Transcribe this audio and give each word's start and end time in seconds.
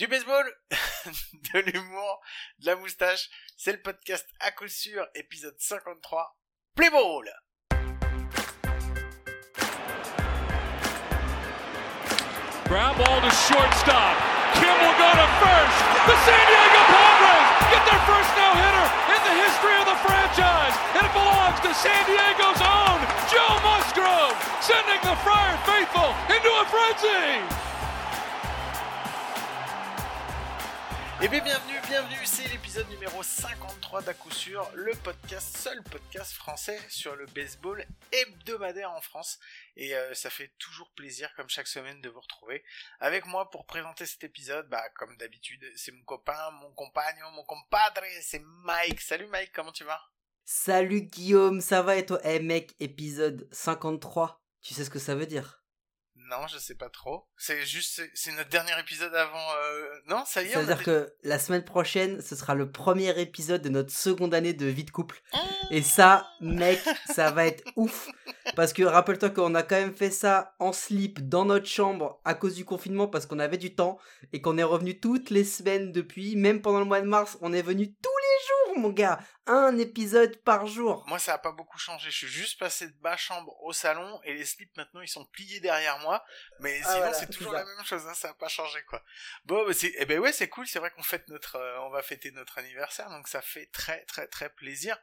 Du 0.00 0.06
baseball, 0.06 0.48
de 1.52 1.58
l'humour, 1.60 2.22
de 2.60 2.64
la 2.64 2.76
moustache, 2.76 3.28
c'est 3.58 3.72
le 3.72 3.82
podcast 3.82 4.26
à 4.40 4.50
coup 4.50 4.66
sûr, 4.66 5.06
épisode 5.14 5.54
53, 5.58 6.40
Play 6.74 6.88
Ball 6.88 7.28
Ground 12.64 12.96
ball 12.96 13.20
to 13.20 13.28
shortstop. 13.44 14.16
Kim 14.56 14.72
will 14.72 14.96
go 14.96 15.10
to 15.12 15.28
first. 15.36 15.76
The 16.08 16.16
San 16.24 16.44
Diego 16.48 16.82
Padres 16.88 17.48
get 17.68 17.84
their 17.84 18.00
first 18.08 18.32
no-hitter 18.40 18.86
in 19.12 19.20
the 19.20 19.36
history 19.36 19.76
of 19.76 19.84
the 19.84 20.00
franchise. 20.00 20.72
And 20.96 21.04
it 21.04 21.12
belongs 21.12 21.60
to 21.60 21.74
San 21.76 22.06
Diego's 22.08 22.62
own 22.64 23.04
Joe 23.28 23.52
Musgrove, 23.60 24.32
sending 24.64 25.00
the 25.04 25.12
Friar 25.20 25.60
faithful 25.68 26.16
into 26.32 26.48
a 26.48 26.64
frenzy. 26.72 27.69
Et 31.22 31.28
bien 31.28 31.44
bienvenue, 31.44 31.78
bienvenue, 31.86 32.24
c'est 32.24 32.48
l'épisode 32.48 32.88
numéro 32.88 33.22
53 33.22 34.00
d'à 34.00 34.14
coup 34.14 34.30
sûr, 34.30 34.66
le 34.74 34.92
podcast, 35.04 35.54
seul 35.54 35.82
podcast 35.82 36.32
français 36.32 36.80
sur 36.88 37.14
le 37.14 37.26
baseball 37.26 37.84
hebdomadaire 38.10 38.90
en 38.90 39.02
France. 39.02 39.38
Et 39.76 39.94
euh, 39.94 40.14
ça 40.14 40.30
fait 40.30 40.50
toujours 40.58 40.90
plaisir, 40.96 41.30
comme 41.36 41.50
chaque 41.50 41.66
semaine, 41.66 42.00
de 42.00 42.08
vous 42.08 42.20
retrouver. 42.20 42.64
Avec 43.00 43.26
moi 43.26 43.50
pour 43.50 43.66
présenter 43.66 44.06
cet 44.06 44.24
épisode, 44.24 44.66
bah 44.70 44.82
comme 44.96 45.14
d'habitude, 45.18 45.62
c'est 45.76 45.92
mon 45.92 46.02
copain, 46.04 46.52
mon 46.62 46.72
compagnon, 46.72 47.30
mon 47.32 47.44
compadre, 47.44 48.00
c'est 48.22 48.40
Mike. 48.64 49.02
Salut 49.02 49.26
Mike, 49.26 49.52
comment 49.52 49.72
tu 49.72 49.84
vas? 49.84 50.00
Salut 50.46 51.02
Guillaume, 51.02 51.60
ça 51.60 51.82
va 51.82 51.96
et 51.96 52.06
toi? 52.06 52.18
Eh 52.24 52.40
mec, 52.40 52.74
épisode 52.80 53.46
53, 53.52 54.42
tu 54.62 54.72
sais 54.72 54.84
ce 54.84 54.90
que 54.90 54.98
ça 54.98 55.14
veut 55.14 55.26
dire? 55.26 55.59
Non, 56.30 56.46
je 56.46 56.58
sais 56.58 56.76
pas 56.76 56.88
trop. 56.88 57.26
C'est 57.36 57.66
juste, 57.66 58.02
c'est 58.14 58.30
notre 58.32 58.50
dernier 58.50 58.78
épisode 58.78 59.12
avant. 59.14 59.50
Euh... 59.64 59.88
Non, 60.06 60.22
ça 60.24 60.42
y 60.42 60.46
est. 60.46 60.52
Ça 60.52 60.60
veut 60.60 60.66
dire 60.66 60.82
que 60.82 61.12
la 61.24 61.40
semaine 61.40 61.64
prochaine, 61.64 62.22
ce 62.22 62.36
sera 62.36 62.54
le 62.54 62.70
premier 62.70 63.20
épisode 63.20 63.62
de 63.62 63.68
notre 63.68 63.90
seconde 63.90 64.32
année 64.32 64.52
de 64.52 64.66
vie 64.66 64.84
de 64.84 64.90
couple. 64.92 65.22
Et 65.70 65.82
ça, 65.82 66.28
mec, 66.40 66.80
ça 67.12 67.32
va 67.32 67.46
être 67.46 67.64
ouf. 67.74 68.08
Parce 68.54 68.72
que 68.72 68.84
rappelle-toi 68.84 69.30
qu'on 69.30 69.54
a 69.56 69.64
quand 69.64 69.76
même 69.76 69.94
fait 69.94 70.10
ça 70.10 70.54
en 70.60 70.72
slip 70.72 71.28
dans 71.28 71.44
notre 71.44 71.66
chambre 71.66 72.20
à 72.24 72.34
cause 72.34 72.54
du 72.54 72.64
confinement 72.64 73.08
parce 73.08 73.26
qu'on 73.26 73.38
avait 73.40 73.58
du 73.58 73.74
temps 73.74 73.98
et 74.32 74.40
qu'on 74.40 74.56
est 74.56 74.62
revenu 74.62 75.00
toutes 75.00 75.30
les 75.30 75.44
semaines 75.44 75.90
depuis. 75.90 76.36
Même 76.36 76.62
pendant 76.62 76.78
le 76.78 76.84
mois 76.84 77.00
de 77.00 77.06
mars, 77.06 77.38
on 77.40 77.52
est 77.52 77.62
venu 77.62 77.92
tous 77.92 78.08
les 78.08 78.74
jours, 78.74 78.82
mon 78.82 78.90
gars 78.90 79.18
un 79.50 79.78
épisode 79.78 80.36
par 80.42 80.66
jour. 80.66 81.04
Moi, 81.06 81.18
ça 81.18 81.34
a 81.34 81.38
pas 81.38 81.52
beaucoup 81.52 81.78
changé. 81.78 82.10
Je 82.10 82.16
suis 82.16 82.28
juste 82.28 82.58
passé 82.58 82.88
de 82.88 82.96
ma 83.00 83.16
chambre 83.16 83.56
au 83.62 83.72
salon 83.72 84.20
et 84.24 84.34
les 84.34 84.44
slips 84.44 84.76
maintenant 84.76 85.00
ils 85.00 85.08
sont 85.08 85.24
pliés 85.26 85.60
derrière 85.60 85.98
moi. 86.00 86.24
Mais 86.60 86.80
ah, 86.84 86.92
sinon, 86.92 87.12
c'est 87.12 87.30
toujours 87.30 87.52
la 87.52 87.64
même 87.64 87.84
chose. 87.84 88.06
Hein, 88.06 88.14
ça 88.14 88.30
a 88.30 88.34
pas 88.34 88.48
changé 88.48 88.82
quoi. 88.84 89.02
Bon, 89.44 89.66
bah, 89.66 89.72
c'est, 89.74 89.92
eh 89.98 90.04
ben 90.04 90.18
ouais, 90.18 90.32
c'est 90.32 90.48
cool. 90.48 90.66
C'est 90.66 90.78
vrai 90.78 90.90
qu'on 90.90 91.02
fête 91.02 91.28
notre, 91.28 91.56
euh, 91.56 91.80
on 91.80 91.90
va 91.90 92.02
fêter 92.02 92.30
notre 92.30 92.58
anniversaire, 92.58 93.10
donc 93.10 93.28
ça 93.28 93.42
fait 93.42 93.66
très 93.72 94.04
très 94.04 94.26
très 94.26 94.50
plaisir. 94.50 94.96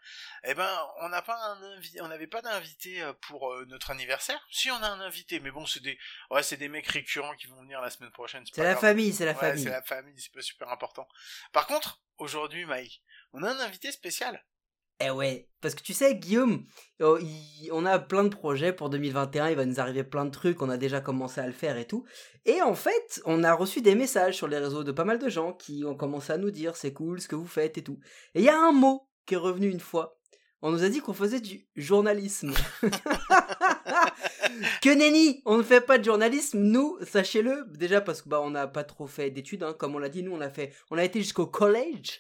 Eh 0.44 0.54
ben, 0.54 0.88
on 1.02 1.10
n'a 1.10 1.22
pas 1.22 1.38
un 1.38 1.62
invité, 1.76 2.02
on 2.02 2.08
n'avait 2.08 2.28
pas 2.28 2.42
d'invité 2.42 3.02
euh, 3.02 3.14
pour 3.14 3.54
euh, 3.54 3.66
notre 3.66 3.92
anniversaire. 3.92 4.40
Si 4.52 4.72
on 4.72 4.82
a 4.82 4.88
un 4.88 5.02
invité, 5.02 5.40
mais 5.40 5.52
bon, 5.52 5.66
c'est 5.66 5.82
des, 5.82 5.98
ouais, 6.32 6.44
c'est 6.44 6.58
des 6.58 6.70
mecs 6.70 6.88
récurrents 6.88 7.36
qui 7.36 7.48
vont 7.48 7.62
venir 7.62 7.82
la 7.82 7.90
semaine 7.90 8.12
prochaine. 8.12 8.44
C'est 8.52 8.64
la 8.64 8.76
famille, 8.76 9.14
c'est 9.14 9.26
la 9.26 9.36
famille. 9.36 9.64
C'est 9.64 9.70
la 9.70 9.82
famille, 9.82 10.20
c'est 10.20 10.34
pas 10.34 10.42
super 10.42 10.70
important. 10.70 11.08
Par 11.52 11.68
contre, 11.68 12.02
aujourd'hui, 12.18 12.66
Mike, 12.66 13.04
on 13.34 13.44
a 13.44 13.52
un 13.52 13.60
invité 13.60 13.92
spécial. 13.92 14.37
Eh 15.00 15.12
ouais, 15.12 15.48
parce 15.62 15.76
que 15.76 15.84
tu 15.84 15.94
sais, 15.94 16.16
Guillaume, 16.16 16.64
oh, 17.02 17.20
on 17.72 17.86
a 17.86 18.00
plein 18.00 18.24
de 18.24 18.30
projets 18.30 18.74
pour 18.74 18.90
2021, 18.90 19.50
il 19.50 19.56
va 19.56 19.66
nous 19.66 19.80
arriver 19.80 20.04
plein 20.04 20.26
de 20.26 20.32
trucs, 20.32 20.62
on 20.62 20.70
a 20.70 20.78
déjà 20.78 21.02
commencé 21.02 21.40
à 21.40 21.46
le 21.46 21.54
faire 21.54 21.78
et 21.78 21.86
tout. 21.86 22.06
Et 22.46 22.62
en 22.64 22.74
fait, 22.74 23.22
on 23.26 23.44
a 23.44 23.54
reçu 23.54 23.82
des 23.82 23.94
messages 23.94 24.36
sur 24.36 24.48
les 24.48 24.58
réseaux 24.58 24.84
de 24.84 24.92
pas 24.92 25.04
mal 25.04 25.20
de 25.20 25.30
gens 25.30 25.54
qui 25.54 25.84
ont 25.86 25.96
commencé 25.96 26.34
à 26.34 26.38
nous 26.38 26.50
dire 26.50 26.76
c'est 26.76 26.94
cool 26.94 27.22
ce 27.22 27.28
que 27.28 27.36
vous 27.36 27.48
faites 27.48 27.78
et 27.78 27.84
tout. 27.84 28.00
Et 28.34 28.40
il 28.40 28.46
y 28.46 28.50
a 28.50 28.60
un 28.60 28.72
mot 28.72 29.08
qui 29.28 29.36
est 29.36 29.38
revenu 29.38 29.70
une 29.70 29.80
fois. 29.80 30.18
On 30.64 30.72
nous 30.72 30.84
a 30.84 30.90
dit 30.90 31.00
qu'on 31.00 31.14
faisait 31.14 31.42
du 31.42 31.68
journalisme. 31.76 32.54
que 34.82 34.90
nenni, 34.90 35.42
on 35.46 35.58
ne 35.58 35.64
fait 35.64 35.82
pas 35.82 35.98
de 35.98 36.04
journalisme, 36.04 36.60
nous, 36.60 36.98
sachez-le, 37.02 37.66
déjà 37.72 38.02
parce 38.02 38.22
que 38.22 38.30
bah 38.30 38.42
on 38.42 38.50
n'a 38.50 38.68
pas 38.68 38.84
trop 38.84 39.08
fait 39.08 39.30
d'études, 39.30 39.64
hein, 39.64 39.74
comme 39.78 39.96
on 39.96 40.00
l'a 40.00 40.10
dit, 40.10 40.24
nous 40.24 40.34
on 40.34 40.42
a 40.42 40.50
fait, 40.50 40.74
on 40.92 40.98
a 40.98 41.04
été 41.04 41.20
jusqu'au 41.20 41.48
collège, 41.48 42.20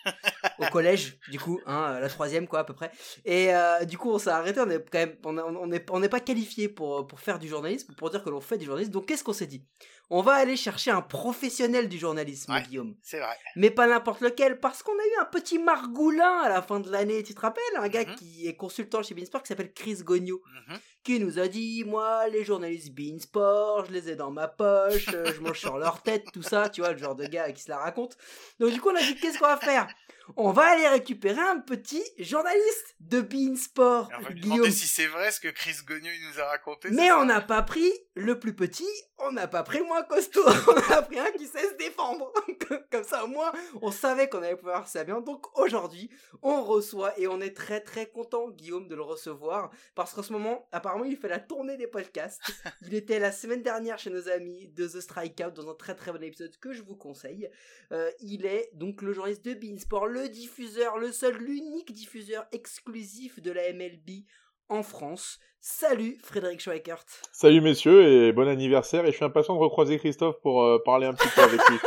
au 0.59 0.65
collège, 0.67 1.17
du 1.29 1.39
coup, 1.39 1.59
hein, 1.65 1.99
la 1.99 2.09
troisième 2.09 2.47
quoi 2.47 2.59
à 2.59 2.63
peu 2.63 2.73
près, 2.73 2.91
et 3.25 3.53
euh, 3.53 3.85
du 3.85 3.97
coup 3.97 4.11
on 4.11 4.19
s'est 4.19 4.29
arrêté, 4.29 4.59
on 4.59 5.99
n'est 5.99 6.09
pas 6.09 6.19
qualifié 6.19 6.69
pour 6.69 7.07
pour 7.07 7.19
faire 7.19 7.39
du 7.39 7.47
journalisme, 7.47 7.93
pour 7.95 8.09
dire 8.09 8.23
que 8.23 8.29
l'on 8.29 8.41
fait 8.41 8.57
du 8.57 8.65
journalisme, 8.65 8.91
donc 8.91 9.07
qu'est-ce 9.07 9.23
qu'on 9.23 9.33
s'est 9.33 9.47
dit? 9.47 9.65
On 10.09 10.21
va 10.21 10.33
aller 10.33 10.55
chercher 10.55 10.91
un 10.91 11.01
professionnel 11.01 11.89
du 11.89 11.97
journalisme, 11.97 12.53
Guillaume. 12.67 12.95
C'est 13.01 13.19
vrai. 13.19 13.35
Mais 13.55 13.69
pas 13.69 13.87
n'importe 13.87 14.21
lequel, 14.21 14.59
parce 14.59 14.81
qu'on 14.81 14.93
a 14.93 15.05
eu 15.05 15.21
un 15.21 15.25
petit 15.25 15.59
margoulin 15.59 16.39
à 16.43 16.49
la 16.49 16.61
fin 16.61 16.79
de 16.79 16.89
l'année, 16.89 17.23
tu 17.23 17.33
te 17.35 17.41
rappelles? 17.41 17.63
Un 17.77 17.89
gars 17.89 18.05
mhm. 18.05 18.15
qui 18.15 18.47
est 18.47 18.55
consultant 18.55 19.03
chez 19.03 19.15
Beansport 19.15 19.43
qui 19.43 19.49
s'appelle 19.49 19.73
Chris 19.73 19.97
Gogno, 20.03 20.41
mhm. 20.69 20.77
qui 21.03 21.19
nous 21.19 21.39
a 21.39 21.47
dit 21.47 21.83
Moi, 21.85 22.29
les 22.29 22.45
journalistes 22.45 22.93
Beansport, 22.93 23.85
je 23.85 23.91
les 23.91 24.09
ai 24.09 24.15
dans 24.15 24.31
ma 24.31 24.47
poche, 24.47 25.09
euh, 25.13 25.33
je 25.33 25.41
mange 25.41 25.59
sur 25.59 25.77
leur 25.77 26.01
tête, 26.01 26.25
tout 26.33 26.43
ça, 26.43 26.69
tu 26.69 26.81
vois, 26.81 26.93
le 26.93 26.97
genre 26.97 27.15
de 27.15 27.25
gars 27.25 27.51
qui 27.51 27.61
se 27.61 27.69
la 27.69 27.77
raconte. 27.77 28.17
Donc, 28.59 28.71
du 28.71 28.79
coup, 28.79 28.89
on 28.89 28.95
a 28.95 29.01
dit 29.01 29.15
Qu'est-ce 29.15 29.39
qu'on 29.39 29.47
va 29.47 29.57
faire? 29.57 29.87
On 30.35 30.51
va 30.51 30.63
aller 30.65 30.87
récupérer 30.87 31.39
un 31.39 31.59
petit 31.59 32.03
journaliste 32.19 32.95
de 32.99 33.21
Beansport. 33.21 34.09
On 34.17 34.57
va 34.57 34.71
si 34.71 34.87
c'est 34.87 35.07
vrai 35.07 35.31
ce 35.31 35.39
que 35.39 35.47
Chris 35.47 35.77
Gogno 35.85 36.09
nous 36.27 36.41
a 36.41 36.45
raconté. 36.45 36.89
Mais 36.91 37.11
on 37.11 37.25
n'a 37.25 37.41
pas 37.41 37.61
pris 37.61 37.91
le 38.15 38.39
plus 38.39 38.55
petit, 38.55 38.87
on 39.19 39.31
n'a 39.31 39.47
pas 39.47 39.63
pris 39.63 39.81
moins 39.81 40.03
costaud, 40.03 40.43
on 40.67 40.93
a 40.93 41.01
pris 41.01 41.19
un 41.19 41.31
qui 41.31 41.45
sait 41.45 41.69
se 41.69 41.75
défendre. 41.75 42.33
Comme 42.91 43.03
ça 43.03 43.23
au 43.23 43.27
moins, 43.27 43.51
on 43.81 43.91
savait 43.91 44.27
qu'on 44.27 44.39
allait 44.39 44.55
pouvoir 44.55 44.87
ça 44.87 45.03
bien. 45.03 45.21
Donc 45.21 45.45
aujourd'hui, 45.57 46.09
on 46.41 46.63
reçoit 46.63 47.17
et 47.19 47.27
on 47.27 47.39
est 47.39 47.55
très 47.55 47.79
très 47.79 48.07
content 48.07 48.49
Guillaume 48.49 48.87
de 48.87 48.95
le 48.95 49.01
recevoir 49.01 49.71
parce 49.95 50.13
qu'en 50.13 50.23
ce 50.23 50.33
moment, 50.33 50.67
apparemment, 50.71 51.05
il 51.05 51.17
fait 51.17 51.29
la 51.29 51.39
tournée 51.39 51.77
des 51.77 51.87
podcasts. 51.87 52.41
Il 52.81 52.93
était 52.93 53.19
la 53.19 53.31
semaine 53.31 53.61
dernière 53.61 53.99
chez 53.99 54.09
nos 54.09 54.29
amis 54.29 54.67
de 54.69 54.87
The 54.87 55.01
Strikeout 55.01 55.51
dans 55.51 55.69
un 55.69 55.75
très 55.75 55.95
très 55.95 56.11
bon 56.11 56.23
épisode 56.23 56.55
que 56.57 56.73
je 56.73 56.81
vous 56.81 56.95
conseille. 56.95 57.49
Euh, 57.91 58.11
il 58.21 58.45
est 58.45 58.69
donc 58.73 59.01
le 59.01 59.13
journaliste 59.13 59.45
de 59.45 59.53
Beansport, 59.53 60.07
le 60.07 60.16
diffuseur, 60.25 60.97
le 60.97 61.11
seul, 61.11 61.35
l'unique 61.37 61.91
diffuseur 61.91 62.45
exclusif 62.51 63.41
de 63.41 63.51
la 63.51 63.71
MLB 63.73 64.25
en 64.69 64.83
France. 64.83 65.39
Salut 65.59 66.17
Frédéric 66.23 66.61
Schweikert. 66.61 67.03
Salut 67.31 67.61
messieurs 67.61 68.07
et 68.07 68.31
bon 68.31 68.47
anniversaire 68.47 69.05
et 69.05 69.11
je 69.11 69.17
suis 69.17 69.25
impatient 69.25 69.55
de 69.55 69.59
recroiser 69.59 69.97
Christophe 69.97 70.39
pour 70.41 70.63
euh, 70.63 70.81
parler 70.83 71.07
un 71.07 71.13
petit 71.13 71.27
peu 71.29 71.41
avec 71.41 71.61
lui. 71.67 71.77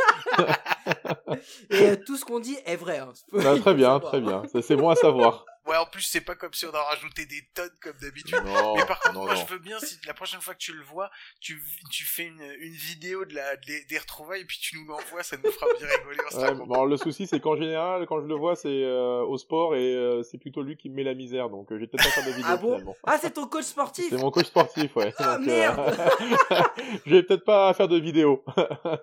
et 1.71 1.89
euh, 1.91 1.95
tout 2.05 2.17
ce 2.17 2.25
qu'on 2.25 2.39
dit 2.39 2.57
est 2.65 2.75
vrai. 2.75 2.99
Hein. 2.99 3.13
Bah, 3.31 3.57
très 3.59 3.73
bien, 3.73 3.99
très 4.01 4.21
bien. 4.21 4.43
C'est 4.61 4.75
bon 4.75 4.89
à 4.89 4.95
savoir. 4.95 5.45
Ouais, 5.67 5.77
en 5.77 5.85
plus, 5.85 6.01
c'est 6.01 6.21
pas 6.21 6.33
comme 6.33 6.53
si 6.53 6.65
on 6.65 6.69
en 6.69 6.83
rajoutait 6.83 7.27
des 7.27 7.47
tonnes 7.53 7.69
comme 7.81 7.95
d'habitude. 8.01 8.39
Mais 8.43 8.85
par 8.85 8.99
contre, 8.99 9.13
moi, 9.13 9.35
je 9.35 9.45
veux 9.45 9.59
bien, 9.59 9.79
si 9.79 9.99
la 10.07 10.13
prochaine 10.13 10.41
fois 10.41 10.55
que 10.55 10.59
tu 10.59 10.73
le 10.73 10.83
vois, 10.83 11.11
tu, 11.39 11.61
tu 11.91 12.03
fais 12.03 12.23
une, 12.23 12.41
une 12.59 12.73
vidéo 12.73 13.25
de 13.25 13.35
la, 13.35 13.55
des, 13.57 13.97
retrouvailles 13.99 14.41
et 14.41 14.45
puis 14.45 14.57
tu 14.59 14.77
nous 14.77 14.87
l'envoies, 14.87 15.21
ça 15.21 15.37
nous 15.37 15.51
fera 15.51 15.67
bien 15.77 15.87
rigoler. 15.87 16.17
Ouais, 16.35 16.65
bon, 16.65 16.85
le 16.85 16.97
souci, 16.97 17.27
c'est 17.27 17.39
qu'en 17.39 17.55
général, 17.55 18.07
quand 18.07 18.21
je 18.21 18.27
le 18.27 18.35
vois, 18.35 18.55
c'est 18.55 18.69
euh, 18.69 19.23
au 19.23 19.37
sport 19.37 19.75
et 19.75 19.93
euh, 19.95 20.23
c'est 20.23 20.39
plutôt 20.39 20.63
lui 20.63 20.77
qui 20.77 20.89
me 20.89 20.95
met 20.95 21.03
la 21.03 21.13
misère. 21.13 21.49
Donc, 21.49 21.71
euh, 21.71 21.77
j'ai 21.79 21.85
peut-être 21.85 22.05
pas 22.05 22.09
faire 22.09 22.25
de 22.25 22.31
vidéo 22.35 22.49
ah 22.51 22.57
bon 22.57 22.95
Ah, 23.03 23.17
c'est 23.21 23.31
ton 23.31 23.47
coach 23.47 23.65
sportif 23.65 24.07
C'est 24.09 24.17
mon 24.17 24.31
coach 24.31 24.47
sportif, 24.47 24.95
ouais. 24.95 25.13
Ah, 25.19 25.37
merde 25.37 25.79
Je 27.05 27.15
vais 27.15 27.23
peut-être 27.23 27.45
pas 27.45 27.71
faire 27.75 27.87
de 27.87 27.97
vidéo. 27.97 28.43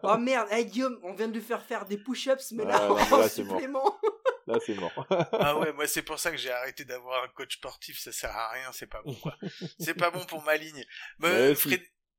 oh 0.03 0.17
merde, 0.19 0.49
hey 0.51 0.67
Guillaume, 0.67 0.99
on 1.05 1.15
vient 1.15 1.29
de 1.29 1.35
lui 1.35 1.41
faire 1.41 1.63
faire 1.63 1.85
des 1.85 1.99
push-ups, 1.99 2.53
mais 2.53 2.65
là, 2.65 2.91
en 2.91 3.29
supplément. 3.29 3.95
Là, 4.49 4.59
c'est 4.65 4.75
mort. 4.75 5.07
ah 5.33 5.59
ouais, 5.59 5.73
moi, 5.75 5.87
c'est 5.87 6.03
pour 6.03 6.19
ça 6.19 6.31
que 6.31 6.37
j'ai 6.37 6.51
arrêté 6.51 6.85
d'avoir 6.85 7.25
un 7.25 7.29
coach 7.29 7.57
sportif. 7.57 7.99
Ça 7.99 8.13
sert 8.13 8.35
à 8.35 8.51
rien, 8.51 8.73
c'est 8.73 8.87
pas 8.87 9.03
bon, 9.03 9.15
quoi. 9.15 9.37
c'est 9.79 9.95
pas 9.95 10.11
bon 10.11 10.25
pour 10.25 10.43
ma 10.43 10.57
ligne. 10.57 10.85
Mais, 11.19 11.55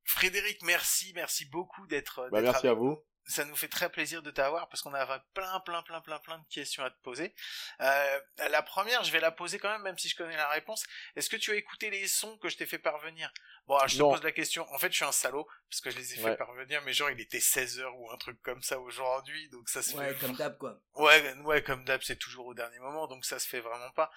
Frédéric, 0.06 0.64
merci, 0.64 1.12
merci 1.16 1.46
beaucoup 1.46 1.86
d'être. 1.88 2.30
Bah, 2.32 2.42
merci 2.42 2.68
à 2.68 2.74
vous 2.74 3.04
ça 3.30 3.46
nous 3.46 3.56
fait 3.56 3.68
très 3.68 3.90
plaisir 3.90 4.24
de 4.24 4.32
t'avoir 4.32 4.68
parce 4.70 4.82
qu'on 4.82 4.94
a 4.94 5.06
plein, 5.34 5.60
plein, 5.60 5.82
plein, 5.84 6.02
plein, 6.02 6.20
plein 6.20 6.40
de 6.40 6.48
questions 6.50 6.84
à 6.84 6.90
te 6.90 7.00
poser. 7.02 7.34
Euh, 7.80 8.20
la 8.50 8.62
première, 8.64 9.04
je 9.04 9.12
vais 9.12 9.20
la 9.20 9.32
poser 9.32 9.60
quand 9.60 9.70
même, 9.70 9.84
même 9.84 9.98
si 9.98 10.10
je 10.10 10.16
connais 10.16 10.36
la 10.36 10.50
réponse. 10.50 10.84
Est-ce 11.16 11.30
que 11.30 11.38
tu 11.38 11.52
as 11.52 11.56
écouté 11.56 11.92
les 11.92 12.08
sons 12.08 12.38
que 12.40 12.50
je 12.50 12.58
t'ai 12.58 12.66
fait 12.66 12.80
parvenir? 12.80 13.32
Bon, 13.68 13.78
je 13.86 13.98
te 13.98 14.02
pose 14.02 14.24
la 14.24 14.32
question. 14.32 14.66
En 14.74 14.80
fait, 14.80 14.90
je 14.92 14.96
suis 14.96 15.06
un 15.06 15.12
salaud 15.12 15.48
parce 15.70 15.80
que 15.80 15.92
je 15.92 15.98
les 15.98 16.16
ai 16.16 16.18
fait 16.18 16.36
parvenir, 16.36 16.82
mais 16.84 16.94
genre 16.94 17.12
il 17.12 17.22
était 17.22 17.40
16 17.40 17.80
heures 17.80 17.96
ou 18.00 18.10
un 18.12 18.18
truc 18.18 18.42
comme 18.42 18.64
ça 18.64 18.80
aujourd'hui, 18.80 19.48
donc 19.50 19.70
ça 19.70 19.84
se 19.84 19.96
ouais, 19.96 20.16
comme 20.20 20.36
d'hab 20.36 20.58
quoi. 20.58 20.82
Ouais, 20.96 21.36
ouais, 21.44 21.62
comme 21.62 21.86
d'hab, 21.86 22.02
c'est 22.02 22.18
toujours 22.18 22.48
au 22.48 22.56
dernier 22.56 22.80
moment, 22.80 23.06
donc 23.06 23.26
ça 23.26 23.38
se 23.38 23.48
fait 23.48 23.62
vraiment 23.62 23.92
pas. 23.92 24.12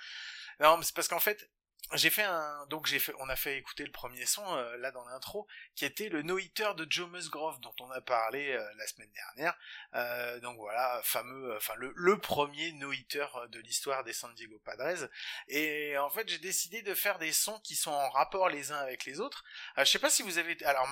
Non, 0.61 0.79
mais 0.79 0.85
c'est 0.85 0.95
parce 0.95 1.09
qu'en 1.09 1.21
fait, 1.21 1.51
j'ai 1.95 2.11
fait 2.11 2.23
un 2.23 2.67
donc 2.71 2.87
j'ai 2.87 2.99
fait 2.99 3.13
on 3.19 3.29
a 3.29 3.37
fait 3.37 3.59
écouter 3.59 3.85
le 3.85 3.93
premier 3.93 4.25
son 4.25 4.45
euh, 4.57 4.77
là 4.79 4.91
dans 4.93 5.05
l'intro 5.05 5.47
qui 5.75 5.85
était 5.85 6.09
le 6.09 6.23
no-hitter 6.23 6.71
de 6.77 6.87
Joe 6.89 7.11
Musgrove 7.11 7.61
dont 7.61 7.75
on 7.81 7.91
a 7.91 8.01
parlé 8.01 8.53
euh, 8.53 8.67
la 8.77 8.87
semaine 8.87 9.11
dernière. 9.13 9.59
Euh, 9.95 10.41
donc 10.41 10.57
voilà 10.57 11.01
fameux 11.05 11.55
enfin 11.57 11.75
le, 11.77 11.93
le 11.95 12.19
premier 12.19 12.73
no-hitter 12.73 13.27
de 13.51 13.61
l'histoire 13.61 14.05
des 14.05 14.13
San 14.13 14.33
Diego 14.35 14.59
Padres. 14.65 15.09
Et 15.49 15.97
en 15.99 16.09
fait 16.11 16.29
j'ai 16.29 16.39
décidé 16.39 16.83
de 16.83 16.95
faire 16.95 17.19
des 17.19 17.33
sons 17.33 17.61
qui 17.61 17.77
sont 17.77 17.91
en 17.91 18.11
rapport 18.11 18.49
les 18.49 18.73
uns 18.73 18.79
avec 18.79 19.05
les 19.05 19.21
autres. 19.21 19.45
Je 19.77 19.85
sais 19.85 19.99
pas 19.99 20.11
si 20.11 20.23
vous 20.23 20.39
avez 20.39 20.63
alors 20.65 20.89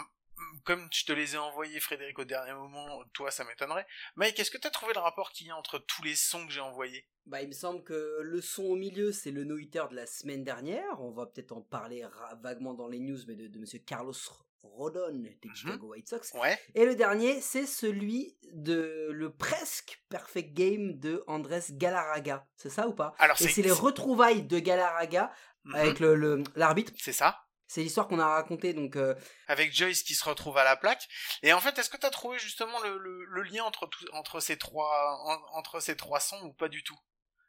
comme 0.64 0.88
je 0.92 1.04
te 1.04 1.12
les 1.12 1.34
ai 1.34 1.38
envoyés, 1.38 1.80
Frédéric, 1.80 2.18
au 2.18 2.24
dernier 2.24 2.52
moment, 2.52 3.02
toi, 3.12 3.30
ça 3.30 3.44
m'étonnerait. 3.44 3.86
Mike, 4.16 4.38
est-ce 4.38 4.50
que 4.50 4.58
tu 4.58 4.66
as 4.66 4.70
trouvé 4.70 4.92
le 4.94 5.00
rapport 5.00 5.32
qu'il 5.32 5.46
y 5.46 5.50
a 5.50 5.56
entre 5.56 5.78
tous 5.78 6.02
les 6.02 6.14
sons 6.14 6.46
que 6.46 6.52
j'ai 6.52 6.60
envoyés? 6.60 7.06
Bah, 7.26 7.42
il 7.42 7.48
me 7.48 7.54
semble 7.54 7.82
que 7.84 8.18
le 8.22 8.40
son 8.40 8.64
au 8.64 8.76
milieu, 8.76 9.12
c'est 9.12 9.30
le 9.30 9.44
no-hitter 9.44 9.84
de 9.90 9.96
la 9.96 10.06
semaine 10.06 10.44
dernière. 10.44 11.00
On 11.00 11.10
va 11.10 11.26
peut-être 11.26 11.52
en 11.52 11.60
parler 11.60 12.06
vaguement 12.42 12.74
dans 12.74 12.88
les 12.88 12.98
news, 12.98 13.18
mais 13.26 13.36
de, 13.36 13.46
de 13.46 13.58
Monsieur 13.58 13.78
Carlos 13.78 14.14
Rodon 14.62 15.12
des 15.12 15.48
mhm. 15.48 15.54
Chicago 15.54 15.88
White 15.88 16.08
Sox. 16.08 16.32
Ouais. 16.34 16.58
Et 16.74 16.84
le 16.84 16.94
dernier, 16.94 17.40
c'est 17.40 17.66
celui 17.66 18.36
de 18.52 19.08
le 19.10 19.30
presque 19.30 20.02
perfect 20.08 20.54
game 20.54 20.98
de 20.98 21.24
Andrés 21.26 21.60
Galarraga. 21.70 22.46
C'est 22.56 22.70
ça 22.70 22.88
ou 22.88 22.92
pas? 22.92 23.14
Alors, 23.18 23.40
Et 23.40 23.48
c'est 23.48 23.62
les 23.62 23.72
retrouvailles 23.72 24.42
de 24.42 24.58
Galarraga 24.58 25.32
mhm. 25.64 25.74
avec 25.74 26.00
le 26.00 26.42
l'arbitre. 26.56 26.92
C'est 26.96 27.12
ça. 27.12 27.46
C'est 27.70 27.82
l'histoire 27.82 28.08
qu'on 28.08 28.18
a 28.18 28.26
racontée 28.26 28.74
donc 28.74 28.96
euh, 28.96 29.14
avec 29.46 29.72
Joyce 29.72 30.02
qui 30.02 30.14
se 30.14 30.28
retrouve 30.28 30.58
à 30.58 30.64
la 30.64 30.74
plaque. 30.74 31.06
Et 31.44 31.52
en 31.52 31.60
fait, 31.60 31.78
est-ce 31.78 31.88
que 31.88 31.96
tu 31.96 32.04
as 32.04 32.10
trouvé 32.10 32.36
justement 32.36 32.80
le, 32.80 32.98
le, 32.98 33.42
lien 33.44 33.62
entre 33.62 33.88
entre 34.12 34.40
ces 34.40 34.58
trois 34.58 35.40
entre 35.54 35.78
ces 35.78 35.94
trois 35.94 36.18
sons 36.18 36.42
ou 36.42 36.52
pas 36.52 36.68
du 36.68 36.82
tout? 36.82 36.98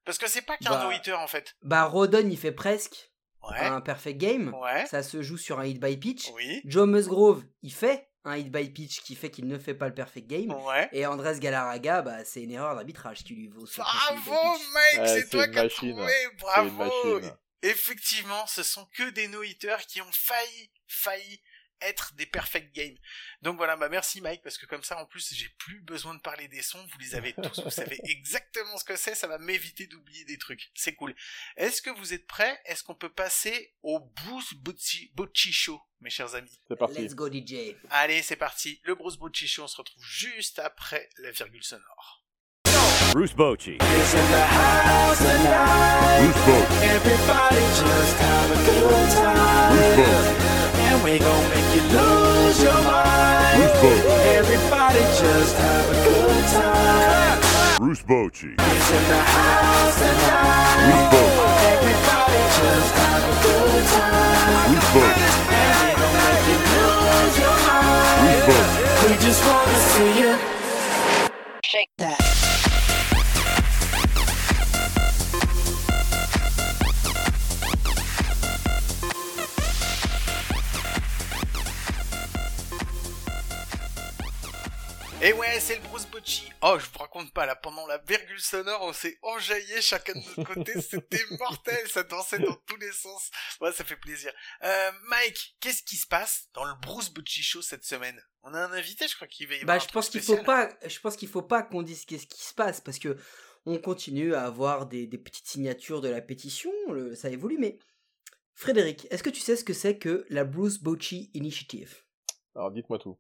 Parce 0.06 0.20
que 0.20 0.30
c'est 0.30 0.44
pas 0.44 0.58
qu'un 0.58 0.70
bah, 0.70 0.92
no 1.08 1.16
en 1.16 1.26
fait. 1.26 1.56
Bah 1.64 1.86
Rodon 1.86 2.30
il 2.30 2.38
fait 2.38 2.52
presque 2.52 3.10
un 3.42 3.82
perfect 3.82 4.20
game. 4.20 4.56
Ça 4.86 5.02
se 5.02 5.24
joue 5.24 5.40
sur 5.40 5.60
un 5.60 5.66
hit 5.66 5.80
by 5.80 5.98
pitch. 5.98 6.30
Oui. 6.36 6.62
Joe 6.66 6.88
Musgrove 6.88 7.44
il 7.64 7.74
fait 7.74 8.08
un 8.24 8.38
hit 8.38 8.52
by 8.52 8.70
pitch 8.70 9.02
qui 9.02 9.16
fait 9.16 9.32
qu'il 9.32 9.48
ne 9.48 9.58
fait 9.58 9.74
pas 9.74 9.88
le 9.88 9.96
perfect 9.96 10.28
game. 10.28 10.52
Ouais. 10.52 10.88
Et 10.92 11.08
Andrés 11.08 11.40
Galarraga, 11.40 12.04
bah, 12.04 12.24
c'est 12.26 12.44
une 12.44 12.52
erreur 12.52 12.76
d'arbitrage 12.76 13.24
qui 13.24 13.34
lui 13.34 13.48
vaut 13.48 13.66
Bravo, 13.76 14.60
mec, 15.00 15.08
c'est 15.08 15.30
toi 15.32 15.48
qui 15.48 15.58
as 15.58 15.68
trouvé, 15.68 16.14
bravo. 16.40 17.22
Effectivement, 17.62 18.48
ce 18.48 18.64
sont 18.64 18.86
que 18.88 19.10
des 19.10 19.28
no-hitters 19.28 19.86
qui 19.88 20.02
ont 20.02 20.12
failli, 20.12 20.72
failli 20.88 21.42
être 21.82 22.14
des 22.16 22.26
perfect 22.26 22.74
games. 22.74 22.98
Donc 23.42 23.58
voilà, 23.58 23.76
bah 23.76 23.90
merci 23.90 24.22
Mike, 24.22 24.42
parce 24.44 24.58
que 24.58 24.66
comme 24.66 24.84
ça, 24.84 24.98
en 25.02 25.06
plus, 25.06 25.34
j'ai 25.34 25.50
plus 25.58 25.82
besoin 25.82 26.14
de 26.16 26.22
parler 26.22 26.48
des 26.48 26.62
sons, 26.62 26.86
vous 26.92 27.00
les 27.00 27.16
avez 27.16 27.34
tous, 27.34 27.62
vous 27.64 27.72
savez 27.72 28.00
exactement 28.04 28.78
ce 28.78 28.84
que 28.84 28.96
c'est, 28.96 29.16
ça 29.16 29.28
va 29.28 29.38
m'éviter 29.38 29.88
d'oublier 29.88 30.26
des 30.26 30.38
trucs. 30.38 30.72
C'est 30.76 30.96
cool. 30.96 31.16
Est-ce 31.58 31.82
que 31.82 31.90
vous 31.90 32.14
êtes 32.14 32.28
prêts? 32.28 32.60
Est-ce 32.66 32.84
qu'on 32.84 32.96
peut 32.96 33.12
passer 33.12 33.74
au 33.82 34.00
Bruce 34.00 34.54
Bocci 34.54 35.54
Show, 35.54 35.82
mes 36.00 36.10
chers 36.10 36.36
amis? 36.36 36.62
C'est 36.68 36.78
parti. 36.78 37.02
Let's 37.02 37.16
go 37.16 37.32
DJ. 37.32 37.76
Allez, 37.90 38.22
c'est 38.22 38.36
parti. 38.36 38.80
Le 38.84 38.96
Bruce 38.96 39.18
Bocci 39.18 39.48
Show, 39.48 39.64
on 39.64 39.68
se 39.68 39.78
retrouve 39.78 40.04
juste 40.04 40.60
après 40.60 41.10
la 41.18 41.32
virgule 41.32 41.64
sonore. 41.64 42.21
Bruce 43.10 43.34
Bochy. 43.34 43.82
Is 43.82 44.14
in 44.14 44.32
the 44.32 44.46
house 44.46 45.18
tonight. 45.18 46.20
Bruce 46.22 46.44
Bochy. 46.48 46.82
Everybody 46.96 47.64
just 47.82 48.16
have 48.18 48.50
a 48.52 48.60
good 48.70 49.10
time. 49.12 49.72
Bruce 49.74 49.94
Bochy. 50.00 50.36
And 50.88 51.04
we 51.04 51.20
gon' 51.20 51.46
make 51.50 51.70
you 51.76 51.84
lose 51.92 52.64
your 52.64 52.82
mind. 52.86 53.58
Bruce 53.58 53.78
Bochy. 53.82 54.38
Everybody 54.40 55.04
just 55.20 55.56
have 55.58 55.86
a 55.90 55.98
good 56.08 56.44
time. 56.56 57.38
Bruce 57.80 58.04
Bochy. 58.04 58.54
Is 58.56 58.90
in 58.98 59.04
the 59.12 59.22
house 59.36 59.98
tonight. 60.00 60.86
Bruce 60.88 61.08
Bochy. 61.12 61.48
Everybody 61.76 62.42
just 62.62 62.92
have 63.02 63.24
a 63.24 63.36
good 63.44 63.84
time. 63.98 64.66
Bruce 64.72 64.90
Bochy. 64.96 65.28
And 65.52 65.76
we 65.84 65.90
gon' 66.00 66.16
make 66.22 66.46
you 66.48 66.60
lose 66.74 67.36
your 67.44 67.58
mind. 67.68 68.20
Bruce 68.24 68.44
Bochy. 68.48 68.82
We 69.04 69.14
just 69.26 69.42
wanna 69.46 69.80
see 69.92 70.12
you 70.22 70.62
shake 71.72 71.90
that. 72.00 72.71
Et 85.32 85.34
ouais, 85.34 85.62
c'est 85.62 85.78
le 85.78 85.82
Bruce 85.84 86.08
Bocci. 86.08 86.52
Oh, 86.62 86.76
je 86.78 86.86
vous 86.92 87.00
raconte 87.00 87.32
pas, 87.32 87.46
là, 87.46 87.56
pendant 87.56 87.88
la 87.88 88.00
virgule 88.00 88.42
sonore, 88.42 88.82
on 88.82 88.92
s'est 88.92 89.18
enjaillé 89.22 89.82
chacun 89.82 90.12
de 90.12 90.18
notre 90.18 90.54
côté, 90.54 90.82
c'était 90.82 91.24
mortel, 91.40 91.88
ça 91.88 92.04
dansait 92.04 92.40
dans 92.40 92.58
tous 92.66 92.76
les 92.76 92.92
sens. 92.92 93.32
Ouais, 93.62 93.72
ça 93.72 93.86
fait 93.86 93.96
plaisir. 93.96 94.34
Euh, 94.62 94.92
Mike, 95.08 95.56
qu'est-ce 95.62 95.84
qui 95.84 95.96
se 95.96 96.06
passe 96.06 96.50
dans 96.54 96.66
le 96.66 96.74
Bruce 96.82 97.10
Bocci 97.14 97.44
Show 97.44 97.62
cette 97.62 97.86
semaine? 97.86 98.22
On 98.44 98.54
a 98.54 98.60
un 98.60 98.74
invité, 98.74 99.08
je 99.08 99.16
crois 99.16 99.28
qu'il 99.30 99.48
va 99.48 99.54
y 99.54 99.62
avoir 99.62 99.78
Bah, 99.78 99.82
je 99.82 99.90
pense 99.90 100.10
qu'il 100.10 100.20
faut 100.20 100.44
pas, 100.44 100.70
je 100.86 101.00
pense 101.00 101.16
qu'il 101.16 101.30
faut 101.30 101.42
pas 101.42 101.64
qu'on 101.64 101.82
dise 101.82 102.04
qu'est-ce 102.04 102.28
qui 102.28 102.44
se 102.44 102.54
passe, 102.54 102.82
parce 102.82 103.00
que 103.00 103.16
on 103.66 103.78
continue 103.78 104.36
à 104.36 104.44
avoir 104.44 104.86
des, 104.86 105.08
petites 105.08 105.48
signatures 105.48 106.02
de 106.02 106.10
la 106.10 106.20
pétition, 106.20 106.74
ça 107.16 107.30
évolue, 107.30 107.58
mais 107.58 107.80
Frédéric, 108.54 109.08
est-ce 109.12 109.24
que 109.24 109.30
tu 109.30 109.40
sais 109.40 109.56
ce 109.56 109.64
que 109.64 109.74
c'est 109.74 109.98
que 109.98 110.26
la 110.30 110.44
Bruce 110.44 110.80
Bocci 110.80 111.32
Initiative? 111.34 112.04
Alors 112.54 112.72
dites-moi 112.72 113.00
tout. 113.00 113.18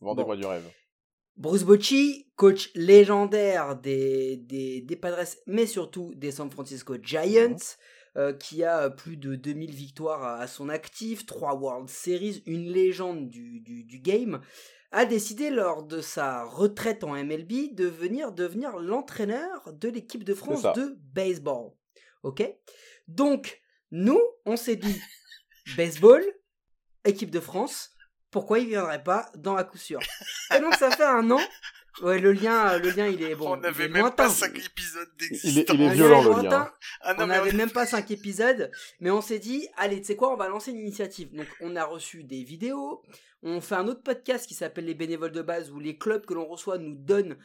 Vendez-moi 0.00 0.36
du 0.36 0.46
rêve. 0.46 0.70
Bruce 1.36 1.64
Bocci, 1.64 2.28
coach 2.36 2.70
légendaire 2.74 3.76
des, 3.76 4.36
des, 4.36 4.80
des, 4.82 4.96
Padres, 4.96 5.26
mais 5.46 5.66
surtout 5.66 6.12
des 6.14 6.30
San 6.30 6.50
Francisco 6.50 6.96
Giants, 7.02 7.56
euh, 8.16 8.32
qui 8.34 8.64
a 8.64 8.90
plus 8.90 9.16
de 9.16 9.34
2000 9.34 9.70
victoires 9.70 10.40
à, 10.40 10.46
son 10.46 10.68
actif, 10.68 11.24
3 11.24 11.54
World 11.54 11.88
Series, 11.88 12.42
une 12.46 12.70
légende 12.70 13.28
du, 13.30 13.60
du, 13.60 13.84
du, 13.84 13.98
game, 13.98 14.42
a 14.90 15.06
décidé 15.06 15.48
lors 15.48 15.82
de 15.82 16.02
sa 16.02 16.44
retraite 16.44 17.02
en 17.02 17.14
MLB 17.14 17.74
de 17.74 17.86
venir 17.86 18.32
devenir 18.32 18.76
l'entraîneur 18.76 19.72
de 19.72 19.88
l'équipe 19.88 20.24
de 20.24 20.34
France 20.34 20.64
de 20.76 20.98
baseball. 21.14 21.70
Ok? 22.22 22.42
Donc, 23.08 23.62
nous, 23.90 24.20
on 24.44 24.56
s'est 24.56 24.76
dit, 24.76 25.00
baseball, 25.76 26.22
équipe 27.04 27.30
de 27.30 27.40
France, 27.40 27.90
pourquoi 28.32 28.58
il 28.58 28.66
viendrait 28.66 29.04
pas 29.04 29.30
dans 29.36 29.54
à 29.54 29.62
coup 29.62 29.78
sûr 29.78 30.00
Et 30.56 30.58
donc 30.58 30.74
ça 30.74 30.90
fait 30.90 31.04
un 31.04 31.30
an. 31.30 31.40
Ouais, 32.00 32.18
le 32.18 32.32
lien, 32.32 32.78
le 32.78 32.88
lien, 32.88 33.06
il 33.06 33.22
est 33.22 33.34
bon. 33.34 33.52
On 33.52 33.56
n'avait 33.58 33.88
même 33.88 34.10
pas 34.12 34.30
5 34.30 34.56
épisodes 34.58 35.10
d'existence. 35.18 35.76
Il, 35.76 35.82
est, 35.82 35.92
violent 35.92 36.22
le 36.22 36.48
lien. 36.48 36.72
Ah 37.02 37.14
on 37.18 37.26
n'avait 37.26 37.52
même 37.52 37.70
pas 37.70 37.84
5 37.84 38.10
épisodes, 38.10 38.70
mais 39.00 39.10
on 39.10 39.20
s'est 39.20 39.38
dit, 39.38 39.68
allez, 39.76 40.00
tu 40.00 40.06
sais 40.06 40.16
quoi, 40.16 40.32
on 40.32 40.36
va 40.36 40.48
lancer 40.48 40.70
une 40.70 40.78
initiative. 40.78 41.34
Donc 41.34 41.46
on 41.60 41.76
a 41.76 41.84
reçu 41.84 42.24
des 42.24 42.42
vidéos, 42.42 43.02
on 43.42 43.60
fait 43.60 43.74
un 43.74 43.86
autre 43.88 44.02
podcast 44.02 44.46
qui 44.46 44.54
s'appelle 44.54 44.86
Les 44.86 44.94
bénévoles 44.94 45.32
de 45.32 45.42
base 45.42 45.70
où 45.70 45.80
les 45.80 45.98
clubs 45.98 46.24
que 46.24 46.32
l'on 46.32 46.46
reçoit 46.46 46.78
nous 46.78 46.94
donnent 46.94 47.36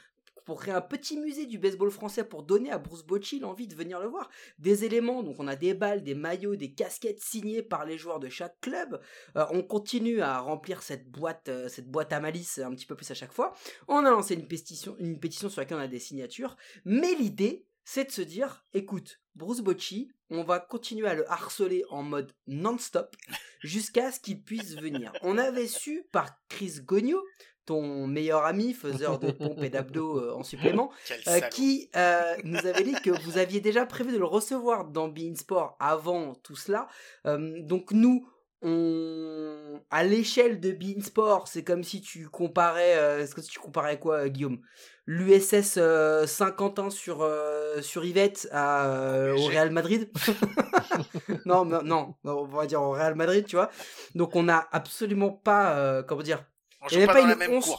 pour 0.48 0.62
créer 0.62 0.74
un 0.74 0.82
petit 0.82 1.20
musée 1.20 1.46
du 1.46 1.60
baseball 1.60 1.92
français 1.92 2.24
pour 2.24 2.42
donner 2.42 2.72
à 2.72 2.78
Bruce 2.78 3.04
Bocci 3.04 3.38
l'envie 3.38 3.68
de 3.68 3.76
venir 3.76 4.00
le 4.00 4.08
voir. 4.08 4.30
Des 4.60 4.86
éléments, 4.86 5.22
donc 5.22 5.36
on 5.40 5.48
a 5.48 5.58
des 5.58 5.74
balles, 5.74 6.04
des 6.04 6.16
maillots, 6.16 6.56
des 6.56 6.72
casquettes 6.72 7.20
signées 7.20 7.62
par 7.62 7.84
les 7.84 7.98
joueurs 7.98 8.22
de 8.22 8.30
chaque 8.30 8.58
club. 8.62 9.02
Euh, 9.36 9.46
on 9.52 9.62
continue 9.62 10.22
à 10.22 10.40
remplir 10.40 10.84
cette 10.84 11.12
boîte, 11.12 11.50
euh, 11.50 11.68
cette 11.68 11.92
boîte 11.92 12.14
à 12.14 12.22
malice 12.22 12.60
un 12.60 12.72
petit 12.72 12.86
peu 12.86 12.96
plus 12.96 13.12
à 13.12 13.14
chaque 13.14 13.34
fois. 13.34 13.54
On 13.90 14.06
a 14.06 14.10
lancé 14.10 14.36
une 14.36 14.48
pétition, 14.48 14.96
une 15.00 15.20
pétition 15.20 15.50
sur 15.50 15.60
laquelle 15.60 15.80
on 15.80 15.82
a 15.82 15.88
des 15.90 16.00
signatures. 16.00 16.56
Mais 16.86 17.14
l'idée, 17.16 17.66
c'est 17.84 18.06
de 18.06 18.12
se 18.12 18.22
dire, 18.22 18.66
écoute, 18.74 19.20
Bruce 19.36 19.60
Bocci, 19.60 20.14
on 20.30 20.44
va 20.44 20.62
continuer 20.62 21.10
à 21.10 21.14
le 21.14 21.30
harceler 21.30 21.84
en 21.90 22.04
mode 22.04 22.32
non-stop 22.48 23.18
jusqu'à 23.60 24.14
ce 24.14 24.22
qu'il 24.22 24.42
puisse 24.42 24.78
venir. 24.78 25.12
On 25.24 25.38
avait 25.38 25.68
su 25.68 26.06
par 26.14 26.40
Chris 26.48 26.80
Gogno, 26.86 27.22
ton 27.68 28.08
meilleur 28.08 28.46
ami, 28.46 28.74
faiseur 28.74 29.20
de 29.20 29.30
pompes 29.32 29.62
et 29.62 29.70
d'abdos 29.70 30.18
euh, 30.18 30.34
en 30.34 30.44
supplément, 30.44 30.90
euh, 31.28 31.40
qui 31.42 31.92
euh, 31.96 32.36
nous 32.44 32.66
avait 32.66 32.84
dit 32.84 32.96
que 33.04 33.12
vous 33.12 33.38
aviez 33.38 33.60
déjà 33.60 33.86
prévu 33.86 34.12
de 34.12 34.18
le 34.18 34.26
recevoir 34.26 34.86
dans 34.86 35.08
Bein 35.08 35.36
Sport 35.36 35.78
avant 35.80 36.34
tout 36.34 36.56
cela. 36.56 36.88
donc 37.26 37.92
nous, 37.92 38.28
on... 38.64 39.82
à 39.92 40.04
l'échelle 40.04 40.60
de 40.60 40.72
Bein 40.72 41.02
Sport, 41.02 41.48
c'est 41.48 41.64
comme 41.64 41.84
si 41.84 42.02
tu 42.02 42.28
comparais, 42.30 43.22
est-ce 43.22 43.36
que 43.36 43.42
tu 43.42 43.60
comparais 43.60 44.00
quoi, 44.00 44.30
Guillaume? 44.30 44.62
L'USS 45.06 45.80
Saint-Quentin 46.26 46.90
sur 46.90 47.30
sur 47.82 48.04
Yvette 48.04 48.48
à, 48.52 49.34
au 49.38 49.46
Real 49.46 49.72
Madrid? 49.72 50.10
non, 51.46 51.66
non, 51.66 52.16
on 52.24 52.46
va 52.46 52.66
dire 52.66 52.82
au 52.82 52.92
Real 52.92 53.16
Madrid, 53.16 53.46
tu 53.46 53.58
vois. 53.58 53.70
Donc 54.16 54.36
on 54.36 54.44
n'a 54.44 54.68
absolument 54.72 55.32
pas, 55.32 56.04
comment 56.04 56.24
dire 56.24 56.46
il 56.92 56.98
n'y 56.98 57.04
a 57.04 57.08
pas, 57.08 57.22
une 57.22 57.56
once... 57.56 57.72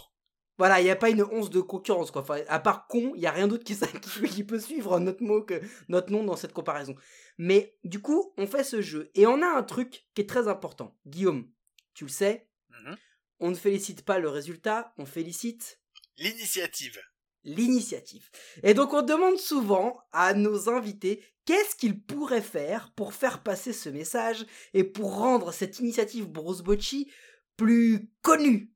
Voilà, 0.58 0.80
il 0.80 0.84
n'y 0.84 0.90
a 0.90 0.96
pas 0.96 1.10
une 1.10 1.22
once 1.22 1.50
de 1.50 1.60
concurrence, 1.60 2.10
quoi. 2.10 2.24
à 2.48 2.58
part 2.58 2.88
con, 2.88 3.12
il 3.14 3.20
n'y 3.20 3.26
a 3.26 3.30
rien 3.30 3.46
d'autre 3.46 3.64
qui, 3.64 3.76
qui, 4.28 4.44
peut 4.44 4.58
suivre 4.58 4.98
notre 4.98 5.22
mot 5.22 5.42
que 5.42 5.60
notre 5.88 6.10
nom 6.12 6.24
dans 6.24 6.36
cette 6.36 6.52
comparaison. 6.52 6.96
Mais 7.38 7.78
du 7.84 8.00
coup, 8.00 8.34
on 8.36 8.46
fait 8.46 8.64
ce 8.64 8.82
jeu. 8.82 9.10
Et 9.14 9.26
on 9.26 9.40
a 9.40 9.46
un 9.46 9.62
truc 9.62 10.06
qui 10.14 10.22
est 10.22 10.28
très 10.28 10.48
important. 10.48 10.96
Guillaume, 11.06 11.48
tu 11.94 12.04
le 12.04 12.10
sais, 12.10 12.48
mhm. 12.70 12.96
on 13.38 13.50
ne 13.50 13.54
félicite 13.54 14.04
pas 14.04 14.18
le 14.18 14.28
résultat, 14.28 14.92
on 14.98 15.06
félicite... 15.06 15.80
L'initiative. 16.16 17.00
L'initiative. 17.44 18.28
Et 18.64 18.74
donc 18.74 18.92
on 18.92 19.02
demande 19.02 19.38
souvent 19.38 20.00
à 20.10 20.34
nos 20.34 20.68
invités 20.68 21.24
qu'est-ce 21.44 21.76
qu'ils 21.76 22.02
pourraient 22.02 22.42
faire 22.42 22.92
pour 22.96 23.14
faire 23.14 23.44
passer 23.44 23.72
ce 23.72 23.88
message 23.88 24.44
et 24.74 24.82
pour 24.82 25.16
rendre 25.16 25.52
cette 25.52 25.78
initiative 25.78 26.26
Bruce 26.26 26.62
Bocci 26.62 27.10
plus 27.56 28.10
connue 28.22 28.72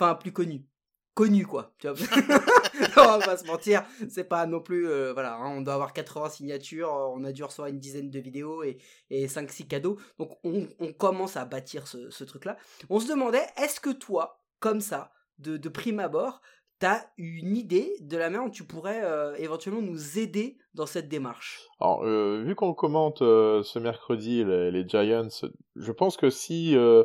Enfin, 0.00 0.14
plus 0.14 0.32
connu. 0.32 0.64
Connu, 1.12 1.44
quoi. 1.44 1.74
on 1.84 3.02
va 3.02 3.18
pas 3.18 3.36
se 3.36 3.46
mentir, 3.46 3.84
c'est 4.08 4.24
pas 4.24 4.46
non 4.46 4.60
plus, 4.60 4.88
euh, 4.88 5.12
voilà, 5.12 5.34
hein, 5.34 5.56
on 5.58 5.60
doit 5.60 5.74
avoir 5.74 5.92
80 5.92 6.30
signatures, 6.30 6.90
on 6.90 7.22
a 7.24 7.32
dû 7.32 7.44
recevoir 7.44 7.68
une 7.68 7.78
dizaine 7.78 8.08
de 8.08 8.18
vidéos 8.18 8.62
et, 8.62 8.78
et 9.10 9.26
5-6 9.26 9.66
cadeaux, 9.66 9.98
donc 10.18 10.38
on, 10.42 10.66
commence 10.94 11.36
à 11.36 11.44
bâtir 11.44 11.86
ce, 11.86 12.24
truc-là. 12.24 12.56
On 12.88 12.98
se 12.98 13.08
demandait, 13.08 13.44
est-ce 13.62 13.78
que 13.78 13.90
toi, 13.90 14.40
comme 14.58 14.80
ça, 14.80 15.12
de, 15.38 15.68
prime 15.68 16.00
abord, 16.00 16.40
t'as 16.78 17.02
une 17.18 17.58
idée 17.58 17.92
de 18.00 18.16
la 18.16 18.30
manière 18.30 18.46
dont 18.46 18.50
tu 18.50 18.64
pourrais 18.64 19.04
euh, 19.04 19.34
éventuellement 19.36 19.82
nous 19.82 20.18
aider 20.18 20.56
dans 20.72 20.86
cette 20.86 21.10
démarche? 21.10 21.60
Alors, 21.78 22.04
euh, 22.04 22.42
vu 22.42 22.54
qu'on 22.54 22.72
commente 22.72 23.20
euh, 23.20 23.62
ce 23.62 23.78
mercredi 23.78 24.44
les, 24.44 24.88
Giants, 24.88 25.28
je 25.76 25.92
pense 25.92 26.16
que 26.16 26.30
si 26.30 26.74
euh, 26.74 27.04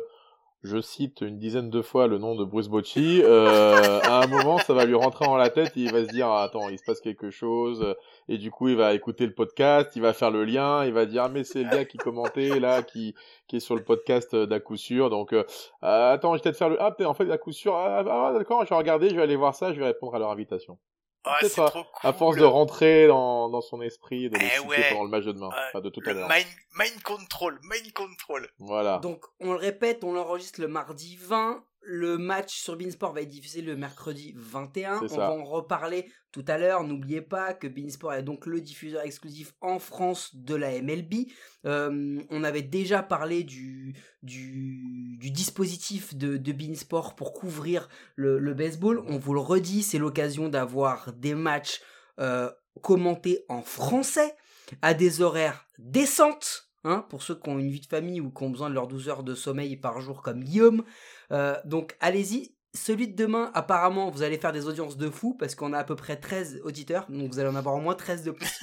je 0.66 0.80
cite 0.80 1.20
une 1.20 1.38
dizaine 1.38 1.70
de 1.70 1.80
fois 1.80 2.08
le 2.08 2.18
nom 2.18 2.34
de 2.34 2.44
Bruce 2.44 2.68
Bocci, 2.68 3.22
euh, 3.22 4.00
à 4.02 4.22
un 4.24 4.26
moment, 4.26 4.58
ça 4.58 4.74
va 4.74 4.84
lui 4.84 4.94
rentrer 4.94 5.24
dans 5.24 5.36
la 5.36 5.48
tête 5.48 5.76
et 5.76 5.80
il 5.80 5.92
va 5.92 6.04
se 6.04 6.10
dire, 6.10 6.26
ah, 6.26 6.42
attends, 6.42 6.68
il 6.68 6.78
se 6.78 6.84
passe 6.84 7.00
quelque 7.00 7.30
chose, 7.30 7.94
et 8.28 8.36
du 8.36 8.50
coup, 8.50 8.68
il 8.68 8.76
va 8.76 8.92
écouter 8.92 9.26
le 9.26 9.32
podcast, 9.32 9.94
il 9.94 10.02
va 10.02 10.12
faire 10.12 10.30
le 10.30 10.44
lien, 10.44 10.84
il 10.84 10.92
va 10.92 11.06
dire, 11.06 11.24
ah, 11.24 11.28
mais 11.28 11.44
c'est 11.44 11.62
le 11.62 11.70
gars 11.70 11.84
qui 11.84 11.98
commentait, 11.98 12.58
là, 12.58 12.82
qui, 12.82 13.14
qui 13.46 13.56
est 13.56 13.60
sur 13.60 13.76
le 13.76 13.84
podcast 13.84 14.34
d'à 14.34 14.60
coup 14.60 14.76
sûr, 14.76 15.08
donc, 15.08 15.32
euh, 15.32 15.44
attends, 15.82 16.32
je 16.32 16.38
vais 16.38 16.42
peut-être 16.42 16.58
faire 16.58 16.68
le, 16.68 16.82
ah, 16.82 16.94
en 17.04 17.14
fait, 17.14 17.26
d'à 17.26 17.38
coup 17.38 17.52
sûr, 17.52 17.74
ah, 17.74 18.04
ah, 18.08 18.32
d'accord, 18.36 18.64
je 18.64 18.70
vais 18.70 18.76
regarder, 18.76 19.10
je 19.10 19.16
vais 19.16 19.22
aller 19.22 19.36
voir 19.36 19.54
ça, 19.54 19.72
je 19.72 19.78
vais 19.78 19.86
répondre 19.86 20.14
à 20.16 20.18
leur 20.18 20.30
invitation. 20.30 20.78
Ah, 21.26 21.38
c'est 21.40 21.48
trop 21.50 21.84
cool. 21.84 22.08
À 22.08 22.12
force 22.12 22.36
de 22.36 22.44
rentrer 22.44 23.06
dans, 23.08 23.48
dans 23.48 23.60
son 23.60 23.82
esprit, 23.82 24.30
de 24.30 24.38
le 24.38 24.44
eh 24.44 24.60
ouais. 24.60 24.88
pendant 24.90 25.04
le 25.04 25.10
match 25.10 25.24
de 25.24 25.32
demain, 25.32 25.48
euh, 25.48 25.68
enfin 25.68 25.80
de 25.80 25.90
tout 25.90 26.00
à 26.06 26.12
l'heure. 26.12 26.28
Mind, 26.28 26.46
mind 26.78 27.02
control, 27.02 27.58
mind 27.62 27.92
control. 27.92 28.48
Voilà. 28.58 28.98
Donc, 28.98 29.24
on 29.40 29.52
le 29.52 29.58
répète, 29.58 30.04
on 30.04 30.12
l'enregistre 30.12 30.60
le 30.60 30.68
mardi 30.68 31.16
20 31.16 31.64
le 31.86 32.18
match 32.18 32.60
sur 32.60 32.76
Beansport 32.76 33.12
va 33.12 33.22
être 33.22 33.28
diffusé 33.28 33.62
le 33.62 33.76
mercredi 33.76 34.34
21. 34.36 35.02
On 35.02 35.16
va 35.16 35.30
en 35.30 35.44
reparler 35.44 36.10
tout 36.32 36.44
à 36.48 36.58
l'heure. 36.58 36.82
N'oubliez 36.82 37.22
pas 37.22 37.54
que 37.54 37.68
Beansport 37.68 38.14
est 38.14 38.22
donc 38.22 38.46
le 38.46 38.60
diffuseur 38.60 39.02
exclusif 39.02 39.54
en 39.60 39.78
France 39.78 40.34
de 40.34 40.54
la 40.54 40.82
MLB. 40.82 41.28
Euh, 41.64 42.20
on 42.28 42.44
avait 42.44 42.62
déjà 42.62 43.02
parlé 43.02 43.44
du, 43.44 43.94
du, 44.22 45.16
du 45.18 45.30
dispositif 45.30 46.16
de, 46.16 46.36
de 46.36 46.52
Beansport 46.52 47.14
pour 47.14 47.32
couvrir 47.32 47.88
le, 48.16 48.38
le, 48.38 48.54
baseball. 48.54 49.02
On 49.06 49.18
vous 49.18 49.34
le 49.34 49.40
redit, 49.40 49.82
c'est 49.82 49.98
l'occasion 49.98 50.48
d'avoir 50.48 51.12
des 51.12 51.34
matchs 51.34 51.80
euh, 52.18 52.50
commentés 52.82 53.44
en 53.48 53.62
français 53.62 54.34
à 54.82 54.92
des 54.92 55.22
horaires 55.22 55.66
décentes. 55.78 56.65
Hein, 56.86 57.04
pour 57.08 57.20
ceux 57.24 57.34
qui 57.34 57.48
ont 57.48 57.58
une 57.58 57.68
vie 57.68 57.80
de 57.80 57.86
famille 57.86 58.20
ou 58.20 58.30
qui 58.30 58.44
ont 58.44 58.50
besoin 58.50 58.70
de 58.70 58.74
leurs 58.74 58.86
12 58.86 59.08
heures 59.08 59.24
de 59.24 59.34
sommeil 59.34 59.76
par 59.76 60.00
jour 60.00 60.22
comme 60.22 60.44
Guillaume. 60.44 60.84
Euh, 61.32 61.56
donc 61.64 61.96
allez-y. 62.00 62.54
Celui 62.74 63.08
de 63.08 63.16
demain, 63.16 63.50
apparemment, 63.54 64.10
vous 64.10 64.22
allez 64.22 64.36
faire 64.36 64.52
des 64.52 64.66
audiences 64.66 64.98
de 64.98 65.08
fou 65.08 65.34
parce 65.34 65.54
qu'on 65.54 65.72
a 65.72 65.78
à 65.78 65.84
peu 65.84 65.96
près 65.96 66.16
13 66.16 66.60
auditeurs, 66.62 67.06
donc 67.08 67.32
vous 67.32 67.38
allez 67.38 67.48
en 67.48 67.56
avoir 67.56 67.74
au 67.74 67.80
moins 67.80 67.94
13 67.94 68.22
de 68.22 68.32
plus. 68.32 68.60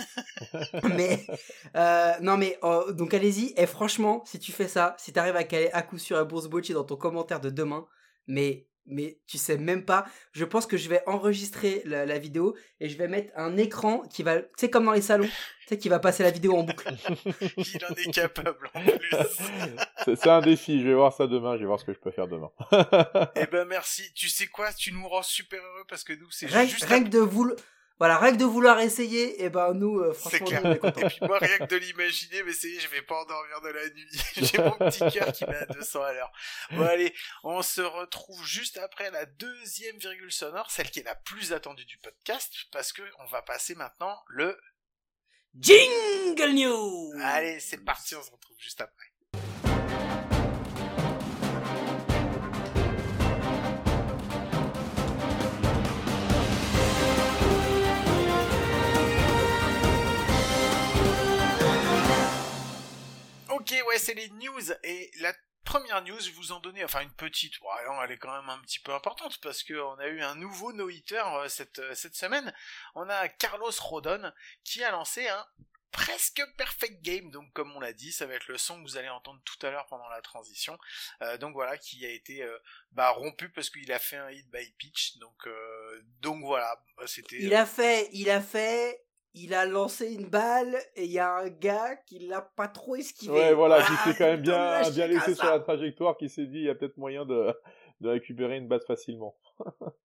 mais 0.96 1.26
euh, 1.76 2.12
non 2.22 2.38
mais 2.38 2.60
oh, 2.62 2.92
donc 2.92 3.14
allez-y 3.16 3.54
et 3.58 3.66
franchement, 3.66 4.22
si 4.26 4.38
tu 4.38 4.52
fais 4.52 4.68
ça, 4.68 4.96
si 5.00 5.12
tu 5.12 5.20
arrives 5.20 5.36
à 5.36 5.44
caler 5.44 5.70
à 5.74 5.82
coup 5.82 5.98
sûr 5.98 6.18
un 6.18 6.26
Bourse 6.26 6.48
Bocci 6.48 6.74
dans 6.74 6.84
ton 6.84 6.96
commentaire 6.96 7.42
de 7.42 7.50
demain, 7.50 7.88
mais 8.28 8.68
mais 8.86 9.20
tu 9.28 9.38
sais 9.38 9.58
même 9.58 9.86
pas. 9.86 10.06
Je 10.32 10.46
pense 10.46 10.66
que 10.66 10.78
je 10.78 10.90
vais 10.90 11.02
enregistrer 11.08 11.82
la, 11.86 12.06
la 12.06 12.20
vidéo 12.20 12.56
et 12.80 12.90
je 12.90 12.98
vais 12.98 13.08
mettre 13.08 13.32
un 13.36 13.58
écran 13.58 14.02
qui 14.10 14.24
va, 14.24 14.40
tu 14.40 14.48
sais, 14.58 14.70
comme 14.70 14.86
dans 14.86 14.92
les 14.92 15.02
salons, 15.02 15.28
tu 15.28 15.68
sais, 15.68 15.78
qui 15.78 15.90
va 15.90 16.00
passer 16.00 16.24
la 16.24 16.32
vidéo 16.32 16.58
en 16.58 16.64
boucle. 16.64 16.94
Il 17.58 17.86
en 17.86 17.96
est 17.96 18.12
capable 18.12 18.70
en 18.74 18.84
plus. 18.84 19.16
C'est 20.16 20.28
un 20.28 20.42
défi. 20.42 20.82
Je 20.82 20.88
vais 20.88 20.94
voir 20.94 21.14
ça 21.14 21.28
demain. 21.28 21.56
Je 21.56 21.62
vais 21.62 21.68
voir 21.68 21.80
ce 21.80 21.86
que 21.86 21.94
je 21.94 22.00
peux 22.00 22.12
faire 22.12 22.28
demain. 22.28 22.52
eh 23.36 23.46
ben 23.48 23.66
merci. 23.68 24.12
Tu 24.14 24.28
sais 24.30 24.48
quoi? 24.48 24.74
Tu 24.74 24.92
nous 24.92 25.08
rends 25.08 25.24
super 25.24 25.62
heureux 25.62 25.86
parce 25.88 26.04
que 26.04 26.14
nous, 26.14 26.30
c'est 26.32 26.48
juste. 26.48 26.84
Rien 26.84 27.04
que 27.04 27.10
de 27.10 27.20
vous 27.20 27.54
voilà, 28.00 28.18
rien 28.18 28.32
que 28.32 28.38
de 28.38 28.46
vouloir 28.46 28.80
essayer, 28.80 29.42
et 29.42 29.46
eh 29.46 29.50
ben 29.50 29.74
nous, 29.74 30.00
euh, 30.00 30.14
franchement, 30.14 30.48
clair. 30.48 30.66
et 30.66 30.80
puis 30.80 31.20
moi, 31.22 31.38
rien 31.38 31.60
que 31.60 31.66
de 31.66 31.76
l'imaginer, 31.76 32.44
mais 32.44 32.52
c'est, 32.52 32.80
je 32.80 32.88
vais 32.90 33.04
pas 33.04 33.22
endormir 33.22 33.62
de 33.62 33.70
la 33.70 33.90
nuit. 33.90 34.10
J'ai 34.36 34.58
mon 34.58 34.72
petit 34.72 35.00
cœur 35.12 35.32
qui 35.32 35.46
met 35.46 35.56
à 35.56 35.66
200 35.68 36.02
à 36.02 36.14
l'heure. 36.14 36.32
Bon 36.72 36.86
allez, 36.86 37.14
on 37.44 37.62
se 37.62 37.82
retrouve 37.82 38.44
juste 38.46 38.78
après 38.78 39.12
la 39.12 39.26
deuxième 39.26 39.98
virgule 39.98 40.32
sonore, 40.32 40.72
celle 40.72 40.90
qui 40.90 41.02
est 41.02 41.04
la 41.04 41.16
plus 41.16 41.54
attendue 41.54 41.86
du 41.86 41.98
podcast, 42.00 42.52
parce 42.72 42.92
que 42.92 43.04
on 43.20 43.26
va 43.26 43.44
passer 43.44 43.76
maintenant 43.76 44.20
le 44.28 44.60
Jingle 45.60 46.54
News. 46.54 47.14
Allez, 47.22 47.60
c'est 47.60 47.78
parti, 47.78 48.16
on 48.16 48.24
se 48.24 48.32
retrouve 48.32 48.58
juste 48.60 48.82
après. 48.82 49.13
Ok, 63.64 63.74
ouais, 63.88 63.98
c'est 63.98 64.14
les 64.14 64.30
news. 64.32 64.74
Et 64.84 65.10
la 65.22 65.34
première 65.64 66.02
news, 66.04 66.20
je 66.20 66.32
vous 66.32 66.52
en 66.52 66.60
donnais, 66.60 66.84
enfin 66.84 67.00
une 67.00 67.14
petite, 67.14 67.58
ouais, 67.62 68.04
elle 68.04 68.12
est 68.12 68.18
quand 68.18 68.36
même 68.36 68.50
un 68.50 68.60
petit 68.60 68.80
peu 68.80 68.94
importante 68.94 69.40
parce 69.40 69.64
qu'on 69.64 69.98
a 70.00 70.08
eu 70.08 70.22
un 70.22 70.36
nouveau 70.36 70.74
no-hitter 70.74 71.24
euh, 71.26 71.48
cette, 71.48 71.80
euh, 71.80 71.96
cette 71.96 72.18
semaine. 72.18 72.54
On 72.94 73.08
a 73.08 73.30
Carlos 73.30 73.72
Rodon 73.80 74.34
qui 74.66 74.84
a 74.84 74.92
lancé 74.92 75.30
un 75.30 75.46
presque 75.92 76.44
perfect 76.58 77.02
game, 77.04 77.32
donc 77.32 77.54
comme 77.54 77.72
on 77.74 77.80
l'a 77.80 77.94
dit, 77.94 78.12
ça 78.12 78.26
va 78.26 78.34
être 78.34 78.50
le 78.50 78.58
son 78.58 78.84
que 78.84 78.90
vous 78.90 78.98
allez 78.98 79.08
entendre 79.08 79.40
tout 79.46 79.66
à 79.66 79.72
l'heure 79.72 79.86
pendant 79.86 80.10
la 80.10 80.22
transition. 80.22 80.78
Euh, 81.22 81.38
donc 81.38 81.54
voilà, 81.54 81.78
qui 81.78 82.06
a 82.06 82.10
été 82.10 82.46
bah, 82.92 83.12
rompu 83.12 83.48
parce 83.48 83.70
qu'il 83.70 83.94
a 83.94 84.00
fait 84.00 84.18
un 84.18 84.30
hit 84.30 84.52
by 84.52 84.74
pitch. 84.78 85.20
Donc 85.20 85.48
donc 86.20 86.44
voilà, 86.44 86.84
bah, 86.98 87.08
c'était. 87.08 87.38
Il 87.40 87.56
a 87.56 87.66
fait, 87.66 88.10
il 88.12 88.30
a 88.30 88.42
fait 88.42 89.06
il 89.34 89.54
a 89.54 89.66
lancé 89.66 90.14
une 90.14 90.28
balle 90.28 90.78
et 90.96 91.06
il 91.06 91.12
y 91.12 91.20
a 91.20 91.38
un 91.38 91.50
gars 91.50 91.96
qui 92.06 92.20
l'a 92.20 92.42
pas 92.42 92.68
trop 92.68 92.96
esquivé. 92.96 93.34
Ouais, 93.34 93.54
voilà, 93.54 93.82
qui 93.82 93.96
s'est 93.98 94.16
quand 94.18 94.26
même 94.26 94.42
bien, 94.42 94.90
bien 94.92 95.08
laissé 95.08 95.36
sur 95.36 95.46
la 95.46 95.60
trajectoire, 95.60 96.18
qui 96.18 96.30
s'est 96.30 96.46
dit 96.46 96.60
il 96.60 96.66
y 96.66 96.70
a 96.70 96.76
peut-être 96.76 96.98
moyen 96.98 97.26
de, 97.26 97.54
de 98.02 98.10
récupérer 98.10 98.58
une 98.58 98.68
balle 98.68 98.84
facilement. 98.86 99.36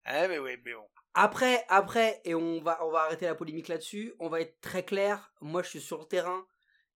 ah, 0.03 0.27
mais 0.27 0.39
oui, 0.39 0.57
mais 0.65 0.73
bon. 0.73 0.85
Après, 1.13 1.63
après, 1.69 2.21
et 2.25 2.35
on 2.35 2.59
va, 2.61 2.85
on 2.85 2.91
va 2.91 3.03
arrêter 3.03 3.25
la 3.25 3.35
polémique 3.35 3.69
là-dessus, 3.69 4.13
on 4.19 4.27
va 4.27 4.41
être 4.41 4.59
très 4.59 4.83
clair. 4.83 5.33
Moi, 5.39 5.63
je 5.63 5.69
suis 5.69 5.81
sur 5.81 5.99
le 5.99 6.05
terrain. 6.05 6.45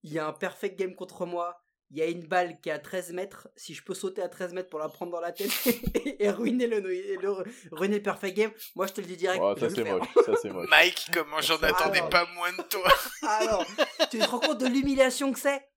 Il 0.04 0.12
y 0.12 0.20
a 0.20 0.28
un 0.28 0.34
perfect 0.34 0.78
game 0.78 0.96
contre 0.96 1.26
moi 1.26 1.62
il 1.92 1.98
y 1.98 2.02
a 2.02 2.06
une 2.06 2.26
balle 2.28 2.60
qui 2.62 2.70
est 2.70 2.72
à 2.72 2.80
13 2.80 3.14
mètres, 3.14 3.48
si 3.56 3.74
je 3.74 3.84
peux 3.84 3.94
sauter 3.94 4.22
à 4.22 4.30
13 4.30 4.54
mètres 4.54 4.70
pour 4.70 4.80
la 4.80 4.90
prendre 4.90 5.12
dans 5.12 5.20
la 5.20 5.32
tête 5.32 5.52
et, 6.20 6.30
ruiner 6.30 6.68
le, 6.68 6.78
ruiner 7.72 7.98
le 7.98 8.04
perfect 8.04 8.38
game, 8.38 8.52
moi 8.76 8.88
je 8.88 8.94
te 8.94 9.02
le 9.02 9.08
dis 9.08 9.18
direct. 9.18 9.42
ça 9.60 9.70
c'est 9.70 9.84
moche, 9.84 10.08
ça 10.26 10.34
c'est 10.42 10.50
moche. 10.50 10.70
Mike, 10.70 11.10
comment 11.14 11.42
j'en 11.42 11.58
attendais 11.58 12.04
pas 12.10 12.28
moins 12.36 12.52
de 12.52 12.62
toi. 12.64 12.92
Alors, 13.28 13.66
tu 14.12 14.20
te 14.20 14.26
rends 14.26 14.40
compte 14.40 14.60
de 14.60 14.68
l'humiliation 14.68 15.32
que 15.32 15.40
c'est 15.40 15.69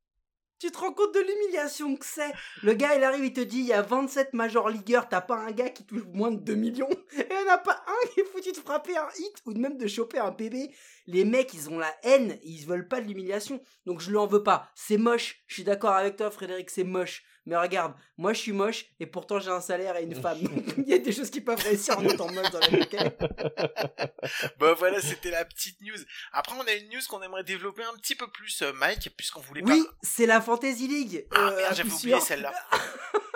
tu 0.63 0.71
te 0.71 0.79
rends 0.79 0.93
compte 0.93 1.13
de 1.13 1.19
l'humiliation 1.19 1.97
que 1.97 2.07
c'est 2.07 2.33
Le 2.63 2.75
gars, 2.75 2.95
il 2.95 3.03
arrive, 3.03 3.25
il 3.25 3.33
te 3.33 3.41
dit, 3.41 3.59
il 3.59 3.67
y 3.67 3.73
a 3.73 3.83
27 3.83 4.33
Major 4.33 4.69
Leagueurs, 4.69 5.09
t'as 5.09 5.21
pas 5.21 5.35
un 5.35 5.51
gars 5.51 5.71
qui 5.71 5.85
touche 5.85 6.05
moins 6.13 6.31
de 6.31 6.37
2 6.37 6.55
millions, 6.55 6.89
et 7.19 7.27
il 7.29 7.49
a 7.49 7.59
pas 7.59 7.85
un 7.85 8.09
qui 8.11 8.21
est 8.21 8.25
foutu 8.25 8.53
de 8.53 8.57
frapper 8.59 8.97
un 8.97 9.09
hit, 9.19 9.43
ou 9.45 9.55
même 9.55 9.77
de 9.77 9.89
choper 9.89 10.21
un 10.21 10.31
bébé. 10.31 10.71
Les 11.09 11.25
mecs, 11.25 11.53
ils 11.53 11.69
ont 11.69 11.81
la 11.81 11.93
haine, 12.05 12.39
ils 12.45 12.65
veulent 12.65 12.87
pas 12.87 13.01
de 13.01 13.09
l'humiliation. 13.09 13.61
Donc 13.87 14.01
je 14.01 14.11
lui 14.11 14.17
en 14.19 14.29
veux 14.29 14.45
pas. 14.45 14.71
C'est 14.77 14.99
moche, 14.99 15.43
je 15.49 15.55
suis 15.55 15.65
d'accord 15.65 15.95
avec 15.95 16.15
toi 16.15 16.31
Frédéric, 16.31 16.71
c'est 16.71 16.85
moche. 16.85 17.25
Mais 17.45 17.57
regarde, 17.57 17.95
moi 18.19 18.33
je 18.33 18.39
suis 18.39 18.53
moche 18.53 18.87
et 19.01 19.07
pourtant 19.07 19.41
j'ai 19.41 19.51
un 19.51 19.61
salaire 19.61 19.97
et 19.97 20.05
une 20.05 20.15
femme. 20.23 20.39
il 20.79 20.89
y 20.89 20.95
a 20.95 20.99
des 20.99 21.13
choses 21.13 21.31
qui 21.31 21.41
peuvent 21.41 21.63
réussir 21.63 21.99
en 21.99 22.05
étant 22.05 22.31
moche 22.31 22.51
dans 22.51 22.61
la 22.61 22.69
vie. 22.69 22.89
bon 24.59 24.75
voilà, 24.75 25.01
c'était 25.01 25.31
la 25.31 25.45
petite 25.45 25.81
news. 25.81 25.99
Après 26.33 26.55
on 26.57 26.67
a 26.67 26.73
une 26.73 26.89
news 26.89 27.01
qu'on 27.09 27.23
aimerait 27.23 27.45
développer 27.45 27.83
un 27.83 27.97
petit 27.97 28.15
peu 28.15 28.29
plus, 28.29 28.63
euh, 28.63 28.73
Mike, 28.75 29.11
puisqu'on 29.17 29.41
voulait 29.41 29.63
oui, 29.65 29.85
c'est 30.03 30.27
la 30.27 30.41
Fantasy 30.41 30.87
League. 30.87 31.27
Ah 31.33 31.49
euh, 31.49 31.57
merde, 31.57 31.75
j'avais 31.75 31.93
oublié 31.93 32.21
celle-là. 32.21 32.53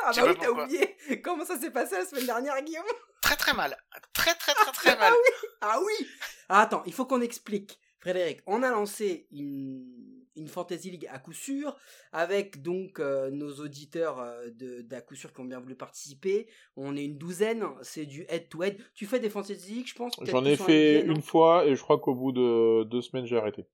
ah 0.04 0.12
bah 0.14 0.22
oui, 0.26 0.36
t'as 0.40 0.50
oublié. 0.50 0.96
Comment 1.22 1.44
ça 1.44 1.58
s'est 1.58 1.70
passé 1.70 1.96
la 1.96 2.06
semaine 2.06 2.26
dernière, 2.26 2.60
Guillaume? 2.62 2.84
Très 3.20 3.36
très 3.36 3.54
mal. 3.54 3.76
Très 4.12 4.34
très 4.34 4.54
très 4.54 4.72
très 4.72 4.96
mal. 4.96 5.12
ah 5.12 5.16
oui. 5.16 5.48
Ah 5.60 5.80
oui. 5.80 6.08
Ah, 6.48 6.60
attends, 6.62 6.82
il 6.86 6.92
faut 6.92 7.06
qu'on 7.06 7.20
explique. 7.22 7.80
Frédéric, 7.98 8.40
on 8.46 8.62
a 8.62 8.70
lancé 8.70 9.26
une 9.32 10.15
une 10.36 10.48
Fantasy 10.48 10.90
League 10.90 11.08
à 11.10 11.18
coup 11.18 11.32
sûr, 11.32 11.76
avec 12.12 12.62
donc 12.62 13.00
euh, 13.00 13.30
nos 13.30 13.54
auditeurs 13.54 14.20
euh, 14.20 14.48
d'à 14.82 15.00
coup 15.00 15.14
sûr 15.14 15.32
qui 15.32 15.40
ont 15.40 15.44
bien 15.44 15.60
voulu 15.60 15.74
participer. 15.74 16.48
On 16.76 16.96
est 16.96 17.04
une 17.04 17.18
douzaine, 17.18 17.64
c'est 17.82 18.06
du 18.06 18.24
head-to-head. 18.28 18.78
Tu 18.94 19.06
fais 19.06 19.20
des 19.20 19.30
Fantasy 19.30 19.74
League, 19.74 19.88
je 19.88 19.94
pense 19.94 20.12
J'en 20.22 20.44
ai 20.44 20.56
fait 20.56 21.02
une 21.02 21.22
fois 21.22 21.66
et 21.66 21.74
je 21.74 21.82
crois 21.82 21.98
qu'au 21.98 22.14
bout 22.14 22.32
de 22.32 22.84
deux 22.84 23.02
semaines, 23.02 23.26
j'ai 23.26 23.36
arrêté. 23.36 23.66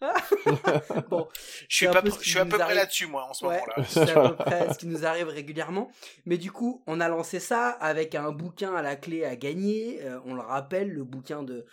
bon, 1.08 1.26
je 1.68 1.76
suis, 1.76 1.86
pas 1.86 2.02
je 2.04 2.28
suis 2.28 2.38
à 2.38 2.44
peu 2.44 2.58
près 2.58 2.74
là-dessus, 2.74 3.06
moi, 3.06 3.26
en 3.30 3.32
ce 3.32 3.44
moment-là. 3.46 3.84
C'est 3.88 4.10
à 4.10 4.28
peu 4.28 4.36
près 4.36 4.72
ce 4.72 4.78
qui 4.78 4.86
nous 4.86 5.06
arrive 5.06 5.28
régulièrement. 5.28 5.90
Mais 6.26 6.36
du 6.36 6.52
coup, 6.52 6.82
on 6.86 7.00
a 7.00 7.08
lancé 7.08 7.40
ça 7.40 7.70
avec 7.70 8.14
un 8.14 8.30
bouquin 8.30 8.74
à 8.74 8.82
la 8.82 8.96
clé 8.96 9.24
à 9.24 9.36
gagner. 9.36 10.02
Euh, 10.02 10.18
on 10.26 10.34
le 10.34 10.42
rappelle, 10.42 10.92
le 10.92 11.04
bouquin 11.04 11.42
de 11.42 11.64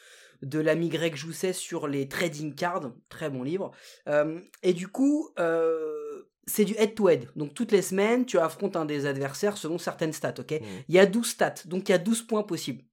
de 0.44 0.60
l'ami 0.60 0.90
Greg 0.90 1.16
Jousset 1.16 1.54
sur 1.54 1.88
les 1.88 2.08
trading 2.08 2.54
cards, 2.54 2.92
très 3.10 3.30
bon 3.30 3.44
livre. 3.44 3.72
Euh, 4.08 4.40
et 4.62 4.74
du 4.74 4.88
coup, 4.88 5.30
euh, 5.40 6.30
c'est 6.46 6.66
du 6.66 6.74
head-to-head. 6.78 7.30
Donc 7.36 7.54
toutes 7.54 7.72
les 7.72 7.82
semaines, 7.82 8.26
tu 8.26 8.38
affrontes 8.38 8.76
un 8.76 8.86
des 8.86 9.06
adversaires 9.06 9.58
selon 9.58 9.78
certaines 9.78 10.14
stats, 10.14 10.36
ok? 10.40 10.52
Mmh. 10.52 10.66
Il 10.90 10.96
y 10.96 11.00
a 11.00 11.06
12 11.06 11.28
stats, 11.28 11.64
donc 11.66 11.90
il 11.90 11.92
y 11.92 11.96
a 11.96 12.00
12 12.00 12.24
points 12.24 12.44
possibles. 12.44 12.84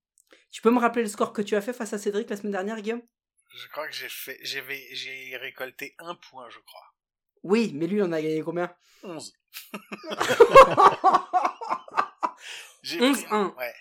Tu 0.51 0.63
peux 0.63 0.71
me 0.71 0.79
rappeler 0.79 1.03
le 1.03 1.09
score 1.09 1.33
que 1.33 1.43
tu 1.43 1.55
as 1.57 1.61
fait 1.61 1.73
face 1.73 1.93
à 1.93 1.99
Cédric 1.99 2.29
la 2.31 2.37
semaine 2.37 2.53
dernière, 2.53 2.81
Guillaume? 2.81 3.03
Je 3.53 3.69
crois 3.69 3.89
que 3.89 3.95
j'ai 3.95 4.09
fait, 4.09 4.39
j'ai 4.43 5.37
récolté 5.37 5.95
un 5.99 6.15
point, 6.15 6.49
je 6.51 6.59
crois. 6.61 6.87
Oui, 7.43 7.73
mais 7.75 7.87
lui, 7.87 8.03
on 8.03 8.13
a 8.13 8.21
gagné 8.21 8.43
combien? 8.43 8.73
11. 9.03 9.33
11-1. 12.85 13.55
Ouais. 13.57 13.75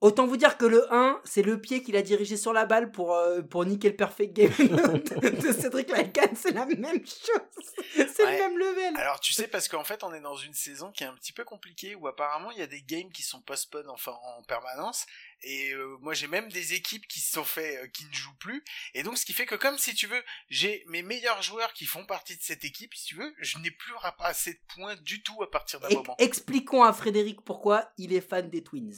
Autant 0.00 0.26
vous 0.26 0.36
dire 0.36 0.58
que 0.58 0.66
le 0.66 0.92
1, 0.92 1.20
c'est 1.24 1.42
le 1.42 1.58
pied 1.60 1.82
qu'il 1.82 1.96
a 1.96 2.02
dirigé 2.02 2.36
sur 2.36 2.52
la 2.52 2.66
balle 2.66 2.92
pour, 2.92 3.14
euh, 3.14 3.40
pour 3.40 3.64
niquer 3.64 3.88
le 3.88 3.96
perfect 3.96 4.34
game 4.34 4.50
de, 4.58 5.28
de 5.30 5.52
Cédric 5.52 5.88
Lacan. 5.88 6.28
C'est 6.34 6.52
la 6.52 6.66
même 6.66 7.06
chose. 7.06 7.72
C'est 7.94 8.24
Ouais. 8.24 8.32
le 8.38 8.38
même 8.44 8.58
level. 8.58 8.96
Alors 8.96 9.18
tu 9.20 9.32
sais 9.32 9.48
parce 9.48 9.68
qu'en 9.68 9.84
fait 9.84 10.02
on 10.04 10.12
est 10.14 10.20
dans 10.20 10.36
une 10.36 10.54
saison 10.54 10.92
qui 10.92 11.04
est 11.04 11.06
un 11.06 11.14
petit 11.14 11.32
peu 11.32 11.44
compliquée 11.44 11.94
où 11.94 12.06
apparemment 12.06 12.50
il 12.50 12.58
y 12.58 12.62
a 12.62 12.66
des 12.66 12.82
games 12.82 13.10
qui 13.12 13.22
sont 13.22 13.40
postpone 13.42 13.88
enfin 13.90 14.12
en 14.38 14.42
permanence 14.44 15.04
et 15.42 15.72
euh, 15.72 15.96
moi 16.00 16.14
j'ai 16.14 16.26
même 16.26 16.48
des 16.50 16.74
équipes 16.74 17.06
qui 17.08 17.20
se 17.20 17.32
sont 17.32 17.44
fait 17.44 17.76
euh, 17.78 17.86
qui 17.88 18.04
ne 18.06 18.12
jouent 18.12 18.36
plus 18.38 18.62
et 18.94 19.02
donc 19.02 19.18
ce 19.18 19.24
qui 19.26 19.32
fait 19.32 19.46
que 19.46 19.54
comme 19.56 19.78
si 19.78 19.94
tu 19.94 20.06
veux 20.06 20.22
j'ai 20.48 20.84
mes 20.88 21.02
meilleurs 21.02 21.42
joueurs 21.42 21.72
qui 21.72 21.86
font 21.86 22.06
partie 22.06 22.36
de 22.36 22.42
cette 22.42 22.64
équipe 22.64 22.94
si 22.94 23.04
tu 23.06 23.14
veux 23.16 23.34
je 23.38 23.58
n'ai 23.58 23.70
plus 23.70 23.92
assez 24.20 24.54
de 24.54 24.60
points 24.74 24.96
du 24.96 25.22
tout 25.22 25.42
à 25.42 25.50
partir 25.50 25.80
d'un 25.80 25.88
moment. 25.90 26.14
expliquons 26.18 26.82
à 26.82 26.92
Frédéric 26.92 27.40
pourquoi 27.42 27.92
il 27.98 28.12
est 28.14 28.20
fan 28.20 28.48
des 28.48 28.62
Twins. 28.62 28.94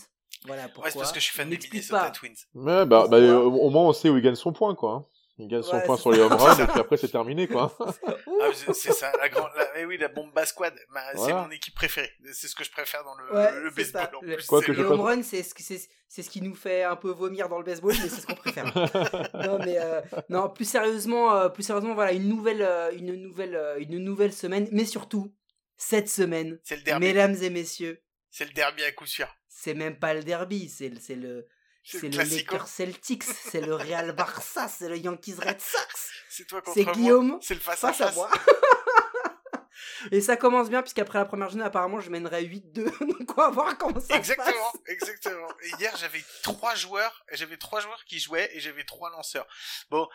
Voilà 0.47 0.65
pourquoi. 0.69 0.85
Ouais 0.85 0.91
c'est 0.91 0.99
parce 0.99 1.13
que 1.13 1.21
je 1.21 1.25
suis 1.25 1.35
fan 1.35 1.49
des 1.51 1.59
Minnesota 1.73 2.01
pas. 2.05 2.11
Twins. 2.11 2.35
Ouais, 2.55 2.87
bah, 2.87 3.07
bah, 3.09 3.17
euh, 3.19 3.37
au 3.39 3.71
moins 3.71 3.83
on 3.85 3.93
sait 3.93 4.09
où 4.09 4.17
il 4.17 4.23
gagne 4.23 4.35
son 4.35 4.53
point, 4.53 4.75
quoi. 4.75 4.93
hein. 4.93 5.07
Il 5.39 5.49
gagne 5.49 5.63
son 5.63 5.77
Ouais, 5.77 5.85
point 5.85 5.99
sur 5.99 6.11
les 6.13 6.21
home 6.21 6.33
runs 6.33 6.59
et 6.59 6.67
puis 6.67 6.81
après 6.81 6.97
c'est 6.97 7.09
terminé, 7.11 7.47
quoi. 7.47 7.77
Ah, 8.39 8.51
c'est- 8.55 8.93
ça 8.93 9.11
la 9.21 9.29
grande 9.29 9.51
la, 9.57 9.67
eh 9.81 9.85
oui 9.87 9.97
la 9.99 10.09
bomba 10.09 10.45
squad 10.47 10.75
Ma- 10.91 11.17
c'est 11.17 11.33
mon 11.33 11.51
équipe 11.51 11.75
préférée 11.75 12.11
c'est 12.33 12.47
ce 12.49 12.55
que 12.55 12.63
je 12.65 12.71
préfère 12.71 13.03
dans 13.03 13.15
le, 13.17 13.35
Ouais, 13.35 13.61
le 13.61 13.71
c'est 13.71 13.93
baseball 13.93 14.17
en 14.17 14.21
Le- 14.23 14.35
plus. 14.37 14.47
Quoi 14.47 14.63
que 14.63 14.73
le- 14.73 14.85
home 14.87 15.01
runs, 15.01 15.23
c'est 15.23 15.43
ce, 15.43 15.53
qui- 15.55 15.63
c'est, 15.63 15.81
c'est 16.09 16.23
ce 16.23 16.31
qui 16.31 16.41
nous 16.43 16.55
fait 16.55 16.85
un 16.85 16.97
peu 16.97 17.11
vomir 17.11 17.49
dans 17.49 17.59
le 17.59 17.65
baseball, 17.65 17.93
mais 18.03 18.09
c'est 18.09 18.21
ce 18.21 18.27
qu'on 18.27 18.35
préfère. 18.35 18.65
non, 19.35 19.59
mais 19.59 19.79
euh, 19.79 20.01
non, 20.29 20.49
plus 20.49 20.65
sérieusement, 20.67 21.35
euh, 21.35 21.49
plus 21.49 21.63
sérieusement, 21.65 21.95
voilà, 21.95 22.13
une 22.13 22.29
nouvelle, 22.29 22.63
euh, 22.63 22.93
une 22.93 23.15
nouvelle, 23.21 23.57
euh, 23.57 23.79
une 23.81 23.99
nouvelle 23.99 24.33
semaine, 24.33 24.69
mais 24.71 24.85
surtout 24.85 25.35
cette 25.77 26.09
semaine, 26.09 26.59
c'est 26.63 26.77
le 26.77 26.83
derby 26.83 27.07
mesdames 27.07 27.37
et 27.43 27.51
messieurs, 27.51 28.01
c'est 28.31 28.45
le 28.47 28.53
derby 28.53 28.83
à 28.85 28.93
coup 28.93 29.07
sûr 29.07 29.27
c'est 29.59 29.73
même 29.75 29.99
pas 29.99 30.13
le 30.13 30.23
derby, 30.23 30.69
c'est 30.69 30.91
le, 30.91 31.01
c'est 31.01 31.15
le, 31.15 31.49
le 32.03 32.09
Lakers 32.25 32.69
Celtics, 32.69 33.23
c'est 33.25 33.63
le 33.63 33.75
Real 33.75 34.13
Barça, 34.13 34.69
c'est 34.69 34.89
le 34.89 34.99
Yankees 34.99 35.35
Red 35.39 35.61
Sox, 35.61 36.11
c'est 36.29 36.47
toi 36.47 36.61
contre 36.61 36.75
c'est 36.75 36.93
Guillaume 36.93 37.39
c'est 37.41 37.55
le 37.55 37.61
face 37.61 37.83
à 37.85 37.93
face 37.93 38.15
moi. 38.15 38.31
Et 40.13 40.21
ça 40.21 40.37
commence 40.37 40.69
bien, 40.69 40.83
puisqu'après 40.83 41.19
la 41.19 41.25
première 41.25 41.49
journée, 41.49 41.65
apparemment, 41.65 42.01
je 42.01 42.11
mènerai 42.11 42.45
8-2. 42.45 42.75
Donc, 43.01 43.31
on 43.37 43.41
va 43.41 43.51
voir 43.51 43.79
comment 43.79 43.99
ça 43.99 44.07
se 44.09 44.13
Exactement, 44.15 44.71
passe. 44.73 44.81
exactement. 44.87 45.49
Et 45.63 45.71
hier, 45.81 45.97
j'avais 45.97 46.23
trois 46.43 46.75
joueurs, 46.75 47.25
j'avais 47.33 47.57
trois 47.57 47.81
joueurs 47.81 48.05
qui 48.05 48.21
jouaient 48.21 48.49
et 48.55 48.61
j'avais 48.61 48.85
trois 48.85 49.11
lanceurs. 49.11 49.47
Bon, 49.91 50.07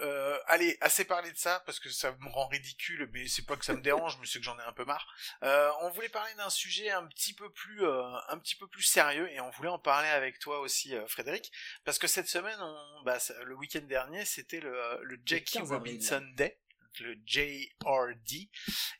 euh, 0.00 0.38
allez, 0.46 0.76
assez 0.80 1.04
parlé 1.04 1.30
de 1.30 1.36
ça 1.36 1.62
parce 1.66 1.78
que 1.78 1.88
ça 1.88 2.12
me 2.20 2.28
rend 2.28 2.46
ridicule, 2.48 3.08
mais 3.12 3.28
c'est 3.28 3.46
pas 3.46 3.56
que 3.56 3.64
ça 3.64 3.74
me 3.74 3.80
dérange, 3.80 4.18
mais 4.20 4.26
c'est 4.26 4.38
que 4.38 4.44
j'en 4.44 4.58
ai 4.58 4.62
un 4.62 4.72
peu 4.72 4.84
marre. 4.84 5.06
Euh, 5.42 5.70
on 5.82 5.90
voulait 5.90 6.08
parler 6.08 6.34
d'un 6.34 6.50
sujet 6.50 6.90
un 6.90 7.06
petit 7.06 7.34
peu 7.34 7.50
plus, 7.50 7.84
euh, 7.84 8.02
un 8.28 8.38
petit 8.38 8.56
peu 8.56 8.66
plus 8.66 8.82
sérieux 8.82 9.30
et 9.30 9.40
on 9.40 9.50
voulait 9.50 9.68
en 9.68 9.78
parler 9.78 10.08
avec 10.08 10.38
toi 10.38 10.60
aussi, 10.60 10.94
euh, 10.94 11.06
Frédéric, 11.06 11.52
parce 11.84 11.98
que 11.98 12.06
cette 12.06 12.28
semaine, 12.28 12.58
on, 12.60 13.02
bah, 13.04 13.18
le 13.44 13.54
week-end 13.54 13.82
dernier, 13.82 14.24
c'était 14.24 14.60
le, 14.60 15.00
le 15.02 15.18
Jackie 15.24 15.58
15 15.58 15.72
avril. 15.72 15.92
Robinson 15.92 16.26
Day 16.34 16.58
le 17.00 17.16
JRD 17.26 18.48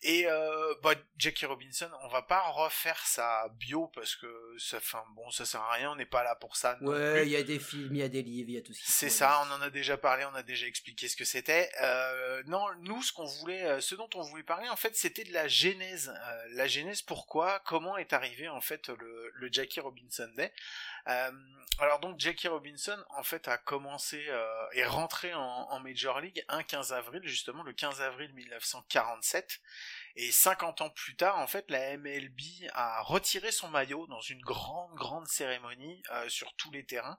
et 0.03 0.27
euh, 0.27 0.75
bah, 0.83 0.95
Jackie 1.17 1.47
Robinson 1.47 1.91
on 2.03 2.09
va 2.09 2.23
pas 2.23 2.43
refaire 2.51 2.99
sa 3.07 3.49
bio 3.59 3.89
parce 3.89 4.17
que 4.17 4.27
ça 4.59 4.81
fait 4.81 4.99
bon 5.15 5.31
ça 5.31 5.45
sert 5.45 5.61
à 5.61 5.73
rien 5.73 5.91
on 5.91 5.97
n'est 5.97 6.07
pas 6.07 6.23
là 6.23 6.35
pour 6.35 6.57
ça. 6.57 6.79
Ouais, 6.81 7.27
il 7.27 7.31
y 7.31 7.37
a 7.37 7.43
des 7.43 7.59
films, 7.59 7.95
il 7.95 7.99
y 7.99 8.03
a 8.03 8.09
des 8.09 8.23
livres, 8.23 8.51
il 8.51 8.55
y 8.55 8.59
a 8.59 8.63
tout 8.63 8.73
qu'il 8.73 8.85
C'est 8.85 9.11
ça, 9.11 9.45
on 9.47 9.53
en 9.53 9.61
a 9.61 9.71
déjà 9.71 9.97
parlé, 9.97 10.25
on 10.25 10.35
a 10.35 10.43
déjà 10.43 10.67
expliqué 10.67 11.09
ce 11.09 11.17
que 11.17 11.25
c'était. 11.25 11.71
Euh, 11.83 12.43
non, 12.47 12.67
nous, 12.81 13.03
ce 13.03 13.13
qu'on 13.13 13.25
voulait, 13.25 13.65
euh, 13.65 13.81
ce 13.81 13.95
dont 13.95 14.09
on 14.15 14.23
voulait 14.23 14.43
parler, 14.43 14.69
en 14.69 14.77
fait, 14.77 14.97
c'était 14.97 15.25
de 15.25 15.33
la 15.33 15.49
genèse. 15.49 16.09
Euh, 16.09 16.45
la 16.53 16.67
genèse, 16.67 17.03
pourquoi, 17.03 17.61
comment 17.65 17.97
est 17.97 18.13
arrivé 18.13 18.49
en 18.49 18.61
fait 18.61 18.89
le, 18.89 19.31
le 19.35 19.49
Jackie 19.53 19.81
Robinson 19.81 20.31
Day? 20.37 20.53
Euh, 21.09 21.31
alors 21.79 22.01
donc 22.01 22.19
Jackie 22.21 22.49
Robinson, 22.49 22.97
en 23.11 23.23
fait, 23.23 23.49
a 23.49 23.59
commencé 23.59 24.25
euh, 24.29 24.71
est 24.73 24.87
rentré 24.87 25.35
en, 25.35 25.41
en 25.41 25.81
Major 25.81 26.21
League 26.21 26.45
un 26.49 26.63
15 26.63 26.93
avril, 26.93 27.23
justement 27.25 27.63
le 27.63 27.73
15 27.73 28.01
avril 28.01 28.33
1947. 28.35 29.61
Et 30.17 30.31
50 30.31 30.81
ans 30.81 30.91
plus 30.91 31.17
tard, 31.17 31.39
en 31.39 31.49
fait, 31.49 31.69
la 31.71 31.97
MLB 31.97 32.41
a 32.73 33.03
retiré 33.03 33.51
son 33.51 33.69
maillot 33.69 34.07
dans 34.07 34.21
une 34.21 34.41
grande, 34.43 34.95
grande 34.95 35.27
cérémonie 35.27 36.03
euh, 36.11 36.29
sur 36.29 36.55
tous 36.55 36.71
les 36.71 36.85
terrains 36.85 37.19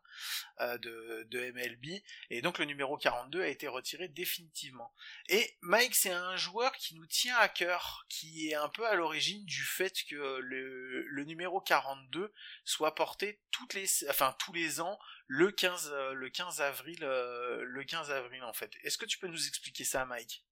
euh, 0.62 0.78
de, 0.78 1.28
de 1.30 1.52
MLB. 1.52 2.02
Et 2.30 2.42
donc 2.42 2.58
le 2.58 2.66
numéro 2.66 2.98
42 2.98 3.42
a 3.42 3.48
été 3.48 3.68
retiré 3.68 4.08
définitivement. 4.08 4.94
Et 5.28 5.58
Mike, 5.62 5.94
c'est 5.94 6.12
un 6.12 6.38
joueur 6.38 6.72
qui 6.74 6.96
nous 6.96 7.06
tient 7.06 7.36
à 7.38 7.50
cœur, 7.50 8.06
qui 8.08 8.50
est 8.50 8.56
un 8.56 8.70
peu 8.70 8.88
à 8.88 8.96
l'origine 8.96 9.44
du 9.46 9.64
fait 9.64 9.94
que 10.10 10.40
le, 10.40 11.04
le 11.04 11.24
numéro 11.26 11.60
42 11.60 12.32
soit 12.64 12.96
porté 12.96 13.42
toutes 13.52 13.74
les, 13.74 13.88
enfin, 14.10 14.34
tous 14.40 14.54
les 14.54 14.80
ans 14.80 14.98
le 15.28 15.52
15, 15.52 15.92
euh, 15.92 16.14
le 16.14 16.30
15 16.30 16.62
avril, 16.62 17.00
le 17.02 17.84
15 17.84 18.12
avril 18.12 18.44
en 18.44 18.54
fait. 18.54 18.72
Est-ce 18.84 18.98
que 18.98 19.06
tu 19.06 19.18
peux 19.18 19.28
nous 19.28 19.48
expliquer 19.48 19.84
ça, 19.84 20.06
Mike? 20.06 20.46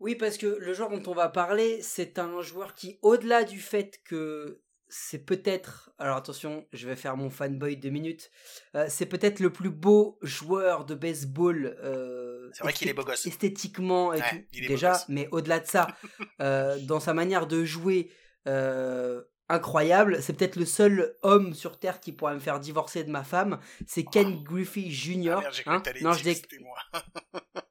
Oui, 0.00 0.14
parce 0.14 0.38
que 0.38 0.46
le 0.46 0.72
joueur 0.74 0.90
dont 0.90 1.02
on 1.10 1.14
va 1.14 1.28
parler, 1.28 1.80
c'est 1.82 2.18
un 2.18 2.40
joueur 2.40 2.74
qui, 2.74 2.98
au-delà 3.02 3.44
du 3.44 3.60
fait 3.60 4.00
que 4.04 4.60
c'est 4.88 5.18
peut-être, 5.24 5.90
alors 5.98 6.16
attention, 6.16 6.66
je 6.72 6.88
vais 6.88 6.96
faire 6.96 7.16
mon 7.16 7.30
fanboy 7.30 7.76
deux 7.76 7.90
minutes, 7.90 8.30
euh, 8.74 8.86
c'est 8.88 9.06
peut-être 9.06 9.40
le 9.40 9.52
plus 9.52 9.70
beau 9.70 10.18
joueur 10.22 10.84
de 10.86 10.94
baseball. 10.94 11.76
euh, 11.82 12.48
C'est 12.54 12.62
vrai 12.62 12.72
qu'il 12.72 12.88
est 12.88 12.94
beau 12.94 13.04
gosse. 13.04 13.26
Esthétiquement 13.26 14.14
et 14.14 14.20
Ouais, 14.20 14.30
tout, 14.52 14.66
déjà, 14.66 15.04
mais 15.08 15.28
au-delà 15.30 15.60
de 15.60 15.66
ça, 15.66 15.88
euh, 16.40 16.78
dans 16.80 17.00
sa 17.00 17.12
manière 17.12 17.46
de 17.46 17.64
jouer, 17.64 18.10
incroyable. 19.50 20.22
C'est 20.22 20.32
peut-être 20.32 20.56
le 20.56 20.64
seul 20.64 21.16
homme 21.22 21.54
sur 21.54 21.78
Terre 21.78 22.00
qui 22.00 22.12
pourra 22.12 22.34
me 22.34 22.38
faire 22.38 22.60
divorcer 22.60 23.04
de 23.04 23.10
ma 23.10 23.24
femme. 23.24 23.58
C'est 23.86 24.04
Ken 24.04 24.42
Griffey 24.42 24.90
Jr. 24.90 25.36
Ah 25.38 25.40
merde, 25.40 25.54
cru 25.54 25.70
hein. 25.70 25.82
Non, 26.02 26.12
je 26.12 26.22
dis 26.22 26.42
moi. 26.60 26.76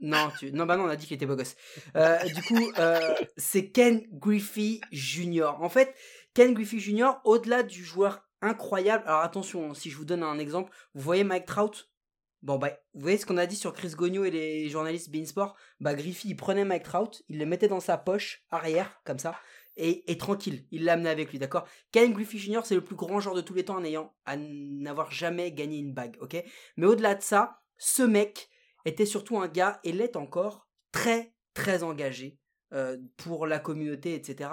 non, 0.00 0.28
non, 0.52 0.66
bah 0.66 0.76
non, 0.76 0.84
on 0.84 0.88
a 0.88 0.96
dit 0.96 1.06
qu'il 1.06 1.16
était 1.16 1.26
beau 1.26 1.36
gosse. 1.36 1.56
Euh, 1.96 2.18
du 2.24 2.42
coup, 2.42 2.72
euh, 2.78 3.14
c'est 3.36 3.70
Ken 3.70 4.02
Griffey 4.12 4.80
Jr. 4.90 5.52
En 5.60 5.68
fait, 5.68 5.94
Ken 6.34 6.54
Griffey 6.54 6.78
Jr., 6.78 7.12
au-delà 7.24 7.62
du 7.62 7.84
joueur 7.84 8.26
incroyable, 8.40 9.04
alors 9.06 9.20
attention, 9.20 9.74
si 9.74 9.90
je 9.90 9.96
vous 9.96 10.04
donne 10.04 10.22
un 10.22 10.38
exemple, 10.38 10.72
vous 10.94 11.02
voyez 11.02 11.24
Mike 11.24 11.46
Trout? 11.46 11.88
Bon, 12.42 12.58
bah, 12.58 12.70
vous 12.94 13.02
voyez 13.02 13.18
ce 13.18 13.24
qu'on 13.24 13.36
a 13.36 13.46
dit 13.46 13.54
sur 13.54 13.72
Chris 13.72 13.90
Gogno 13.90 14.24
et 14.24 14.30
les 14.30 14.68
journalistes 14.68 15.10
Beansport 15.10 15.54
Bah, 15.78 15.94
Griffey, 15.94 16.28
il 16.28 16.36
prenait 16.36 16.64
Mike 16.64 16.82
Trout, 16.82 17.22
il 17.28 17.38
le 17.38 17.46
mettait 17.46 17.68
dans 17.68 17.80
sa 17.80 17.96
poche 17.96 18.42
arrière, 18.50 19.00
comme 19.04 19.20
ça, 19.20 19.36
et, 19.76 20.10
et 20.10 20.18
tranquille, 20.18 20.66
il 20.70 20.84
l'amenait 20.84 21.08
avec 21.10 21.30
lui, 21.30 21.38
d'accord? 21.38 21.66
Ken 21.92 22.12
Griffey 22.12 22.38
Jr., 22.38 22.60
c'est 22.64 22.74
le 22.74 22.84
plus 22.84 22.96
grand 22.96 23.20
joueur 23.20 23.34
de 23.34 23.40
tous 23.40 23.54
les 23.54 23.64
temps 23.64 23.76
en 23.76 23.84
ayant, 23.84 24.12
à 24.24 24.36
n'avoir 24.36 25.12
jamais 25.12 25.52
gagné 25.52 25.78
une 25.78 25.94
bague, 25.94 26.16
ok? 26.20 26.42
Mais 26.76 26.86
au-delà 26.86 27.14
de 27.14 27.22
ça, 27.22 27.62
ce 27.78 28.02
mec 28.02 28.48
était 28.84 29.06
surtout 29.06 29.38
un 29.38 29.48
gars, 29.48 29.80
et 29.84 29.92
l'est 29.92 30.16
encore, 30.16 30.66
très, 30.92 31.34
très 31.54 31.82
engagé 31.82 32.38
euh, 32.72 32.96
pour 33.16 33.46
la 33.46 33.58
communauté, 33.58 34.14
etc. 34.14 34.50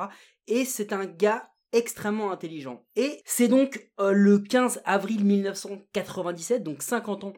Et 0.47 0.65
c'est 0.65 0.93
un 0.93 1.05
gars 1.05 1.51
extrêmement 1.71 2.31
intelligent. 2.31 2.85
Et 2.95 3.21
c'est 3.25 3.47
donc 3.47 3.91
euh, 3.99 4.11
le 4.11 4.39
15 4.39 4.81
avril 4.85 5.23
1997, 5.23 6.63
donc 6.63 6.81
50 6.81 7.23
ans 7.25 7.33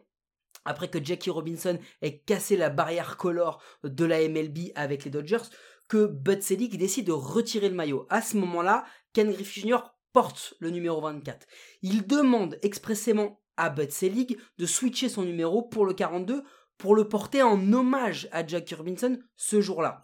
après 0.64 0.88
que 0.88 1.02
Jackie 1.04 1.30
Robinson 1.30 1.78
ait 2.02 2.18
cassé 2.18 2.56
la 2.56 2.70
barrière 2.70 3.16
color 3.16 3.62
de 3.82 4.04
la 4.04 4.26
MLB 4.28 4.70
avec 4.74 5.04
les 5.04 5.10
Dodgers, 5.10 5.48
que 5.88 6.06
Bud 6.06 6.42
Selig 6.42 6.78
décide 6.78 7.06
de 7.06 7.12
retirer 7.12 7.68
le 7.68 7.74
maillot. 7.74 8.06
À 8.10 8.22
ce 8.22 8.36
moment-là, 8.38 8.84
Ken 9.12 9.30
Griffey 9.30 9.60
Jr. 9.60 9.78
porte 10.12 10.54
le 10.60 10.70
numéro 10.70 11.00
24. 11.00 11.46
Il 11.82 12.06
demande 12.06 12.58
expressément 12.62 13.40
à 13.56 13.70
Bud 13.70 13.90
Selig 13.90 14.38
de 14.58 14.66
switcher 14.66 15.08
son 15.08 15.22
numéro 15.22 15.62
pour 15.62 15.84
le 15.84 15.94
42 15.94 16.44
pour 16.82 16.96
le 16.96 17.06
porter 17.06 17.42
en 17.42 17.72
hommage 17.72 18.28
à 18.32 18.44
Jackie 18.44 18.74
Robinson 18.74 19.16
ce 19.36 19.60
jour-là. 19.60 20.02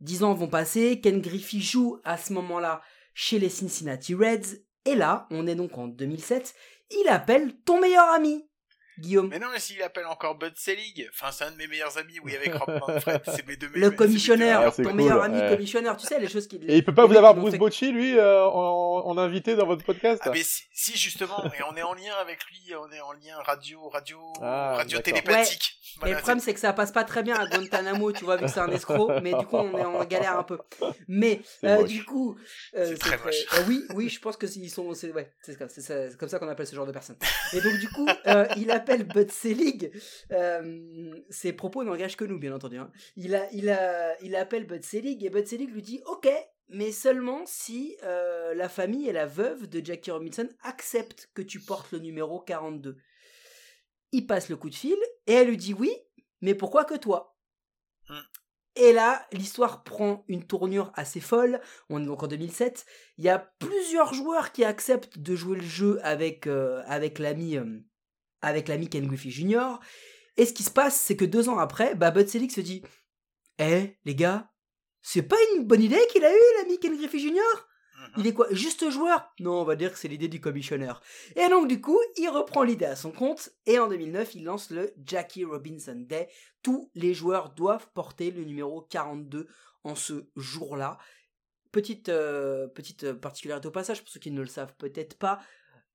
Dix 0.00 0.22
ans 0.22 0.34
vont 0.34 0.48
passer, 0.48 1.00
Ken 1.00 1.22
Griffey 1.22 1.60
joue 1.60 1.98
à 2.04 2.18
ce 2.18 2.34
moment-là 2.34 2.82
chez 3.14 3.38
les 3.38 3.48
Cincinnati 3.48 4.14
Reds, 4.14 4.58
et 4.84 4.96
là, 4.96 5.26
on 5.30 5.46
est 5.46 5.54
donc 5.54 5.78
en 5.78 5.88
2007, 5.88 6.54
il 6.90 7.08
appelle 7.08 7.54
ton 7.64 7.80
meilleur 7.80 8.06
ami, 8.10 8.46
Guillaume. 9.00 9.28
Mais 9.28 9.38
non, 9.38 9.48
mais 9.52 9.58
s'il 9.60 9.82
appelle 9.82 10.06
encore 10.06 10.36
Bud 10.36 10.52
Selig, 10.56 11.08
enfin, 11.12 11.32
c'est 11.32 11.44
un 11.44 11.50
de 11.50 11.56
mes 11.56 11.66
meilleurs 11.66 11.96
amis, 11.98 12.18
oui, 12.22 12.36
avec 12.36 12.54
Rob 12.54 12.80
Manfred, 12.86 13.20
c'est 13.34 13.46
mes 13.46 13.56
deux 13.56 13.66
Le 13.68 13.72
meilleurs- 13.80 13.96
commissionnaire, 13.96 14.60
Ah, 14.66 14.70
ton 14.70 14.82
cool, 14.84 14.92
meilleur 14.94 15.22
ami 15.22 15.38
ouais. 15.40 15.48
commissionnaire, 15.50 15.96
tu 15.96 16.06
sais, 16.06 16.18
les 16.18 16.28
choses 16.28 16.46
qui. 16.46 16.56
Et 16.68 16.76
il 16.76 16.84
peut 16.84 16.94
pas 16.94 17.06
vous 17.06 17.16
avoir 17.16 17.34
Bruce 17.34 17.52
fait- 17.52 17.58
Bocci, 17.58 17.90
lui, 17.92 18.18
euh, 18.18 18.44
en, 18.44 19.06
en 19.06 19.18
invité 19.18 19.56
dans 19.56 19.66
votre 19.66 19.84
podcast? 19.84 20.20
Ah 20.24 20.30
mais 20.32 20.42
si, 20.42 20.62
si, 20.72 20.96
justement, 20.96 21.44
et 21.46 21.62
on 21.70 21.76
est 21.76 21.82
en 21.82 21.94
lien 21.94 22.14
avec 22.20 22.44
lui, 22.46 22.74
on 22.76 22.90
est 22.92 23.00
en 23.00 23.12
lien 23.12 23.36
radio, 23.44 23.88
radio, 23.88 24.18
Ah, 24.42 24.74
radio 24.76 24.98
télépathique. 25.00 25.76
Mais 25.96 26.00
Voilà, 26.02 26.14
le 26.14 26.20
problème, 26.20 26.40
c'est 26.40 26.54
que 26.54 26.60
ça 26.60 26.72
passe 26.72 26.92
pas 26.92 27.02
très 27.04 27.22
bien 27.24 27.34
à 27.34 27.46
Guantanamo, 27.46 28.12
tu 28.12 28.24
vois, 28.24 28.36
vu 28.36 28.44
que 28.44 28.50
c'est 28.50 28.60
un 28.60 28.68
escroc, 28.70 29.20
mais 29.22 29.34
du 29.34 29.44
coup, 29.46 29.56
on 29.56 29.76
est 29.76 29.84
en 29.84 30.04
galère 30.04 30.38
un 30.38 30.44
peu. 30.44 30.58
Mais, 31.08 31.40
euh, 31.64 31.82
du 31.84 32.04
coup. 32.04 32.36
euh, 32.76 32.86
C'est 32.86 32.98
très 32.98 33.18
moche. 33.18 33.34
euh, 33.54 33.62
oui, 33.66 33.84
oui, 33.94 34.08
je 34.08 34.20
pense 34.20 34.36
que 34.36 34.46
ils 34.46 34.70
sont. 34.70 34.94
C'est 34.94 35.12
ouais, 35.12 35.32
comme 36.18 36.28
ça 36.28 36.38
qu'on 36.38 36.48
appelle 36.48 36.66
ce 36.66 36.76
genre 36.76 36.86
de 36.86 36.92
personnes. 36.92 37.16
Et 37.52 37.60
donc, 37.60 37.76
du 37.78 37.88
coup, 37.90 38.06
euh, 38.26 38.46
il 38.56 38.70
appelle 38.70 38.89
Bud 38.98 39.30
Selig. 39.30 39.90
Euh, 40.32 41.14
ses 41.30 41.52
propos 41.52 41.84
n'engagent 41.84 42.16
que 42.16 42.24
nous, 42.24 42.38
bien 42.38 42.54
entendu. 42.54 42.78
hein. 42.78 42.90
Il, 43.16 43.34
a, 43.34 43.50
il, 43.52 43.70
a, 43.70 44.20
il 44.22 44.36
appelle 44.36 44.66
Bud 44.66 44.84
Selig 44.84 45.24
et 45.24 45.30
Bud 45.30 45.46
Selig 45.46 45.70
lui 45.70 45.82
dit 45.82 46.00
Ok, 46.06 46.28
mais 46.68 46.92
seulement 46.92 47.42
si 47.46 47.96
euh, 48.04 48.54
la 48.54 48.68
famille 48.68 49.08
et 49.08 49.12
la 49.12 49.26
veuve 49.26 49.68
de 49.68 49.84
Jackie 49.84 50.10
Robinson 50.10 50.48
acceptent 50.62 51.30
que 51.34 51.42
tu 51.42 51.60
portes 51.60 51.92
le 51.92 51.98
numéro 51.98 52.40
42. 52.40 52.96
Il 54.12 54.26
passe 54.26 54.48
le 54.48 54.56
coup 54.56 54.70
de 54.70 54.74
fil 54.74 54.96
et 55.26 55.32
elle 55.32 55.48
lui 55.48 55.56
dit 55.56 55.74
oui, 55.74 55.92
mais 56.40 56.54
pourquoi 56.54 56.84
que 56.84 56.96
toi? 56.96 57.36
Hmm. 58.08 58.18
Et 58.76 58.92
là, 58.92 59.26
l'histoire 59.32 59.82
prend 59.82 60.24
une 60.28 60.46
tournure 60.46 60.92
assez 60.94 61.20
folle. 61.20 61.60
On 61.90 62.00
est 62.00 62.06
donc 62.06 62.22
en 62.22 62.28
2007. 62.28 62.86
Il 63.18 63.24
y 63.24 63.28
a 63.28 63.38
plusieurs 63.58 64.14
joueurs 64.14 64.52
qui 64.52 64.64
acceptent 64.64 65.18
de 65.18 65.34
jouer 65.34 65.58
le 65.58 65.64
jeu 65.64 65.98
avec, 66.02 66.46
euh, 66.46 66.82
avec 66.86 67.18
l'ami 67.18 67.56
euh, 67.56 67.80
avec 68.42 68.68
l'ami 68.68 68.88
Ken 68.88 69.06
Griffey 69.06 69.30
Jr. 69.30 69.78
Et 70.36 70.46
ce 70.46 70.52
qui 70.52 70.62
se 70.62 70.70
passe, 70.70 71.00
c'est 71.00 71.16
que 71.16 71.24
deux 71.24 71.48
ans 71.48 71.58
après, 71.58 71.94
bah, 71.94 72.10
Bud 72.10 72.28
Selig 72.28 72.50
se 72.50 72.60
dit 72.60 72.82
Eh, 73.58 73.96
les 74.04 74.14
gars, 74.14 74.50
c'est 75.02 75.22
pas 75.22 75.36
une 75.54 75.64
bonne 75.64 75.82
idée 75.82 76.00
qu'il 76.10 76.24
a 76.24 76.32
eu, 76.32 76.42
l'ami 76.58 76.78
Ken 76.78 76.96
Griffey 76.96 77.18
Jr. 77.18 77.40
Mhm. 78.00 78.12
Il 78.18 78.26
est 78.26 78.34
quoi 78.34 78.46
Juste 78.50 78.88
joueur? 78.90 79.32
Non, 79.40 79.60
on 79.60 79.64
va 79.64 79.76
dire 79.76 79.92
que 79.92 79.98
c'est 79.98 80.08
l'idée 80.08 80.28
du 80.28 80.40
commissionneur. 80.40 81.02
Et 81.36 81.48
donc 81.48 81.68
du 81.68 81.80
coup, 81.80 81.98
il 82.16 82.28
reprend 82.28 82.62
l'idée 82.62 82.86
à 82.86 82.96
son 82.96 83.12
compte 83.12 83.50
et 83.66 83.78
en 83.78 83.88
2009, 83.88 84.34
il 84.34 84.44
lance 84.44 84.70
le 84.70 84.92
Jackie 85.04 85.44
Robinson 85.44 85.96
Day. 85.96 86.28
Tous 86.62 86.90
les 86.94 87.14
joueurs 87.14 87.50
doivent 87.50 87.88
porter 87.92 88.30
le 88.30 88.44
numéro 88.44 88.82
42 88.82 89.48
en 89.84 89.94
ce 89.94 90.26
jour-là. 90.36 90.98
Petite, 91.72 92.08
euh, 92.08 92.66
petite 92.66 93.12
particularité 93.12 93.68
au 93.68 93.70
passage, 93.70 94.02
pour 94.02 94.10
ceux 94.10 94.20
qui 94.20 94.32
ne 94.32 94.40
le 94.40 94.48
savent 94.48 94.74
peut-être 94.76 95.16
pas, 95.18 95.40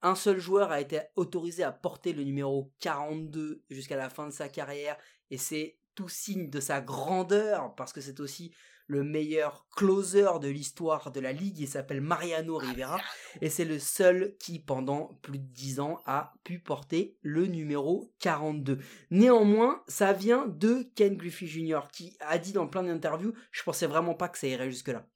un 0.05 0.13
seul 0.13 0.37
joueur 0.37 0.71
a 0.71 0.79
été 0.79 1.01
autorisé 1.15 1.63
à 1.63 1.71
porter 1.71 2.13
le 2.13 2.23
numéro 2.23 2.71
42 2.79 3.63
jusqu'à 3.71 3.97
la 3.97 4.11
fin 4.11 4.27
de 4.27 4.31
sa 4.31 4.49
carrière 4.49 4.97
et 5.31 5.39
c'est 5.39 5.79
tout 5.95 6.09
signe 6.09 6.51
de 6.51 6.59
sa 6.59 6.79
grandeur 6.79 7.73
parce 7.73 7.91
que 7.91 8.01
c'est 8.01 8.19
aussi 8.19 8.53
le 8.85 9.03
meilleur 9.03 9.65
closer 9.75 10.27
de 10.39 10.47
l'histoire 10.47 11.11
de 11.11 11.19
la 11.19 11.31
ligue. 11.31 11.57
Il 11.57 11.67
s'appelle 11.67 12.01
Mariano 12.01 12.55
Rivera 12.57 12.99
et 13.41 13.49
c'est 13.49 13.65
le 13.65 13.79
seul 13.79 14.35
qui, 14.39 14.59
pendant 14.59 15.17
plus 15.23 15.39
de 15.39 15.47
10 15.47 15.79
ans, 15.79 15.99
a 16.05 16.33
pu 16.43 16.59
porter 16.59 17.17
le 17.23 17.47
numéro 17.47 18.13
42. 18.19 18.77
Néanmoins, 19.09 19.81
ça 19.87 20.13
vient 20.13 20.45
de 20.45 20.87
Ken 20.95 21.17
Griffey 21.17 21.47
Jr. 21.47 21.87
qui 21.91 22.15
a 22.19 22.37
dit 22.37 22.53
dans 22.53 22.67
plein 22.67 22.83
d'interviews 22.83 23.33
Je 23.51 23.63
pensais 23.63 23.87
vraiment 23.87 24.13
pas 24.13 24.29
que 24.29 24.37
ça 24.37 24.45
irait 24.45 24.69
jusque-là. 24.69 25.07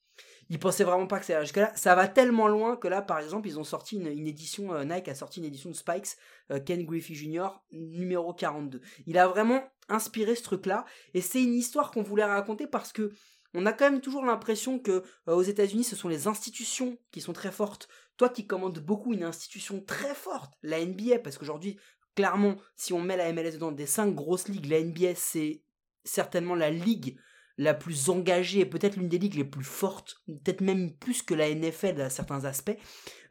Il 0.49 0.57
pensait 0.57 0.83
vraiment 0.83 1.05
pas 1.05 1.19
que 1.19 1.25
ça 1.25 1.33
irait 1.33 1.43
jusque-là. 1.43 1.71
Ça 1.75 1.93
va 1.95 2.07
tellement 2.07 2.47
loin 2.47 2.75
que 2.75 2.87
là, 2.87 3.01
par 3.01 3.19
exemple, 3.19 3.47
ils 3.47 3.59
ont 3.59 3.63
sorti 3.63 3.97
une, 3.97 4.07
édition, 4.27 4.73
euh, 4.73 4.83
Nike 4.83 5.07
a 5.07 5.15
sorti 5.15 5.39
une 5.39 5.45
édition 5.45 5.69
de 5.69 5.75
Spikes, 5.75 6.17
euh, 6.51 6.59
Ken 6.59 6.83
Griffey 6.85 7.13
Jr., 7.13 7.49
numéro 7.71 8.33
42. 8.33 8.81
Il 9.05 9.17
a 9.19 9.27
vraiment 9.27 9.63
inspiré 9.89 10.35
ce 10.35 10.43
truc-là 10.43 10.85
et 11.13 11.21
c'est 11.21 11.41
une 11.41 11.53
histoire 11.53 11.91
qu'on 11.91 12.01
voulait 12.01 12.23
raconter 12.23 12.65
parce 12.65 12.91
que 12.91 13.11
on 13.53 13.65
a 13.65 13.73
quand 13.73 13.89
même 13.89 14.01
toujours 14.01 14.25
l'impression 14.25 14.79
que 14.79 15.03
euh, 15.27 15.35
aux 15.35 15.41
États-Unis, 15.41 15.83
ce 15.83 15.95
sont 15.95 16.07
les 16.07 16.27
institutions 16.27 16.97
qui 17.11 17.21
sont 17.21 17.33
très 17.33 17.51
fortes. 17.51 17.87
Toi 18.17 18.29
qui 18.29 18.45
commandes 18.45 18.79
beaucoup 18.79 19.13
une 19.13 19.23
institution 19.23 19.81
très 19.81 20.13
forte, 20.13 20.53
la 20.61 20.83
NBA, 20.83 21.19
parce 21.19 21.37
qu'aujourd'hui, 21.37 21.77
clairement, 22.15 22.57
si 22.75 22.93
on 22.93 23.01
met 23.01 23.17
la 23.17 23.31
MLS 23.33 23.53
dedans 23.53 23.71
des 23.71 23.85
cinq 23.85 24.13
grosses 24.13 24.47
ligues, 24.47 24.67
la 24.67 24.83
NBA 24.83 25.15
c'est 25.15 25.63
certainement 26.03 26.55
la 26.55 26.69
ligue 26.69 27.17
la 27.61 27.73
plus 27.73 28.09
engagée, 28.09 28.61
et 28.61 28.65
peut-être 28.65 28.95
l'une 28.95 29.09
des 29.09 29.17
ligues 29.17 29.35
les 29.35 29.43
plus 29.43 29.65
fortes, 29.65 30.15
peut-être 30.27 30.61
même 30.61 30.93
plus 30.95 31.21
que 31.21 31.33
la 31.33 31.49
NFL 31.53 31.99
à 32.01 32.09
certains 32.09 32.45
aspects. 32.45 32.77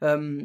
Euh, 0.05 0.43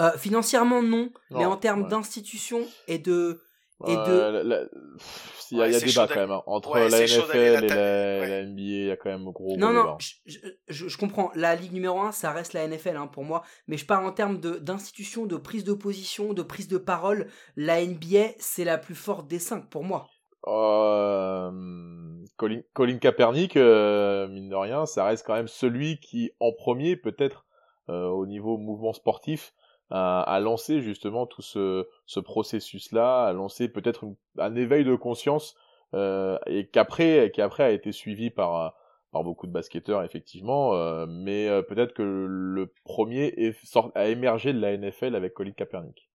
euh, 0.00 0.12
financièrement 0.16 0.82
non, 0.82 1.10
mais 1.32 1.44
en 1.44 1.56
termes 1.56 1.82
ouais. 1.82 1.88
d'institutions 1.88 2.64
et 2.88 2.98
de 2.98 3.42
et 3.88 3.96
de 3.96 4.00
Euh, 4.12 4.30
la- 4.30 4.42
la- 4.44 4.64
pff, 4.96 5.46
Il 5.50 5.58
y 5.58 5.60
a, 5.60 5.64
Ouais, 5.64 5.72
y 5.72 5.74
a 5.74 5.80
débat 5.80 6.06
quand 6.06 6.14
même. 6.20 6.30
hein. 6.30 6.42
Entre 6.46 6.70
Ouais, 6.70 6.88
la 6.88 7.00
NFL 7.00 7.64
et 7.64 7.68
la 7.68 8.42
NBA, 8.44 8.62
il 8.62 8.86
y 8.86 8.90
a 8.92 8.96
quand 8.96 9.10
même 9.10 9.24
gros, 9.32 9.56
Non, 9.56 9.66
gros 9.66 9.72
non, 9.74 9.82
débat. 9.82 9.96
je, 10.26 10.38
je- 10.68 10.86
je 10.88 10.96
comprends. 10.96 11.32
La 11.34 11.56
Ligue 11.56 11.72
numéro 11.72 11.98
1, 12.00 12.12
ça 12.12 12.30
reste 12.30 12.52
la 12.52 12.62
NFL 12.68 12.96
hein, 12.96 13.08
pour 13.08 13.24
moi. 13.24 13.42
Mais 13.66 13.76
je 13.76 13.84
parle 13.84 14.06
en 14.06 14.12
termes 14.12 14.38
de- 14.38 14.58
d'institution, 14.58 15.26
de, 15.26 15.36
prise 15.36 15.64
de 15.64 15.72
position, 15.74 16.32
de 16.32 16.42
prise 16.42 16.68
de 16.68 16.78
parole. 16.78 17.26
La 17.56 17.82
NBA, 17.84 18.28
c'est 18.38 18.64
la 18.64 18.78
plus 18.78 18.94
forte 18.94 19.26
des 19.26 19.40
cinq 19.40 19.68
pour 19.68 19.82
moi. 19.82 20.06
Euh, 20.46 21.50
Colin, 22.36 22.60
Colin 22.72 22.98
Kaepernick, 22.98 23.56
euh, 23.56 24.26
mine 24.28 24.48
de 24.48 24.54
rien, 24.54 24.86
ça 24.86 25.04
reste 25.04 25.26
quand 25.26 25.34
même 25.34 25.48
celui 25.48 25.98
qui, 26.00 26.32
en 26.40 26.52
premier, 26.52 26.96
peut-être 26.96 27.46
euh, 27.88 28.06
au 28.06 28.26
niveau 28.26 28.56
mouvement 28.58 28.92
sportif, 28.92 29.54
a, 29.90 30.40
lancé 30.40 30.80
justement 30.80 31.26
tout 31.26 31.42
ce, 31.42 31.86
ce 32.06 32.18
processus-là, 32.18 33.26
a 33.26 33.32
lancé 33.34 33.68
peut-être 33.68 34.06
un 34.38 34.54
éveil 34.54 34.84
de 34.84 34.94
conscience 34.94 35.54
euh, 35.92 36.38
et 36.46 36.66
qu'après, 36.66 37.30
qui 37.34 37.42
après 37.42 37.64
a 37.64 37.70
été 37.70 37.92
suivi 37.92 38.30
par 38.30 38.74
par 39.10 39.22
beaucoup 39.22 39.46
de 39.46 39.52
basketteurs 39.52 40.02
effectivement, 40.02 40.72
mais 41.06 41.46
peut-être 41.68 41.92
que 41.92 42.02
le 42.02 42.72
premier 42.84 43.54
sort- 43.62 43.92
a 43.94 44.06
émergé 44.06 44.54
de 44.54 44.58
la 44.58 44.72
NFL 44.72 45.14
avec 45.14 45.34
Colin 45.34 45.52
Kaepernick. 45.52 46.08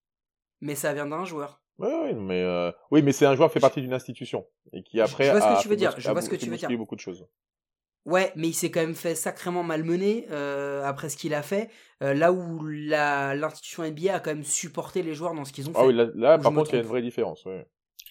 Mais 0.60 0.74
ça 0.74 0.92
vient 0.92 1.06
d'un 1.06 1.24
joueur. 1.24 1.60
Oui, 1.78 1.88
oui, 2.04 2.14
mais 2.14 2.42
euh, 2.42 2.72
oui, 2.90 3.02
mais 3.02 3.12
c'est 3.12 3.26
un 3.26 3.36
joueur 3.36 3.48
qui 3.50 3.54
fait 3.54 3.60
partie 3.60 3.80
d'une 3.80 3.92
institution 3.94 4.46
et 4.72 4.82
qui 4.82 5.00
après 5.00 5.24
Je 5.26 5.30
vois 5.30 5.40
ce 5.40 5.46
que 5.46 5.52
a 5.58 5.62
tu 5.62 5.68
veux 5.68 5.76
dire, 5.76 5.94
je 5.98 6.08
a 6.08 6.12
vois 6.12 6.22
ce 6.22 6.28
que 6.28 6.36
tu 6.36 6.50
veux 6.50 6.56
dire. 6.56 6.68
beaucoup 6.76 6.96
de 6.96 7.00
choses. 7.00 7.26
Ouais, 8.04 8.32
mais 8.36 8.48
il 8.48 8.54
s'est 8.54 8.70
quand 8.70 8.80
même 8.80 8.94
fait 8.94 9.14
sacrément 9.14 9.62
malmener 9.62 10.26
euh, 10.30 10.82
après 10.84 11.08
ce 11.10 11.16
qu'il 11.16 11.34
a 11.34 11.42
fait. 11.42 11.70
euh, 12.02 12.14
là 12.14 12.32
où 12.32 12.64
la- 12.66 13.34
l'institution 13.34 13.82
NBA 13.84 14.14
a 14.14 14.20
quand 14.20 14.30
même 14.30 14.44
supporté 14.44 15.02
les 15.02 15.14
joueurs 15.14 15.34
dans 15.34 15.44
ce 15.44 15.52
qu'ils 15.52 15.68
ont 15.68 15.72
fait. 15.74 15.78
Ah 15.80 15.84
oui, 15.86 15.94
là, 16.14 16.38
par 16.38 16.52
contre, 16.54 16.70
il 16.72 16.76
y 16.76 16.78
a 16.78 16.82
une 16.82 16.88
vraie 16.88 17.02
différence. 17.02 17.44
Ouais. 17.44 17.66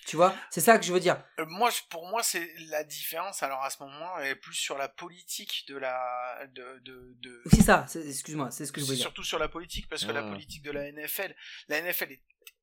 Tu 0.05 0.15
vois, 0.15 0.33
c'est 0.51 0.61
ça 0.61 0.77
que 0.77 0.85
je 0.85 0.93
veux 0.93 0.99
dire. 0.99 1.21
Euh, 1.39 1.45
moi, 1.47 1.69
je- 1.69 1.81
pour 1.89 2.05
moi, 2.07 2.21
c'est 2.23 2.47
la 2.69 2.83
différence. 2.83 3.43
Alors 3.43 3.61
à 3.63 3.69
ce 3.69 3.81
moment, 3.83 4.19
est 4.19 4.35
plus 4.35 4.53
sur 4.53 4.77
la 4.77 4.87
politique 4.87 5.65
de 5.67 5.77
la, 5.77 5.97
de, 6.53 6.79
de, 6.85 7.15
de... 7.21 7.41
C'est 7.47 7.61
ça, 7.63 7.85
c'est- 7.87 8.07
excuse-moi, 8.07 8.51
c'est 8.51 8.65
ce 8.65 8.71
que 8.71 8.79
je 8.79 8.85
voulais 8.85 8.95
dire. 8.97 9.03
surtout 9.05 9.23
sur 9.23 9.39
la 9.39 9.49
politique, 9.49 9.89
parce 9.89 10.05
que 10.05 10.11
la 10.11 10.21
Mmh. 10.21 10.29
politique 10.31 10.63
de 10.63 10.71
la 10.71 10.87
NFL, 10.91 11.33
la 11.69 11.81
NFL 11.81 12.11
est 12.11 12.21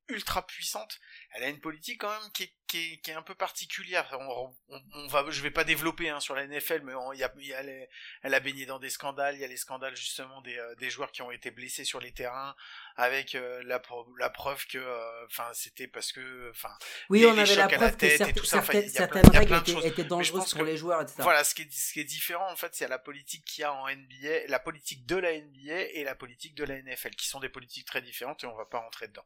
ultra 0.08 0.46
puissante. 0.46 0.98
Elle 1.30 1.44
a 1.44 1.48
une 1.48 1.60
politique 1.60 2.00
quand 2.00 2.10
même 2.20 2.30
qui 2.32 2.44
est, 2.44 2.54
qui 2.68 2.78
est, 2.92 2.96
qui 3.00 3.10
est 3.10 3.14
un 3.14 3.22
peu 3.22 3.34
particulière. 3.34 4.08
On, 4.20 4.54
on, 4.68 4.82
on 4.94 5.06
va, 5.08 5.24
je 5.30 5.40
vais 5.42 5.50
pas 5.50 5.64
développer 5.64 6.08
hein, 6.10 6.20
sur 6.20 6.34
la 6.34 6.46
NFL, 6.46 6.82
mais 6.82 6.94
on- 6.94 7.12
il 7.12 7.18
y 7.20 7.24
a, 7.24 7.32
y 7.38 7.52
a 7.54 7.62
les- 7.62 7.88
elle 8.22 8.34
a 8.34 8.40
baigné 8.40 8.66
dans 8.66 8.78
des 8.78 8.90
scandales. 8.90 9.34
Il 9.36 9.40
y 9.40 9.44
a 9.44 9.48
les 9.48 9.56
scandales 9.56 9.96
justement 9.96 10.40
des, 10.42 10.56
euh, 10.58 10.74
des 10.76 10.90
joueurs 10.90 11.10
qui 11.12 11.22
ont 11.22 11.30
été 11.30 11.50
blessés 11.50 11.84
sur 11.84 12.00
les 12.00 12.12
terrains, 12.12 12.54
avec 12.96 13.34
euh, 13.34 13.62
la, 13.64 13.80
la 14.18 14.30
preuve 14.30 14.64
que, 14.66 14.78
euh, 14.78 15.26
enfin, 15.26 15.50
c'était 15.54 15.88
parce 15.88 16.12
que, 16.12 16.50
enfin, 16.50 16.76
Oui, 17.10 17.20
les- 17.20 17.26
on 17.26 17.38
avait 17.38 17.54
la 17.54 17.64
à 17.64 17.68
la 17.68 17.76
preuve 17.78 17.96
que 17.96 18.06
certaines, 18.16 18.34
tout 18.34 18.44
ça, 18.44 18.58
enfin, 18.58 18.72
certaines- 18.88 19.28
règles 19.30 19.54
étaient, 19.56 19.88
étaient 19.88 20.04
dangereuses 20.04 20.50
pour 20.50 20.60
que- 20.60 20.64
les 20.64 20.76
joueurs, 20.76 21.00
etc. 21.02 21.16
Voilà, 21.22 21.44
ce 21.44 21.54
qui 21.54 21.62
est, 21.62 21.72
ce 21.72 21.92
qui 21.92 22.00
est 22.00 22.04
différent, 22.04 22.50
en 22.50 22.56
fait, 22.56 22.74
c'est 22.74 22.88
la 22.88 22.98
politique 22.98 23.44
qu'il 23.44 23.62
y 23.62 23.64
a 23.64 23.72
en 23.72 23.88
NBA, 23.88 24.46
la 24.48 24.58
politique 24.58 25.06
de 25.06 25.16
la 25.16 25.32
NBA 25.32 25.80
et 25.92 26.04
la 26.04 26.14
politique 26.14 26.54
de 26.54 26.64
la 26.64 26.76
NFL, 26.76 27.14
qui 27.16 27.26
sont 27.26 27.40
des 27.40 27.48
politiques 27.48 27.86
très 27.86 28.02
différentes 28.02 28.44
et 28.44 28.46
on 28.46 28.56
va 28.56 28.66
pas 28.66 28.78
rentrer 28.78 29.08
dedans. 29.08 29.24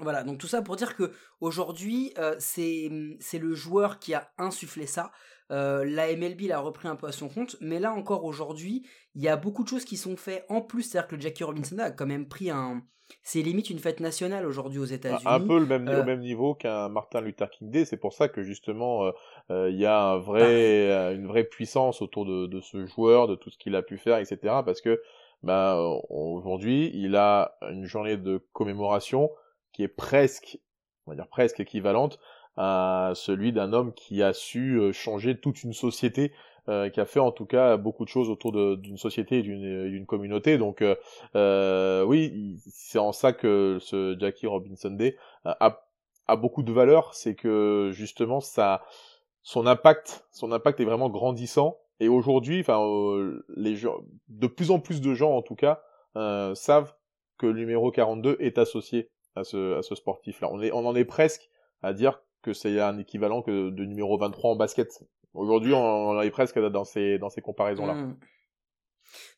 Voilà, 0.00 0.22
donc 0.22 0.38
tout 0.38 0.46
ça 0.46 0.62
pour 0.62 0.76
dire 0.76 0.96
que 0.96 1.12
aujourd'hui, 1.40 2.12
euh, 2.18 2.34
c'est 2.38 2.90
c'est 3.20 3.38
le 3.38 3.54
joueur 3.54 3.98
qui 3.98 4.14
a 4.14 4.30
insufflé 4.38 4.86
ça. 4.86 5.10
Euh, 5.50 5.84
la 5.84 6.14
MLB 6.14 6.42
l'a 6.42 6.60
repris 6.60 6.88
un 6.88 6.96
peu 6.96 7.06
à 7.06 7.12
son 7.12 7.28
compte, 7.28 7.56
mais 7.60 7.78
là 7.80 7.92
encore 7.92 8.24
aujourd'hui, 8.24 8.86
il 9.14 9.22
y 9.22 9.28
a 9.28 9.36
beaucoup 9.36 9.64
de 9.64 9.68
choses 9.68 9.84
qui 9.84 9.96
sont 9.96 10.16
faites 10.16 10.44
en 10.48 10.60
plus. 10.60 10.82
C'est-à-dire 10.82 11.08
que 11.08 11.20
Jackie 11.20 11.42
Robinson 11.44 11.78
a 11.78 11.90
quand 11.90 12.06
même 12.06 12.28
pris 12.28 12.50
un. 12.50 12.82
C'est 13.22 13.40
limite 13.40 13.70
une 13.70 13.78
fête 13.78 14.00
nationale 14.00 14.44
aujourd'hui 14.44 14.78
aux 14.78 14.84
États-Unis. 14.84 15.22
Un 15.24 15.40
peu 15.40 15.58
le 15.58 15.64
même, 15.64 15.88
Euh, 15.88 16.02
au 16.02 16.04
même 16.04 16.20
niveau 16.20 16.54
qu'un 16.54 16.90
Martin 16.90 17.22
Luther 17.22 17.48
King 17.48 17.70
Day. 17.70 17.86
C'est 17.86 17.96
pour 17.96 18.12
ça 18.12 18.28
que 18.28 18.42
justement, 18.42 19.06
euh, 19.06 19.12
euh, 19.50 19.70
il 19.70 19.78
y 19.78 19.86
a 19.86 19.98
un 19.98 20.18
vrai, 20.18 20.90
euh, 20.90 21.14
une 21.14 21.26
vraie 21.26 21.44
puissance 21.44 22.02
autour 22.02 22.26
de, 22.26 22.46
de 22.46 22.60
ce 22.60 22.84
joueur, 22.84 23.26
de 23.26 23.34
tout 23.34 23.48
ce 23.48 23.56
qu'il 23.56 23.74
a 23.76 23.82
pu 23.82 23.96
faire, 23.96 24.18
etc. 24.18 24.38
Parce 24.62 24.82
que 24.82 25.00
bah, 25.42 25.78
euh, 25.78 25.98
aujourd'hui, 26.10 26.90
il 26.92 27.16
a 27.16 27.56
une 27.70 27.86
journée 27.86 28.18
de 28.18 28.44
commémoration 28.52 29.30
qui 29.72 29.82
est 29.82 29.88
presque, 29.88 30.58
on 31.06 31.12
va 31.12 31.16
dire 31.16 31.28
presque 31.28 31.60
équivalente 31.60 32.18
à 32.56 33.12
celui 33.14 33.52
d'un 33.52 33.72
homme 33.72 33.92
qui 33.94 34.22
a 34.22 34.32
su 34.32 34.78
euh, 34.78 34.92
changer 34.92 35.38
toute 35.38 35.62
une 35.62 35.72
société, 35.72 36.32
euh, 36.68 36.90
qui 36.90 37.00
a 37.00 37.06
fait 37.06 37.20
en 37.20 37.30
tout 37.30 37.46
cas 37.46 37.76
beaucoup 37.76 38.04
de 38.04 38.10
choses 38.10 38.28
autour 38.28 38.52
d'une 38.76 38.98
société 38.98 39.38
et 39.38 39.42
d'une 39.42 40.06
communauté. 40.06 40.58
Donc 40.58 40.82
euh, 40.82 40.96
euh, 41.36 42.02
oui, 42.04 42.58
c'est 42.66 42.98
en 42.98 43.12
ça 43.12 43.32
que 43.32 43.78
ce 43.80 44.16
Jackie 44.18 44.46
Robinson 44.46 44.90
Day 44.90 45.16
a, 45.44 45.80
a 46.26 46.36
beaucoup 46.36 46.62
de 46.62 46.72
valeur, 46.72 47.14
c'est 47.14 47.34
que 47.34 47.90
justement 47.92 48.40
ça, 48.40 48.82
son 49.42 49.66
impact, 49.66 50.26
son 50.30 50.52
impact 50.52 50.78
est 50.80 50.84
vraiment 50.84 51.08
grandissant. 51.08 51.78
Et 52.00 52.08
aujourd'hui, 52.08 52.60
enfin, 52.60 52.80
euh, 52.84 53.44
les 53.56 53.76
gens, 53.76 53.96
de 54.28 54.46
plus 54.46 54.70
en 54.70 54.78
plus 54.78 55.00
de 55.00 55.14
gens 55.14 55.32
en 55.32 55.42
tout 55.42 55.56
cas, 55.56 55.82
euh, 56.16 56.54
savent 56.54 56.94
que 57.38 57.46
le 57.46 57.54
numéro 57.54 57.90
42 57.90 58.36
est 58.40 58.58
associé 58.58 59.10
à 59.38 59.44
ce, 59.44 59.94
sportif-là. 59.94 60.48
On, 60.50 60.86
en 60.86 60.94
est 60.94 61.04
presque 61.04 61.48
à 61.82 61.92
dire 61.92 62.22
que 62.42 62.52
c'est 62.52 62.80
un 62.80 62.98
équivalent 62.98 63.42
que 63.42 63.70
de 63.70 63.84
numéro 63.84 64.18
23 64.18 64.52
en 64.52 64.56
basket. 64.56 65.04
Aujourd'hui, 65.34 65.72
on, 65.74 66.10
en 66.10 66.20
est 66.20 66.30
presque 66.30 66.58
dans 66.58 66.84
ces, 66.84 67.18
dans 67.18 67.28
ces 67.28 67.42
comparaisons-là. 67.42 67.94
Mm. 67.94 68.16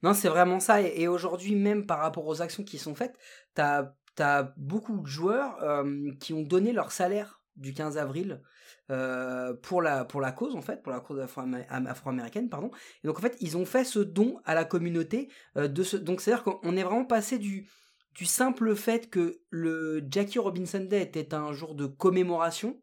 Non, 0.02 0.14
c'est 0.14 0.28
vraiment 0.28 0.60
ça. 0.60 0.80
Et, 0.80 1.08
aujourd'hui, 1.08 1.54
même 1.54 1.86
par 1.86 1.98
rapport 1.98 2.26
aux 2.26 2.42
actions 2.42 2.64
qui 2.64 2.78
sont 2.78 2.94
faites, 2.94 3.16
t'as 3.54 3.92
as 4.18 4.52
beaucoup 4.58 5.00
de 5.00 5.06
joueurs 5.06 5.62
euh, 5.62 6.10
qui 6.20 6.34
ont 6.34 6.42
donné 6.42 6.72
leur 6.72 6.92
salaire 6.92 7.40
du 7.56 7.72
15 7.72 7.96
avril 7.96 8.42
euh, 8.90 9.54
pour, 9.62 9.82
la, 9.82 10.04
pour 10.04 10.20
la 10.20 10.32
cause, 10.32 10.56
en 10.56 10.62
fait, 10.62 10.82
pour 10.82 10.92
la 10.92 11.00
cause 11.00 11.20
afro-américaine, 11.20 12.48
pardon. 12.48 12.70
Et 13.02 13.06
donc, 13.06 13.18
en 13.18 13.22
fait, 13.22 13.36
ils 13.40 13.56
ont 13.56 13.64
fait 13.64 13.84
ce 13.84 14.00
don 14.00 14.40
à 14.44 14.54
la 14.54 14.64
communauté. 14.64 15.30
Euh, 15.56 15.68
de 15.68 15.82
ce... 15.82 15.96
Donc, 15.96 16.20
c'est-à-dire 16.20 16.42
qu'on 16.42 16.76
est 16.76 16.82
vraiment 16.82 17.04
passé 17.04 17.38
du, 17.38 17.68
du 18.14 18.26
simple 18.26 18.74
fait 18.74 19.08
que 19.08 19.40
le 19.50 20.04
Jackie 20.10 20.38
Robinson 20.38 20.80
Day 20.80 21.02
était 21.02 21.34
un 21.34 21.52
jour 21.52 21.74
de 21.74 21.86
commémoration, 21.86 22.80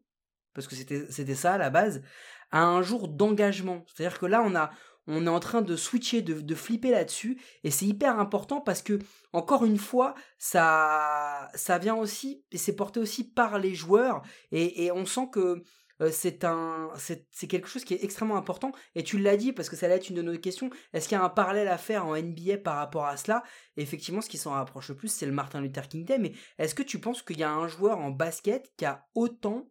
parce 0.54 0.66
que 0.66 0.74
c'était 0.74 1.34
ça 1.34 1.54
à 1.54 1.58
la 1.58 1.70
base, 1.70 2.02
à 2.50 2.64
un 2.64 2.82
jour 2.82 3.08
d'engagement. 3.08 3.84
C'est-à-dire 3.86 4.18
que 4.18 4.26
là, 4.26 4.42
on 4.44 4.54
a, 4.54 4.70
on 5.06 5.26
est 5.26 5.30
en 5.30 5.40
train 5.40 5.62
de 5.62 5.76
switcher, 5.76 6.22
de, 6.22 6.54
flipper 6.54 6.90
là-dessus, 6.90 7.40
et 7.62 7.70
c'est 7.70 7.86
hyper 7.86 8.18
important 8.18 8.60
parce 8.60 8.82
que, 8.82 8.98
encore 9.32 9.64
une 9.64 9.78
fois, 9.78 10.14
ça, 10.38 11.48
ça 11.54 11.78
vient 11.78 11.96
aussi, 11.96 12.44
et 12.50 12.58
c'est 12.58 12.74
porté 12.74 13.00
aussi 13.00 13.24
par 13.24 13.58
les 13.58 13.74
joueurs, 13.74 14.22
et 14.50 14.90
on 14.92 15.06
sent 15.06 15.28
que 15.30 15.62
euh, 16.00 16.10
c'est 16.12 16.44
un, 16.44 16.90
c'est 16.96 17.46
quelque 17.48 17.68
chose 17.68 17.84
qui 17.84 17.94
est 17.94 18.04
extrêmement 18.04 18.36
important, 18.36 18.72
et 18.94 19.02
tu 19.02 19.18
l'as 19.18 19.36
dit 19.36 19.52
parce 19.52 19.68
que 19.68 19.76
ça 19.76 19.88
va 19.88 19.94
être 19.94 20.08
une 20.08 20.16
de 20.16 20.22
nos 20.22 20.38
questions, 20.38 20.70
est-ce 20.92 21.08
qu'il 21.08 21.16
y 21.16 21.20
a 21.20 21.24
un 21.24 21.28
parallèle 21.28 21.68
à 21.68 21.78
faire 21.78 22.06
en 22.06 22.16
NBA 22.16 22.58
par 22.58 22.76
rapport 22.76 23.06
à 23.06 23.16
cela? 23.16 23.42
Effectivement, 23.76 24.20
ce 24.20 24.28
qui 24.28 24.38
s'en 24.38 24.52
rapproche 24.52 24.88
le 24.88 24.96
plus, 24.96 25.08
c'est 25.08 25.26
le 25.26 25.32
Martin 25.32 25.60
Luther 25.60 25.88
King 25.88 26.04
Day, 26.04 26.18
mais 26.18 26.32
est-ce 26.58 26.74
que 26.74 26.82
tu 26.82 27.00
penses 27.00 27.22
qu'il 27.22 27.38
y 27.38 27.44
a 27.44 27.50
un 27.50 27.68
joueur 27.68 27.98
en 27.98 28.10
basket 28.10 28.72
qui 28.76 28.84
a 28.84 29.06
autant 29.14 29.70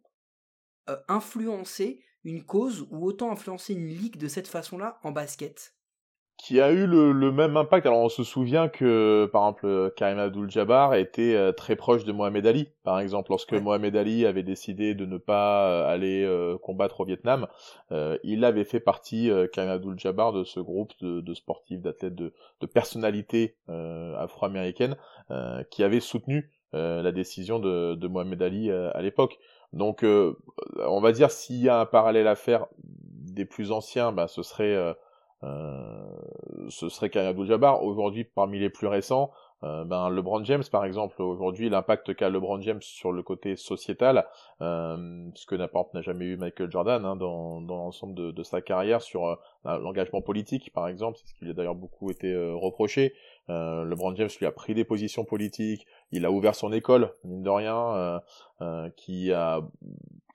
euh, 0.88 0.96
influencé 1.08 2.02
une 2.24 2.44
cause 2.44 2.86
ou 2.90 3.06
autant 3.06 3.30
influencer 3.30 3.74
une 3.74 3.88
ligue 3.88 4.16
de 4.16 4.28
cette 4.28 4.48
façon-là 4.48 4.98
en 5.02 5.12
basket? 5.12 5.77
Qui 6.38 6.60
a 6.60 6.70
eu 6.70 6.86
le, 6.86 7.32
même 7.32 7.56
impact. 7.56 7.86
Alors 7.86 7.98
on 7.98 8.08
se 8.08 8.24
souvient 8.24 8.68
que 8.68 9.28
par 9.32 9.42
exemple 9.42 9.92
Karim 9.96 10.18
Abdul-Jabbar 10.18 10.94
était 10.94 11.34
euh, 11.34 11.52
très 11.52 11.76
proche 11.76 12.04
de 12.04 12.12
Mohamed 12.12 12.46
Ali. 12.46 12.68
Par 12.84 13.00
exemple, 13.00 13.30
lorsque 13.30 13.52
Mohamed 13.52 13.94
Ali 13.96 14.24
avait 14.24 14.44
décidé 14.44 14.94
de 14.94 15.04
ne 15.04 15.18
pas 15.18 15.68
euh, 15.68 15.92
aller 15.92 16.24
euh, 16.24 16.56
combattre 16.56 17.00
au 17.00 17.04
Vietnam, 17.04 17.46
il 18.22 18.44
avait 18.44 18.64
fait 18.64 18.80
partie 18.80 19.30
Karim 19.52 19.70
Abdul-Jabbar 19.70 20.32
de 20.32 20.44
ce 20.44 20.60
groupe 20.60 20.92
de, 21.00 21.34
sportifs, 21.34 21.80
d'athlètes, 21.80 22.14
de, 22.14 22.32
de 22.60 22.66
personnalités 22.66 23.56
afro-américaines 23.68 24.96
qui 25.70 25.82
avaient 25.82 26.00
soutenu 26.00 26.50
la 26.72 27.10
décision 27.12 27.58
de, 27.58 27.94
de 27.94 28.08
Mohamed 28.08 28.42
Ali 28.42 28.70
à 28.70 29.00
l'époque. 29.00 29.38
Donc, 29.72 30.02
euh, 30.02 30.36
on 30.78 31.00
va 31.00 31.12
dire 31.12 31.30
s'il 31.30 31.60
y 31.60 31.68
a 31.68 31.80
un 31.80 31.86
parallèle 31.86 32.26
à 32.26 32.34
faire 32.34 32.66
des 32.82 33.44
plus 33.44 33.70
anciens, 33.70 34.12
bah, 34.12 34.28
ce 34.28 34.42
serait 34.42 34.96
ce 35.42 36.88
serait 36.88 37.10
Karim 37.10 37.30
Abdul-Jabbar. 37.30 37.82
Aujourd'hui, 37.84 38.24
parmi 38.24 38.58
les 38.58 38.70
plus 38.70 38.86
récents, 38.86 39.30
euh, 39.64 39.84
ben, 39.84 40.08
LeBron 40.10 40.44
James, 40.44 40.62
par 40.70 40.84
exemple, 40.84 41.20
aujourd'hui, 41.22 41.68
l'impact 41.68 42.14
qu'a 42.14 42.28
LeBron 42.28 42.60
James 42.60 42.82
sur 42.82 43.12
le 43.12 43.22
côté 43.22 43.56
sociétal, 43.56 44.26
euh, 44.60 45.28
ce 45.34 45.46
que 45.46 45.54
n'importe 45.54 45.94
n'a 45.94 46.02
jamais 46.02 46.26
eu 46.26 46.36
Michael 46.36 46.70
Jordan 46.70 47.04
hein, 47.04 47.16
dans, 47.16 47.60
dans 47.60 47.76
l'ensemble 47.76 48.14
de, 48.14 48.30
de, 48.30 48.42
sa 48.42 48.60
carrière 48.60 49.02
sur 49.02 49.38
l'engagement 49.64 50.22
politique, 50.22 50.72
par 50.72 50.88
exemple, 50.88 51.18
c'est 51.18 51.28
ce 51.28 51.34
qui 51.34 51.44
lui 51.44 51.50
a 51.50 51.54
d'ailleurs 51.54 51.74
beaucoup 51.74 52.10
été 52.10 52.34
reproché. 52.54 53.12
Euh, 53.50 53.84
LeBron 53.84 54.14
James 54.16 54.28
lui 54.38 54.46
a 54.46 54.52
pris 54.52 54.74
des 54.74 54.84
positions 54.84 55.24
politiques, 55.24 55.86
il 56.12 56.26
a 56.26 56.30
ouvert 56.30 56.54
son 56.54 56.72
école, 56.72 57.12
mine 57.24 57.42
de 57.42 57.50
rien, 57.50 57.94
euh, 57.94 58.20
euh, 58.60 58.90
qui 58.96 59.32
a 59.32 59.60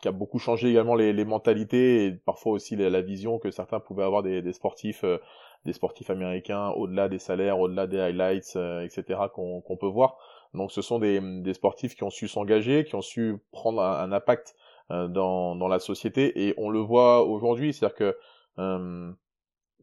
qui 0.01 0.09
a 0.09 0.11
beaucoup 0.11 0.37
changé 0.37 0.69
également 0.69 0.95
les, 0.95 1.13
les 1.13 1.23
mentalités 1.23 2.05
et 2.05 2.11
parfois 2.11 2.51
aussi 2.51 2.75
la, 2.75 3.01
vision 3.01 3.39
que 3.39 3.51
certains 3.51 3.79
pouvaient 3.79 4.03
avoir 4.03 4.21
des, 4.21 4.41
des 4.41 4.51
sportifs 4.51 5.05
euh, 5.05 5.17
des 5.65 5.73
sportifs 5.73 6.09
américains 6.09 6.69
au-delà 6.69 7.09
des 7.09 7.19
salaires, 7.19 7.59
au-delà 7.59 7.87
des 7.87 7.99
highlights, 7.99 8.57
etc. 8.83 9.21
qu'on 9.33 9.61
qu'on 9.61 9.77
peut 9.77 9.87
voir. 9.87 10.17
Donc 10.53 10.71
ce 10.71 10.81
sont 10.81 10.99
des, 10.99 11.19
des 11.41 11.53
sportifs 11.53 11.95
qui 11.95 12.03
ont 12.03 12.09
su 12.09 12.27
s'engager, 12.27 12.83
qui 12.83 12.95
ont 12.95 13.01
su 13.01 13.37
prendre 13.51 13.81
un, 13.81 13.99
un 13.99 14.11
impact 14.11 14.55
dans, 14.89 15.55
dans 15.55 15.67
la 15.67 15.79
société 15.79 16.47
et 16.47 16.53
on 16.57 16.69
le 16.69 16.79
voit 16.79 17.23
aujourd'hui, 17.23 17.73
c'est-à-dire 17.73 17.95
que 17.95 19.15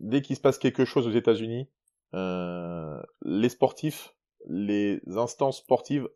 dès 0.01 0.23
qu'il 0.23 0.37
se 0.37 0.40
passe 0.40 0.59
quelque 0.59 0.85
chose 0.85 1.07
aux 1.07 1.12
États-Unis, 1.12 1.69
euh, 2.14 3.01
les 3.23 3.49
sportifs, 3.49 4.14
les 4.47 5.01
instances 5.16 5.59
sportives 5.59 6.09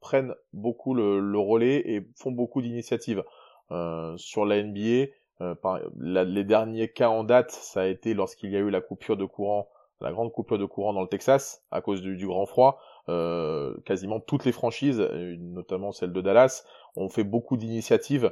prennent 0.00 0.34
beaucoup 0.52 0.94
le, 0.94 1.38
relais 1.38 1.82
et 1.84 2.06
font 2.16 2.30
beaucoup 2.30 2.62
d'initiatives. 2.62 3.24
Euh, 3.70 4.16
sur 4.18 4.44
la 4.44 4.62
NBA, 4.62 5.10
euh, 5.42 5.54
les 5.98 6.44
derniers 6.44 6.88
cas 6.88 7.08
en 7.08 7.24
date, 7.24 7.50
ça 7.50 7.82
a 7.82 7.86
été 7.86 8.14
lorsqu'il 8.14 8.50
y 8.50 8.56
a 8.56 8.60
eu 8.60 8.70
la 8.70 8.80
coupure 8.80 9.16
de 9.16 9.24
courant, 9.24 9.68
la 10.00 10.12
grande 10.12 10.32
coupure 10.32 10.58
de 10.58 10.64
courant 10.64 10.92
dans 10.92 11.02
le 11.02 11.08
Texas 11.08 11.62
à 11.70 11.80
cause 11.80 12.02
du, 12.02 12.26
grand 12.26 12.46
froid. 12.46 12.80
Euh, 13.08 13.74
quasiment 13.84 14.20
toutes 14.20 14.44
les 14.44 14.52
franchises, 14.52 15.00
notamment 15.00 15.92
celle 15.92 16.12
de 16.12 16.20
Dallas, 16.20 16.64
ont 16.96 17.08
fait 17.08 17.24
beaucoup 17.24 17.56
d'initiatives 17.56 18.30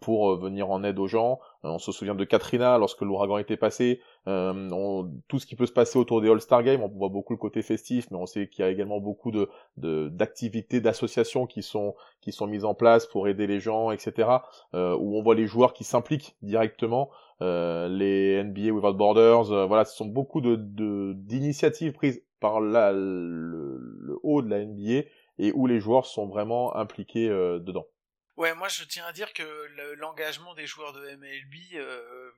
pour 0.00 0.36
venir 0.36 0.70
en 0.70 0.82
aide 0.84 0.98
aux 0.98 1.06
gens. 1.06 1.38
Euh, 1.64 1.68
on 1.68 1.78
se 1.78 1.92
souvient 1.92 2.14
de 2.14 2.24
Katrina 2.24 2.78
lorsque 2.78 3.02
l'ouragan 3.02 3.38
était 3.38 3.56
passé. 3.56 4.00
Euh, 4.28 5.04
tout 5.28 5.38
ce 5.38 5.46
qui 5.46 5.56
peut 5.56 5.66
se 5.66 5.72
passer 5.72 5.98
autour 5.98 6.20
des 6.20 6.30
All-Star 6.30 6.62
Games, 6.62 6.82
on 6.82 6.88
voit 6.88 7.08
beaucoup 7.08 7.32
le 7.32 7.38
côté 7.38 7.62
festif, 7.62 8.10
mais 8.10 8.16
on 8.16 8.26
sait 8.26 8.48
qu'il 8.48 8.64
y 8.64 8.68
a 8.68 8.70
également 8.70 9.00
beaucoup 9.00 9.30
de 9.30 9.48
d'activités, 9.76 10.80
d'associations 10.80 11.46
qui 11.46 11.62
sont 11.62 11.94
qui 12.20 12.32
sont 12.32 12.46
mises 12.46 12.64
en 12.64 12.74
place 12.74 13.06
pour 13.06 13.28
aider 13.28 13.46
les 13.46 13.60
gens, 13.60 13.90
etc. 13.90 14.28
où 14.74 15.18
on 15.18 15.22
voit 15.22 15.34
les 15.34 15.46
joueurs 15.46 15.72
qui 15.72 15.84
s'impliquent 15.84 16.36
directement. 16.42 17.10
les 17.40 18.42
NBA 18.44 18.72
Without 18.72 18.94
Borders, 18.94 19.66
voilà, 19.66 19.84
ce 19.84 19.96
sont 19.96 20.06
beaucoup 20.06 20.40
de 20.40 20.56
d'initiatives 21.14 21.92
prises 21.92 22.22
par 22.40 22.60
la, 22.60 22.92
le, 22.92 23.78
le, 23.78 24.18
haut 24.24 24.42
de 24.42 24.50
la 24.50 24.64
NBA 24.64 25.08
et 25.38 25.52
où 25.54 25.66
les 25.66 25.80
joueurs 25.80 26.06
sont 26.06 26.26
vraiment 26.26 26.74
impliqués 26.76 27.28
dedans. 27.28 27.86
Ouais, 28.36 28.54
moi 28.54 28.68
je 28.68 28.84
tiens 28.84 29.06
à 29.06 29.12
dire 29.12 29.32
que 29.34 29.42
l'engagement 29.96 30.54
des 30.54 30.66
joueurs 30.66 30.92
de 30.94 31.16
MLB 31.16 31.74
euh, 31.74 32.32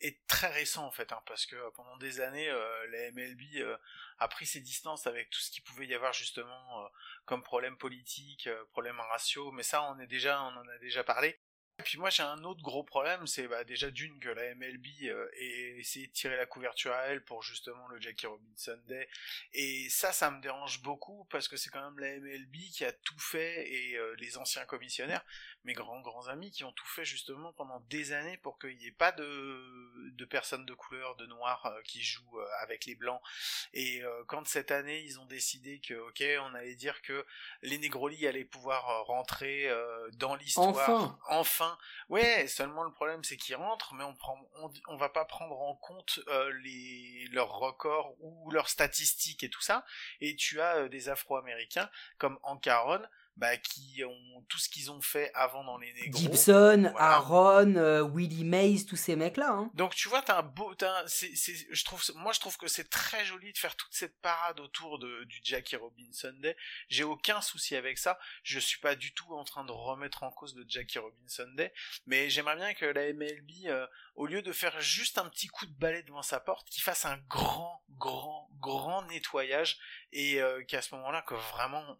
est 0.00 0.26
très 0.26 0.48
récent 0.48 0.84
en 0.84 0.90
fait, 0.90 1.12
hein, 1.12 1.22
parce 1.26 1.46
que 1.46 1.54
euh, 1.54 1.70
pendant 1.76 1.96
des 1.98 2.20
années, 2.20 2.50
euh, 2.50 2.86
la 2.88 3.12
MLB 3.12 3.40
a 4.18 4.28
pris 4.28 4.46
ses 4.46 4.60
distances 4.60 5.06
avec 5.06 5.30
tout 5.30 5.40
ce 5.40 5.50
qui 5.50 5.60
pouvait 5.60 5.86
y 5.86 5.94
avoir 5.94 6.12
justement 6.12 6.90
comme 7.24 7.42
problème 7.42 7.76
politique, 7.78 8.48
problème 8.72 8.98
raciaux, 9.00 9.52
mais 9.52 9.62
ça 9.62 9.82
on 9.84 9.98
est 10.00 10.06
déjà, 10.08 10.42
on 10.42 10.56
en 10.56 10.68
a 10.68 10.78
déjà 10.78 11.04
parlé. 11.04 11.40
Et 11.78 11.82
puis 11.82 11.98
moi 11.98 12.10
j'ai 12.10 12.22
un 12.22 12.44
autre 12.44 12.62
gros 12.62 12.84
problème, 12.84 13.26
c'est 13.26 13.48
bah, 13.48 13.64
déjà 13.64 13.90
d'une 13.90 14.18
que 14.20 14.28
la 14.28 14.54
MLB 14.54 14.86
euh, 15.04 15.28
ait 15.38 15.78
essayé 15.78 16.06
de 16.06 16.12
tirer 16.12 16.36
la 16.36 16.46
couverture 16.46 16.92
à 16.92 17.06
elle 17.06 17.24
pour 17.24 17.42
justement 17.42 17.88
le 17.88 18.00
Jackie 18.00 18.26
Robinson 18.26 18.78
Day. 18.86 19.08
Et 19.54 19.88
ça, 19.88 20.12
ça 20.12 20.30
me 20.30 20.40
dérange 20.40 20.82
beaucoup 20.82 21.26
parce 21.30 21.48
que 21.48 21.56
c'est 21.56 21.70
quand 21.70 21.82
même 21.82 21.98
la 21.98 22.18
MLB 22.20 22.56
qui 22.72 22.84
a 22.84 22.92
tout 22.92 23.18
fait 23.18 23.68
et 23.68 23.96
euh, 23.96 24.14
les 24.18 24.36
anciens 24.36 24.64
commissionnaires, 24.66 25.24
mes 25.64 25.74
grands 25.74 26.00
grands 26.00 26.28
amis, 26.28 26.50
qui 26.50 26.64
ont 26.64 26.72
tout 26.72 26.86
fait 26.86 27.04
justement 27.04 27.52
pendant 27.52 27.80
des 27.88 28.12
années 28.12 28.36
pour 28.38 28.58
qu'il 28.58 28.76
n'y 28.76 28.86
ait 28.86 28.92
pas 28.92 29.12
de, 29.12 30.10
de 30.12 30.24
personnes 30.24 30.66
de 30.66 30.74
couleur, 30.74 31.16
de 31.16 31.26
noirs 31.26 31.66
euh, 31.66 31.80
qui 31.84 32.02
jouent 32.02 32.38
euh, 32.38 32.46
avec 32.60 32.86
les 32.86 32.94
blancs. 32.94 33.20
Et 33.72 34.02
quand 34.26 34.46
cette 34.46 34.70
année 34.70 35.00
ils 35.00 35.20
ont 35.20 35.26
décidé 35.26 35.80
que 35.80 35.94
ok, 35.94 36.22
on 36.40 36.54
allait 36.54 36.74
dire 36.74 37.00
que 37.02 37.24
les 37.62 37.78
Negrolis 37.78 38.26
allaient 38.26 38.44
pouvoir 38.44 39.04
rentrer 39.06 39.70
dans 40.14 40.34
l'histoire, 40.34 40.68
enfin, 40.68 41.18
enfin 41.28 41.78
Ouais, 42.08 42.46
seulement 42.46 42.82
le 42.82 42.92
problème 42.92 43.24
c'est 43.24 43.36
qu'ils 43.36 43.56
rentrent, 43.56 43.94
mais 43.94 44.04
on 44.04 44.14
prend, 44.14 44.38
on, 44.88 44.96
va 44.96 45.08
pas 45.08 45.24
prendre 45.24 45.58
en 45.60 45.74
compte 45.76 46.20
euh, 46.28 46.52
les 46.62 47.26
leurs 47.32 47.52
records 47.52 48.14
ou 48.20 48.50
leurs 48.50 48.68
statistiques 48.68 49.42
et 49.42 49.50
tout 49.50 49.60
ça. 49.60 49.84
Et 50.20 50.36
tu 50.36 50.60
as 50.60 50.76
euh, 50.76 50.88
des 50.88 51.08
Afro-Américains 51.08 51.90
comme 52.18 52.38
Ancaron 52.42 53.02
bah, 53.36 53.56
qui 53.56 54.02
ont 54.04 54.44
tout 54.48 54.58
ce 54.58 54.68
qu'ils 54.68 54.90
ont 54.90 55.00
fait 55.00 55.30
avant 55.34 55.64
dans 55.64 55.78
les 55.78 55.92
négros. 55.94 56.20
Gibson, 56.20 56.92
Aaron, 56.96 57.76
euh, 57.76 58.02
Willie 58.02 58.44
Mays, 58.44 58.84
tous 58.86 58.96
ces 58.96 59.16
mecs-là. 59.16 59.50
Hein. 59.50 59.70
Donc 59.74 59.94
tu 59.94 60.08
vois, 60.08 60.22
t'as 60.22 60.38
un 60.38 60.42
beau, 60.42 60.74
t'as 60.74 61.06
c'est, 61.06 61.34
c'est, 61.34 61.54
je 61.70 61.84
trouve, 61.84 62.02
moi 62.16 62.32
je 62.32 62.40
trouve 62.40 62.56
que 62.58 62.68
c'est 62.68 62.88
très 62.90 63.24
joli 63.24 63.52
de 63.52 63.58
faire 63.58 63.74
toute 63.76 63.94
cette 63.94 64.20
parade 64.20 64.60
autour 64.60 64.98
de, 64.98 65.24
du 65.24 65.40
Jackie 65.42 65.76
Robinson 65.76 66.34
Day. 66.40 66.56
J'ai 66.88 67.04
aucun 67.04 67.40
souci 67.40 67.74
avec 67.74 67.98
ça. 67.98 68.18
Je 68.42 68.58
suis 68.58 68.80
pas 68.80 68.94
du 68.94 69.14
tout 69.14 69.34
en 69.34 69.44
train 69.44 69.64
de 69.64 69.72
remettre 69.72 70.22
en 70.22 70.30
cause 70.30 70.54
le 70.54 70.64
Jackie 70.68 70.98
Robinson 70.98 71.48
Day, 71.56 71.72
mais 72.06 72.28
j'aimerais 72.28 72.56
bien 72.56 72.74
que 72.74 72.84
la 72.84 73.12
MLB, 73.12 73.66
euh, 73.66 73.86
au 74.14 74.26
lieu 74.26 74.42
de 74.42 74.52
faire 74.52 74.78
juste 74.80 75.18
un 75.18 75.28
petit 75.28 75.48
coup 75.48 75.66
de 75.66 75.72
balai 75.72 76.02
devant 76.02 76.22
sa 76.22 76.40
porte, 76.40 76.68
qu'il 76.68 76.82
fasse 76.82 77.06
un 77.06 77.16
grand, 77.28 77.82
grand, 77.90 78.48
grand 78.60 79.02
nettoyage 79.06 79.78
et 80.12 80.40
euh, 80.40 80.62
qu'à 80.64 80.82
ce 80.82 80.94
moment-là, 80.94 81.22
que 81.22 81.34
vraiment 81.34 81.96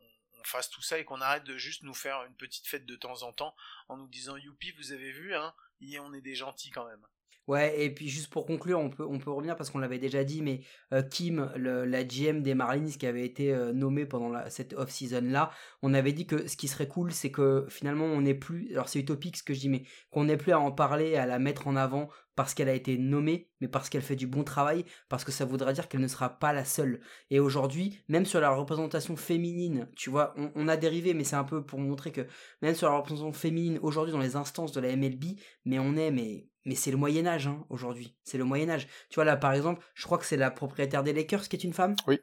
fasse 0.47 0.71
tout 0.71 0.83
ça 0.83 0.99
et 0.99 1.05
qu'on 1.05 1.21
arrête 1.21 1.45
de 1.45 1.57
juste 1.57 1.83
nous 1.83 1.95
faire 1.95 2.23
une 2.25 2.35
petite 2.35 2.67
fête 2.67 2.87
de 2.87 2.97
temps 2.97 3.23
en 3.23 3.33
temps 3.33 3.55
en 3.89 3.97
nous 3.97 4.09
disant 4.09 4.37
youpi 4.37 4.73
vous 4.73 4.93
avez 4.93 5.13
vu 5.13 5.35
hein 5.35 5.55
on 6.01 6.15
est 6.15 6.21
des 6.21 6.35
gentils 6.35 6.71
quand 6.71 6.87
même. 6.87 7.07
Ouais, 7.49 7.85
et 7.85 7.91
puis 7.93 8.09
juste 8.09 8.33
pour 8.33 8.47
conclure, 8.47 8.79
on 8.79 8.89
peut, 8.89 9.05
on 9.05 9.19
peut 9.19 9.31
revenir 9.31 9.57
parce 9.57 9.71
qu'on 9.71 9.81
l'avait 9.81 9.99
déjà 9.99 10.23
dit, 10.23 10.43
mais 10.43 10.61
euh, 10.93 11.03
Kim, 11.03 11.51
la 11.57 12.05
GM 12.05 12.41
des 12.41 12.55
Marlins 12.55 12.91
qui 12.97 13.05
avait 13.05 13.25
été 13.25 13.53
euh, 13.53 13.73
nommée 13.73 14.07
pendant 14.07 14.39
cette 14.49 14.75
off-season 14.75 15.23
là, 15.25 15.51
on 15.83 15.93
avait 15.93 16.13
dit 16.13 16.27
que 16.27 16.47
ce 16.47 16.57
qui 16.57 16.69
serait 16.69 16.87
cool, 16.87 17.11
c'est 17.13 17.33
que 17.33 17.67
finalement 17.69 18.05
on 18.05 18.21
n'est 18.21 18.35
plus, 18.35 18.71
alors 18.71 18.89
c'est 18.89 19.01
utopique 19.01 19.37
ce 19.37 19.43
que 19.43 19.55
je 19.55 19.61
dis, 19.61 19.69
mais 19.69 19.83
qu'on 20.13 20.25
n'ait 20.25 20.37
plus 20.37 20.53
à 20.53 20.61
en 20.61 20.71
parler, 20.71 21.17
à 21.17 21.27
la 21.27 21.41
mettre 21.41 21.67
en 21.67 21.75
avant 21.75 22.09
parce 22.37 22.55
qu'elle 22.55 22.69
a 22.69 22.75
été 22.75 22.97
nommée, 22.97 23.51
mais 23.61 23.69
parce 23.69 23.91
qu'elle 23.91 24.03
fait 24.03 24.17
du 24.17 24.27
bon 24.27 24.45
travail, 24.45 24.85
parce 25.09 25.25
que 25.25 25.33
ça 25.33 25.45
voudra 25.45 25.73
dire 25.73 25.89
qu'elle 25.89 26.01
ne 26.01 26.09
sera 26.09 26.31
pas 26.31 26.53
la 26.53 26.65
seule. 26.65 27.01
Et 27.31 27.41
aujourd'hui, 27.41 27.99
même 28.09 28.25
sur 28.25 28.41
la 28.41 28.51
représentation 28.51 29.17
féminine, 29.17 29.89
tu 29.97 30.11
vois, 30.11 30.33
on, 30.37 30.51
on 30.55 30.69
a 30.69 30.77
dérivé, 30.77 31.13
mais 31.13 31.25
c'est 31.25 31.37
un 31.37 31.45
peu 31.45 31.65
pour 31.65 31.79
montrer 31.79 32.13
que 32.13 32.27
même 32.63 32.75
sur 32.75 32.89
la 32.89 32.97
représentation 32.97 33.33
féminine, 33.33 33.79
aujourd'hui 33.83 34.13
dans 34.13 34.21
les 34.21 34.37
instances 34.37 34.73
de 34.73 34.81
la 34.81 34.97
MLB, 34.97 35.25
mais 35.65 35.79
on 35.79 35.97
est, 35.97 36.11
mais 36.11 36.49
mais 36.65 36.75
c'est 36.75 36.91
le 36.91 36.97
Moyen 36.97 37.27
Âge 37.27 37.47
hein, 37.47 37.65
aujourd'hui. 37.71 38.15
C'est 38.25 38.39
le 38.39 38.45
Moyen 38.45 38.71
Âge. 38.71 38.87
Tu 39.09 39.17
vois 39.17 39.25
là, 39.25 39.37
par 39.37 39.53
exemple, 39.53 39.85
je 39.95 40.05
crois 40.05 40.19
que 40.19 40.27
c'est 40.27 40.37
la 40.37 40.51
propriétaire 40.51 41.03
des 41.03 41.13
Lakers 41.13 41.49
qui 41.49 41.57
est 41.57 41.65
une 41.65 41.73
femme. 41.73 41.97
Oui. 42.07 42.21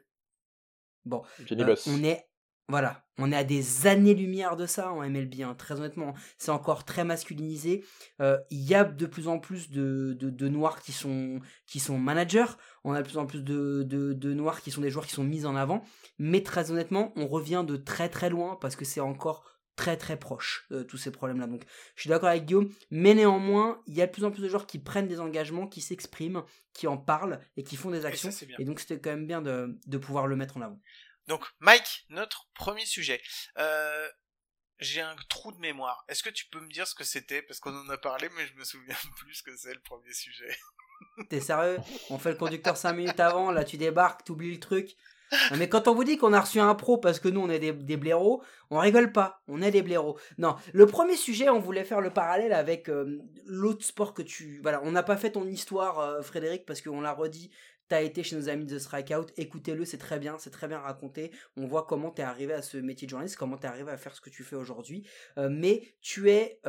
Bon, 1.04 1.22
euh, 1.50 1.76
on 1.86 2.04
est 2.04 2.30
voilà, 2.70 3.04
on 3.18 3.32
est 3.32 3.36
à 3.36 3.42
des 3.42 3.88
années-lumière 3.88 4.56
de 4.56 4.64
ça 4.64 4.92
en 4.92 5.00
MLB, 5.02 5.40
hein, 5.42 5.56
très 5.58 5.74
honnêtement. 5.74 6.14
C'est 6.38 6.52
encore 6.52 6.84
très 6.84 7.02
masculinisé. 7.02 7.84
Euh, 8.20 8.38
il 8.50 8.60
y 8.60 8.76
a 8.76 8.84
de 8.84 9.06
plus 9.06 9.26
en 9.26 9.40
plus 9.40 9.72
de, 9.72 10.16
de, 10.20 10.48
noirs 10.48 10.80
qui 10.80 10.92
sont, 10.92 11.40
qui 11.66 11.80
sont 11.80 11.98
managers. 11.98 12.46
On 12.84 12.92
a 12.92 13.02
de 13.02 13.08
plus 13.08 13.18
en 13.18 13.26
plus 13.26 13.42
de, 13.42 13.82
de, 13.82 14.34
noirs 14.34 14.60
qui 14.60 14.70
sont 14.70 14.82
des 14.82 14.90
joueurs 14.90 15.06
qui 15.06 15.14
sont 15.14 15.24
mis 15.24 15.46
en 15.46 15.56
avant. 15.56 15.82
Mais 16.20 16.44
très 16.44 16.70
honnêtement, 16.70 17.12
on 17.16 17.26
revient 17.26 17.64
de 17.66 17.76
très 17.76 18.08
très 18.08 18.30
loin 18.30 18.56
parce 18.60 18.76
que 18.76 18.84
c'est 18.84 19.00
encore 19.00 19.59
très 19.80 19.96
très 19.96 20.18
proche 20.18 20.66
de 20.70 20.82
tous 20.82 20.98
ces 20.98 21.10
problèmes-là. 21.10 21.46
Donc 21.46 21.64
je 21.96 22.02
suis 22.02 22.10
d'accord 22.10 22.28
avec 22.28 22.44
Guillaume, 22.44 22.70
mais 22.90 23.14
néanmoins, 23.14 23.82
il 23.86 23.94
y 23.94 24.02
a 24.02 24.06
de 24.06 24.12
plus 24.12 24.24
en 24.24 24.30
plus 24.30 24.42
de 24.42 24.48
joueurs 24.48 24.66
qui 24.66 24.78
prennent 24.78 25.08
des 25.08 25.20
engagements, 25.20 25.66
qui 25.66 25.80
s'expriment, 25.80 26.44
qui 26.74 26.86
en 26.86 26.98
parlent 26.98 27.40
et 27.56 27.64
qui 27.64 27.76
font 27.76 27.90
des 27.90 28.04
actions. 28.04 28.28
Et, 28.58 28.64
donc 28.66 28.78
c'était 28.78 29.00
quand 29.00 29.10
même 29.10 29.26
bien 29.26 29.40
de, 29.40 29.78
de, 29.86 29.98
pouvoir 29.98 30.26
le 30.26 30.36
mettre 30.36 30.58
en 30.58 30.60
avant. 30.60 30.78
Donc 31.28 31.46
Mike, 31.60 32.04
notre 32.10 32.50
premier 32.52 32.84
sujet. 32.84 33.22
Euh, 33.56 34.08
j'ai 34.80 35.00
un 35.00 35.16
trou 35.30 35.50
de 35.50 35.58
mémoire. 35.58 36.04
Est-ce 36.08 36.22
que 36.22 36.30
tu 36.30 36.46
peux 36.48 36.60
me 36.60 36.70
dire 36.70 36.86
ce 36.86 36.94
que 36.94 37.04
c'était? 37.04 37.40
Parce 37.40 37.58
qu'on 37.58 37.74
en 37.74 37.88
a 37.88 37.96
parlé, 37.96 38.28
mais 38.36 38.46
je 38.46 38.54
me 38.54 38.64
souviens 38.64 38.96
plus 39.16 39.40
que 39.40 39.56
c'est 39.56 39.72
le 39.72 39.80
premier 39.80 40.12
sujet. 40.12 40.54
T'es 41.30 41.40
sérieux? 41.40 41.78
On 42.10 42.18
fait 42.18 42.32
le 42.32 42.36
conducteur 42.36 42.76
5 42.76 42.92
minutes 42.92 43.20
avant, 43.20 43.50
là 43.50 43.64
tu 43.64 43.78
débarques, 43.78 44.24
t'oublies 44.24 44.52
le 44.52 44.60
truc 44.60 44.94
mais 45.56 45.68
quand 45.68 45.88
on 45.88 45.94
vous 45.94 46.04
dit 46.04 46.16
qu'on 46.16 46.32
a 46.32 46.40
reçu 46.40 46.60
un 46.60 46.74
pro 46.74 46.98
parce 46.98 47.20
que 47.20 47.28
nous 47.28 47.40
on 47.40 47.50
est 47.50 47.58
des, 47.58 47.72
des, 47.72 47.96
blaireaux, 47.96 48.42
on 48.70 48.78
rigole 48.78 49.12
pas, 49.12 49.42
on 49.48 49.62
est 49.62 49.70
des 49.70 49.82
blaireaux. 49.82 50.18
Non, 50.38 50.56
le 50.72 50.86
premier 50.86 51.16
sujet, 51.16 51.48
on 51.48 51.60
voulait 51.60 51.84
faire 51.84 52.00
le 52.00 52.10
parallèle 52.10 52.52
avec 52.52 52.88
euh, 52.88 53.20
l'autre 53.46 53.84
sport 53.84 54.14
que 54.14 54.22
tu... 54.22 54.60
Voilà, 54.62 54.80
on 54.84 54.92
n'a 54.92 55.02
pas 55.02 55.16
fait 55.16 55.32
ton 55.32 55.46
histoire, 55.46 56.00
euh, 56.00 56.22
Frédéric, 56.22 56.66
parce 56.66 56.80
qu'on 56.80 57.00
l'a 57.00 57.12
redit, 57.12 57.50
t'as 57.88 58.02
été 58.02 58.22
chez 58.22 58.36
nos 58.36 58.48
amis 58.48 58.66
de 58.66 58.78
Strikeout, 58.78 59.26
écoutez-le, 59.36 59.84
c'est 59.84 59.98
très 59.98 60.18
bien, 60.18 60.36
c'est 60.38 60.50
très 60.50 60.68
bien 60.68 60.78
raconté. 60.78 61.32
On 61.56 61.66
voit 61.66 61.86
comment 61.88 62.10
t'es 62.10 62.22
arrivé 62.22 62.52
à 62.52 62.62
ce 62.62 62.78
métier 62.78 63.06
de 63.06 63.10
journaliste, 63.10 63.36
comment 63.36 63.56
t'es 63.56 63.68
arrivé 63.68 63.90
à 63.90 63.96
faire 63.96 64.14
ce 64.14 64.20
que 64.20 64.30
tu 64.30 64.44
fais 64.44 64.56
aujourd'hui. 64.56 65.06
Euh, 65.38 65.48
mais 65.50 65.82
tu 66.00 66.30
es 66.30 66.60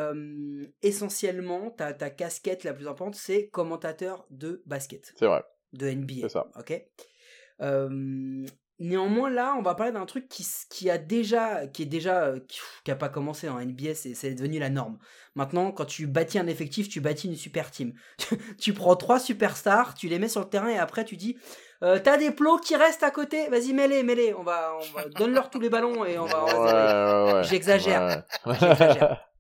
essentiellement, 0.81 1.71
ta, 1.71 1.93
ta 1.93 2.09
casquette 2.09 2.63
la 2.63 2.73
plus 2.73 2.87
importante, 2.87 3.15
c'est 3.15 3.49
commentateur 3.49 4.25
de 4.29 4.61
basket. 4.65 5.13
C'est 5.15 5.27
vrai. 5.27 5.43
De 5.73 5.89
NBA. 5.89 6.15
C'est 6.21 6.29
ça. 6.29 6.51
Ok? 6.59 6.83
Néanmoins, 8.81 9.29
là, 9.29 9.55
on 9.57 9.61
va 9.61 9.75
parler 9.75 9.93
d'un 9.93 10.05
truc 10.05 10.27
qui, 10.27 10.45
qui, 10.69 10.89
a 10.89 10.97
déjà, 10.97 11.67
qui 11.67 11.83
est 11.83 11.85
déjà, 11.85 12.23
euh, 12.23 12.39
qui, 12.83 12.91
a 12.91 12.95
pas 12.95 13.09
commencé 13.09 13.47
en 13.47 13.59
NBA, 13.59 13.93
c'est 13.93 14.33
devenu 14.33 14.59
la 14.59 14.69
norme. 14.69 14.97
Maintenant, 15.35 15.71
quand 15.71 15.85
tu 15.85 16.07
bâtis 16.07 16.39
un 16.39 16.47
effectif, 16.47 16.89
tu 16.89 16.99
bâtis 16.99 17.27
une 17.27 17.35
super 17.35 17.71
team. 17.71 17.93
tu 18.59 18.73
prends 18.73 18.95
trois 18.95 19.19
superstars, 19.19 19.93
tu 19.93 20.07
les 20.07 20.19
mets 20.19 20.27
sur 20.27 20.41
le 20.41 20.49
terrain 20.49 20.69
et 20.69 20.77
après 20.77 21.05
tu 21.05 21.15
dis, 21.15 21.37
euh, 21.83 21.99
t'as 22.03 22.17
des 22.17 22.31
plots 22.31 22.57
qui 22.57 22.75
restent 22.75 23.03
à 23.03 23.11
côté, 23.11 23.47
vas-y 23.49 23.73
mets-les, 23.73 24.03
mets-les, 24.03 24.33
on 24.33 24.43
va, 24.43 24.73
on 24.75 24.97
va 24.97 25.05
donne-leur 25.05 25.49
tous 25.49 25.59
les 25.59 25.69
ballons 25.69 26.03
et 26.03 26.17
on 26.17 26.25
va. 26.25 27.41
J'exagère. 27.43 28.23
J'exagère 28.45 29.30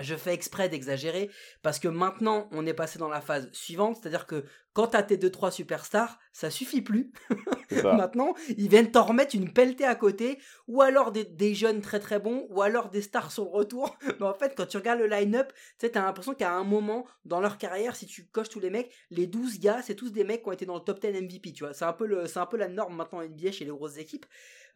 je 0.00 0.14
fais 0.14 0.34
exprès 0.34 0.68
d'exagérer 0.68 1.30
parce 1.62 1.78
que 1.78 1.88
maintenant 1.88 2.48
on 2.52 2.66
est 2.66 2.74
passé 2.74 2.98
dans 2.98 3.08
la 3.08 3.20
phase 3.20 3.48
suivante, 3.52 3.98
c'est-à-dire 4.00 4.26
que 4.26 4.44
quand 4.76 4.88
t'as 4.88 5.02
tes 5.02 5.16
2-3 5.16 5.52
superstars, 5.52 6.18
ça 6.34 6.50
suffit 6.50 6.82
plus. 6.82 7.10
maintenant, 7.82 8.34
ils 8.58 8.68
viennent 8.68 8.90
t'en 8.90 9.04
remettre 9.04 9.34
une 9.34 9.50
pelletée 9.50 9.86
à 9.86 9.94
côté, 9.94 10.38
ou 10.68 10.82
alors 10.82 11.12
des, 11.12 11.54
jeunes 11.54 11.80
très 11.80 11.98
très 11.98 12.18
bons, 12.18 12.46
ou 12.50 12.60
alors 12.60 12.90
des 12.90 13.00
stars 13.00 13.32
sur 13.32 13.44
le 13.44 13.50
retour. 13.52 13.96
Mais 14.20 14.26
en 14.26 14.34
fait, 14.34 14.52
quand 14.54 14.66
tu 14.66 14.76
regardes 14.76 14.98
le 14.98 15.06
line-up, 15.06 15.50
tu 15.78 15.90
t'as 15.90 16.02
l'impression 16.02 16.34
qu'à 16.34 16.52
un 16.52 16.62
moment 16.62 17.06
dans 17.24 17.40
leur 17.40 17.56
carrière, 17.56 17.96
si 17.96 18.04
tu 18.04 18.26
coches 18.26 18.50
tous 18.50 18.60
les 18.60 18.68
mecs, 18.68 18.92
les 19.08 19.26
12 19.26 19.60
gars, 19.60 19.80
c'est 19.80 19.94
tous 19.94 20.12
des 20.12 20.24
mecs 20.24 20.42
qui 20.42 20.48
ont 20.50 20.52
été 20.52 20.66
dans 20.66 20.74
le 20.74 20.82
top 20.82 21.00
10 21.00 21.22
MVP, 21.22 21.54
tu 21.54 21.64
vois. 21.64 21.72
C'est 21.72 21.86
un 21.86 21.94
peu, 21.94 22.04
le, 22.04 22.26
c'est 22.26 22.38
un 22.38 22.44
peu 22.44 22.58
la 22.58 22.68
norme 22.68 22.96
maintenant 22.96 23.20
en 23.20 23.24
NBA 23.24 23.52
chez 23.52 23.64
les 23.64 23.70
grosses 23.70 23.96
équipes. 23.96 24.26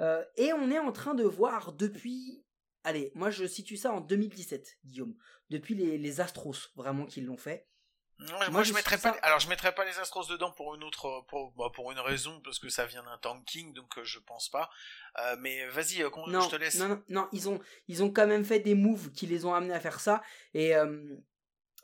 Euh, 0.01 0.25
et 0.39 0.55
on 0.55 0.71
est 0.71 0.79
en 0.79 0.93
train 0.93 1.13
de 1.13 1.25
voir 1.25 1.75
depuis 1.75 2.43
Allez, 2.85 3.12
moi 3.14 3.31
je 3.31 3.45
situe 3.47 3.77
ça 3.77 3.93
en 3.93 4.01
2017, 4.01 4.79
Guillaume. 4.85 5.14
Depuis 5.51 5.75
les, 5.75 5.99
les 5.99 6.21
Astros, 6.21 6.71
vraiment, 6.77 7.07
qui 7.07 7.21
l'ont 7.21 7.37
fait. 7.37 7.66
moi, 8.51 8.62
je, 8.62 8.73
mettrais 8.73 8.99
pas. 8.99 9.11
Alors 9.23 9.40
je 9.40 9.49
mettrais 9.49 9.75
pas 9.75 9.85
les 9.85 9.99
Astros 9.99 10.27
dedans 10.29 10.53
pour 10.53 10.75
une 10.75 10.85
autre, 10.85 11.25
pour, 11.29 11.53
bah, 11.53 11.71
pour 11.75 11.93
une 11.93 11.99
raison 11.99 12.40
parce 12.43 12.59
que 12.59 12.69
ça 12.69 12.87
vient 12.87 13.03
d'un 13.03 13.19
tanking, 13.19 13.75
donc 13.75 13.99
euh, 13.99 14.05
je 14.05 14.19
pense 14.19 14.49
pas. 14.49 14.71
Euh, 15.19 15.37
mais 15.40 15.66
vas-y, 15.69 16.03
euh, 16.03 16.11
je 16.11 16.49
te 16.49 16.57
laisse. 16.57 16.77
Non, 16.77 16.88
non, 16.88 17.03
non, 17.09 17.29
ils 17.33 17.49
ont, 17.49 17.61
ils 17.88 18.03
ont 18.03 18.11
quand 18.11 18.27
même 18.27 18.45
fait 18.45 18.61
des 18.61 18.75
moves 18.75 19.11
qui 19.12 19.27
les 19.27 19.45
ont 19.45 19.55
amenés 19.55 19.75
à 19.75 19.81
faire 19.81 20.01
ça 20.01 20.23
et 20.55 20.75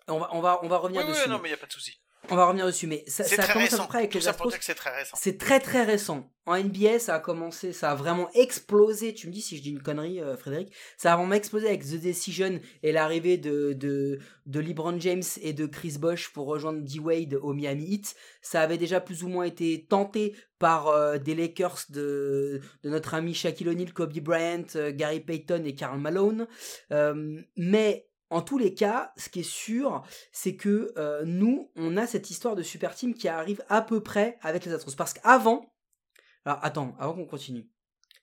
on 0.08 0.18
va, 0.18 0.28
on 0.32 0.40
va, 0.40 0.60
on 0.62 0.68
va 0.68 0.78
revenir 0.78 1.02
oui, 1.02 1.08
dessus. 1.08 1.22
Oui, 1.24 1.30
non, 1.30 1.40
mais 1.40 1.50
y 1.50 1.54
a 1.54 1.58
pas 1.58 1.66
de 1.66 1.72
souci. 1.72 2.00
On 2.30 2.36
va 2.36 2.46
revenir 2.46 2.66
dessus, 2.66 2.86
mais 2.86 3.04
ça, 3.06 3.24
ça 3.24 3.42
a 3.42 3.52
commencé 3.52 3.74
à 3.74 3.78
peu 3.78 3.86
près 3.86 3.98
avec 3.98 4.14
les 4.14 4.28
Astros. 4.28 4.52
C'est 4.60 4.74
très 4.74 4.90
récent. 4.90 5.16
C'est 5.20 5.38
très 5.38 5.60
très 5.60 5.84
récent. 5.84 6.30
En 6.46 6.56
NBA, 6.56 7.00
ça 7.00 7.16
a 7.16 7.18
commencé, 7.20 7.72
ça 7.72 7.90
a 7.90 7.94
vraiment 7.96 8.30
explosé. 8.34 9.14
Tu 9.14 9.26
me 9.26 9.32
dis 9.32 9.42
si 9.42 9.56
je 9.56 9.62
dis 9.62 9.70
une 9.70 9.82
connerie, 9.82 10.20
euh, 10.20 10.36
Frédéric. 10.36 10.72
Ça 10.96 11.12
a 11.12 11.16
vraiment 11.16 11.34
explosé 11.34 11.66
avec 11.66 11.84
The 11.84 12.00
Decision 12.00 12.60
et 12.84 12.92
l'arrivée 12.92 13.36
de, 13.36 13.72
de, 13.72 14.20
de 14.46 14.60
LeBron 14.60 14.98
James 15.00 15.24
et 15.42 15.52
de 15.52 15.66
Chris 15.66 15.96
Bosh 15.98 16.32
pour 16.32 16.46
rejoindre 16.46 16.82
D-Wade 16.82 17.34
au 17.34 17.52
Miami 17.52 17.94
Heat. 17.94 18.14
Ça 18.42 18.60
avait 18.60 18.78
déjà 18.78 19.00
plus 19.00 19.24
ou 19.24 19.28
moins 19.28 19.44
été 19.44 19.86
tenté 19.88 20.36
par 20.60 20.88
euh, 20.88 21.18
des 21.18 21.34
Lakers 21.34 21.80
de, 21.90 22.60
de 22.84 22.90
notre 22.90 23.14
ami 23.14 23.34
Shaquille 23.34 23.68
O'Neal, 23.68 23.92
Kobe 23.92 24.18
Bryant, 24.20 24.64
euh, 24.76 24.92
Gary 24.92 25.20
Payton 25.20 25.64
et 25.64 25.74
Karl 25.74 25.98
Malone. 25.98 26.46
mais 27.56 28.06
en 28.30 28.42
tous 28.42 28.58
les 28.58 28.74
cas, 28.74 29.12
ce 29.16 29.28
qui 29.28 29.40
est 29.40 29.48
sûr, 29.48 30.02
c'est 30.32 30.56
que 30.56 30.92
euh, 30.96 31.24
nous, 31.24 31.70
on 31.76 31.96
a 31.96 32.06
cette 32.06 32.30
histoire 32.30 32.56
de 32.56 32.62
super 32.62 32.94
team 32.94 33.14
qui 33.14 33.28
arrive 33.28 33.62
à 33.68 33.82
peu 33.82 34.02
près 34.02 34.38
avec 34.42 34.64
les 34.64 34.72
Astros. 34.72 34.96
Parce 34.96 35.14
qu'avant, 35.14 35.72
alors 36.44 36.58
attends, 36.62 36.96
avant 36.98 37.14
qu'on 37.14 37.26
continue, 37.26 37.70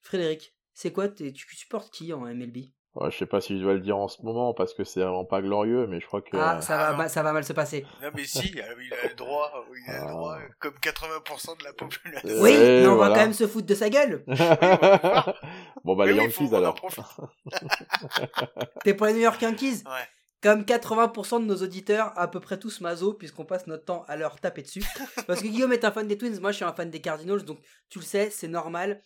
Frédéric, 0.01 0.55
c'est 0.73 0.91
quoi, 0.91 1.07
tu 1.07 1.33
supportes 1.55 1.93
qui 1.93 2.11
en 2.13 2.21
MLB 2.21 2.57
Ouais, 2.95 3.09
je 3.09 3.17
sais 3.17 3.25
pas 3.25 3.41
si 3.41 3.57
je 3.57 3.63
dois 3.63 3.73
le 3.73 3.79
dire 3.79 3.97
en 3.97 4.07
ce 4.07 4.21
moment 4.21 4.53
parce 4.53 4.75
que 4.75 4.83
c'est 4.83 4.99
vraiment 4.99 5.25
pas 5.25 5.41
glorieux, 5.41 5.87
mais 5.87 5.99
je 5.99 6.05
crois 6.05 6.21
que. 6.21 6.37
Ah, 6.37 6.61
ça 6.61 6.93
va, 6.93 7.09
ça 7.09 7.23
va 7.23 7.33
mal 7.33 7.43
se 7.43 7.53
passer. 7.53 7.87
Non, 8.03 8.09
mais 8.13 8.23
si, 8.23 8.51
il 8.53 8.61
a 8.61 8.67
le 8.71 9.15
droit, 9.15 9.51
il 9.75 9.91
a 9.91 10.05
le 10.05 10.11
droit, 10.11 10.37
ah. 10.39 10.53
comme 10.59 10.75
80% 10.75 11.57
de 11.57 11.63
la 11.63 11.73
population. 11.73 12.29
Oui, 12.39 12.55
mais 12.55 12.87
on 12.87 12.97
va 12.97 13.09
quand 13.09 13.15
même 13.15 13.33
se 13.33 13.47
foutre 13.47 13.65
de 13.65 13.73
sa 13.73 13.89
gueule. 13.89 14.23
bon, 15.83 15.95
bah, 15.95 16.05
les 16.05 16.13
Yankees 16.13 16.53
alors. 16.53 16.75
T'es 18.83 18.93
pour 18.93 19.07
les 19.07 19.13
New 19.13 19.21
York 19.21 19.41
Yankees? 19.41 19.81
Ouais. 19.85 20.07
Comme 20.43 20.61
80% 20.61 21.41
de 21.41 21.45
nos 21.45 21.63
auditeurs, 21.63 22.13
à 22.15 22.27
peu 22.27 22.41
près 22.41 22.59
tous 22.59 22.81
mazo, 22.81 23.13
puisqu'on 23.13 23.45
passe 23.45 23.65
notre 23.65 23.85
temps 23.85 24.05
à 24.07 24.17
leur 24.17 24.39
taper 24.39 24.61
dessus. 24.61 24.83
Parce 25.25 25.41
que 25.41 25.47
Guillaume 25.47 25.73
est 25.73 25.85
un 25.85 25.91
fan 25.91 26.07
des 26.07 26.17
Twins, 26.17 26.39
moi 26.39 26.51
je 26.51 26.57
suis 26.57 26.65
un 26.65 26.73
fan 26.73 26.91
des 26.91 27.01
Cardinals, 27.01 27.43
donc 27.43 27.57
tu 27.89 27.97
le 27.97 28.05
sais, 28.05 28.29
c'est 28.29 28.49
normal 28.49 29.01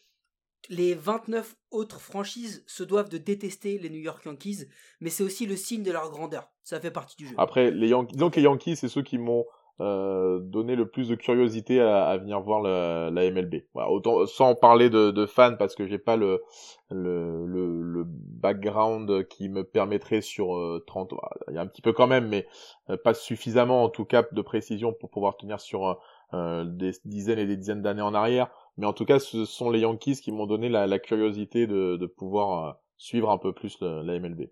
les 0.69 0.93
29 0.93 1.55
autres 1.71 1.99
franchises 1.99 2.63
se 2.67 2.83
doivent 2.83 3.09
de 3.09 3.17
détester 3.17 3.77
les 3.79 3.89
New 3.89 3.99
York 3.99 4.25
Yankees, 4.25 4.67
mais 5.01 5.09
c'est 5.09 5.23
aussi 5.23 5.45
le 5.45 5.55
signe 5.55 5.83
de 5.83 5.91
leur 5.91 6.09
grandeur. 6.09 6.49
Ça 6.63 6.79
fait 6.79 6.91
partie 6.91 7.15
du 7.17 7.27
jeu. 7.27 7.35
Après, 7.37 7.71
les 7.71 7.89
Yankees, 7.89 8.15
donc 8.15 8.35
les 8.35 8.43
Yankees, 8.43 8.75
c'est 8.77 8.89
ceux 8.89 9.03
qui 9.03 9.17
m'ont 9.17 9.45
euh, 9.79 10.39
donné 10.39 10.75
le 10.75 10.89
plus 10.89 11.07
de 11.07 11.13
curiosité 11.13 11.79
à, 11.79 12.17
venir 12.17 12.41
voir 12.41 12.61
la, 12.61 13.11
MLB. 13.11 13.61
autant, 13.75 14.25
sans 14.25 14.55
parler 14.55 14.89
de, 14.89 15.25
fans, 15.27 15.55
parce 15.55 15.75
que 15.75 15.85
j'ai 15.85 15.99
pas 15.99 16.15
le, 16.15 16.41
le, 16.89 18.03
background 18.07 19.27
qui 19.27 19.49
me 19.49 19.63
permettrait 19.63 20.21
sur 20.21 20.81
30... 20.87 21.13
Euh, 21.13 21.17
il 21.49 21.55
y 21.55 21.57
a 21.59 21.61
un 21.61 21.67
petit 21.67 21.83
peu 21.83 21.93
quand 21.93 22.07
même, 22.07 22.27
mais 22.27 22.47
euh, 22.89 22.97
pas 22.97 23.13
suffisamment 23.13 23.83
en 23.83 23.89
tout 23.89 24.05
cas 24.05 24.23
de 24.31 24.41
précision 24.41 24.93
pour 24.93 25.11
pouvoir 25.11 25.37
tenir 25.37 25.59
sur 25.59 25.99
des 26.33 26.91
dizaines 27.05 27.39
et 27.39 27.45
des 27.45 27.55
dizaines 27.55 27.81
d'années 27.81 28.01
en 28.01 28.13
arrière. 28.13 28.49
Mais 28.77 28.85
en 28.85 28.93
tout 28.93 29.05
cas, 29.05 29.19
ce 29.19 29.45
sont 29.45 29.69
les 29.69 29.79
Yankees 29.79 30.21
qui 30.21 30.31
m'ont 30.31 30.45
donné 30.47 30.69
la, 30.69 30.99
curiosité 30.99 31.67
de, 31.67 32.05
pouvoir 32.05 32.67
euh, 32.67 32.73
suivre 32.97 33.29
un 33.29 33.37
peu 33.37 33.53
plus 33.53 33.77
la 33.81 34.19
MLB. 34.19 34.49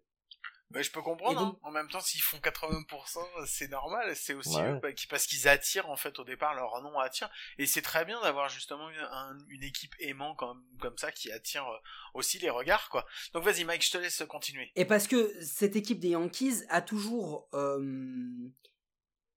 Mais 0.71 0.81
je 0.81 0.91
peux 0.91 1.01
comprendre. 1.01 1.39
hein. 1.39 1.57
En 1.61 1.71
même 1.71 1.88
temps, 1.89 2.01
s'ils 2.01 2.21
font 2.21 2.38
80%, 2.38 3.19
c'est 3.45 3.69
normal. 3.69 4.13
C'est 4.15 4.33
aussi 4.33 4.57
eux, 4.59 4.79
bah, 4.81 4.91
qui- 4.93 5.05
parce 5.07 5.27
qu'ils 5.27 5.47
attirent 5.47 5.89
en 5.89 5.95
fait 5.95 6.17
au 6.17 6.23
départ 6.23 6.55
leur 6.55 6.81
nom 6.81 6.97
attire. 6.99 7.29
Et 7.59 7.67
c'est 7.67 7.83
très 7.83 8.03
bien 8.03 8.19
d'avoir 8.21 8.49
justement 8.49 8.89
une, 8.89 9.07
un- 9.11 9.38
une 9.49 9.63
équipe 9.63 9.93
aimant 9.99 10.34
comme 10.36 10.65
comme 10.82 10.97
ça 10.97 11.11
qui 11.11 11.32
attire 11.32 11.65
euh, 11.67 11.78
aussi 12.15 12.39
les 12.39 12.49
regards 12.49 12.89
quoi. 12.89 13.05
Donc 13.34 13.43
vas-y 13.43 13.63
Mike, 13.63 13.86
je 13.86 13.91
te 13.91 13.97
laisse 13.99 14.23
continuer. 14.28 14.71
Et 14.76 14.86
parce 14.86 15.07
que 15.07 15.32
cette 15.41 15.76
équipe 15.76 15.99
des 15.99 16.09
Yankees 16.09 16.63
a 16.69 16.82
toujours 16.82 17.47
euh, 17.53 17.80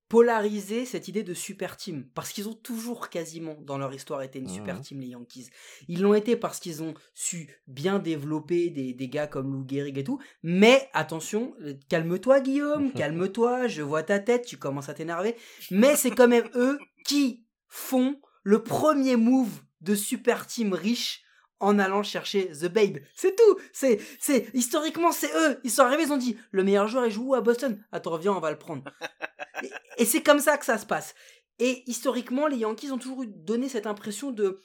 polarisé 0.08 0.84
cette 0.86 1.08
idée 1.08 1.22
de 1.22 1.34
super 1.34 1.76
team. 1.76 2.06
Parce 2.14 2.32
qu'ils 2.32 2.48
ont 2.48 2.54
toujours 2.54 3.10
quasiment 3.10 3.56
dans 3.62 3.76
leur 3.78 3.92
histoire 3.92 4.22
été 4.22 4.38
une 4.38 4.48
super 4.48 4.76
Mhm. 4.76 4.82
team, 4.82 5.00
les 5.00 5.06
Yankees. 5.08 5.48
Ils 5.88 6.00
l'ont 6.02 6.14
été 6.14 6.36
parce 6.36 6.60
qu'ils 6.60 6.82
ont 6.82 6.94
su 7.14 7.48
bien 7.66 7.98
développer 7.98 8.70
des, 8.70 8.94
des 8.94 9.08
gars 9.08 9.26
comme 9.26 9.52
Lou 9.52 9.64
Gehrig 9.68 9.98
et 9.98 10.04
tout. 10.04 10.18
Mais 10.42 10.88
attention, 10.94 11.54
calme-toi 11.88 12.40
Guillaume, 12.40 12.92
calme-toi, 12.94 13.68
je 13.68 13.82
vois 13.82 14.02
ta 14.02 14.18
tête, 14.18 14.46
tu 14.46 14.56
commences 14.56 14.88
à 14.88 14.94
t'énerver. 14.94 15.36
Mais 15.70 15.94
c'est 15.96 16.10
quand 16.10 16.28
même 16.28 16.48
eux 16.54 16.78
qui 17.04 17.44
font 17.68 18.20
le 18.42 18.62
premier 18.62 19.16
move 19.16 19.60
de 19.82 19.94
super 19.94 20.46
team 20.46 20.72
riche 20.72 21.22
en 21.60 21.78
allant 21.78 22.02
chercher 22.02 22.48
The 22.50 22.66
Babe. 22.66 22.98
C'est 23.14 23.36
tout. 23.36 23.58
C'est, 23.72 24.00
c'est, 24.20 24.48
historiquement, 24.54 25.12
c'est 25.12 25.30
eux. 25.34 25.60
Ils 25.64 25.70
sont 25.70 25.82
arrivés, 25.82 26.04
ils 26.04 26.12
ont 26.12 26.18
dit, 26.18 26.36
le 26.50 26.64
meilleur 26.64 26.88
joueur, 26.88 27.06
il 27.06 27.12
joue 27.12 27.28
où 27.28 27.34
à 27.34 27.40
Boston? 27.40 27.82
Attends, 27.92 28.12
reviens, 28.12 28.32
on 28.32 28.40
va 28.40 28.50
le 28.50 28.58
prendre. 28.58 28.84
et, 29.62 29.70
et 29.98 30.04
c'est 30.04 30.22
comme 30.22 30.40
ça 30.40 30.56
que 30.56 30.64
ça 30.64 30.78
se 30.78 30.86
passe. 30.86 31.14
Et 31.58 31.82
historiquement, 31.90 32.46
les 32.46 32.58
Yankees 32.58 32.92
ont 32.92 32.98
toujours 32.98 33.24
donné 33.26 33.68
cette 33.68 33.86
impression 33.86 34.30
de, 34.30 34.60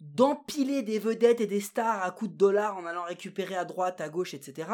d'empiler 0.00 0.82
des 0.82 0.98
vedettes 0.98 1.40
et 1.40 1.46
des 1.46 1.60
stars 1.60 2.02
à 2.02 2.10
coups 2.10 2.30
de 2.30 2.36
dollars 2.36 2.76
en 2.76 2.86
allant 2.86 3.04
récupérer 3.04 3.56
à 3.56 3.64
droite, 3.64 4.00
à 4.00 4.08
gauche, 4.08 4.34
etc. 4.34 4.68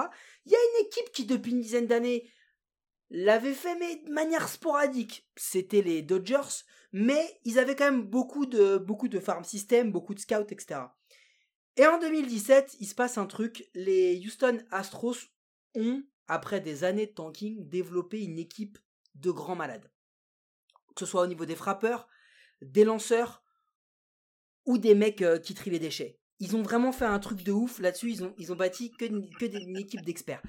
Il 0.45 0.53
y 0.53 0.55
a 0.55 0.59
une 0.59 0.87
équipe 0.87 1.11
qui, 1.12 1.25
depuis 1.25 1.53
une 1.53 1.61
dizaine 1.61 1.87
d'années, 1.87 2.31
l'avait 3.11 3.55
fait, 3.55 3.77
mais 3.77 3.97
de 3.97 4.12
manière 4.12 4.49
sporadique. 4.49 5.29
C'était 5.37 5.83
les 5.83 6.03
Dodgers, 6.03 6.64
mais 6.93 7.41
ils 7.45 7.59
avaient 7.59 7.77
quand 7.77 7.91
même 7.91 8.03
beaucoup 8.03 8.47
de, 8.47 8.77
beaucoup 8.77 9.09
de 9.09 9.18
farm 9.20 9.45
system, 9.45 9.93
beaucoup 9.93 10.14
de 10.14 10.20
scouts, 10.20 10.47
etc. 10.51 10.81
Et 11.77 11.87
en 11.87 11.99
2017, 11.99 12.77
il 12.81 12.87
se 12.87 12.95
passe 12.95 13.18
un 13.18 13.27
truc. 13.27 13.68
Les 13.75 14.20
Houston 14.25 14.62
Astros 14.70 15.16
ont, 15.75 16.03
après 16.29 16.61
des 16.61 16.85
années 16.85 17.07
de 17.07 17.12
tanking, 17.12 17.68
développé 17.68 18.22
une 18.22 18.39
équipe 18.39 18.79
de 19.16 19.31
grands 19.31 19.57
malades. 19.57 19.91
Que 20.95 21.01
ce 21.01 21.07
soit 21.07 21.22
au 21.22 21.27
niveau 21.27 21.47
des 21.47 21.57
frappeurs, 21.57 22.09
des 22.62 22.85
lanceurs 22.85 23.43
ou 24.66 24.79
des 24.79 24.95
mecs 24.95 25.22
euh, 25.22 25.39
qui 25.39 25.55
trient 25.55 25.70
les 25.70 25.79
déchets. 25.79 26.20
Ils 26.39 26.57
ont 26.57 26.62
vraiment 26.62 26.93
fait 26.93 27.05
un 27.05 27.18
truc 27.18 27.43
de 27.43 27.53
ouf 27.53 27.79
là-dessus. 27.81 28.11
Ils 28.39 28.53
ont, 28.53 28.57
bâti 28.57 28.93
que, 28.93 29.05
que 29.39 29.79
équipe 29.79 30.03
d'experts. 30.03 30.43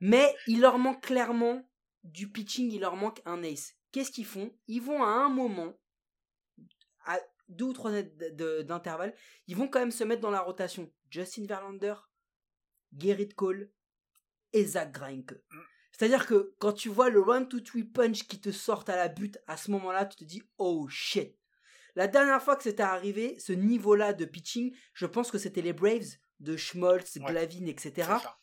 Mais 0.00 0.34
il 0.46 0.60
leur 0.60 0.78
manque 0.78 1.02
clairement 1.02 1.68
du 2.04 2.30
pitching, 2.30 2.70
il 2.70 2.80
leur 2.80 2.96
manque 2.96 3.20
un 3.24 3.42
ace. 3.42 3.74
Qu'est-ce 3.92 4.10
qu'ils 4.10 4.26
font? 4.26 4.52
Ils 4.68 4.82
vont 4.82 5.02
à 5.02 5.08
un 5.08 5.28
moment, 5.28 5.74
deux 7.48 7.66
ou 7.66 7.72
trois 7.72 7.92
d'intervalle, 7.92 9.14
ils 9.46 9.56
vont 9.56 9.68
quand 9.68 9.80
même 9.80 9.90
se 9.90 10.04
mettre 10.04 10.22
dans 10.22 10.30
la 10.30 10.40
rotation. 10.40 10.90
Justin 11.10 11.46
Verlander, 11.46 11.94
Gerrit 12.96 13.28
Cole 13.28 13.70
et 14.52 14.64
Zach 14.64 14.92
Greinke. 14.92 15.34
C'est-à-dire 15.92 16.26
que 16.26 16.54
quand 16.58 16.72
tu 16.72 16.88
vois 16.88 17.08
le 17.08 17.20
1-2-3 17.22 17.92
punch 17.92 18.26
qui 18.28 18.40
te 18.40 18.50
sortent 18.50 18.88
à 18.88 18.96
la 18.96 19.08
butte, 19.08 19.38
à 19.46 19.56
ce 19.56 19.70
moment-là, 19.70 20.04
tu 20.04 20.16
te 20.16 20.24
dis 20.24 20.42
oh 20.58 20.86
shit. 20.88 21.36
La 21.94 22.06
dernière 22.06 22.42
fois 22.42 22.56
que 22.56 22.62
c'était 22.62 22.82
arrivé, 22.82 23.38
ce 23.38 23.52
niveau-là 23.52 24.12
de 24.12 24.26
pitching, 24.26 24.74
je 24.92 25.06
pense 25.06 25.30
que 25.30 25.38
c'était 25.38 25.62
les 25.62 25.72
Braves 25.72 26.16
de 26.40 26.56
Schmoltz, 26.56 27.16
Ouais. 27.16 27.24
Glavine, 27.24 27.68
etc. 27.68 27.92
Ça. 28.22 28.38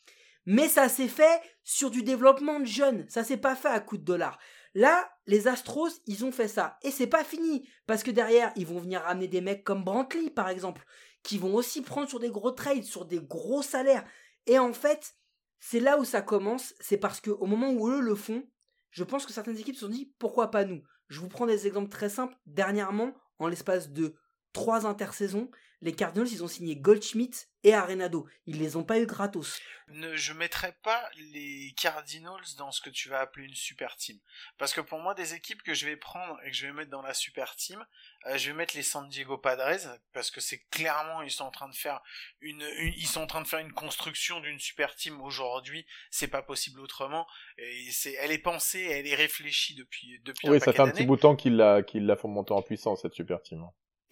Mais 0.46 0.68
ça 0.68 0.88
s'est 0.88 1.08
fait 1.08 1.40
sur 1.62 1.90
du 1.90 2.02
développement 2.02 2.58
de 2.58 2.66
jeunes. 2.66 3.08
Ça 3.08 3.22
s'est 3.22 3.36
pas 3.36 3.54
fait 3.54 3.68
à 3.68 3.78
coup 3.78 3.96
de 3.96 4.02
dollars. 4.04 4.38
Là, 4.74 5.08
les 5.26 5.46
Astros, 5.46 5.90
ils 6.06 6.24
ont 6.24 6.32
fait 6.32 6.48
ça. 6.48 6.78
Et 6.82 6.90
c'est 6.90 7.06
pas 7.06 7.24
fini. 7.24 7.68
Parce 7.86 8.02
que 8.02 8.10
derrière, 8.10 8.52
ils 8.56 8.66
vont 8.66 8.80
venir 8.80 9.02
ramener 9.02 9.28
des 9.28 9.40
mecs 9.40 9.64
comme 9.64 9.84
Brantley, 9.84 10.30
par 10.30 10.48
exemple, 10.48 10.84
qui 11.22 11.38
vont 11.38 11.54
aussi 11.54 11.80
prendre 11.80 12.08
sur 12.08 12.18
des 12.18 12.30
gros 12.30 12.50
trades, 12.50 12.84
sur 12.84 13.04
des 13.04 13.20
gros 13.20 13.62
salaires. 13.62 14.04
Et 14.46 14.58
en 14.58 14.72
fait, 14.72 15.14
c'est 15.60 15.80
là 15.80 15.98
où 15.98 16.04
ça 16.04 16.22
commence. 16.22 16.74
C'est 16.80 16.96
parce 16.96 17.20
que 17.20 17.30
au 17.30 17.46
moment 17.46 17.70
où 17.70 17.88
eux 17.88 18.00
le 18.00 18.14
font, 18.14 18.44
je 18.90 19.04
pense 19.04 19.26
que 19.26 19.32
certaines 19.32 19.58
équipes 19.58 19.76
se 19.76 19.86
sont 19.86 19.92
dit, 19.92 20.12
pourquoi 20.18 20.50
pas 20.50 20.64
nous? 20.64 20.82
Je 21.08 21.20
vous 21.20 21.28
prends 21.28 21.46
des 21.46 21.66
exemples 21.66 21.90
très 21.90 22.08
simples. 22.08 22.36
Dernièrement, 22.46 23.12
en 23.38 23.48
l'espace 23.48 23.90
de 23.90 24.14
trois 24.54 24.86
intersaisons, 24.86 25.50
les 25.82 25.94
Cardinals, 25.94 26.28
ils 26.32 26.42
ont 26.42 26.48
signé 26.48 26.76
Goldschmidt 26.76 27.46
et 27.62 27.74
Arenado. 27.74 28.26
Ils 28.46 28.58
les 28.58 28.76
ont 28.76 28.84
pas 28.84 28.98
eu 29.00 29.04
gratos. 29.06 29.60
Ne, 29.88 30.16
je 30.16 30.32
mettrais 30.32 30.74
pas 30.82 31.10
les 31.34 31.74
Cardinals 31.76 32.40
dans 32.56 32.72
ce 32.72 32.80
que 32.80 32.88
tu 32.88 33.10
vas 33.10 33.20
appeler 33.20 33.44
une 33.44 33.54
super 33.54 33.94
team. 33.96 34.18
Parce 34.56 34.72
que 34.72 34.80
pour 34.80 34.98
moi, 35.00 35.12
des 35.12 35.34
équipes 35.34 35.62
que 35.62 35.74
je 35.74 35.84
vais 35.84 35.96
prendre 35.98 36.38
et 36.42 36.50
que 36.50 36.56
je 36.56 36.66
vais 36.66 36.72
mettre 36.72 36.90
dans 36.90 37.02
la 37.02 37.12
super 37.12 37.54
team, 37.56 37.84
euh, 38.26 38.38
je 38.38 38.46
vais 38.48 38.56
mettre 38.56 38.74
les 38.76 38.82
San 38.82 39.06
Diego 39.10 39.36
Padres 39.36 39.98
parce 40.14 40.30
que 40.30 40.40
c'est 40.40 40.60
clairement 40.70 41.20
ils 41.20 41.30
sont 41.30 41.44
en 41.44 41.50
train 41.50 41.68
de 41.68 41.74
faire 41.74 42.00
une, 42.40 42.62
une- 42.78 42.94
ils 42.96 43.06
sont 43.06 43.20
en 43.20 43.26
train 43.26 43.42
de 43.42 43.46
faire 43.48 43.58
une 43.58 43.72
construction 43.72 44.40
d'une 44.40 44.60
super 44.60 44.94
team 44.94 45.20
aujourd'hui. 45.20 45.84
C'est 46.10 46.28
pas 46.28 46.40
possible 46.42 46.80
autrement. 46.80 47.26
Et 47.58 47.90
c'est, 47.92 48.14
elle 48.20 48.32
est 48.32 48.38
pensée, 48.38 48.80
elle 48.90 49.06
est 49.06 49.14
réfléchie 49.16 49.74
depuis 49.74 50.18
depuis 50.24 50.48
Oui, 50.48 50.56
un 50.56 50.60
ça 50.60 50.72
fait 50.72 50.80
un 50.80 50.88
petit 50.88 51.04
bout 51.04 51.16
de 51.16 51.20
temps 51.20 51.36
qu'ils 51.36 51.56
la, 51.56 51.82
qu'ils 51.82 52.06
la 52.06 52.16
font 52.16 52.28
monter 52.28 52.54
en 52.54 52.62
puissance, 52.62 53.02
cette 53.02 53.12
super 53.14 53.42
team. 53.42 53.66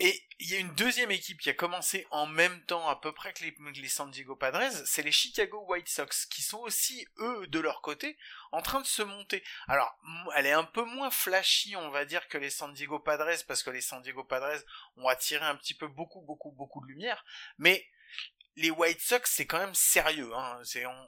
Et 0.05 0.20
il 0.40 0.50
y 0.50 0.57
a 0.57 0.59
une 0.59 0.74
deuxième 0.74 1.12
équipe 1.12 1.40
qui 1.40 1.48
a 1.48 1.55
commencé 1.55 2.09
en 2.11 2.26
même 2.26 2.61
temps 2.64 2.88
à 2.88 2.96
peu 2.96 3.12
près 3.12 3.32
que 3.32 3.44
les, 3.44 3.88
San 3.88 4.11
Diego 4.11 4.34
Padres, 4.34 4.82
c'est 4.84 5.05
les 5.05 5.12
Chicago 5.12 5.64
White 5.68 5.88
Sox, 5.88 6.26
qui 6.28 6.42
sont 6.42 6.59
aussi, 6.59 7.07
eux, 7.18 7.46
de 7.46 7.61
leur 7.61 7.82
côté, 7.82 8.18
en 8.50 8.62
train 8.62 8.80
de 8.80 8.86
se 8.86 9.03
monter. 9.03 9.44
Alors, 9.68 9.96
elle 10.34 10.46
est 10.46 10.53
un 10.53 10.64
peu 10.64 10.82
moins 10.82 11.12
flashy, 11.12 11.76
on 11.76 11.90
va 11.90 12.05
dire, 12.05 12.26
que 12.26 12.36
les 12.36 12.50
San 12.50 12.74
Diego 12.74 12.98
Padres, 12.98 13.44
parce 13.46 13.62
que 13.62 13.70
les 13.70 13.80
San 13.80 14.03
Diego 14.03 14.24
Padres 14.24 14.64
ont 14.96 15.07
attiré 15.07 15.46
un 15.46 15.55
petit 15.55 15.74
peu 15.74 15.86
beaucoup, 15.86 16.22
beaucoup, 16.22 16.50
beaucoup 16.50 16.80
de 16.80 16.88
lumière, 16.88 17.24
mais 17.59 17.88
les 18.57 18.70
White 18.70 19.00
Sox, 19.00 19.30
c'est 19.30 19.46
quand 19.46 19.59
même 19.59 19.74
sérieux. 19.74 20.30
Hein. 20.34 20.61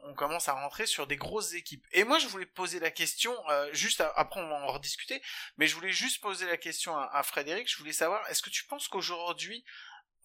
On, 0.05 0.14
commence 0.14 0.49
à 0.49 0.53
rentrer 0.55 0.86
sur 0.86 1.07
des 1.07 1.16
grosses 1.16 1.53
équipes. 1.53 1.86
Et 1.92 2.05
moi, 2.05 2.18
je 2.18 2.26
voulais 2.26 2.47
poser 2.47 2.80
la 2.80 2.90
question, 2.90 3.34
euh, 3.51 3.68
juste 3.72 4.03
après 4.16 4.40
on 4.40 4.49
va 4.49 4.57
en 4.57 4.72
rediscuter, 4.72 5.22
mais 5.57 5.66
je 5.66 5.74
voulais 5.74 5.92
juste 5.92 6.22
poser 6.22 6.47
la 6.47 6.57
question 6.57 6.97
à, 6.97 7.11
à 7.12 7.22
Frédéric. 7.22 7.70
Je 7.70 7.76
voulais 7.76 7.92
savoir, 7.92 8.28
est-ce 8.30 8.42
que 8.42 8.51
tu 8.51 8.64
penses 8.64 8.88
qu'aujourd'hui, 8.88 9.64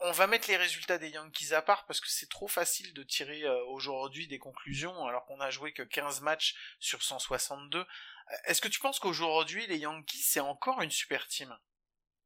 on 0.01 0.11
va 0.11 0.27
mettre 0.27 0.47
les 0.49 0.57
résultats 0.57 0.97
des 0.97 1.09
Yankees 1.09 1.53
à 1.53 1.61
part 1.61 1.85
parce 1.85 1.99
que 1.99 2.09
c'est 2.09 2.29
trop 2.29 2.47
facile 2.47 2.93
de 2.93 3.03
tirer 3.03 3.43
euh, 3.43 3.63
aujourd'hui 3.65 4.27
des 4.27 4.39
conclusions 4.39 5.05
alors 5.05 5.25
qu'on 5.25 5.41
a 5.41 5.49
joué 5.49 5.73
que 5.73 5.83
15 5.83 6.21
matchs 6.21 6.55
sur 6.79 7.03
162. 7.03 7.79
Euh, 7.79 7.85
Est-ce 8.45 8.61
que 8.61 8.69
tu 8.69 8.79
penses 8.79 8.99
qu'aujourd'hui, 8.99 9.67
les 9.67 9.77
Yankees, 9.77 10.23
c'est 10.23 10.39
encore 10.39 10.81
une 10.81 10.91
super 10.91 11.27
team? 11.27 11.55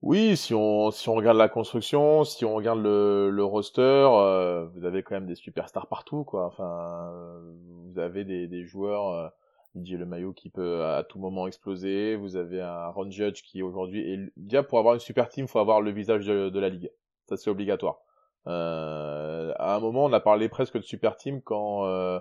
Oui, 0.04 0.36
si 0.36 0.54
on, 0.54 0.91
si 0.91 1.08
on 1.08 1.16
regarde 1.16 1.38
la 1.38 1.47
construction, 1.47 2.26
si 2.26 2.43
on 2.43 2.54
regarde 2.56 2.84
le, 2.84 3.30
le 3.30 3.43
roster, 3.45 3.82
euh, 3.82 4.66
vous 4.76 4.84
avez 4.84 5.01
quand 5.01 5.16
même 5.16 5.26
des 5.26 5.36
superstars 5.36 5.88
partout, 5.88 6.26
quoi. 6.26 6.47
Enfin, 6.47 7.10
euh, 7.14 7.54
vous 7.86 7.99
avez 7.99 8.26
des, 8.26 8.47
des 8.47 8.66
joueurs, 8.66 9.14
euh, 9.14 9.30
Le 9.76 10.06
Maillot 10.06 10.34
qui 10.34 10.49
peut 10.49 10.84
à 10.84 11.06
tout 11.06 11.20
moment 11.20 11.47
exploser. 11.47 12.18
Vous 12.18 12.36
avez 12.36 12.62
un 12.62 12.89
Ron 12.89 13.10
Judge 13.12 13.43
qui 13.43 13.64
aujourd'hui 13.64 14.01
est 14.12 14.20
déjà 14.36 14.62
pour 14.62 14.78
avoir 14.78 14.93
une 14.93 14.99
super 14.99 15.30
team, 15.30 15.47
faut 15.47 15.60
avoir 15.60 15.80
le 15.80 15.91
visage 15.91 16.26
de, 16.26 16.49
de 16.49 16.60
la 16.60 16.68
ligue. 16.68 16.91
Ça 17.30 17.38
c'est 17.38 17.49
obligatoire. 17.49 17.99
Euh, 18.45 19.54
à 19.56 19.74
un 19.74 19.80
moment, 19.80 20.04
on 20.04 20.12
a 20.12 20.20
parlé 20.20 20.49
presque 20.49 20.76
de 20.76 20.84
super 20.84 21.16
team 21.16 21.41
quand 21.41 21.86
euh, 21.86 22.20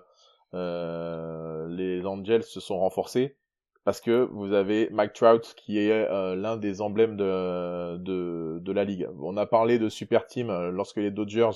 les 1.67 2.07
Angels 2.07 2.45
se 2.45 2.61
sont 2.61 2.79
renforcés 2.79 3.37
parce 3.85 4.01
que 4.01 4.29
vous 4.33 4.53
avez 4.53 4.89
Mike 4.91 5.13
Trout 5.13 5.55
qui 5.57 5.79
est 5.79 5.91
euh, 5.91 6.37
l'un 6.37 6.57
des 6.57 6.81
emblèmes 6.81 7.17
de, 7.17 7.97
de, 7.97 8.59
de 8.61 8.73
la 8.73 8.85
ligue. 8.85 9.09
On 9.21 9.37
a 9.37 9.47
parlé 9.47 9.79
de 9.79 9.89
super 9.89 10.27
team 10.27 10.51
euh, 10.51 10.71
lorsque 10.71 10.99
les 10.99 11.11
Dodgers 11.11 11.51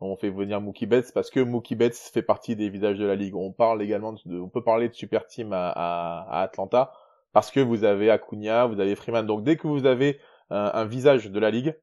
ont 0.00 0.16
fait 0.16 0.30
venir 0.30 0.60
Mookie 0.60 0.86
Betts 0.86 1.12
parce 1.12 1.30
que 1.30 1.40
Mookie 1.40 1.74
Betts 1.74 1.96
fait 1.96 2.22
partie 2.22 2.56
des 2.56 2.68
visages 2.68 2.98
de 2.98 3.06
la 3.06 3.14
ligue. 3.14 3.34
On 3.34 3.52
parle 3.52 3.82
également 3.82 4.14
de, 4.24 4.40
on 4.40 4.48
peut 4.48 4.62
parler 4.62 4.88
de 4.88 4.94
super 4.94 5.26
team 5.26 5.52
à, 5.52 5.68
à, 5.68 6.40
à 6.40 6.42
Atlanta 6.42 6.92
parce 7.32 7.50
que 7.50 7.60
vous 7.60 7.84
avez 7.84 8.10
Acuna, 8.10 8.66
vous 8.66 8.80
avez 8.80 8.94
Freeman. 8.94 9.26
Donc 9.26 9.44
dès 9.44 9.56
que 9.56 9.66
vous 9.66 9.84
avez 9.86 10.18
un, 10.50 10.70
un 10.72 10.84
visage 10.86 11.30
de 11.30 11.38
la 11.38 11.50
ligue 11.50 11.78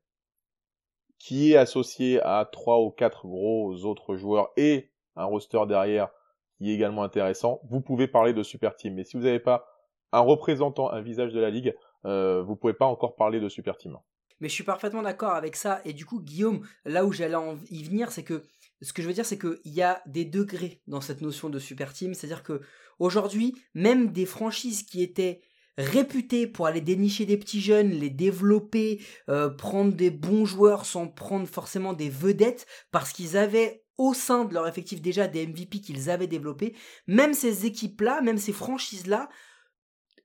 qui 1.19 1.53
est 1.53 1.57
associé 1.57 2.19
à 2.23 2.49
trois 2.51 2.81
ou 2.81 2.89
quatre 2.89 3.27
gros 3.27 3.85
autres 3.85 4.15
joueurs 4.15 4.49
et 4.57 4.91
un 5.15 5.25
roster 5.25 5.61
derrière 5.67 6.09
qui 6.57 6.71
est 6.71 6.73
également 6.73 7.03
intéressant, 7.03 7.61
vous 7.69 7.81
pouvez 7.81 8.07
parler 8.07 8.33
de 8.33 8.43
super 8.43 8.75
team. 8.75 8.95
Mais 8.95 9.03
si 9.03 9.17
vous 9.17 9.23
n'avez 9.23 9.39
pas 9.39 9.65
un 10.13 10.21
représentant, 10.21 10.91
un 10.91 11.01
visage 11.01 11.33
de 11.33 11.39
la 11.39 11.49
ligue, 11.49 11.75
euh, 12.05 12.41
vous 12.41 12.55
pouvez 12.55 12.73
pas 12.73 12.85
encore 12.85 13.15
parler 13.15 13.39
de 13.39 13.49
super 13.49 13.77
team. 13.77 13.97
Mais 14.39 14.47
je 14.47 14.53
suis 14.53 14.63
parfaitement 14.63 15.01
d'accord 15.01 15.33
avec 15.33 15.55
ça. 15.55 15.81
Et 15.85 15.93
du 15.93 16.05
coup, 16.05 16.21
Guillaume, 16.21 16.65
là 16.85 17.05
où 17.05 17.11
j'allais 17.11 17.37
y 17.69 17.83
venir, 17.83 18.11
c'est 18.11 18.23
que 18.23 18.43
ce 18.81 18.93
que 18.93 19.01
je 19.01 19.07
veux 19.07 19.13
dire, 19.13 19.25
c'est 19.25 19.39
qu'il 19.39 19.59
y 19.65 19.81
a 19.81 20.01
des 20.05 20.25
degrés 20.25 20.81
dans 20.87 21.01
cette 21.01 21.21
notion 21.21 21.49
de 21.49 21.59
super 21.59 21.93
team. 21.93 22.13
C'est-à-dire 22.13 22.43
que 22.43 22.61
aujourd'hui, 22.99 23.55
même 23.73 24.11
des 24.11 24.25
franchises 24.25 24.83
qui 24.83 25.01
étaient 25.01 25.41
réputées 25.77 26.45
pour 26.45 26.67
aller 26.67 26.81
dénicher 26.81 27.25
des 27.25 27.37
petits 27.37 27.61
jeunes, 27.61 27.89
les 27.89 28.09
développer, 28.09 29.01
euh, 29.29 29.49
prendre 29.49 29.93
des 29.93 30.11
bons 30.11 30.45
joueurs 30.45 30.85
sans 30.85 31.07
prendre 31.07 31.47
forcément 31.47 31.93
des 31.93 32.09
vedettes, 32.09 32.67
parce 32.91 33.11
qu'ils 33.11 33.37
avaient 33.37 33.83
au 33.97 34.13
sein 34.13 34.45
de 34.45 34.53
leur 34.53 34.67
effectif 34.67 35.01
déjà 35.01 35.27
des 35.27 35.47
MVP 35.47 35.79
qu'ils 35.79 36.09
avaient 36.09 36.27
développés, 36.27 36.75
même 37.07 37.33
ces 37.33 37.65
équipes-là, 37.65 38.21
même 38.21 38.37
ces 38.37 38.53
franchises-là, 38.53 39.29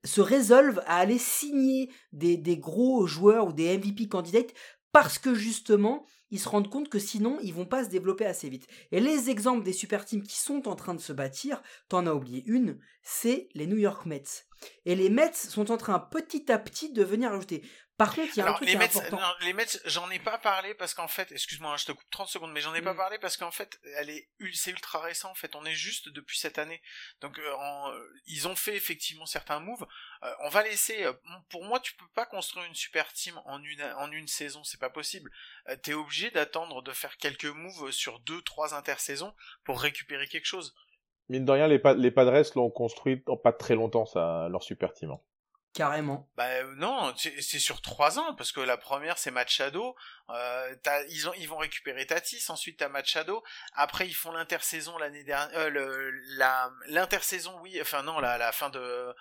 se 0.05 0.21
résolvent 0.21 0.81
à 0.85 0.97
aller 0.97 1.17
signer 1.17 1.89
des, 2.11 2.57
gros 2.57 3.05
joueurs 3.07 3.47
ou 3.47 3.53
des 3.53 3.77
MVP 3.77 4.07
candidates 4.07 4.53
parce 4.91 5.19
que 5.19 5.35
justement, 5.35 6.05
ils 6.31 6.39
se 6.39 6.49
rendent 6.49 6.69
compte 6.69 6.89
que 6.89 6.99
sinon, 6.99 7.37
ils 7.41 7.53
vont 7.53 7.65
pas 7.65 7.83
se 7.83 7.89
développer 7.89 8.25
assez 8.25 8.49
vite. 8.49 8.67
Et 8.91 8.99
les 8.99 9.29
exemples 9.29 9.63
des 9.63 9.73
super 9.73 10.05
teams 10.05 10.23
qui 10.23 10.37
sont 10.37 10.67
en 10.67 10.75
train 10.75 10.93
de 10.93 10.99
se 10.99 11.13
bâtir, 11.13 11.61
t'en 11.89 12.07
as 12.07 12.13
oublié 12.13 12.43
une, 12.47 12.79
c'est 13.03 13.49
les 13.53 13.67
New 13.67 13.77
York 13.77 14.05
Mets. 14.05 14.45
Et 14.85 14.95
les 14.95 15.09
Mets 15.09 15.33
sont 15.33 15.71
en 15.71 15.77
train 15.77 15.99
petit 15.99 16.51
à 16.51 16.57
petit 16.57 16.91
de 16.91 17.03
venir 17.03 17.31
ajouter. 17.31 17.63
Par 17.99 18.15
contre, 18.15 18.29
il 18.35 18.39
y 18.39 18.41
a 18.41 18.49
un 18.49 18.53
truc 18.53 18.67
les 18.67 18.75
Mets, 18.77 18.85
important. 18.97 19.19
non, 19.19 19.33
les 19.41 19.53
Mets, 19.53 19.65
j'en 19.85 20.09
ai 20.09 20.17
pas 20.17 20.39
parlé 20.39 20.73
parce 20.73 20.95
qu'en 20.95 21.07
fait, 21.07 21.31
excuse-moi, 21.31 21.71
hein, 21.73 21.77
je 21.77 21.85
te 21.85 21.91
coupe 21.91 22.09
30 22.09 22.27
secondes, 22.29 22.51
mais 22.51 22.61
j'en 22.61 22.73
ai 22.73 22.81
pas 22.81 22.93
Mm. 22.93 22.97
parlé 22.97 23.19
parce 23.19 23.37
qu'en 23.37 23.51
fait, 23.51 23.79
elle 23.97 24.09
est, 24.09 24.27
ul- 24.39 24.55
c'est 24.55 24.71
ultra 24.71 24.99
récent 25.01 25.29
en 25.29 25.35
fait. 25.35 25.55
On 25.55 25.65
est 25.65 25.73
juste 25.75 26.09
depuis 26.09 26.39
cette 26.39 26.57
année, 26.57 26.81
donc 27.21 27.37
euh, 27.37 27.53
en- 27.55 27.91
euh, 27.91 28.13
ils 28.25 28.47
ont 28.47 28.55
fait 28.55 28.75
effectivement 28.75 29.25
certains 29.27 29.59
moves. 29.59 29.85
Euh, 30.23 30.33
on 30.45 30.49
va 30.49 30.63
laisser. 30.63 31.03
euh, 31.03 31.13
pour 31.49 31.63
moi, 31.65 31.79
tu 31.79 31.93
peux 31.95 32.07
pas 32.15 32.25
construire 32.25 32.65
une 32.65 32.73
super 32.75 33.11
team 33.13 33.39
en 33.45 33.61
une 33.61 33.83
en 33.97 34.11
une 34.11 34.27
saison, 34.27 34.63
c'est 34.63 34.79
pas 34.79 34.89
possible. 34.89 35.29
Euh, 35.67 35.75
T'es 35.75 35.93
obligé 35.93 36.31
d'attendre 36.31 36.81
de 36.81 36.91
faire 36.93 37.17
quelques 37.17 37.45
moves 37.45 37.91
sur 37.91 38.19
deux, 38.21 38.41
trois 38.41 38.73
intersaisons 38.73 39.35
pour 39.65 39.81
récupérer 39.81 40.27
quelque 40.27 40.45
chose. 40.47 40.73
Mine 41.27 41.45
de 41.45 41.51
rien, 41.51 41.67
les, 41.67 41.77
pa- 41.79 41.93
les 41.93 42.09
Padres 42.11 42.41
l'ont 42.55 42.71
construit 42.71 43.21
en 43.27 43.37
pas 43.37 43.51
très 43.53 43.75
longtemps, 43.75 44.05
ça, 44.07 44.47
leur 44.49 44.63
super 44.63 44.93
team. 44.93 45.11
hein. 45.11 45.19
Carrément. 45.73 46.27
Bah 46.35 46.45
euh, 46.47 46.73
non, 46.77 47.13
c'est 47.15 47.59
sur 47.59 47.81
trois 47.81 48.17
ans 48.17 48.33
parce 48.33 48.51
que 48.51 48.59
la 48.59 48.75
première 48.75 49.19
c'est 49.19 49.29
Machado. 49.29 49.95
Euh, 50.29 50.75
ils 51.09 51.29
ont 51.29 51.33
ils 51.37 51.47
vont 51.47 51.57
récupérer 51.57 52.07
Tatis. 52.07 52.43
Ensuite 52.49 52.79
t'as 52.79 52.89
Machado. 52.89 53.43
Après 53.73 54.07
ils 54.07 54.13
font 54.13 54.31
l'intersaison 54.31 54.97
l'année 54.97 55.23
dernière. 55.23 55.55
Euh, 55.59 56.11
l'intersaison 56.87 57.55
oui. 57.61 57.79
Enfin 57.79 58.01
non 58.01 58.19
la 58.19 58.51
fin 58.51 58.69
de. 58.69 59.15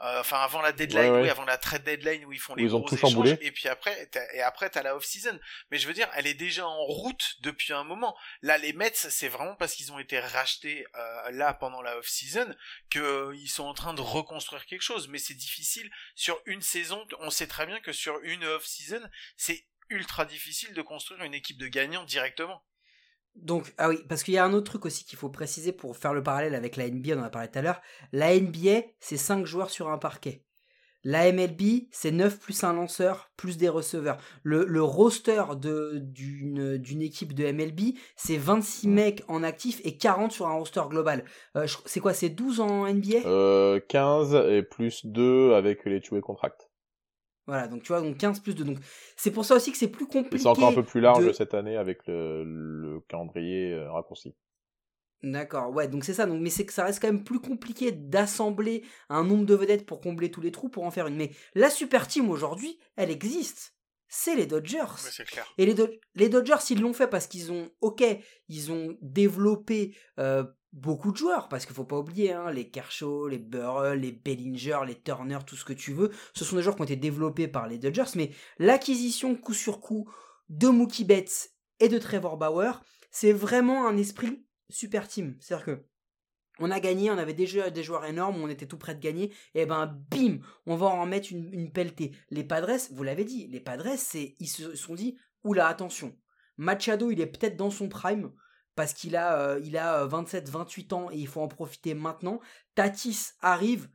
Euh, 0.00 0.20
Enfin 0.20 0.38
avant 0.40 0.60
la 0.60 0.72
deadline, 0.72 1.04
Ouais, 1.04 1.10
ouais. 1.16 1.22
oui, 1.22 1.28
avant 1.30 1.44
la 1.44 1.56
trade 1.58 1.84
deadline 1.84 2.24
où 2.24 2.32
ils 2.32 2.38
font 2.38 2.54
Où 2.54 2.56
les 2.56 2.64
ils 2.64 2.74
ont 2.74 2.80
gros 2.80 2.88
tout 2.88 2.94
échanges. 2.96 3.10
chamboulé. 3.12 3.38
Et 3.40 3.52
puis 3.52 3.68
après, 3.68 4.06
t'as- 4.06 4.32
et 4.34 4.40
après 4.42 4.70
t'as 4.70 4.82
la 4.82 4.96
off 4.96 5.04
season. 5.04 5.38
Mais 5.70 5.78
je 5.78 5.86
veux 5.86 5.94
dire, 5.94 6.08
elle 6.14 6.26
est 6.26 6.34
déjà 6.34 6.66
en 6.66 6.84
route 6.84 7.34
depuis 7.40 7.72
un 7.72 7.84
moment. 7.84 8.16
Là, 8.42 8.58
les 8.58 8.72
Mets, 8.72 8.92
c'est 8.94 9.28
vraiment 9.28 9.54
parce 9.56 9.74
qu'ils 9.74 9.92
ont 9.92 9.98
été 9.98 10.18
rachetés 10.20 10.86
euh, 10.94 11.30
là 11.32 11.54
pendant 11.54 11.82
la 11.82 11.96
off 11.98 12.06
season 12.08 12.54
qu'ils 12.90 13.50
sont 13.50 13.64
en 13.64 13.74
train 13.74 13.94
de 13.94 14.00
reconstruire 14.00 14.66
quelque 14.66 14.82
chose. 14.82 15.08
Mais 15.08 15.18
c'est 15.18 15.34
difficile 15.34 15.90
sur 16.14 16.40
une 16.46 16.62
saison. 16.62 17.04
On 17.20 17.30
sait 17.30 17.46
très 17.46 17.66
bien 17.66 17.80
que 17.80 17.92
sur 17.92 18.18
une 18.22 18.44
off 18.44 18.64
season, 18.64 19.00
c'est 19.36 19.66
ultra 19.90 20.24
difficile 20.24 20.72
de 20.74 20.82
construire 20.82 21.22
une 21.24 21.34
équipe 21.34 21.58
de 21.58 21.68
gagnants 21.68 22.04
directement. 22.04 22.64
Donc, 23.34 23.74
ah 23.78 23.88
oui, 23.88 23.98
parce 24.08 24.22
qu'il 24.22 24.34
y 24.34 24.38
a 24.38 24.44
un 24.44 24.52
autre 24.52 24.70
truc 24.70 24.86
aussi 24.86 25.04
qu'il 25.04 25.18
faut 25.18 25.28
préciser 25.28 25.72
pour 25.72 25.96
faire 25.96 26.14
le 26.14 26.22
parallèle 26.22 26.54
avec 26.54 26.76
la 26.76 26.88
NBA, 26.88 27.16
on 27.16 27.20
en 27.20 27.24
a 27.24 27.30
parlé 27.30 27.48
tout 27.48 27.58
à 27.58 27.62
l'heure. 27.62 27.80
La 28.12 28.38
NBA, 28.38 28.82
c'est 29.00 29.16
5 29.16 29.44
joueurs 29.44 29.70
sur 29.70 29.90
un 29.90 29.98
parquet. 29.98 30.44
La 31.06 31.30
MLB, 31.30 31.88
c'est 31.90 32.12
9 32.12 32.38
plus 32.38 32.64
un 32.64 32.72
lanceur, 32.72 33.30
plus 33.36 33.58
des 33.58 33.68
receveurs. 33.68 34.16
Le, 34.42 34.64
le 34.64 34.82
roster 34.82 35.42
d'une 35.58 37.02
équipe 37.02 37.34
de 37.34 37.52
MLB, 37.52 37.94
c'est 38.16 38.38
26 38.38 38.88
mecs 38.88 39.22
en 39.28 39.42
actif 39.42 39.82
et 39.84 39.98
40 39.98 40.32
sur 40.32 40.46
un 40.46 40.54
roster 40.54 40.80
global. 40.88 41.26
Euh, 41.56 41.66
c'est 41.84 42.00
quoi, 42.00 42.14
c'est 42.14 42.30
12 42.30 42.60
en 42.60 42.86
NBA 42.86 43.18
Euh, 43.26 43.80
15 43.86 44.34
et 44.48 44.62
plus 44.62 45.04
2 45.04 45.52
avec 45.52 45.84
les 45.84 46.00
two 46.00 46.18
contract. 46.22 46.70
Voilà, 47.46 47.68
donc 47.68 47.82
tu 47.82 47.88
vois, 47.88 48.00
donc 48.00 48.16
15 48.16 48.40
plus 48.40 48.54
2. 48.54 48.64
Donc 48.64 48.78
c'est 49.16 49.30
pour 49.30 49.44
ça 49.44 49.54
aussi 49.56 49.70
que 49.72 49.78
c'est 49.78 49.88
plus 49.88 50.04
Et 50.04 50.08
compliqué. 50.08 50.38
c'est 50.38 50.48
encore 50.48 50.68
un 50.68 50.74
peu 50.74 50.82
plus 50.84 51.00
large 51.00 51.26
de- 51.26 51.32
cette 51.32 51.54
année 51.54 51.76
avec 51.76 52.06
le, 52.06 52.42
le 52.44 53.00
calendrier 53.08 53.72
euh, 53.72 53.90
raccourci. 53.92 54.34
D'accord, 55.22 55.70
ouais, 55.72 55.88
donc 55.88 56.04
c'est 56.04 56.12
ça. 56.12 56.26
Donc, 56.26 56.40
mais 56.42 56.50
c'est 56.50 56.66
que 56.66 56.72
ça 56.72 56.84
reste 56.84 57.00
quand 57.00 57.08
même 57.08 57.24
plus 57.24 57.40
compliqué 57.40 57.92
d'assembler 57.92 58.84
un 59.08 59.24
nombre 59.24 59.46
de 59.46 59.54
vedettes 59.54 59.86
pour 59.86 60.00
combler 60.02 60.30
tous 60.30 60.42
les 60.42 60.52
trous 60.52 60.68
pour 60.68 60.84
en 60.84 60.90
faire 60.90 61.06
une. 61.06 61.16
Mais 61.16 61.30
la 61.54 61.70
super 61.70 62.06
team 62.06 62.28
aujourd'hui, 62.28 62.78
elle 62.96 63.10
existe. 63.10 63.74
C'est 64.06 64.36
les 64.36 64.46
Dodgers. 64.46 64.84
Clair. 65.26 65.46
Et 65.56 65.64
les, 65.64 65.72
Do- 65.74 65.88
les 66.14 66.28
Dodgers, 66.28 66.56
ils 66.70 66.80
l'ont 66.80 66.92
fait 66.92 67.08
parce 67.08 67.26
qu'ils 67.26 67.50
ont, 67.52 67.70
ok, 67.80 68.04
ils 68.48 68.70
ont 68.70 68.96
développé 69.00 69.96
euh, 70.18 70.44
beaucoup 70.74 71.12
de 71.12 71.16
joueurs, 71.16 71.48
parce 71.48 71.66
qu'il 71.66 71.74
faut 71.74 71.84
pas 71.84 71.98
oublier, 71.98 72.32
hein, 72.32 72.50
les 72.50 72.68
Kershaw, 72.68 73.28
les 73.28 73.38
Burrell, 73.38 74.00
les 74.00 74.10
Bellinger, 74.10 74.80
les 74.86 75.00
Turner, 75.00 75.38
tout 75.46 75.56
ce 75.56 75.64
que 75.64 75.72
tu 75.72 75.92
veux, 75.92 76.10
ce 76.34 76.44
sont 76.44 76.56
des 76.56 76.62
joueurs 76.62 76.74
qui 76.74 76.82
ont 76.82 76.86
été 76.86 76.96
développés 76.96 77.46
par 77.46 77.68
les 77.68 77.78
Dodgers, 77.78 78.10
mais 78.16 78.30
l'acquisition 78.58 79.36
coup 79.36 79.54
sur 79.54 79.80
coup 79.80 80.10
de 80.48 80.68
Mookie 80.68 81.04
Betts 81.04 81.52
et 81.78 81.88
de 81.88 81.98
Trevor 81.98 82.36
Bauer, 82.36 82.82
c'est 83.12 83.32
vraiment 83.32 83.86
un 83.86 83.96
esprit 83.96 84.44
super 84.68 85.06
team. 85.06 85.36
C'est-à-dire 85.38 85.64
que 85.64 85.84
on 86.58 86.70
a 86.70 86.80
gagné, 86.80 87.10
on 87.10 87.18
avait 87.18 87.34
déjà 87.34 87.70
des 87.70 87.82
joueurs 87.82 88.04
énormes, 88.04 88.40
on 88.40 88.48
était 88.48 88.66
tout 88.66 88.78
près 88.78 88.94
de 88.94 89.00
gagner, 89.00 89.32
et 89.54 89.66
ben 89.66 89.86
bim, 90.10 90.38
on 90.66 90.76
va 90.76 90.86
en 90.86 91.06
mettre 91.06 91.32
une, 91.32 91.72
pelletée. 91.72 92.12
Les 92.30 92.44
Padres, 92.44 92.90
vous 92.92 93.02
l'avez 93.02 93.24
dit, 93.24 93.48
les 93.48 93.60
Padres, 93.60 93.96
ils 94.38 94.48
se 94.48 94.74
sont 94.76 94.94
dit, 94.94 95.16
oula, 95.42 95.68
attention, 95.68 96.16
Machado, 96.56 97.10
il 97.10 97.20
est 97.20 97.26
peut-être 97.26 97.56
dans 97.56 97.70
son 97.70 97.88
prime, 97.88 98.32
parce 98.76 98.92
qu'il 98.92 99.16
a, 99.16 99.38
euh, 99.38 99.60
il 99.64 99.76
a 99.76 100.06
27-28 100.06 100.94
ans 100.94 101.10
et 101.10 101.16
il 101.16 101.28
faut 101.28 101.40
en 101.40 101.48
profiter 101.48 101.94
maintenant. 101.94 102.40
Tatis 102.74 103.32
arrive, 103.40 103.88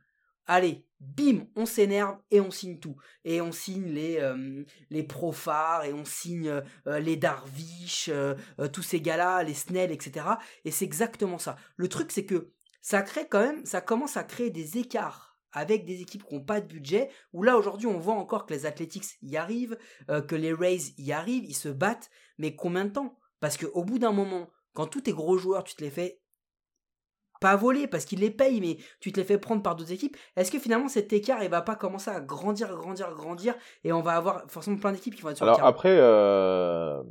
allez, 0.46 0.86
bim, 1.00 1.46
on 1.56 1.66
s'énerve 1.66 2.18
et 2.30 2.40
on 2.40 2.50
signe 2.50 2.78
tout. 2.78 2.96
Et 3.24 3.40
on 3.40 3.52
signe 3.52 3.86
les, 3.86 4.18
euh, 4.18 4.64
les 4.90 5.02
Profar, 5.02 5.84
et 5.84 5.92
on 5.92 6.04
signe 6.04 6.62
euh, 6.86 7.00
les 7.00 7.16
Darvish, 7.16 8.08
euh, 8.08 8.34
euh, 8.58 8.68
tous 8.68 8.82
ces 8.82 9.00
gars-là, 9.00 9.42
les 9.42 9.54
Snell, 9.54 9.92
etc. 9.92 10.26
Et 10.64 10.70
c'est 10.70 10.84
exactement 10.84 11.38
ça. 11.38 11.56
Le 11.76 11.88
truc, 11.88 12.12
c'est 12.12 12.24
que 12.26 12.52
ça 12.82 13.02
crée 13.02 13.28
quand 13.28 13.42
même, 13.42 13.64
ça 13.66 13.80
commence 13.80 14.16
à 14.16 14.24
créer 14.24 14.50
des 14.50 14.78
écarts 14.78 15.30
avec 15.52 15.84
des 15.84 16.00
équipes 16.00 16.24
qui 16.24 16.34
n'ont 16.34 16.44
pas 16.44 16.60
de 16.60 16.66
budget, 16.66 17.10
où 17.32 17.42
là 17.42 17.58
aujourd'hui 17.58 17.86
on 17.86 17.98
voit 17.98 18.14
encore 18.14 18.46
que 18.46 18.54
les 18.54 18.66
Athletics 18.66 19.18
y 19.22 19.36
arrivent, 19.36 19.76
euh, 20.08 20.22
que 20.22 20.36
les 20.36 20.52
Rays 20.52 20.94
y 20.96 21.12
arrivent, 21.12 21.44
ils 21.44 21.56
se 21.56 21.68
battent, 21.68 22.10
mais 22.38 22.54
combien 22.54 22.84
de 22.84 22.90
temps? 22.90 23.18
Parce 23.40 23.56
qu'au 23.56 23.84
bout 23.84 23.98
d'un 23.98 24.12
moment, 24.12 24.48
quand 24.80 24.86
tous 24.86 25.02
tes 25.02 25.12
gros 25.12 25.36
joueurs, 25.36 25.62
tu 25.62 25.74
te 25.74 25.84
les 25.84 25.90
fais 25.90 26.18
pas 27.38 27.54
voler 27.54 27.86
parce 27.86 28.06
qu'ils 28.06 28.20
les 28.20 28.30
payent, 28.30 28.60
mais 28.62 28.78
tu 28.98 29.12
te 29.12 29.20
les 29.20 29.26
fais 29.26 29.36
prendre 29.36 29.62
par 29.62 29.76
d'autres 29.76 29.92
équipes, 29.92 30.16
est-ce 30.36 30.50
que 30.50 30.58
finalement 30.58 30.88
cet 30.88 31.12
écart 31.12 31.42
il 31.42 31.50
va 31.50 31.60
pas 31.60 31.76
commencer 31.76 32.10
à 32.10 32.20
grandir, 32.20 32.74
grandir, 32.74 33.14
grandir, 33.14 33.54
et 33.84 33.92
on 33.92 34.00
va 34.00 34.12
avoir 34.12 34.50
forcément 34.50 34.78
plein 34.78 34.92
d'équipes 34.92 35.14
qui 35.14 35.20
vont 35.20 35.30
être 35.30 35.36
sur 35.36 35.44
le 35.44 35.50
Alors 35.50 35.58
carreau 35.58 35.68
après, 35.68 35.96
euh, 35.98 37.02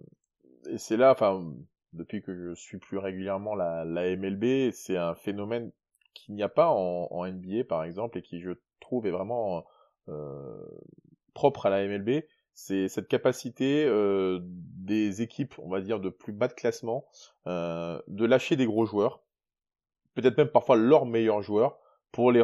et 0.67 0.79
c'est 0.79 0.97
là, 0.97 1.11
enfin, 1.11 1.47
depuis 1.93 2.23
que 2.23 2.35
je 2.35 2.55
suis 2.55 2.79
plus 2.79 2.97
régulièrement 2.97 3.53
la, 3.53 3.85
la 3.85 4.15
MLB, 4.15 4.71
c'est 4.71 4.97
un 4.97 5.13
phénomène 5.13 5.71
qu'il 6.15 6.33
n'y 6.33 6.43
a 6.43 6.49
pas 6.49 6.69
en, 6.69 7.07
en 7.11 7.27
NBA 7.27 7.65
par 7.67 7.83
exemple 7.83 8.17
et 8.17 8.23
qui 8.23 8.39
je 8.39 8.51
trouve 8.79 9.05
est 9.05 9.11
vraiment 9.11 9.63
euh, 10.07 10.65
propre 11.35 11.67
à 11.67 11.69
la 11.69 11.87
MLB. 11.87 12.23
C'est 12.61 12.89
cette 12.89 13.07
capacité 13.07 13.85
euh, 13.85 14.39
des 14.43 15.21
équipes, 15.21 15.55
on 15.59 15.69
va 15.69 15.79
dire 15.79 16.01
de 16.01 16.09
plus 16.09 16.33
bas 16.33 16.49
de 16.49 16.53
classement, 16.53 17.05
euh, 17.47 18.01
de 18.07 18.25
lâcher 18.25 18.57
des 18.57 18.65
gros 18.65 18.85
joueurs, 18.85 19.21
peut-être 20.13 20.37
même 20.37 20.49
parfois 20.49 20.75
leurs 20.75 21.05
meilleurs 21.05 21.41
joueurs 21.41 21.79
pour 22.11 22.33
les, 22.33 22.43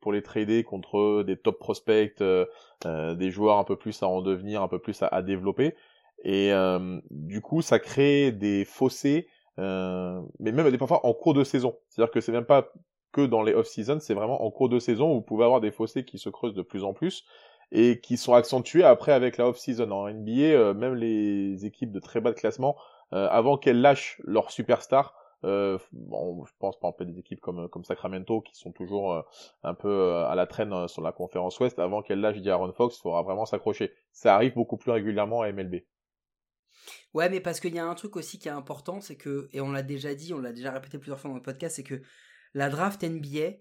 pour 0.00 0.12
les 0.12 0.22
trader 0.22 0.64
contre 0.64 1.22
des 1.22 1.38
top 1.38 1.58
prospects, 1.58 2.20
euh, 2.20 3.14
des 3.14 3.30
joueurs 3.30 3.58
un 3.58 3.64
peu 3.64 3.76
plus 3.76 4.02
à 4.02 4.06
en 4.06 4.20
devenir, 4.20 4.62
un 4.62 4.68
peu 4.68 4.78
plus 4.78 5.02
à, 5.02 5.22
développer. 5.22 5.74
Et 6.22 6.52
du 7.10 7.40
coup, 7.40 7.62
ça 7.62 7.78
crée 7.78 8.32
des 8.32 8.66
fossés, 8.66 9.28
mais 9.56 10.52
même 10.52 10.70
des 10.70 10.78
parfois 10.78 11.06
en 11.06 11.14
cours 11.14 11.34
de 11.34 11.42
saison. 11.42 11.78
C'est-à-dire 11.88 12.12
que 12.12 12.20
c'est 12.20 12.32
même 12.32 12.44
pas 12.44 12.70
que 13.12 13.22
dans 13.22 13.42
les 13.42 13.54
off-season, 13.54 13.98
c'est 13.98 14.14
vraiment 14.14 14.44
en 14.44 14.50
cours 14.50 14.68
de 14.68 14.78
saison 14.78 15.10
où 15.12 15.14
vous 15.14 15.22
pouvez 15.22 15.44
avoir 15.44 15.62
des 15.62 15.70
fossés 15.70 16.04
qui 16.04 16.18
se 16.18 16.28
creusent 16.28 16.54
de 16.54 16.62
plus 16.62 16.84
en 16.84 16.92
plus 16.92 17.24
et 17.72 18.00
qui 18.00 18.16
sont 18.16 18.34
accentués 18.34 18.84
après 18.84 19.12
avec 19.12 19.36
la 19.36 19.48
off-season. 19.48 19.90
En 19.90 20.08
NBA, 20.08 20.30
euh, 20.32 20.74
même 20.74 20.94
les 20.94 21.64
équipes 21.66 21.92
de 21.92 22.00
très 22.00 22.20
bas 22.20 22.30
de 22.30 22.36
classement, 22.36 22.76
euh, 23.12 23.28
avant 23.30 23.56
qu'elles 23.56 23.80
lâchent 23.80 24.20
leur 24.24 24.50
superstar, 24.50 25.14
euh, 25.44 25.78
bon, 25.92 26.44
je 26.44 26.52
pense 26.58 26.78
par 26.80 26.90
exemple 26.90 27.12
des 27.12 27.18
équipes 27.20 27.40
comme 27.40 27.68
comme 27.68 27.84
Sacramento 27.84 28.40
qui 28.40 28.56
sont 28.56 28.72
toujours 28.72 29.22
un 29.62 29.74
peu 29.74 30.14
à 30.24 30.34
la 30.34 30.46
traîne 30.46 30.88
sur 30.88 31.02
la 31.02 31.12
conférence 31.12 31.60
Ouest. 31.60 31.78
Avant 31.78 32.02
qu'elle 32.02 32.20
lâche 32.20 32.44
Aaron 32.46 32.72
Fox, 32.72 32.96
il 32.96 33.00
faudra 33.00 33.22
vraiment 33.22 33.44
s'accrocher. 33.44 33.92
Ça 34.12 34.34
arrive 34.34 34.54
beaucoup 34.54 34.76
plus 34.76 34.90
régulièrement 34.90 35.42
à 35.42 35.52
MLB. 35.52 35.82
Ouais, 37.14 37.28
mais 37.28 37.40
parce 37.40 37.60
qu'il 37.60 37.74
y 37.74 37.78
a 37.78 37.86
un 37.86 37.94
truc 37.94 38.16
aussi 38.16 38.38
qui 38.38 38.48
est 38.48 38.52
important, 38.52 39.00
c'est 39.00 39.16
que, 39.16 39.48
et 39.52 39.60
on 39.60 39.72
l'a 39.72 39.82
déjà 39.82 40.14
dit, 40.14 40.34
on 40.34 40.40
l'a 40.40 40.52
déjà 40.52 40.70
répété 40.70 40.98
plusieurs 40.98 41.18
fois 41.18 41.30
dans 41.30 41.36
le 41.36 41.42
podcast, 41.42 41.76
c'est 41.76 41.82
que 41.82 42.02
la 42.54 42.68
draft 42.68 43.02
NBA 43.02 43.58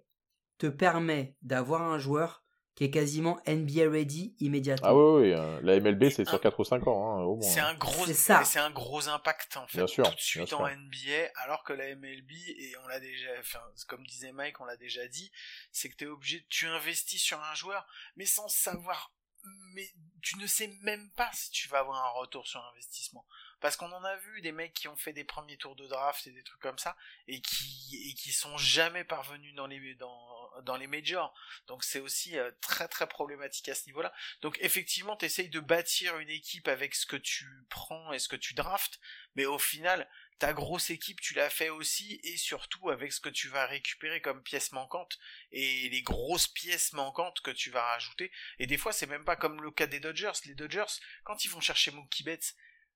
te 0.58 0.68
permet 0.68 1.36
d'avoir 1.41 1.82
un 1.82 1.97
joueur 1.97 2.45
qui 2.76 2.84
est 2.84 2.91
quasiment 2.91 3.39
NBA 3.47 3.89
ready 3.89 4.36
immédiatement. 4.39 4.88
Ah 4.89 4.93
oui, 4.95 5.21
oui, 5.21 5.34
euh, 5.34 5.59
la 5.63 5.80
MLB 5.80 6.09
c'est 6.09 6.28
sur 6.28 6.41
4 6.41 6.59
ou 6.59 6.63
5 6.65 6.86
ans 6.88 7.15
hein, 7.19 7.23
au 7.23 7.38
moins. 7.38 7.49
C'est 7.49 7.61
un 7.61 7.73
gros, 7.76 8.05
C'est 8.05 8.13
ça. 8.13 8.43
c'est 8.43 8.59
un 8.59 8.69
gros 8.71 9.07
impact 9.07 9.55
en 9.57 9.65
fait 9.67 9.78
Bien 9.78 9.88
sûr, 9.88 10.09
tout 10.09 10.15
de 10.15 10.19
suite 10.19 10.53
en 10.53 10.67
sûr. 10.67 10.69
NBA, 10.69 11.32
alors 11.43 11.63
que 11.63 11.71
la 11.73 11.95
MLB 11.95 12.32
et 12.32 12.73
on 12.84 12.88
l'a 12.88 12.99
déjà, 12.99 13.30
enfin 13.39 13.61
comme 13.88 14.05
disait 14.05 14.34
Mike, 14.34 14.59
on 14.59 14.65
l'a 14.65 14.78
déjà 14.78 15.07
dit, 15.07 15.32
c'est 15.71 15.89
que 15.89 15.95
t'es 15.95 16.05
obligé, 16.05 16.45
tu 16.49 16.67
investis 16.67 17.21
sur 17.21 17.41
un 17.41 17.55
joueur, 17.55 17.88
mais 18.17 18.26
sans 18.26 18.49
savoir, 18.49 19.13
mais 19.73 19.88
tu 20.21 20.38
ne 20.38 20.47
sais 20.47 20.67
même 20.82 21.11
pas 21.15 21.30
si 21.34 21.51
tu 21.51 21.69
vas 21.69 21.80
avoir 21.80 22.03
un 22.03 22.19
retour 22.19 22.45
sur 22.47 22.61
investissement, 22.71 23.26
parce 23.66 23.78
qu'on 23.78 23.91
en 23.93 24.03
a 24.03 24.16
vu 24.18 24.41
des 24.41 24.51
mecs 24.51 24.76
qui 24.76 24.88
ont 24.88 24.95
fait 24.95 25.11
des 25.11 25.24
premiers 25.24 25.57
tours 25.57 25.76
de 25.76 25.88
draft 25.88 26.28
et 26.28 26.32
des 26.32 26.43
trucs 26.43 26.61
comme 26.61 26.78
ça 26.78 26.95
et 27.28 27.41
qui 27.41 28.32
sont 28.32 28.55
jamais 28.59 29.03
parvenus 29.03 29.55
dans 29.55 29.66
les 29.66 29.95
dans 29.95 30.78
majors. 30.88 31.34
Donc 31.66 31.84
c'est 31.84 31.99
aussi 31.99 32.38
euh, 32.38 32.51
très 32.61 32.88
très 32.88 33.07
problématique 33.07 33.68
à 33.70 33.74
ce 33.74 33.88
niveau-là. 33.88 34.13
Donc 34.43 34.59
effectivement, 34.61 35.18
tu 35.18 35.26
essayes 35.26 35.49
de 35.49 35.59
bâtir 35.59 36.20
une 36.20 36.30
équipe 36.30 36.68
avec 36.68 36.93
ce 36.93 37.07
que 37.07 37.16
tu 37.16 37.47
prends 37.72 38.13
et 38.13 38.20
ce 38.20 38.28
que 38.28 38.36
tu 38.36 38.53
draftes, 38.53 38.99
mais 39.34 39.47
au 39.47 39.57
final, 39.57 40.07
ta 40.38 40.53
grosse 40.53 40.89
équipe, 40.89 41.22
tu 41.22 41.34
l'as 41.34 41.49
fait 41.49 41.70
aussi, 41.70 42.20
et 42.24 42.38
surtout 42.38 42.89
avec 42.89 43.13
ce 43.13 43.22
que 43.22 43.30
tu 43.30 43.47
vas 43.47 43.66
récupérer 43.66 44.22
comme 44.22 44.43
pièces 44.43 44.74
manquantes, 44.74 45.18
et 45.51 45.88
les 45.89 46.01
grosses 46.01 46.49
pièces 46.49 46.91
manquantes 46.93 47.39
que 47.39 47.51
tu 47.51 47.70
vas 47.70 47.84
rajouter. 47.84 48.32
Et 48.59 48.68
des 48.68 48.78
fois, 48.78 48.91
c'est 48.91 49.07
même 49.07 49.24
pas 49.24 49.38
comme 49.38 49.61
le 49.61 49.72
cas 49.72 49.88
des 49.88 50.01
Dodgers. 50.01 50.34
Les 50.45 50.55
Dodgers, 50.55 50.99
quand 51.24 51.45
ils 51.45 51.51
vont 51.51 51.61
chercher 51.61 51.91
Mookie 51.91 52.24
Betts, 52.24 52.55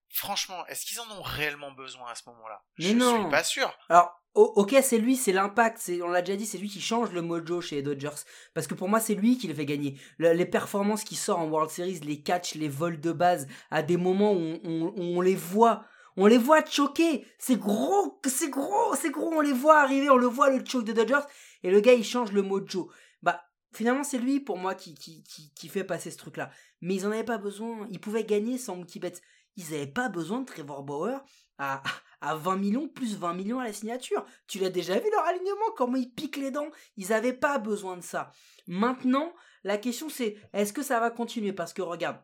franchement, 0.10 0.66
est-ce 0.68 0.86
qu'ils 0.86 1.00
en 1.00 1.10
ont 1.12 1.22
réellement 1.22 1.72
besoin 1.72 2.12
à 2.12 2.16
ce 2.16 2.24
moment-là? 2.30 2.64
Je 2.78 2.94
non. 2.94 3.22
suis 3.22 3.30
pas 3.30 3.44
sûr. 3.44 3.72
Alors, 3.90 4.12
ok, 4.34 4.76
c'est 4.82 4.98
lui, 4.98 5.16
c'est 5.16 5.32
l'impact, 5.32 5.78
c'est, 5.80 6.02
on 6.02 6.10
l'a 6.10 6.22
déjà 6.22 6.38
dit, 6.38 6.46
c'est 6.46 6.58
lui 6.58 6.70
qui 6.70 6.82
change 6.82 7.12
le 7.12 7.22
mojo 7.22 7.62
chez 7.62 7.78
les 7.78 7.82
Dodgers. 7.84 8.24
Parce 8.54 8.68
que 8.68 8.74
pour 8.74 8.90
moi, 8.90 9.00
c'est 9.00 9.16
lui 9.16 9.38
qui 9.38 9.48
le 9.48 9.54
fait 9.54 9.66
gagner. 9.66 10.00
les 10.18 10.46
performances 10.46 11.04
qui 11.04 11.16
sortent 11.16 11.42
en 11.42 11.48
World 11.48 11.72
Series, 11.72 12.00
les 12.00 12.22
catchs, 12.22 12.56
les 12.56 12.70
vols 12.70 13.00
de 13.00 13.12
base, 13.12 13.48
à 13.72 13.84
des 13.84 13.98
moments 13.98 14.34
où 14.34 14.60
on 14.64 15.22
les 15.22 15.36
voit 15.36 15.86
on 16.20 16.26
les 16.26 16.38
voit 16.38 16.66
choquer. 16.66 17.26
C'est 17.38 17.58
gros, 17.58 18.20
c'est 18.26 18.50
gros, 18.50 18.94
c'est 18.96 19.10
gros. 19.10 19.32
On 19.34 19.40
les 19.40 19.54
voit 19.54 19.80
arriver, 19.80 20.10
on 20.10 20.18
le 20.18 20.28
voit 20.28 20.50
le 20.50 20.64
choke 20.66 20.84
de 20.84 20.92
Dodgers. 20.92 21.26
Et 21.64 21.72
le 21.72 21.80
gars, 21.80 21.94
il 21.94 22.04
change 22.04 22.34
le 22.34 22.42
mojo. 22.42 22.92
Bah, 23.22 23.42
finalement, 23.74 24.04
c'est 24.04 24.18
lui, 24.18 24.42
pour 24.42 24.58
moi, 24.58 24.76
qui, 24.76 24.96
qui, 24.96 25.24
qui, 25.24 25.68
fait 25.70 25.86
passer 25.86 26.12
ce 26.12 26.18
truc-là. 26.18 26.52
Mais 26.82 26.96
ils 26.96 27.08
en 27.08 27.12
avaient 27.12 27.24
pas 27.24 27.38
besoin. 27.38 27.88
Ils 27.90 28.02
pouvaient 28.02 28.26
gagner 28.26 28.58
sans 28.58 28.76
Mookie 28.76 29.00
Betts. 29.00 29.22
Ils 29.56 29.72
n'avaient 29.72 29.88
pas 29.88 30.10
besoin 30.10 30.42
de 30.42 30.46
Trevor 30.46 30.84
Bauer 30.84 31.24
à, 31.58 31.84
à 32.22 32.36
20 32.36 32.58
millions, 32.58 32.88
plus 32.88 33.18
20 33.18 33.34
millions 33.34 33.60
à 33.60 33.66
la 33.66 33.74
signature. 33.74 34.26
Tu 34.48 34.60
l'as 34.60 34.70
déjà 34.70 35.00
vu 35.00 35.10
leur 35.12 35.26
alignement, 35.26 35.72
comment 35.76 35.98
ils 35.98 36.12
piquent 36.12 36.38
les 36.38 36.52
dents. 36.52 36.70
Ils 36.98 37.10
n'avaient 37.10 37.34
pas 37.34 37.58
besoin 37.60 37.98
de 37.98 38.04
ça. 38.04 38.32
Maintenant, 38.68 39.34
la 39.64 39.78
question 39.78 40.10
c'est, 40.10 40.38
est-ce 40.54 40.74
que 40.74 40.84
ça 40.84 41.00
va 41.00 41.12
continuer? 41.12 41.54
Parce 41.54 41.74
que 41.74 41.82
regarde, 41.82 42.22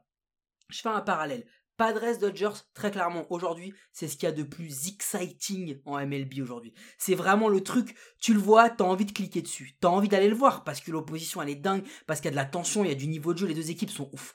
je 0.69 0.81
fais 0.81 0.89
un 0.89 1.01
parallèle. 1.01 1.45
Padres 1.77 2.17
Dodgers, 2.19 2.61
très 2.73 2.89
clairement, 2.89 3.25
aujourd'hui, 3.29 3.73
c'est 3.91 4.07
ce 4.07 4.15
qu'il 4.15 4.27
y 4.27 4.31
a 4.31 4.35
de 4.35 4.43
plus 4.43 4.87
exciting 4.87 5.81
en 5.85 5.99
MLB 5.99 6.39
aujourd'hui. 6.41 6.73
C'est 6.97 7.15
vraiment 7.15 7.49
le 7.49 7.61
truc, 7.61 7.95
tu 8.21 8.33
le 8.33 8.39
vois, 8.39 8.69
t'as 8.69 8.85
envie 8.85 9.05
de 9.05 9.11
cliquer 9.11 9.41
dessus. 9.41 9.75
T'as 9.81 9.89
envie 9.89 10.07
d'aller 10.07 10.29
le 10.29 10.35
voir 10.35 10.63
parce 10.63 10.79
que 10.79 10.91
l'opposition, 10.91 11.41
elle 11.41 11.49
est 11.49 11.55
dingue, 11.55 11.85
parce 12.07 12.21
qu'il 12.21 12.27
y 12.27 12.29
a 12.29 12.31
de 12.31 12.37
la 12.37 12.45
tension, 12.45 12.85
il 12.85 12.89
y 12.89 12.93
a 12.93 12.95
du 12.95 13.07
niveau 13.07 13.33
de 13.33 13.39
jeu, 13.39 13.47
les 13.47 13.53
deux 13.53 13.71
équipes 13.71 13.89
sont 13.89 14.09
ouf. 14.13 14.33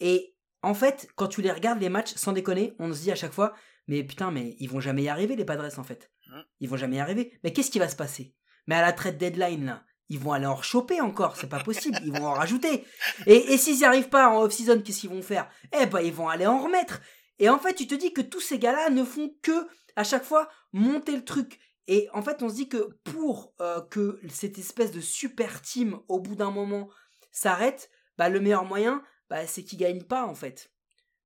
Et 0.00 0.34
en 0.62 0.74
fait, 0.74 1.08
quand 1.16 1.28
tu 1.28 1.42
les 1.42 1.52
regardes, 1.52 1.80
les 1.80 1.88
matchs, 1.88 2.14
sans 2.14 2.32
déconner, 2.32 2.74
on 2.78 2.92
se 2.92 3.02
dit 3.02 3.12
à 3.12 3.16
chaque 3.16 3.32
fois, 3.32 3.54
mais 3.86 4.02
putain, 4.04 4.30
mais 4.30 4.56
ils 4.58 4.68
vont 4.68 4.80
jamais 4.80 5.02
y 5.02 5.08
arriver, 5.08 5.36
les 5.36 5.44
Padres, 5.44 5.78
en 5.78 5.84
fait. 5.84 6.10
Mmh. 6.26 6.40
Ils 6.60 6.68
vont 6.68 6.76
jamais 6.76 6.96
y 6.96 7.00
arriver. 7.00 7.38
Mais 7.42 7.52
qu'est-ce 7.52 7.70
qui 7.70 7.78
va 7.78 7.88
se 7.88 7.96
passer? 7.96 8.34
Mais 8.66 8.74
à 8.74 8.82
la 8.82 8.92
trade 8.92 9.18
deadline, 9.18 9.64
là, 9.64 9.84
ils 10.08 10.18
vont 10.18 10.32
aller 10.32 10.46
en 10.46 10.60
choper 10.60 11.00
encore, 11.00 11.36
c'est 11.36 11.48
pas 11.48 11.62
possible, 11.62 11.98
ils 12.02 12.12
vont 12.12 12.26
en 12.26 12.32
rajouter. 12.32 12.84
Et, 13.26 13.52
et 13.52 13.58
s'ils 13.58 13.76
n'y 13.76 13.84
arrivent 13.84 14.08
pas 14.08 14.28
en 14.28 14.42
off-season, 14.42 14.80
qu'est-ce 14.82 15.00
qu'ils 15.00 15.10
vont 15.10 15.22
faire? 15.22 15.48
Eh 15.78 15.86
ben, 15.86 16.00
ils 16.00 16.12
vont 16.12 16.28
aller 16.28 16.46
en 16.46 16.62
remettre. 16.62 17.00
Et 17.38 17.48
en 17.48 17.58
fait, 17.58 17.74
tu 17.74 17.86
te 17.86 17.94
dis 17.94 18.12
que 18.12 18.22
tous 18.22 18.40
ces 18.40 18.58
gars-là 18.58 18.90
ne 18.90 19.04
font 19.04 19.34
que, 19.42 19.68
à 19.96 20.04
chaque 20.04 20.24
fois, 20.24 20.48
monter 20.72 21.14
le 21.14 21.24
truc. 21.24 21.58
Et 21.86 22.08
en 22.12 22.22
fait, 22.22 22.42
on 22.42 22.48
se 22.48 22.54
dit 22.54 22.68
que 22.68 22.98
pour 23.04 23.54
euh, 23.60 23.80
que 23.82 24.20
cette 24.28 24.58
espèce 24.58 24.92
de 24.92 25.00
super 25.00 25.62
team, 25.62 25.98
au 26.08 26.20
bout 26.20 26.34
d'un 26.34 26.50
moment, 26.50 26.88
s'arrête, 27.30 27.90
bah, 28.16 28.28
le 28.28 28.40
meilleur 28.40 28.64
moyen, 28.64 29.02
bah, 29.30 29.46
c'est 29.46 29.62
qu'ils 29.62 29.78
gagnent 29.78 30.02
pas, 30.02 30.26
en 30.26 30.34
fait. 30.34 30.70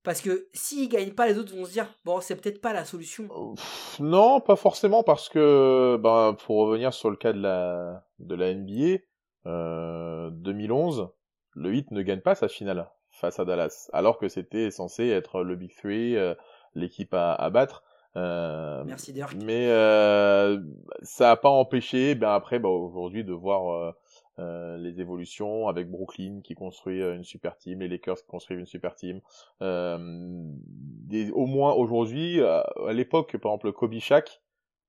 Parce 0.03 0.21
que 0.21 0.49
s'ils 0.53 0.89
gagnent 0.89 1.15
pas, 1.15 1.29
les 1.29 1.39
autres 1.39 1.55
vont 1.55 1.65
se 1.65 1.73
dire 1.73 1.87
bon, 2.05 2.21
c'est 2.21 2.35
peut-être 2.35 2.61
pas 2.61 2.73
la 2.73 2.85
solution. 2.85 3.29
Euh, 3.31 3.55
non, 4.01 4.41
pas 4.41 4.57
forcément 4.57 5.05
parce 5.05 5.29
que 5.29 5.97
ben 6.03 6.37
pour 6.45 6.57
revenir 6.67 6.93
sur 6.93 7.09
le 7.09 7.17
cas 7.17 7.33
de 7.33 7.41
la 7.41 8.05
de 8.19 8.35
la 8.35 8.53
NBA, 8.53 8.99
euh, 9.47 10.31
2011, 10.33 11.09
le 11.53 11.75
Heat 11.75 11.93
ne 11.93 12.03
gagne 12.03 12.21
pas 12.21 12.35
sa 12.35 12.49
finale 12.49 12.91
face 13.11 13.39
à 13.39 13.45
Dallas, 13.45 13.91
alors 13.93 14.19
que 14.19 14.29
c'était 14.29 14.71
censé 14.71 15.09
être 15.09 15.43
le 15.43 15.55
Big 15.55 15.73
Three, 15.77 16.17
euh, 16.17 16.35
l'équipe 16.75 17.15
à, 17.15 17.35
à, 17.35 17.51
battre. 17.51 17.85
Euh, 18.17 18.83
Merci 18.85 19.13
Dirk. 19.13 19.37
Mais 19.45 19.69
euh, 19.69 20.59
ça 21.03 21.31
a 21.31 21.37
pas 21.37 21.51
empêché, 21.51 22.15
ben 22.15 22.31
après, 22.31 22.59
ben, 22.59 22.69
aujourd'hui 22.69 23.23
de 23.23 23.33
voir 23.33 23.95
euh, 24.39 24.79
les 24.79 25.01
évolutions 25.01 25.69
avec 25.69 25.91
Brooklyn 25.91 26.41
qui 26.43 26.55
construit 26.55 27.03
euh, 27.03 27.15
une 27.15 27.25
super 27.25 27.57
team, 27.57 27.81
les 27.81 27.89
Lakers 27.89 28.17
qui 28.17 28.27
construisent 28.27 28.61
une 28.61 28.67
super 28.67 28.95
team. 28.95 29.21
Euh, 29.61 29.99
des, 29.99 31.31
au 31.33 31.47
moins 31.47 31.73
aujourd'hui, 31.75 32.41
à 32.43 32.65
l'époque, 32.93 33.37
par 33.37 33.53
exemple, 33.53 33.73
Kobe 33.73 33.99
Shaq, 33.99 34.41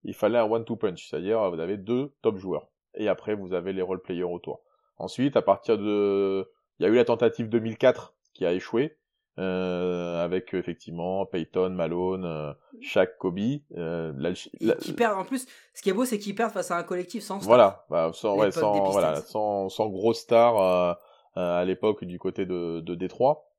il 0.04 0.14
fallait 0.14 0.38
un 0.38 0.50
one-two 0.50 0.76
punch, 0.76 1.10
c'est-à-dire 1.10 1.50
vous 1.52 1.60
avez 1.60 1.78
deux 1.78 2.14
top 2.22 2.38
joueurs. 2.38 2.70
Et 2.96 3.08
après, 3.08 3.36
vous 3.36 3.54
avez 3.54 3.74
les 3.74 3.82
role 3.82 4.02
players 4.02 4.24
autour. 4.24 4.62
Ensuite, 4.98 5.36
à 5.36 5.42
partir 5.42 5.78
de... 5.78 6.50
Il 6.80 6.84
y 6.84 6.86
a 6.86 6.90
eu 6.90 6.96
la 6.96 7.06
tentative 7.06 7.50
2004 7.50 8.16
qui 8.34 8.46
a 8.46 8.54
échoué. 8.54 8.98
Euh, 9.40 10.24
avec 10.24 10.54
effectivement 10.54 11.26
Peyton, 11.26 11.72
Malone, 11.72 12.24
euh, 12.24 12.54
Shaq, 12.82 13.18
Kobe. 13.18 13.40
Euh, 13.76 14.34
qui 14.80 14.94
perdent 14.94 15.18
en 15.18 15.26
plus. 15.26 15.48
Ce 15.74 15.82
qui 15.82 15.90
est 15.90 15.94
beau, 15.94 16.06
c'est 16.06 16.20
qu'ils 16.20 16.36
perdent 16.36 16.52
face 16.52 16.70
à 16.70 16.78
un 16.78 16.84
collectif 16.84 17.24
sans 17.24 17.40
Voilà, 17.40 17.84
bah, 17.90 18.12
sans, 18.14 18.38
ouais, 18.38 18.52
sans, 18.52 18.92
voilà, 18.92 19.22
sans, 19.22 19.70
sans 19.70 19.90
gros 19.90 20.14
stars 20.14 20.62
euh, 20.62 20.94
euh, 21.38 21.62
à 21.62 21.66
l'époque 21.66 22.04
du 22.04 22.20
côté 22.20 22.46
de, 22.46 22.80
de 22.82 22.94
Détroit. 22.94 23.50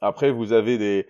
Après, 0.00 0.30
vous 0.30 0.52
avez 0.52 0.78
des, 0.78 1.08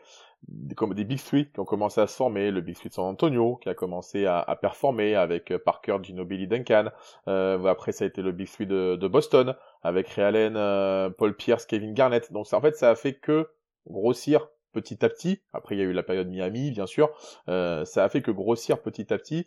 des, 0.48 0.74
comme 0.74 0.94
des 0.94 1.04
Big 1.04 1.22
Three 1.22 1.50
qui 1.52 1.60
ont 1.60 1.66
commencé 1.66 2.00
à 2.00 2.06
se 2.06 2.16
former, 2.16 2.50
le 2.50 2.62
Big 2.62 2.76
Three 2.76 2.88
de 2.88 2.94
San 2.94 3.04
Antonio 3.04 3.56
qui 3.56 3.68
a 3.68 3.74
commencé 3.74 4.24
à, 4.24 4.40
à 4.40 4.56
performer 4.56 5.14
avec 5.14 5.54
Parker, 5.58 5.98
Ginobili, 6.02 6.48
Duncan. 6.48 6.86
Euh, 7.28 7.62
après, 7.66 7.92
ça 7.92 8.04
a 8.04 8.08
été 8.08 8.22
le 8.22 8.32
Big 8.32 8.50
Three 8.50 8.66
de, 8.66 8.96
de 8.96 9.08
Boston 9.08 9.54
avec 9.82 10.08
Ray 10.08 10.24
Allen, 10.24 11.12
Paul 11.18 11.36
Pierce, 11.36 11.66
Kevin 11.66 11.92
Garnett. 11.92 12.32
Donc, 12.32 12.50
en 12.50 12.62
fait, 12.62 12.76
ça 12.76 12.88
a 12.88 12.94
fait 12.94 13.12
que 13.12 13.50
grossir 13.86 14.48
petit 14.74 15.02
à 15.04 15.08
petit. 15.08 15.40
Après, 15.54 15.74
il 15.74 15.78
y 15.78 15.80
a 15.80 15.84
eu 15.84 15.92
la 15.92 16.02
période 16.02 16.28
Miami, 16.28 16.70
bien 16.70 16.86
sûr. 16.86 17.10
Euh, 17.48 17.86
ça 17.86 18.04
a 18.04 18.08
fait 18.10 18.20
que 18.20 18.30
grossir 18.30 18.82
petit 18.82 19.12
à 19.14 19.18
petit. 19.18 19.46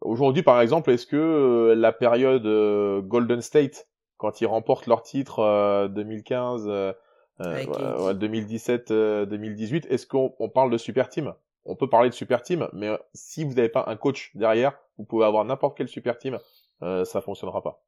Aujourd'hui, 0.00 0.42
par 0.42 0.60
exemple, 0.60 0.90
est-ce 0.90 1.06
que 1.06 1.16
euh, 1.16 1.74
la 1.74 1.92
période 1.92 2.44
euh, 2.44 3.00
Golden 3.00 3.40
State, 3.40 3.88
quand 4.18 4.40
ils 4.40 4.46
remportent 4.46 4.86
leur 4.86 5.02
titre 5.02 5.88
2015, 5.88 6.94
2017, 7.38 8.92
2018, 8.92 9.86
est-ce 9.90 10.06
qu'on 10.06 10.50
parle 10.52 10.70
de 10.70 10.78
super 10.78 11.08
team? 11.08 11.34
On 11.64 11.76
peut 11.76 11.88
parler 11.88 12.08
de 12.08 12.14
super 12.14 12.42
team, 12.42 12.68
mais 12.72 12.90
si 13.14 13.44
vous 13.44 13.54
n'avez 13.54 13.68
pas 13.68 13.84
un 13.86 13.96
coach 13.96 14.32
derrière, 14.34 14.78
vous 14.98 15.04
pouvez 15.04 15.24
avoir 15.24 15.44
n'importe 15.44 15.76
quel 15.76 15.88
super 15.88 16.18
team, 16.18 16.38
ça 16.80 17.20
fonctionnera 17.20 17.62
pas. 17.62 17.82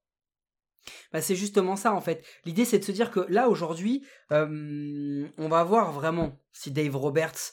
Bah, 1.12 1.20
c'est 1.20 1.36
justement 1.36 1.76
ça 1.76 1.92
en 1.94 2.00
fait. 2.00 2.24
L'idée 2.44 2.64
c'est 2.64 2.78
de 2.78 2.84
se 2.84 2.92
dire 2.92 3.10
que 3.10 3.20
là 3.28 3.48
aujourd'hui, 3.48 4.04
on 4.30 5.48
va 5.48 5.64
voir 5.64 5.92
vraiment 5.92 6.38
si 6.52 6.70
Dave 6.70 6.96
Roberts 6.96 7.52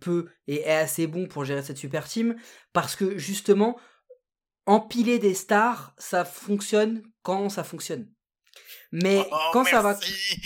peut 0.00 0.28
et 0.46 0.60
est 0.60 0.72
assez 0.72 1.06
bon 1.06 1.26
pour 1.26 1.44
gérer 1.44 1.62
cette 1.62 1.78
super 1.78 2.06
team, 2.06 2.36
parce 2.72 2.94
que 2.94 3.16
justement, 3.16 3.78
empiler 4.66 5.18
des 5.18 5.34
stars, 5.34 5.94
ça 5.98 6.24
fonctionne 6.24 7.02
quand 7.22 7.48
ça 7.48 7.64
fonctionne. 7.64 8.08
Mais 8.92 9.26
oh, 9.32 9.36
quand 9.54 9.64
ça 9.64 9.80
va, 9.80 9.94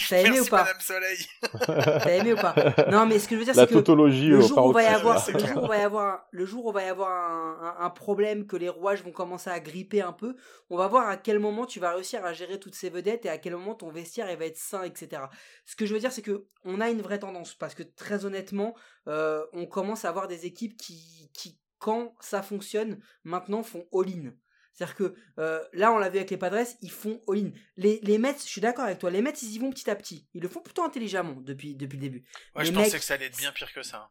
t'as 0.09 0.21
aimé 0.21 0.41
ou 0.41 0.45
pas 0.45 0.67
Soleil. 0.79 1.19
T'as 1.67 2.17
aimé 2.17 2.33
ou 2.33 2.37
pas 2.37 2.55
Non, 2.93 3.05
mais 3.05 3.19
ce 3.19 3.27
que 3.27 3.35
je 3.35 3.41
veux 3.41 3.45
dire, 3.45 3.55
c'est 3.57 3.67
que 3.67 3.93
le 3.93 4.41
jour 4.41 4.59
où 4.59 4.69
on 4.69 4.73
va 4.73 4.85
y 4.85 4.87
avoir, 4.87 5.27
le 5.29 5.39
jour 5.39 5.57
où 5.57 5.65
on 5.65 5.67
va 5.67 5.79
y 5.79 5.81
avoir, 5.81 6.27
le 6.31 6.47
jour 6.47 6.65
où 6.65 6.69
on 6.69 6.73
va 6.73 6.85
y 6.85 6.89
avoir 6.89 7.11
un, 7.11 7.77
un, 7.81 7.91
problème 7.91 8.47
que 8.47 8.57
les 8.57 8.69
rouages 8.69 9.03
vont 9.03 9.11
commencer 9.11 9.51
à 9.51 9.59
gripper 9.59 10.01
un 10.01 10.13
peu, 10.13 10.37
on 10.71 10.77
va 10.77 10.87
voir 10.87 11.09
à 11.09 11.17
quel 11.17 11.41
moment 11.41 11.67
tu 11.67 11.81
vas 11.81 11.93
réussir 11.93 12.25
à 12.25 12.33
gérer 12.33 12.61
toutes 12.61 12.77
ces 12.77 12.89
vedettes 12.89 13.27
et 13.27 13.29
à 13.29 13.39
quel 13.39 13.55
moment 13.55 13.75
ton 13.75 13.91
vestiaire 13.91 14.31
il 14.31 14.37
va 14.37 14.47
être 14.47 14.59
sain, 14.59 14.85
etc. 14.85 15.23
Ce 15.65 15.75
que 15.75 15.85
je 15.85 15.93
veux 15.93 16.01
dire, 16.01 16.13
c'est 16.13 16.23
que 16.23 16.47
on 16.65 16.81
a 16.81 16.89
une 16.89 17.03
vraie 17.03 17.19
tendance 17.19 17.55
parce 17.55 17.75
que 17.75 17.83
très 17.83 18.25
honnêtement, 18.27 18.77
euh, 19.09 19.45
on 19.53 19.67
commence 19.67 20.05
à 20.05 20.09
avoir 20.09 20.29
des 20.29 20.47
équipes 20.47 20.77
qui, 20.77 21.31
qui 21.33 21.59
quand 21.79 22.15
ça 22.21 22.43
fonctionne, 22.43 23.01
maintenant 23.25 23.63
font 23.63 23.87
all-in. 23.93 24.33
C'est-à-dire 24.77 24.95
que 24.95 25.14
euh, 25.39 25.64
là, 25.72 25.93
on 25.93 25.99
l'a 25.99 26.11
vu 26.11 26.18
avec 26.18 26.31
les 26.31 26.37
Padres, 26.37 26.66
ils 26.83 26.91
font 26.91 27.22
all-in. 27.29 27.51
Les, 27.77 27.99
les 28.03 28.18
Mets, 28.18 28.37
je 28.39 28.49
suis 28.49 28.61
d'accord 28.61 28.85
avec 28.85 28.99
toi, 28.99 29.11
les 29.11 29.22
Mets, 29.22 29.33
ils 29.43 29.55
y 29.55 29.59
vont 29.59 29.70
petit 29.70 29.89
à 29.91 29.97
petit. 29.97 30.29
Ils 30.35 30.43
le 30.43 30.49
font 30.49 30.61
plutôt 30.61 30.85
intelligemment 30.85 31.41
depuis, 31.41 31.74
depuis 31.74 31.97
le 31.97 32.03
début. 32.03 32.24
Ouais, 32.55 32.64
je 32.64 32.72
pensais 32.72 32.99
que 32.99 33.05
ça 33.05 33.14
allait 33.14 33.27
être 33.27 33.39
bien 33.39 33.53
pire 33.53 33.72
que 33.72 33.83
ça. 33.83 34.11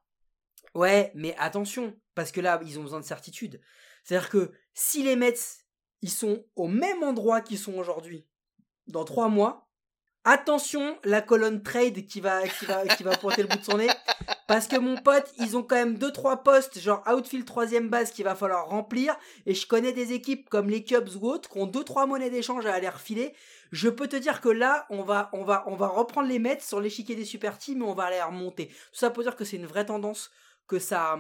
Ouais, 0.74 1.12
mais 1.14 1.36
attention, 1.38 1.98
parce 2.16 2.32
que 2.32 2.42
là, 2.42 2.60
ils 2.66 2.80
ont 2.80 2.84
besoin 2.84 3.00
de 3.00 3.06
certitude. 3.06 3.62
C'est-à-dire 4.04 4.30
que 4.30 4.52
si 4.74 5.04
les 5.04 5.16
Mets, 5.16 5.36
ils 6.02 6.12
sont 6.12 6.46
au 6.56 6.68
même 6.68 7.04
endroit 7.04 7.42
qu'ils 7.42 7.60
sont 7.60 7.76
aujourd'hui, 7.76 8.28
dans 8.88 9.06
trois 9.06 9.30
mois, 9.30 9.66
Attention, 10.28 10.98
la 11.04 11.22
colonne 11.22 11.62
trade 11.62 12.08
qui 12.08 12.20
va, 12.20 12.48
qui 12.48 12.66
va, 12.66 12.88
qui 12.88 13.04
va 13.04 13.16
pointer 13.16 13.44
le 13.44 13.48
bout 13.48 13.60
de 13.60 13.64
son 13.64 13.78
nez. 13.78 13.90
Parce 14.48 14.68
que 14.68 14.78
mon 14.78 14.96
pote, 14.98 15.34
ils 15.40 15.58
ont 15.58 15.64
quand 15.64 15.76
même 15.76 15.98
deux 15.98 16.12
trois 16.12 16.44
postes, 16.44 16.80
genre 16.80 17.04
outfield 17.08 17.46
troisième 17.46 17.90
base 17.90 18.12
qu'il 18.12 18.26
va 18.26 18.36
falloir 18.36 18.68
remplir. 18.68 19.18
Et 19.48 19.56
je 19.56 19.66
connais 19.66 19.92
des 19.92 20.14
équipes 20.14 20.50
comme 20.50 20.70
les 20.70 20.84
Cubs 20.84 21.16
ou 21.20 21.28
autres 21.28 21.50
qui 21.50 21.58
ont 21.58 21.66
deux 21.66 21.84
trois 21.84 22.06
monnaies 22.06 22.30
d'échange 22.30 22.66
à 22.68 22.74
aller 22.74 22.90
refiler. 22.90 23.34
Je 23.72 23.90
peux 23.90 24.08
te 24.08 24.16
dire 24.16 24.42
que 24.42 24.50
là, 24.50 24.86
on 24.92 25.02
va, 25.02 25.30
on 25.34 25.44
va, 25.44 25.64
on 25.68 25.76
va 25.76 25.88
reprendre 25.88 26.28
les 26.28 26.38
Mets 26.38 26.60
sur 26.60 26.80
l'échiquier 26.80 27.16
des 27.16 27.26
super 27.26 27.58
teams 27.58 27.82
et 27.82 27.86
on 27.86 27.96
va 27.96 28.04
aller 28.04 28.22
remonter. 28.22 28.68
Tout 28.68 29.00
ça 29.00 29.10
pour 29.10 29.24
dire 29.24 29.36
que 29.36 29.46
c'est 29.46 29.58
une 29.58 29.66
vraie 29.66 29.86
tendance 29.86 30.30
que 30.68 30.78
ça, 30.78 31.20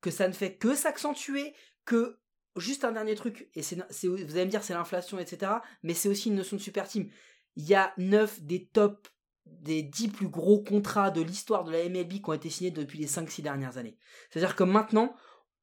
que 0.00 0.10
ça 0.10 0.26
ne 0.26 0.32
fait 0.32 0.54
que 0.56 0.74
s'accentuer, 0.74 1.54
que 1.84 2.18
juste 2.56 2.84
un 2.84 2.92
dernier 2.92 3.14
truc, 3.14 3.48
et 3.54 3.62
c'est, 3.62 3.76
vous 4.06 4.16
allez 4.16 4.44
me 4.44 4.50
dire 4.50 4.64
c'est 4.64 4.74
l'inflation, 4.74 5.18
etc., 5.18 5.52
mais 5.82 5.94
c'est 5.94 6.08
aussi 6.08 6.28
une 6.28 6.36
notion 6.36 6.56
de 6.56 6.62
super 6.62 6.88
team. 6.88 7.08
Il 7.56 7.64
y 7.64 7.74
a 7.74 7.92
9 7.98 8.42
des 8.42 8.66
top, 8.66 9.08
des 9.46 9.82
10 9.82 10.08
plus 10.08 10.28
gros 10.28 10.62
contrats 10.62 11.10
de 11.10 11.20
l'histoire 11.20 11.64
de 11.64 11.72
la 11.72 11.88
MLB 11.88 12.14
qui 12.14 12.22
ont 12.24 12.32
été 12.32 12.50
signés 12.50 12.70
depuis 12.70 12.98
les 12.98 13.06
5-6 13.06 13.42
dernières 13.42 13.78
années. 13.78 13.96
C'est-à-dire 14.30 14.56
que 14.56 14.64
maintenant, 14.64 15.14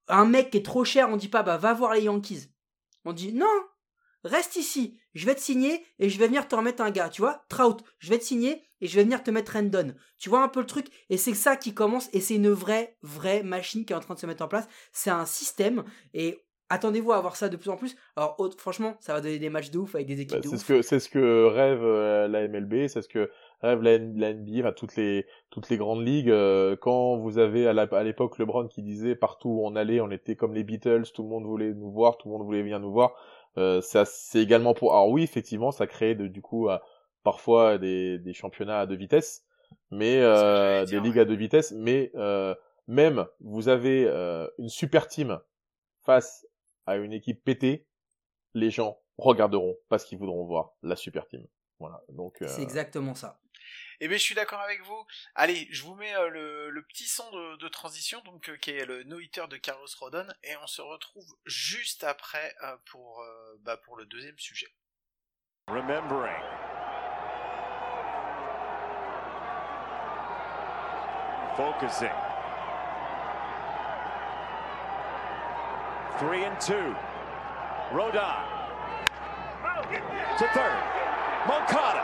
un 0.07 0.25
mec 0.25 0.51
qui 0.51 0.57
est 0.57 0.65
trop 0.65 0.85
cher, 0.85 1.09
on 1.09 1.17
dit 1.17 1.29
pas 1.29 1.43
bah 1.43 1.57
va 1.57 1.73
voir 1.73 1.93
les 1.93 2.03
Yankees. 2.03 2.49
On 3.05 3.13
dit 3.13 3.33
non, 3.33 3.45
reste 4.23 4.55
ici, 4.55 4.99
je 5.13 5.25
vais 5.25 5.35
te 5.35 5.41
signer 5.41 5.83
et 5.99 6.09
je 6.09 6.19
vais 6.19 6.27
venir 6.27 6.47
te 6.47 6.55
remettre 6.55 6.83
un 6.83 6.91
gars, 6.91 7.09
tu 7.09 7.21
vois, 7.21 7.45
Trout, 7.49 7.83
je 7.99 8.09
vais 8.09 8.19
te 8.19 8.23
signer 8.23 8.63
et 8.81 8.87
je 8.87 8.95
vais 8.95 9.03
venir 9.03 9.23
te 9.23 9.31
mettre 9.31 9.53
Rendon. 9.53 9.95
Tu 10.17 10.29
vois 10.29 10.43
un 10.43 10.49
peu 10.49 10.59
le 10.59 10.65
truc? 10.65 10.87
Et 11.09 11.17
c'est 11.17 11.33
ça 11.33 11.55
qui 11.55 11.73
commence 11.73 12.09
et 12.13 12.19
c'est 12.19 12.35
une 12.35 12.49
vraie 12.49 12.97
vraie 13.01 13.43
machine 13.43 13.85
qui 13.85 13.93
est 13.93 13.95
en 13.95 14.01
train 14.01 14.13
de 14.13 14.19
se 14.19 14.25
mettre 14.25 14.43
en 14.43 14.47
place. 14.47 14.67
C'est 14.91 15.09
un 15.09 15.25
système 15.25 15.83
et 16.13 16.43
attendez-vous 16.69 17.11
à 17.11 17.17
avoir 17.17 17.35
ça 17.35 17.49
de 17.49 17.57
plus 17.57 17.69
en 17.69 17.77
plus. 17.77 17.95
Alors 18.15 18.37
franchement, 18.57 18.97
ça 18.99 19.13
va 19.13 19.21
donner 19.21 19.39
des 19.39 19.49
matchs 19.49 19.71
de 19.71 19.79
ouf 19.79 19.95
avec 19.95 20.07
des 20.07 20.21
équipes 20.21 20.37
bah, 20.37 20.39
de 20.39 20.47
c'est 20.47 20.55
ouf. 20.55 20.61
Ce 20.61 20.67
que, 20.67 20.81
c'est 20.81 20.99
ce 20.99 21.09
que 21.09 21.45
rêve 21.45 21.83
euh, 21.83 22.27
la 22.27 22.47
MLB, 22.47 22.87
c'est 22.87 23.01
ce 23.01 23.07
que 23.07 23.29
rêve 23.61 23.81
la, 23.81 23.97
la 23.97 24.33
NBA, 24.33 24.59
enfin, 24.59 24.71
toutes 24.71 24.95
les 24.95 25.25
toutes 25.49 25.69
les 25.69 25.77
grandes 25.77 26.05
ligues. 26.05 26.29
euh, 26.29 26.75
quand 26.75 27.17
vous 27.17 27.37
avez 27.39 27.67
à, 27.67 27.71
à 27.71 28.03
l'époque 28.03 28.37
LeBron 28.37 28.67
qui 28.67 28.81
disait 28.83 29.15
partout 29.15 29.49
où 29.49 29.65
on 29.65 29.75
allait, 29.75 29.99
on 30.01 30.11
était 30.11 30.35
comme 30.35 30.53
les 30.53 30.63
Beatles, 30.63 31.11
tout 31.13 31.23
le 31.23 31.29
monde 31.29 31.45
voulait 31.45 31.73
nous 31.73 31.91
voir, 31.91 32.17
tout 32.17 32.27
le 32.29 32.33
monde 32.37 32.45
voulait 32.45 32.61
venir 32.61 32.79
nous 32.79 32.91
voir. 32.91 33.13
Euh, 33.57 33.81
ça, 33.81 34.05
c'est 34.05 34.39
également 34.41 34.73
pour. 34.73 34.93
Alors 34.93 35.09
oui, 35.09 35.23
effectivement, 35.23 35.71
ça 35.71 35.87
crée 35.87 36.13
de, 36.15 36.27
du 36.27 36.41
coup 36.41 36.69
euh, 36.69 36.77
parfois 37.23 37.77
des, 37.77 38.19
des 38.19 38.33
championnats 38.33 38.79
à 38.79 38.85
deux 38.85 38.95
vitesses, 38.95 39.43
mais 39.91 40.19
euh, 40.21 40.81
des 40.81 40.91
dire, 40.91 41.01
ligues 41.03 41.15
ouais. 41.15 41.21
à 41.21 41.25
deux 41.25 41.35
vitesses. 41.35 41.71
Mais 41.71 42.11
euh, 42.15 42.53
même 42.87 43.25
vous 43.41 43.67
avez 43.69 44.05
euh, 44.05 44.47
une 44.59 44.69
super 44.69 45.07
team 45.07 45.39
face 46.03 46.45
à 46.85 46.97
une 46.97 47.11
équipe 47.11 47.43
pétée, 47.43 47.85
les 48.53 48.69
gens 48.69 48.99
regarderont 49.17 49.75
parce 49.89 50.05
qu'ils 50.05 50.19
voudront 50.19 50.45
voir 50.45 50.73
la 50.83 50.95
super 50.95 51.27
team. 51.27 51.45
Voilà. 51.79 52.01
Donc 52.09 52.41
euh, 52.41 52.47
C'est 52.47 52.61
exactement 52.61 53.13
ça. 53.13 53.39
Eh 53.99 54.07
bien, 54.07 54.17
je 54.17 54.23
suis 54.23 54.35
d'accord 54.35 54.61
avec 54.61 54.83
vous. 54.83 55.05
Allez, 55.33 55.67
je 55.71 55.81
vous 55.81 55.95
mets 55.95 56.15
euh, 56.15 56.69
le, 56.69 56.81
petit 56.83 57.07
son 57.07 57.29
de, 57.31 57.67
transition, 57.67 58.21
donc 58.21 58.49
euh, 58.49 58.57
qui 58.57 58.71
est 58.71 58.85
le 58.85 59.03
no-hitter 59.03 59.45
de 59.49 59.57
Carlos 59.57 59.87
Rodon, 59.99 60.27
et 60.43 60.55
on 60.57 60.67
se 60.67 60.81
retrouve 60.81 61.25
juste 61.45 62.03
après 62.03 62.55
euh, 62.63 62.77
pour, 62.91 63.25
bah, 63.61 63.77
pour 63.77 63.97
le 63.97 64.05
deuxième 64.05 64.37
sujet. 64.37 64.71
Remembering. 65.67 66.43
Focusing. 71.55 72.11
Three 76.19 76.45
and 76.45 76.59
two. 76.59 76.95
Rodon. 77.91 78.45
To 80.37 80.45
third. 80.53 80.83
Moncada. 81.47 82.03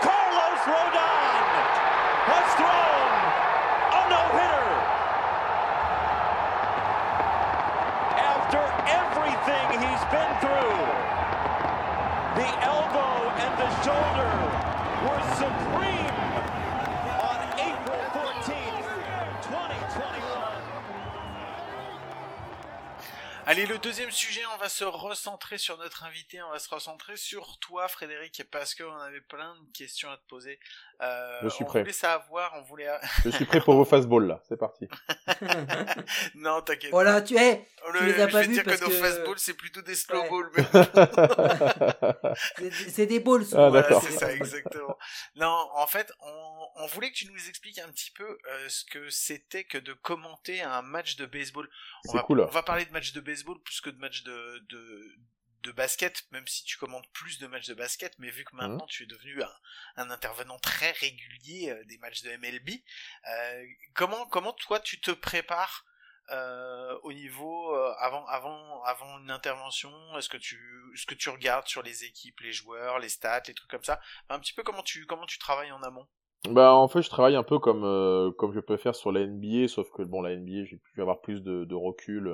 Carlos 0.00 0.45
Rodon 0.66 1.46
has 2.26 2.48
thrown 2.58 3.14
a 3.94 4.02
no-hitter. 4.10 4.70
After 8.18 8.62
everything 8.90 9.66
he's 9.78 10.04
been 10.10 10.32
through, 10.42 10.82
the 12.34 12.50
elbow 12.66 13.30
and 13.38 13.52
the 13.62 13.70
shoulder 13.86 14.34
were 15.06 15.22
supreme 15.38 16.45
Allez, 23.48 23.64
le 23.66 23.78
deuxième 23.78 24.10
sujet, 24.10 24.40
on 24.54 24.56
va 24.56 24.68
se 24.68 24.82
recentrer 24.82 25.56
sur 25.56 25.78
notre 25.78 26.02
invité, 26.02 26.42
on 26.42 26.50
va 26.50 26.58
se 26.58 26.68
recentrer 26.68 27.16
sur 27.16 27.58
toi, 27.60 27.86
Frédéric, 27.86 28.42
parce 28.50 28.74
qu'on 28.74 28.96
avait 28.98 29.20
plein 29.20 29.54
de 29.54 29.72
questions 29.72 30.10
à 30.10 30.16
te 30.16 30.26
poser. 30.26 30.58
Euh, 31.00 31.38
Je 31.44 31.48
suis 31.50 31.62
on 31.62 31.66
prêt. 31.68 31.80
voulait 31.82 31.92
savoir, 31.92 32.54
on 32.56 32.62
voulait... 32.62 32.88
je 33.24 33.30
suis 33.30 33.44
prêt 33.44 33.60
pour 33.60 33.74
vos 33.76 33.84
fastballs 33.84 34.26
là. 34.26 34.42
C'est 34.48 34.56
parti. 34.56 34.88
non, 36.34 36.60
t'inquiète. 36.62 36.90
voilà, 36.90 37.22
tu 37.22 37.36
es. 37.36 37.56
pas. 37.84 37.98
tu 37.98 38.04
les 38.06 38.20
as 38.20 38.26
pas 38.26 38.40
vais 38.40 38.46
te 38.46 38.48
vus 38.48 38.54
dire 38.54 38.64
parce 38.64 38.80
que 38.80 38.84
nos 38.84 38.90
que- 38.90 38.96
fastballs, 38.96 39.38
c'est 39.38 39.54
plutôt 39.54 39.82
des 39.82 39.94
slow 39.94 40.22
Ouais. 40.22 40.28
balls, 40.30 40.50
mais 42.58 42.70
C'est- 42.90 43.06
des 43.06 43.20
balls. 43.20 43.44
Ah. 43.54 43.70
Ouais, 43.70 43.84
c'est 44.02 44.18
ça, 44.18 44.32
exactement. 44.32 44.98
Non, 45.36 45.68
en 45.74 45.86
fait, 45.86 46.10
on, 46.20 46.66
on 46.82 46.86
voulait 46.88 47.10
que 47.12 47.16
tu 47.16 47.30
nous 47.30 47.48
expliques 47.48 47.78
un 47.78 47.88
petit 47.92 48.10
peu 48.10 48.24
euh, 48.50 48.68
ce 48.68 48.84
que 48.84 49.08
c'était 49.10 49.62
que 49.62 49.78
de 49.78 49.92
commenter 49.92 50.62
un 50.62 50.82
match 50.82 51.14
de 51.16 51.26
baseball. 51.26 51.68
On 52.08 52.10
C'est 52.12 52.16
va, 52.18 52.22
cool. 52.24 52.40
On 52.40 52.46
va 52.46 52.62
parler 52.64 52.84
de 52.86 52.90
match 52.92 53.12
de 53.12 53.20
baseball 53.20 53.35
plus 53.44 53.80
que 53.80 53.90
de 53.90 53.98
match 53.98 54.22
de, 54.24 54.58
de, 54.68 55.16
de 55.62 55.72
basket, 55.72 56.24
même 56.32 56.46
si 56.46 56.64
tu 56.64 56.78
commentes 56.78 57.08
plus 57.12 57.38
de 57.38 57.46
matchs 57.46 57.66
de 57.68 57.74
basket, 57.74 58.14
mais 58.18 58.30
vu 58.30 58.44
que 58.44 58.54
Mhm. 58.60 58.80
maintenant 58.80 58.86
tu 58.86 59.02
es 59.04 59.06
devenu 59.06 59.42
un, 59.42 59.52
un 59.96 60.10
intervenant 60.10 60.58
très 60.58 60.92
régulier 60.92 61.70
euh, 61.70 61.84
des 61.84 61.98
matchs 61.98 62.22
de 62.22 62.30
MLB, 62.30 62.70
euh, 63.28 63.64
comment, 63.94 64.26
comment 64.26 64.52
toi 64.52 64.80
tu 64.80 65.00
te 65.00 65.10
prépares 65.10 65.84
euh, 66.30 66.98
au 67.02 67.12
niveau 67.12 67.74
euh, 67.74 67.92
avant 67.98 68.26
avant 68.26 68.82
avant 68.84 69.18
une 69.20 69.30
intervention? 69.30 69.92
Est-ce 70.18 70.28
que 70.28 70.36
tu 70.36 70.58
ce 70.96 71.06
que 71.06 71.14
tu 71.14 71.28
regardes 71.30 71.66
sur 71.68 71.82
les 71.82 72.04
équipes 72.04 72.40
les 72.40 72.52
joueurs 72.52 72.98
les 72.98 73.08
stats 73.08 73.42
les 73.46 73.54
trucs 73.54 73.70
comme 73.70 73.84
ça? 73.84 74.00
Un 74.28 74.38
petit 74.40 74.52
peu 74.52 74.62
comment 74.64 74.82
tu 74.82 75.06
comment 75.06 75.26
tu 75.26 75.38
travailles 75.38 75.72
en 75.72 75.82
amont? 75.82 76.06
Bah 76.48 76.72
en 76.74 76.86
fait 76.86 77.02
je 77.02 77.08
travaille 77.10 77.34
un 77.34 77.42
peu 77.42 77.58
comme 77.58 77.84
euh, 77.84 78.30
comme 78.32 78.52
je 78.52 78.60
peux 78.60 78.76
faire 78.76 78.94
sur 78.94 79.10
la 79.10 79.26
NBA, 79.26 79.66
sauf 79.68 79.90
que 79.90 80.02
bon 80.02 80.22
la 80.22 80.36
NBA 80.36 80.64
j'ai 80.64 80.76
pu 80.76 81.00
avoir 81.00 81.20
plus 81.20 81.40
de, 81.42 81.64
de 81.64 81.74
recul 81.74 82.28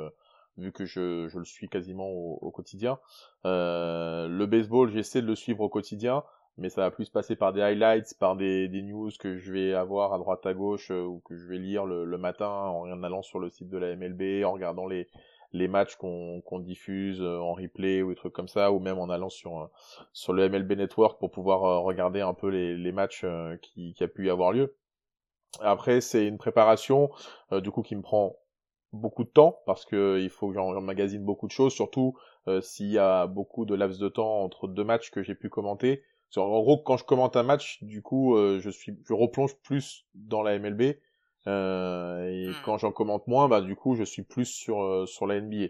vu 0.59 0.73
que 0.73 0.85
je, 0.85 1.29
je 1.29 1.39
le 1.39 1.45
suis 1.45 1.69
quasiment 1.69 2.09
au, 2.09 2.39
au 2.41 2.51
quotidien. 2.51 2.99
Euh, 3.45 4.29
le 4.29 4.47
baseball 4.47 4.91
j'essaie 4.91 5.23
de 5.23 5.27
le 5.27 5.35
suivre 5.35 5.61
au 5.61 5.69
quotidien, 5.69 6.25
mais 6.59 6.69
ça 6.69 6.83
va 6.83 6.91
plus 6.91 7.09
passer 7.09 7.37
par 7.37 7.53
des 7.53 7.63
highlights, 7.63 8.15
par 8.19 8.37
des, 8.37 8.69
des 8.69 8.83
news 8.83 9.11
que 9.19 9.39
je 9.39 9.53
vais 9.53 9.75
avoir 9.75 10.13
à 10.13 10.19
droite 10.19 10.45
à 10.47 10.55
gauche 10.55 10.91
euh, 10.91 11.03
ou 11.03 11.21
que 11.21 11.37
je 11.37 11.47
vais 11.47 11.59
lire 11.59 11.87
le, 11.87 12.05
le 12.05 12.19
matin 12.19 12.49
en 12.49 13.03
allant 13.03 13.23
sur 13.23 13.39
le 13.39 13.51
site 13.51 13.69
de 13.69 13.79
la 13.79 13.97
MLB, 13.97 14.45
en 14.45 14.53
regardant 14.53 14.87
les 14.87 15.09
les 15.55 15.69
matchs 15.69 15.97
qu'on 15.97 16.41
qu'on 16.47 16.61
diffuse 16.61 17.21
euh, 17.21 17.39
en 17.39 17.53
replay 17.53 18.01
ou 18.03 18.09
des 18.11 18.17
trucs 18.17 18.33
comme 18.33 18.49
ça, 18.49 18.73
ou 18.73 18.79
même 18.79 18.99
en 18.99 19.11
allant 19.11 19.29
sur 19.29 19.61
euh, 19.61 19.67
sur 20.13 20.33
le 20.33 20.49
MLB 20.49 20.73
Network 20.73 21.19
pour 21.19 21.31
pouvoir 21.31 21.83
regarder 21.83 22.21
un 22.21 22.35
peu 22.35 22.49
les, 22.49 22.77
les 22.77 22.93
matchs 22.93 23.25
qui, 23.61 23.93
qui 23.95 24.05
a 24.05 24.09
pu 24.09 24.27
y 24.27 24.31
avoir 24.31 24.53
lieu. 24.53 24.75
Après, 25.61 26.01
c'est 26.01 26.27
une 26.27 26.39
préparation 26.39 27.11
euh, 27.53 27.61
du 27.61 27.71
coup 27.71 27.83
qui 27.83 27.95
me 27.97 28.03
prend 28.03 28.37
beaucoup 28.93 29.25
de 29.25 29.29
temps 29.31 29.61
parce 29.67 29.85
que 29.85 30.19
il 30.21 30.31
faut 30.31 30.49
que 30.49 30.55
j'en- 30.55 30.73
j'emmagasine 30.75 31.25
beaucoup 31.25 31.47
de 31.47 31.53
choses, 31.53 31.73
surtout 31.73 32.17
euh, 32.49 32.61
s'il 32.61 32.91
y 32.91 32.99
a 32.99 33.27
beaucoup 33.27 33.65
de 33.65 33.75
laps 33.75 33.99
de 33.99 34.09
temps 34.09 34.43
entre 34.43 34.69
deux 34.69 34.85
matchs 34.85 35.11
que 35.11 35.23
j'ai 35.23 35.35
pu 35.35 35.49
commenter. 35.49 36.03
En 36.37 36.49
gros, 36.63 36.79
quand 36.79 36.97
je 36.97 37.05
commente 37.05 37.37
un 37.37 37.43
match, 37.43 37.83
du 37.83 38.01
coup, 38.03 38.37
euh, 38.37 38.59
je 38.61 38.71
suis, 38.71 38.97
je 39.07 39.13
replonge 39.13 39.55
plus 39.63 40.07
dans 40.15 40.43
la 40.43 40.55
MLB. 40.55 40.99
euh, 41.47 42.29
et 42.31 42.57
Hmm. 42.57 42.63
quand 42.63 42.79
j'en 42.79 42.93
commente 42.93 43.27
moins, 43.27 43.49
bah 43.49 43.61
du 43.61 43.77
coup, 43.77 43.95
je 43.97 44.05
suis 44.05 44.23
plus 44.23 44.47
sur 44.47 44.81
euh, 44.83 45.07
sur 45.07 45.27
la 45.27 45.37
NBA. 45.37 45.69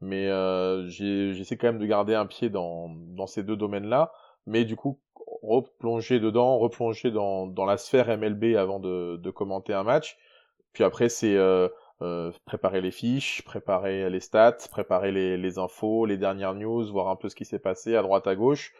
Mais 0.00 0.26
euh, 0.28 0.88
j'essaie 0.88 1.56
quand 1.58 1.68
même 1.68 1.78
de 1.78 1.86
garder 1.86 2.14
un 2.14 2.26
pied 2.26 2.48
dans 2.50 2.88
dans 2.88 3.26
ces 3.26 3.42
deux 3.42 3.56
domaines-là. 3.56 4.12
Mais 4.46 4.64
du 4.64 4.74
coup, 4.76 4.98
replonger 5.42 6.18
dedans, 6.20 6.58
replonger 6.58 7.10
dans 7.10 7.46
dans 7.46 7.66
la 7.66 7.76
sphère 7.76 8.08
MLB 8.08 8.56
avant 8.56 8.80
de 8.80 9.16
de 9.22 9.30
commenter 9.30 9.74
un 9.74 9.84
match. 9.84 10.18
Puis 10.72 10.84
après, 10.84 11.08
c'est 11.08 11.36
euh, 12.02 12.28
euh, 12.28 12.32
préparer 12.46 12.80
les 12.80 12.90
fiches, 12.90 13.42
préparer 13.44 14.10
les 14.10 14.20
stats, 14.20 14.56
préparer 14.70 15.12
les, 15.12 15.36
les 15.36 15.58
infos, 15.58 16.06
les 16.06 16.16
dernières 16.16 16.54
news, 16.54 16.84
voir 16.90 17.08
un 17.08 17.16
peu 17.16 17.28
ce 17.28 17.34
qui 17.36 17.44
s'est 17.44 17.58
passé 17.58 17.96
à 17.96 18.02
droite 18.02 18.26
à 18.26 18.34
gauche. 18.36 18.72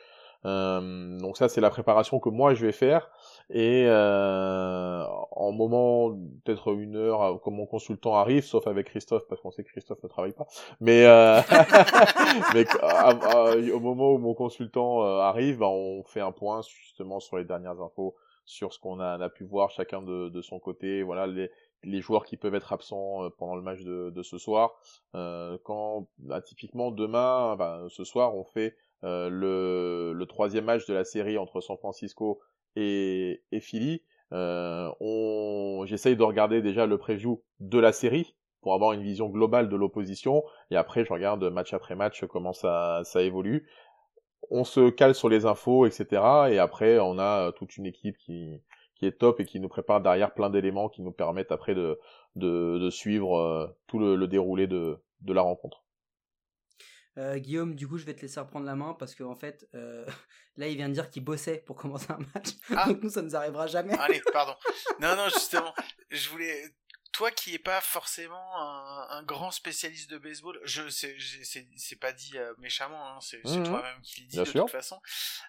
Euh, 0.47 1.19
donc 1.19 1.37
ça, 1.37 1.51
c'est 1.51 1.61
la 1.61 1.69
préparation 1.69 2.19
que 2.19 2.31
moi 2.31 2.55
je 2.55 2.65
vais 2.65 2.73
faire. 2.73 3.11
Et 3.51 3.85
euh, 3.87 5.05
en 5.33 5.53
moment, 5.53 6.17
peut-être 6.45 6.73
une 6.73 6.97
heure, 6.97 7.23
euh, 7.23 7.37
quand 7.43 7.51
mon 7.51 7.67
consultant 7.67 8.15
arrive, 8.17 8.45
sauf 8.45 8.67
avec 8.67 8.87
Christophe, 8.87 9.27
parce 9.29 9.41
qu'on 9.43 9.51
sait 9.51 9.65
que 9.65 9.71
Christophe 9.71 10.03
ne 10.03 10.09
travaille 10.09 10.33
pas. 10.33 10.47
Mais, 10.81 11.05
euh, 11.05 11.41
mais 12.55 12.65
à- 12.83 13.55
au 13.75 13.81
moment 13.81 14.13
où 14.13 14.19
mon 14.19 14.35
consultant 14.35 15.05
euh, 15.05 15.19
arrive, 15.21 15.59
bah, 15.59 15.69
on 15.69 16.03
fait 16.05 16.21
un 16.21 16.33
point 16.33 16.63
justement 16.63 17.21
sur 17.21 17.37
les 17.37 17.45
dernières 17.45 17.81
infos, 17.81 18.15
sur 18.45 18.73
ce 18.73 18.79
qu'on 18.79 18.99
a, 19.01 19.23
a 19.23 19.29
pu 19.29 19.45
voir 19.45 19.71
chacun 19.71 20.03
de, 20.03 20.29
de 20.29 20.43
son 20.43 20.59
côté. 20.59 21.03
Voilà 21.03 21.27
les 21.27 21.51
les 21.83 22.01
joueurs 22.01 22.25
qui 22.25 22.37
peuvent 22.37 22.55
être 22.55 22.73
absents 22.73 23.25
euh, 23.25 23.31
pendant 23.31 23.57
le 23.57 23.63
match 23.63 23.81
de, 23.81 24.11
de 24.11 24.23
ce 24.23 24.39
soir. 24.39 24.81
Euh, 25.15 25.59
quand 25.65 26.09
bah, 26.19 26.41
typiquement 26.41 26.91
demain, 26.91 27.57
bah, 27.57 27.85
ce 27.89 28.05
soir, 28.05 28.37
on 28.37 28.45
fait 28.45 28.77
euh, 29.05 29.29
le, 29.31 30.13
le 30.13 30.27
troisième 30.27 30.65
match 30.67 30.87
de 30.87 30.95
la 30.95 31.05
série 31.05 31.39
entre 31.39 31.61
San 31.61 31.77
Francisco 31.79 32.41
et, 32.77 33.43
et 33.53 33.61
Philly. 33.61 34.03
Euh, 34.33 34.91
on, 35.01 35.85
j'essaye 35.87 36.17
de 36.17 36.23
regarder 36.23 36.63
déjà 36.63 36.87
le 36.87 36.99
preview 36.99 37.43
de 37.59 37.79
la 37.79 37.93
série 37.93 38.37
pour 38.61 38.75
avoir 38.75 38.93
une 38.93 39.03
vision 39.03 39.29
globale 39.29 39.69
de 39.69 39.75
l'opposition 39.75 40.45
et 40.71 40.77
après 40.77 41.05
je 41.05 41.13
regarde 41.13 41.43
match 41.45 41.73
après 41.75 41.97
match 41.97 42.25
comment 42.27 42.53
ça, 42.53 43.01
ça 43.05 43.23
évolue. 43.23 43.69
On 44.51 44.65
se 44.65 44.91
cale 44.91 45.15
sur 45.15 45.29
les 45.29 45.47
infos, 45.47 45.87
etc. 45.87 46.07
Et 46.51 46.59
après 46.59 46.99
on 47.01 47.19
a 47.19 47.51
toute 47.53 47.77
une 47.77 47.87
équipe 47.87 48.17
qui, 48.19 48.61
qui 49.01 49.07
est 49.07 49.19
top 49.19 49.41
et 49.41 49.47
qui 49.47 49.61
nous 49.61 49.69
prépare 49.69 50.03
derrière 50.03 50.35
plein 50.35 50.51
d'éléments 50.51 50.91
qui 50.91 51.01
nous 51.01 51.11
permettent 51.11 51.53
après 51.53 51.75
de, 51.75 51.99
de, 52.37 52.79
de 52.79 52.91
suivre 52.91 53.39
euh, 53.39 53.67
tout 53.87 53.99
le, 53.99 54.15
le, 54.15 54.29
déroulé 54.29 54.67
de, 54.67 54.99
de 55.23 55.33
la 55.33 55.41
rencontre. 55.41 55.83
Euh, 57.17 57.39
Guillaume, 57.39 57.75
du 57.75 57.89
coup, 57.89 57.97
je 57.97 58.05
vais 58.05 58.15
te 58.15 58.21
laisser 58.21 58.39
reprendre 58.41 58.67
la 58.67 58.77
main 58.77 58.95
parce 58.99 59.15
qu'en 59.15 59.31
en 59.31 59.35
fait, 59.35 59.67
euh, 59.75 60.05
là, 60.59 60.69
il 60.69 60.77
vient 60.77 60.91
de 60.91 60.93
dire 60.93 61.09
qu'il 61.09 61.25
bossait 61.25 61.63
pour 61.67 61.77
commencer 61.81 62.13
un 62.13 62.19
match. 62.35 62.51
Ah. 62.77 62.89
Donc 62.89 63.03
nous, 63.03 63.09
ça 63.09 63.23
nous 63.23 63.35
arrivera 63.35 63.67
jamais. 63.67 63.95
Allez, 63.99 64.21
pardon. 64.33 64.53
Non, 65.01 65.17
non, 65.17 65.31
justement, 65.31 65.73
je 66.11 66.29
voulais 66.29 66.63
toi 67.13 67.31
qui 67.31 67.55
es 67.55 67.59
pas 67.59 67.81
forcément 67.81 68.57
un, 69.11 69.23
grand 69.25 69.51
spécialiste 69.51 70.11
de 70.11 70.19
baseball, 70.19 70.59
je 70.65 70.89
c'est 70.89 71.97
pas 72.01 72.13
dit 72.13 72.39
euh, 72.39 72.55
méchamment, 72.59 73.17
hein, 73.17 73.19
c'est 73.21 73.45
mmh, 73.45 73.61
mmh. 73.61 73.65
toi-même 73.65 74.01
qui 74.03 74.23
le 74.23 74.27
dis 74.29 74.37
de 74.39 74.45
toute 74.45 74.71
façon. 74.71 75.01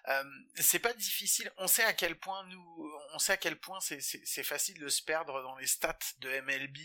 Euh, 0.08 0.24
c'est 0.54 0.78
pas 0.78 0.92
difficile. 0.92 1.50
On 1.56 1.66
sait 1.66 1.84
à 1.84 1.92
quel 1.92 2.18
point 2.18 2.44
nous, 2.46 2.92
on 3.14 3.18
sait 3.18 3.32
à 3.32 3.36
quel 3.36 3.56
point 3.56 3.78
c'est 3.80 4.42
facile 4.42 4.78
de 4.78 4.88
se 4.88 5.02
perdre 5.02 5.42
dans 5.42 5.56
les 5.56 5.66
stats 5.66 5.98
de 6.18 6.28
MLB 6.40 6.78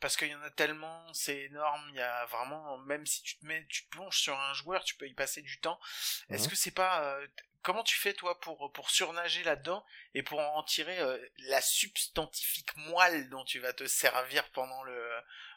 parce 0.00 0.16
qu'il 0.16 0.28
y 0.28 0.34
en 0.34 0.42
a 0.42 0.50
tellement, 0.50 1.12
c'est 1.12 1.42
énorme. 1.42 1.82
Il 1.90 1.96
y 1.96 2.00
a 2.00 2.26
vraiment, 2.26 2.78
même 2.78 3.06
si 3.06 3.22
tu 3.22 3.38
te 3.38 3.46
mets, 3.46 3.66
tu 3.68 3.84
te 3.84 3.90
plonges 3.90 4.18
sur 4.18 4.38
un 4.38 4.54
joueur, 4.54 4.82
tu 4.82 4.96
peux 4.96 5.06
y 5.06 5.14
passer 5.14 5.42
du 5.42 5.60
temps. 5.60 5.78
Est-ce 6.30 6.46
mmh. 6.46 6.50
que 6.50 6.56
c'est 6.56 6.70
pas 6.70 7.04
euh, 7.04 7.26
comment 7.62 7.82
tu 7.82 7.96
fais 7.98 8.12
toi 8.12 8.38
pour 8.40 8.72
pour 8.72 8.90
surnager 8.90 9.42
là-dedans 9.44 9.84
et 10.14 10.22
pour 10.22 10.38
en 10.40 10.62
tirer 10.62 10.98
euh, 11.00 11.18
la 11.48 11.60
substantifique 11.60 12.76
moelle 12.88 13.28
dont 13.30 13.44
tu 13.44 13.58
vas 13.58 13.72
te 13.72 13.86
servir 13.86 14.44
pendant 14.52 14.82
le 14.82 14.98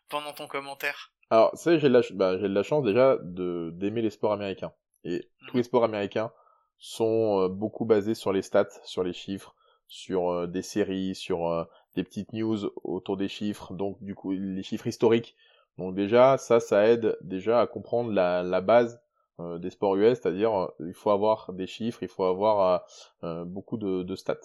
pendant 0.10 0.34
ton 0.34 0.47
commentaire? 0.47 1.12
Alors, 1.30 1.51
c'est 1.56 1.80
j'ai 1.80 1.89
de 1.89 1.93
la 1.93 2.01
bah, 2.12 2.38
j'ai 2.38 2.49
de 2.49 2.54
la 2.54 2.64
chance 2.64 2.84
déjà 2.84 3.18
de 3.22 3.72
d'aimer 3.74 4.01
les 4.01 4.10
sports 4.10 4.34
américains. 4.34 4.74
Et 5.04 5.30
tous 5.47 5.58
les 5.58 5.64
sports 5.64 5.84
américains 5.84 6.32
sont 6.78 7.41
euh, 7.41 7.49
beaucoup 7.49 7.86
basés 7.86 8.16
sur 8.16 8.32
les 8.32 8.41
stats, 8.41 8.70
sur 8.86 9.04
les 9.04 9.14
chiffres, 9.14 9.56
sur 9.88 10.32
euh, 10.32 10.47
des 10.47 10.62
séries, 10.62 11.16
sur 11.16 11.68
des 11.95 12.04
petites 12.04 12.34
news 12.34 12.72
autour 12.84 13.18
des 13.18 13.28
chiffres, 13.28 13.74
donc 13.74 14.01
du 14.04 14.16
coup 14.16 14.32
les 14.32 14.64
chiffres 14.64 14.88
historiques. 14.88 15.36
Donc 15.78 15.95
déjà 15.95 16.38
ça 16.38 16.60
ça 16.60 16.88
aide 16.88 17.18
déjà 17.22 17.62
à 17.62 17.68
comprendre 17.68 18.12
la 18.12 18.43
la 18.43 18.62
base 18.62 19.03
euh, 19.39 19.57
des 19.57 19.71
sports 19.71 19.95
US, 19.95 20.19
c'est-à-dire 20.19 20.53
euh, 20.53 20.67
il 20.86 20.93
faut 20.93 21.09
avoir 21.09 21.53
des 21.53 21.65
chiffres, 21.65 22.03
il 22.03 22.07
faut 22.07 22.23
avoir 22.25 22.86
euh, 23.23 23.45
beaucoup 23.45 23.77
de, 23.77 24.03
de, 24.03 24.15
stats. 24.15 24.38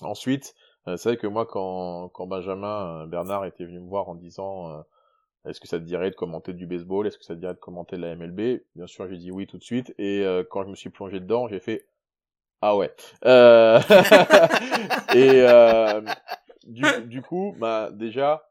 Ensuite, 0.00 0.54
c'est 0.84 1.02
vrai 1.04 1.16
que 1.16 1.26
moi 1.26 1.44
quand, 1.44 2.10
quand 2.10 2.28
Benjamin 2.28 3.06
Bernard 3.06 3.44
était 3.46 3.64
venu 3.64 3.80
me 3.80 3.88
voir 3.88 4.08
en 4.08 4.14
disant 4.14 4.84
est-ce 5.44 5.58
que 5.58 5.66
ça 5.66 5.80
te 5.80 5.84
dirait 5.84 6.10
de 6.10 6.14
commenter 6.14 6.52
du 6.52 6.66
baseball, 6.66 7.08
est-ce 7.08 7.18
que 7.18 7.24
ça 7.24 7.34
te 7.34 7.40
dirait 7.40 7.54
de 7.54 7.58
commenter 7.58 7.96
de 7.96 8.02
la 8.02 8.14
MLB, 8.14 8.60
bien 8.76 8.86
sûr 8.86 9.08
j'ai 9.08 9.16
dit 9.16 9.32
oui 9.32 9.48
tout 9.48 9.58
de 9.58 9.64
suite 9.64 9.92
et 9.98 10.24
quand 10.50 10.62
je 10.62 10.68
me 10.68 10.76
suis 10.76 10.90
plongé 10.90 11.18
dedans 11.18 11.48
j'ai 11.48 11.58
fait 11.58 11.88
ah 12.60 12.76
ouais. 12.76 12.94
Et 15.16 15.44
du, 16.66 16.84
du, 17.06 17.22
coup, 17.22 17.56
bah 17.58 17.90
déjà, 17.90 18.48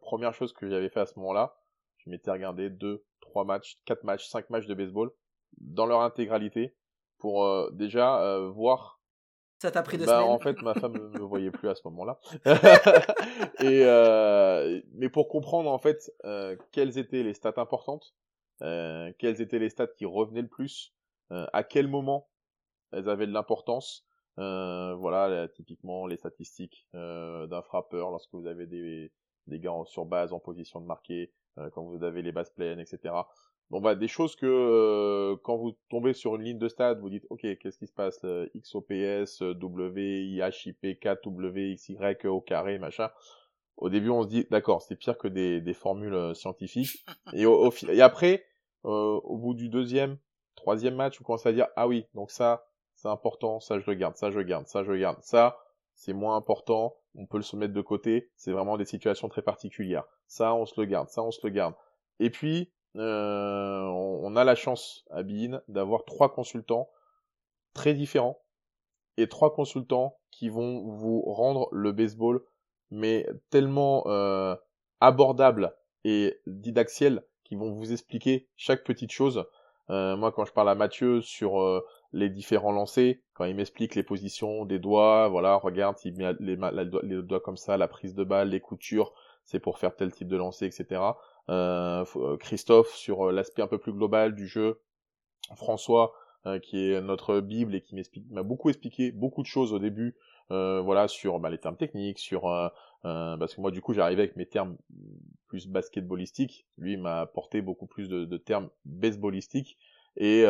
première 0.00 0.32
chose 0.32 0.54
que 0.54 0.70
j'avais 0.70 0.88
fait 0.88 1.00
à 1.00 1.06
ce 1.06 1.18
moment-là, 1.18 1.56
je 1.98 2.08
m'étais 2.08 2.30
regardé 2.30 2.70
deux, 2.70 3.04
trois 3.36 3.44
matchs, 3.44 3.78
quatre 3.84 4.02
matchs, 4.02 4.28
cinq 4.28 4.48
matchs 4.48 4.64
de 4.64 4.72
baseball 4.72 5.10
dans 5.58 5.84
leur 5.84 6.00
intégralité 6.00 6.74
pour 7.18 7.44
euh, 7.44 7.70
déjà 7.72 8.22
euh, 8.22 8.48
voir. 8.48 8.98
Ça 9.58 9.70
t'a 9.70 9.82
pris 9.82 9.98
deux 9.98 10.06
bah, 10.06 10.20
semaines. 10.20 10.30
En 10.30 10.38
fait, 10.38 10.62
ma 10.62 10.72
femme 10.72 10.92
ne 11.12 11.18
me 11.18 11.24
voyait 11.24 11.50
plus 11.50 11.68
à 11.68 11.74
ce 11.74 11.82
moment-là. 11.84 12.18
et 13.60 13.84
euh, 13.84 14.80
mais 14.94 15.10
pour 15.10 15.28
comprendre 15.28 15.70
en 15.70 15.78
fait 15.78 16.10
quelles 16.72 16.96
étaient 16.96 17.22
les 17.22 17.34
stats 17.34 17.52
importantes, 17.58 18.14
quelles 18.60 19.42
étaient 19.42 19.58
les 19.58 19.68
stats 19.68 19.88
qui 19.88 20.06
revenaient 20.06 20.42
le 20.42 20.48
plus, 20.48 20.94
à 21.30 21.62
quel 21.62 21.88
moment 21.88 22.30
elles 22.92 23.10
avaient 23.10 23.26
de 23.26 23.32
l'importance. 23.32 24.06
voilà, 24.36 25.46
typiquement 25.48 26.06
les 26.06 26.16
statistiques 26.16 26.88
d'un 26.94 27.62
frappeur 27.62 28.10
lorsque 28.10 28.32
vous 28.32 28.46
avez 28.46 28.66
des 28.66 29.12
des 29.46 29.60
gars 29.60 29.72
sur 29.84 30.06
base 30.06 30.32
en 30.32 30.40
position 30.40 30.80
de 30.80 30.86
marquer, 30.86 31.22
euh, 31.22 31.45
quand 31.72 31.82
vous 31.82 32.02
avez 32.04 32.22
les 32.22 32.32
bases 32.32 32.50
pleines, 32.50 32.80
etc. 32.80 33.14
Bon 33.70 33.80
bah 33.80 33.96
des 33.96 34.06
choses 34.06 34.36
que 34.36 34.46
euh, 34.46 35.36
quand 35.42 35.56
vous 35.56 35.72
tombez 35.88 36.12
sur 36.12 36.36
une 36.36 36.42
ligne 36.42 36.58
de 36.58 36.68
stade, 36.68 37.00
vous 37.00 37.10
dites 37.10 37.26
ok 37.30 37.40
qu'est-ce 37.58 37.78
qui 37.78 37.88
se 37.88 37.92
passe 37.92 38.24
XOPS, 38.56 39.42
W, 39.42 40.24
IHIP, 40.24 41.00
4, 41.00 41.24
W, 41.24 41.74
XY 41.74 42.28
au 42.28 42.40
carré, 42.40 42.78
machin. 42.78 43.10
Au 43.76 43.88
début 43.90 44.10
on 44.10 44.22
se 44.22 44.28
dit 44.28 44.46
d'accord 44.50 44.82
c'est 44.82 44.94
pire 44.94 45.18
que 45.18 45.26
des, 45.26 45.60
des 45.60 45.74
formules 45.74 46.14
euh, 46.14 46.34
scientifiques. 46.34 47.04
et, 47.32 47.44
au, 47.44 47.72
et 47.88 48.00
après 48.00 48.44
au 48.84 49.36
bout 49.36 49.54
du 49.54 49.68
deuxième, 49.68 50.16
troisième 50.54 50.94
match 50.94 51.18
vous 51.18 51.24
commencez 51.24 51.48
à 51.48 51.52
dire 51.52 51.66
ah 51.74 51.88
oui 51.88 52.06
donc 52.14 52.30
ça 52.30 52.68
c'est 52.94 53.08
important, 53.08 53.58
ça 53.58 53.80
je 53.80 53.90
le 53.90 53.94
garde, 53.94 54.16
ça 54.16 54.30
je 54.30 54.38
le 54.38 54.44
garde, 54.44 54.68
ça 54.68 54.84
je 54.84 54.92
le 54.92 54.98
garde, 54.98 55.20
ça 55.22 55.58
c'est 55.94 56.12
moins 56.12 56.36
important, 56.36 56.94
on 57.16 57.26
peut 57.26 57.38
le 57.38 57.42
se 57.42 57.56
mettre 57.56 57.72
de 57.72 57.80
côté, 57.80 58.30
c'est 58.36 58.52
vraiment 58.52 58.76
des 58.76 58.84
situations 58.84 59.28
très 59.28 59.42
particulières. 59.42 60.04
Ça, 60.28 60.54
on 60.54 60.66
se 60.66 60.80
le 60.80 60.86
garde, 60.86 61.08
ça, 61.08 61.22
on 61.22 61.30
se 61.30 61.40
le 61.44 61.50
garde. 61.50 61.74
Et 62.18 62.30
puis, 62.30 62.70
euh, 62.96 63.82
on 63.82 64.36
a 64.36 64.44
la 64.44 64.54
chance 64.54 65.04
à 65.10 65.22
Bein 65.22 65.60
d'avoir 65.68 66.04
trois 66.04 66.32
consultants 66.32 66.88
très 67.74 67.92
différents 67.92 68.40
et 69.18 69.28
trois 69.28 69.52
consultants 69.52 70.16
qui 70.30 70.48
vont 70.48 70.88
vous 70.88 71.20
rendre 71.22 71.68
le 71.72 71.92
baseball 71.92 72.42
mais 72.90 73.26
tellement 73.50 74.04
euh, 74.06 74.54
abordable 75.00 75.74
et 76.04 76.40
didactiel 76.46 77.22
qui 77.44 77.56
vont 77.56 77.70
vous 77.70 77.92
expliquer 77.92 78.48
chaque 78.56 78.84
petite 78.84 79.12
chose. 79.12 79.44
Euh, 79.90 80.16
moi, 80.16 80.32
quand 80.32 80.44
je 80.44 80.52
parle 80.52 80.70
à 80.70 80.74
Mathieu 80.74 81.20
sur 81.20 81.82
les 82.12 82.30
différents 82.30 82.72
lancers, 82.72 83.16
quand 83.34 83.44
il 83.44 83.56
m'explique 83.56 83.94
les 83.94 84.02
positions 84.02 84.64
des 84.64 84.78
doigts, 84.78 85.28
voilà, 85.28 85.56
regarde, 85.56 85.96
il 86.04 86.16
met 86.16 86.32
les, 86.40 86.56
doigts 87.22 87.40
comme 87.40 87.56
ça, 87.56 87.76
la 87.76 87.88
prise 87.88 88.14
de 88.14 88.24
balle, 88.24 88.50
les 88.50 88.60
coutures, 88.60 89.12
c'est 89.46 89.60
pour 89.60 89.78
faire 89.78 89.96
tel 89.96 90.12
type 90.12 90.28
de 90.28 90.36
lancer, 90.36 90.66
etc. 90.66 91.00
Euh, 91.48 92.04
euh, 92.16 92.36
Christophe 92.36 92.94
sur 92.94 93.28
euh, 93.28 93.32
l'aspect 93.32 93.62
un 93.62 93.68
peu 93.68 93.78
plus 93.78 93.92
global 93.92 94.34
du 94.34 94.46
jeu, 94.46 94.82
François 95.54 96.12
qui 96.62 96.92
est 96.92 97.00
notre 97.00 97.40
bible 97.40 97.74
et 97.74 97.80
qui 97.80 97.96
m'explique, 97.96 98.30
m'a 98.30 98.44
beaucoup 98.44 98.68
expliqué 98.68 99.10
beaucoup 99.10 99.42
de 99.42 99.48
choses 99.48 99.72
au 99.72 99.80
début, 99.80 100.14
voilà, 100.48 101.08
sur 101.08 101.40
bah, 101.40 101.50
les 101.50 101.58
termes 101.58 101.76
techniques, 101.76 102.20
sur 102.20 102.42
parce 103.02 103.56
que 103.56 103.60
moi 103.60 103.72
du 103.72 103.80
coup 103.80 103.94
j'arrivais 103.94 104.22
avec 104.22 104.36
mes 104.36 104.46
termes 104.46 104.76
plus 105.48 105.66
basketballistiques, 105.66 106.68
lui 106.78 106.96
m'a 106.98 107.22
apporté 107.22 107.62
beaucoup 107.62 107.88
plus 107.88 108.08
de, 108.08 108.24
de 108.24 108.36
termes 108.36 108.70
baseballistiques 108.84 109.76
et 110.16 110.44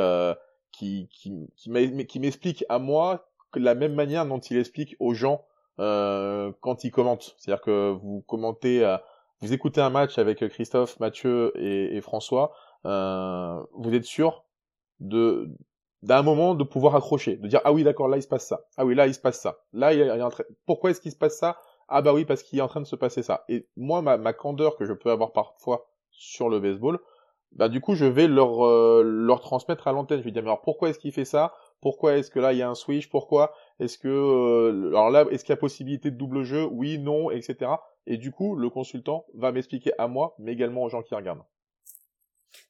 qui, 0.70 1.08
qui, 1.10 1.32
qui 1.56 2.20
m'explique 2.20 2.66
à 2.68 2.78
moi 2.78 3.30
la 3.58 3.74
même 3.74 3.94
manière 3.94 4.26
dont 4.26 4.38
il 4.38 4.56
explique 4.56 4.96
aux 4.98 5.14
gens 5.14 5.44
euh, 5.44 5.54
quand 5.78 6.84
il 6.84 6.90
commente. 6.90 7.34
C'est-à-dire 7.38 7.62
que 7.62 7.92
vous 7.92 8.22
commentez, 8.26 8.84
euh, 8.84 8.96
vous 9.40 9.52
écoutez 9.52 9.80
un 9.80 9.90
match 9.90 10.18
avec 10.18 10.46
Christophe, 10.48 10.98
Mathieu 11.00 11.52
et, 11.56 11.96
et 11.96 12.00
François, 12.00 12.52
euh, 12.86 13.62
vous 13.74 13.94
êtes 13.94 14.04
sûr 14.04 14.44
de 15.00 15.48
d'un 16.02 16.22
moment 16.22 16.54
de 16.54 16.62
pouvoir 16.62 16.94
accrocher, 16.94 17.36
de 17.36 17.48
dire 17.48 17.60
ah 17.64 17.72
oui 17.72 17.82
d'accord 17.82 18.06
là 18.06 18.16
il 18.16 18.22
se 18.22 18.28
passe 18.28 18.46
ça, 18.46 18.66
ah 18.76 18.84
oui 18.84 18.94
là 18.94 19.06
il 19.06 19.14
se 19.14 19.18
passe 19.18 19.40
ça, 19.40 19.58
là 19.72 19.92
il 19.92 20.00
est 20.00 20.22
en 20.22 20.28
train... 20.28 20.44
pourquoi 20.66 20.90
est-ce 20.90 21.00
qu'il 21.00 21.10
se 21.10 21.16
passe 21.16 21.36
ça? 21.38 21.56
Ah 21.88 22.02
bah 22.02 22.12
oui 22.12 22.24
parce 22.24 22.42
qu'il 22.42 22.58
est 22.58 22.62
en 22.62 22.68
train 22.68 22.80
de 22.80 22.86
se 22.86 22.96
passer 22.96 23.22
ça. 23.22 23.44
Et 23.48 23.66
moi 23.76 24.02
ma, 24.02 24.16
ma 24.16 24.32
candeur 24.32 24.76
que 24.76 24.84
je 24.84 24.92
peux 24.92 25.10
avoir 25.10 25.32
parfois 25.32 25.86
sur 26.10 26.48
le 26.48 26.60
baseball, 26.60 26.98
bah 27.52 27.68
du 27.68 27.80
coup 27.80 27.94
je 27.94 28.04
vais 28.04 28.28
leur 28.28 28.64
euh, 28.66 29.02
leur 29.02 29.40
transmettre 29.40 29.88
à 29.88 29.92
l'antenne. 29.92 30.20
Je 30.20 30.24
vais 30.24 30.30
dire 30.30 30.42
mais 30.42 30.48
alors 30.48 30.62
pourquoi 30.62 30.90
est-ce 30.90 30.98
qu'il 30.98 31.12
fait 31.12 31.24
ça? 31.24 31.52
Pourquoi 31.80 32.16
est-ce 32.16 32.30
que 32.30 32.38
là 32.38 32.52
il 32.52 32.58
y 32.58 32.62
a 32.62 32.68
un 32.68 32.74
switch? 32.74 33.08
Pourquoi 33.08 33.54
est-ce 33.78 33.98
que 33.98 34.08
euh, 34.08 34.88
alors 34.88 35.10
là 35.10 35.24
est-ce 35.30 35.44
qu'il 35.44 35.52
y 35.52 35.54
a 35.54 35.58
possibilité 35.58 36.10
de 36.10 36.16
double 36.16 36.42
jeu? 36.42 36.64
Oui, 36.64 36.98
non, 36.98 37.30
etc. 37.30 37.70
Et 38.06 38.16
du 38.16 38.32
coup 38.32 38.56
le 38.56 38.70
consultant 38.70 39.26
va 39.34 39.52
m'expliquer 39.52 39.92
à 39.98 40.08
moi, 40.08 40.34
mais 40.38 40.52
également 40.52 40.82
aux 40.82 40.88
gens 40.88 41.02
qui 41.02 41.14
regardent. 41.14 41.44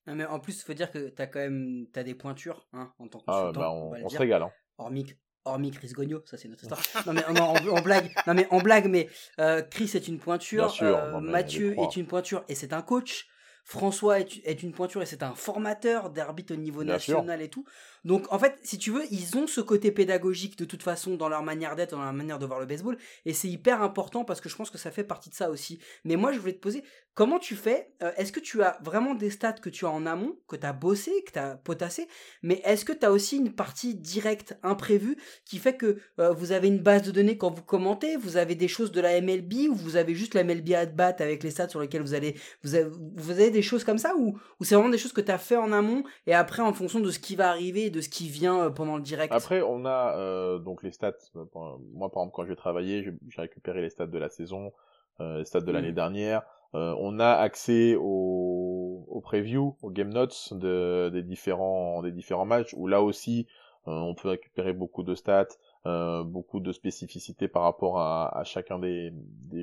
Non 0.07 0.15
mais 0.15 0.27
en 0.27 0.41
plus 0.41 0.63
faut 0.63 0.75
dire 0.75 0.91
que 0.91 1.09
t'as 1.09 1.27
quand 1.27 1.41
même 1.41 1.87
t'as 1.93 2.03
des 2.03 2.15
pointures 2.15 2.67
hein, 2.73 2.93
en 2.99 3.09
tant 3.09 3.19
que 3.19 3.25
ah, 3.29 3.41
consultant. 3.47 3.61
bah 3.61 3.99
on, 4.03 4.09
se 4.09 4.19
régale. 4.19 4.43
Hein. 4.43 4.53
Hormis 4.79 5.07
hormis 5.47 5.71
Chris 5.71 5.93
Gogno, 5.93 6.23
ça 6.27 6.37
c'est 6.37 6.49
notre 6.49 6.63
histoire. 6.65 6.81
non 7.07 7.13
mais 7.13 7.23
on, 7.71 7.81
blague, 7.81 8.11
non 8.27 8.35
mais 8.35 8.47
on 8.51 8.61
blague, 8.61 8.89
mais 8.89 9.09
euh, 9.39 9.63
Chris 9.63 9.93
est 9.95 10.09
une 10.09 10.19
pointure, 10.19 10.75
euh, 10.83 11.21
Mathieu 11.21 11.79
est 11.79 11.97
une 11.97 12.07
pointure 12.07 12.45
et 12.49 12.55
c'est 12.55 12.73
un 12.73 12.83
coach. 12.83 13.29
François 13.69 14.21
est, 14.21 14.63
une 14.63 14.71
pointure 14.71 15.03
et 15.03 15.07
c'est 15.07 15.25
un 15.25 15.35
formateur 15.35 16.11
d'arbitre 16.11 16.55
au 16.55 16.57
niveau 16.57 16.85
national 16.85 17.43
et 17.43 17.49
tout. 17.49 17.65
Donc 18.05 18.33
en 18.33 18.39
fait, 18.39 18.57
si 18.63 18.79
tu 18.79 18.93
veux, 18.93 19.03
ils 19.11 19.37
ont 19.37 19.49
ce 19.49 19.61
côté 19.61 19.91
pédagogique 19.91 20.57
de 20.57 20.65
toute 20.65 20.85
façon 20.85 21.17
dans 21.17 21.29
leur 21.29 21.43
manière 21.43 21.75
d'être, 21.75 21.91
dans 21.91 22.05
leur 22.05 22.13
manière 22.13 22.39
de 22.39 22.47
voir 22.47 22.61
le 22.61 22.67
baseball, 22.67 22.97
et 23.25 23.33
c'est 23.33 23.49
hyper 23.49 23.83
important 23.83 24.25
parce 24.25 24.41
que 24.41 24.49
je 24.49 24.55
pense 24.55 24.71
que 24.71 24.79
ça 24.79 24.93
fait 24.93 25.03
partie 25.03 25.31
de 25.31 25.35
ça 25.35 25.51
aussi. 25.51 25.81
Mais 26.05 26.15
moi, 26.15 26.31
je 26.31 26.39
voulais 26.39 26.53
te 26.53 26.61
poser, 26.61 26.85
comment 27.17 27.41
tu 27.41 27.57
fais 27.57 27.91
euh, 28.05 28.13
Est-ce 28.17 28.31
que 28.31 28.39
tu 28.39 28.63
as 28.63 28.79
vraiment 28.85 29.15
des 29.17 29.31
stats 29.31 29.55
que 29.55 29.69
tu 29.69 29.87
as 29.87 29.91
en 29.91 30.07
amont, 30.07 30.37
que 30.47 30.55
tu 30.55 30.65
as 30.65 30.73
bossé, 30.73 31.11
que 31.27 31.33
tu 31.33 31.39
as 31.41 31.57
potassé, 31.57 32.07
mais 32.43 32.61
est-ce 32.65 32.85
que 32.85 32.93
tu 32.93 33.05
as 33.05 33.11
aussi 33.11 33.39
une 33.39 33.53
partie 33.53 33.97
directe, 33.97 34.57
imprévue, 34.63 35.17
qui 35.45 35.59
fait 35.59 35.77
que 35.77 35.99
euh, 36.21 36.31
vous 36.31 36.53
avez 36.53 36.69
une 36.69 36.79
base 36.79 37.03
de 37.03 37.11
données 37.11 37.37
quand 37.37 37.51
vous 37.51 37.65
commentez, 37.65 38.17
vous 38.17 38.37
avez 38.37 38.55
des 38.55 38.69
choses 38.69 38.93
de 38.93 39.01
la 39.01 39.21
MLB, 39.21 39.69
ou 39.71 39.75
vous 39.75 39.97
avez 39.97 40.15
juste 40.15 40.35
la 40.35 40.45
MLB 40.45 40.73
à 40.75 40.87
bat 40.87 41.17
avec 41.19 41.43
les 41.43 41.51
stats 41.51 41.71
sur 41.71 41.81
lesquels 41.81 42.03
vous 42.03 42.15
allez, 42.15 42.37
vous 42.63 42.77
avez, 42.77 42.91
vous 43.17 43.31
avez 43.31 43.51
des 43.51 43.63
choses 43.63 43.83
comme 43.83 43.99
ça 43.99 44.15
ou, 44.17 44.39
ou 44.61 44.65
c'est 44.65 44.75
vraiment 44.75 44.91
des 44.91 44.99
choses 44.99 45.13
que 45.13 45.21
tu 45.21 45.33
as 45.33 45.39
fait 45.39 45.57
en 45.57 45.73
amont 45.73 46.05
et 46.27 46.35
après 46.35 46.63
en 46.63 46.73
fonction 46.73 47.01
de 47.01 47.11
ce 47.11 47.19
qui 47.19 47.35
va 47.35 47.49
arriver, 47.49 47.91
de 47.91 48.01
ce 48.01 48.09
qui 48.09 48.29
vient 48.29 48.61
euh, 48.61 48.71
pendant 48.71 48.97
le 48.97 49.03
direct? 49.03 49.33
Après, 49.33 49.63
on 49.63 49.85
a 49.87 50.17
euh, 50.17 50.59
donc 50.59 50.83
les 50.83 50.93
stats. 50.93 51.15
Euh, 51.37 51.45
moi, 51.55 52.11
par 52.11 52.23
exemple, 52.23 52.33
quand 52.35 52.45
j'ai 52.45 52.57
travaillé, 52.57 53.03
j'ai 53.03 53.41
récupéré 53.41 53.81
les 53.81 53.91
stats 53.91 54.07
de 54.07 54.19
la 54.19 54.29
saison, 54.29 54.73
euh, 55.21 55.39
les 55.39 55.45
stats 55.45 55.61
de 55.61 55.73
l'année 55.73 55.93
mm. 55.93 55.95
dernière. 55.95 56.43
Euh, 56.77 56.95
on 56.99 57.19
a 57.19 57.31
accès 57.31 57.97
aux 57.99 59.07
au 59.09 59.21
previews, 59.21 59.77
aux 59.83 59.91
game 59.91 60.13
notes 60.13 60.53
de, 60.53 61.11
des 61.11 61.23
différents 61.23 62.45
matchs 62.45 62.75
où 62.77 62.87
là 62.87 63.03
aussi 63.03 63.47
on 63.89 64.15
peut 64.15 64.29
récupérer 64.29 64.73
beaucoup 64.73 65.05
de 65.05 65.15
stats. 65.15 65.47
Euh, 65.87 66.25
beaucoup 66.25 66.59
de 66.59 66.73
spécificités 66.73 67.47
par 67.47 67.63
rapport 67.63 68.01
à, 68.01 68.43
chacun 68.45 68.81
des, 68.81 69.13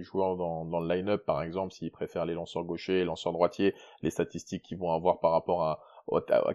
joueurs 0.03 0.37
dans, 0.37 0.79
le 0.79 0.87
line-up, 0.87 1.25
par 1.25 1.41
exemple, 1.41 1.73
s'ils 1.73 1.91
préfèrent 1.91 2.25
les 2.25 2.33
lanceurs 2.33 2.63
gauchers, 2.63 2.99
les 2.99 3.03
lanceurs 3.03 3.33
droitiers, 3.33 3.75
les 4.03 4.09
statistiques 4.09 4.63
qu'ils 4.63 4.77
vont 4.77 4.93
avoir 4.93 5.19
par 5.19 5.31
rapport 5.31 5.63
à, 5.63 5.79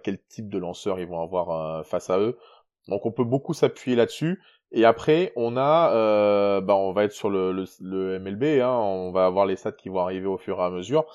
quel 0.02 0.18
type 0.22 0.48
de 0.48 0.56
lanceur 0.56 0.98
ils 1.00 1.06
vont 1.06 1.20
avoir 1.20 1.50
euh, 1.50 1.82
face 1.82 2.09
à 2.09 2.18
eux. 2.18 2.38
Donc 2.86 3.04
on 3.04 3.12
peut 3.12 3.24
beaucoup 3.24 3.52
s'appuyer 3.52 3.94
là-dessus. 3.94 4.40
Et 4.72 4.84
après, 4.84 5.32
on 5.36 5.56
a, 5.56 5.92
euh, 5.94 6.60
bah, 6.60 6.74
on 6.76 6.92
va 6.92 7.04
être 7.04 7.12
sur 7.12 7.30
le, 7.30 7.52
le, 7.52 7.64
le 7.80 8.18
MLB, 8.18 8.60
hein, 8.60 8.70
on 8.70 9.10
va 9.12 9.26
avoir 9.26 9.46
les 9.46 9.56
stats 9.56 9.72
qui 9.72 9.88
vont 9.88 10.00
arriver 10.00 10.26
au 10.26 10.36
fur 10.38 10.58
et 10.60 10.62
à 10.62 10.70
mesure. 10.70 11.06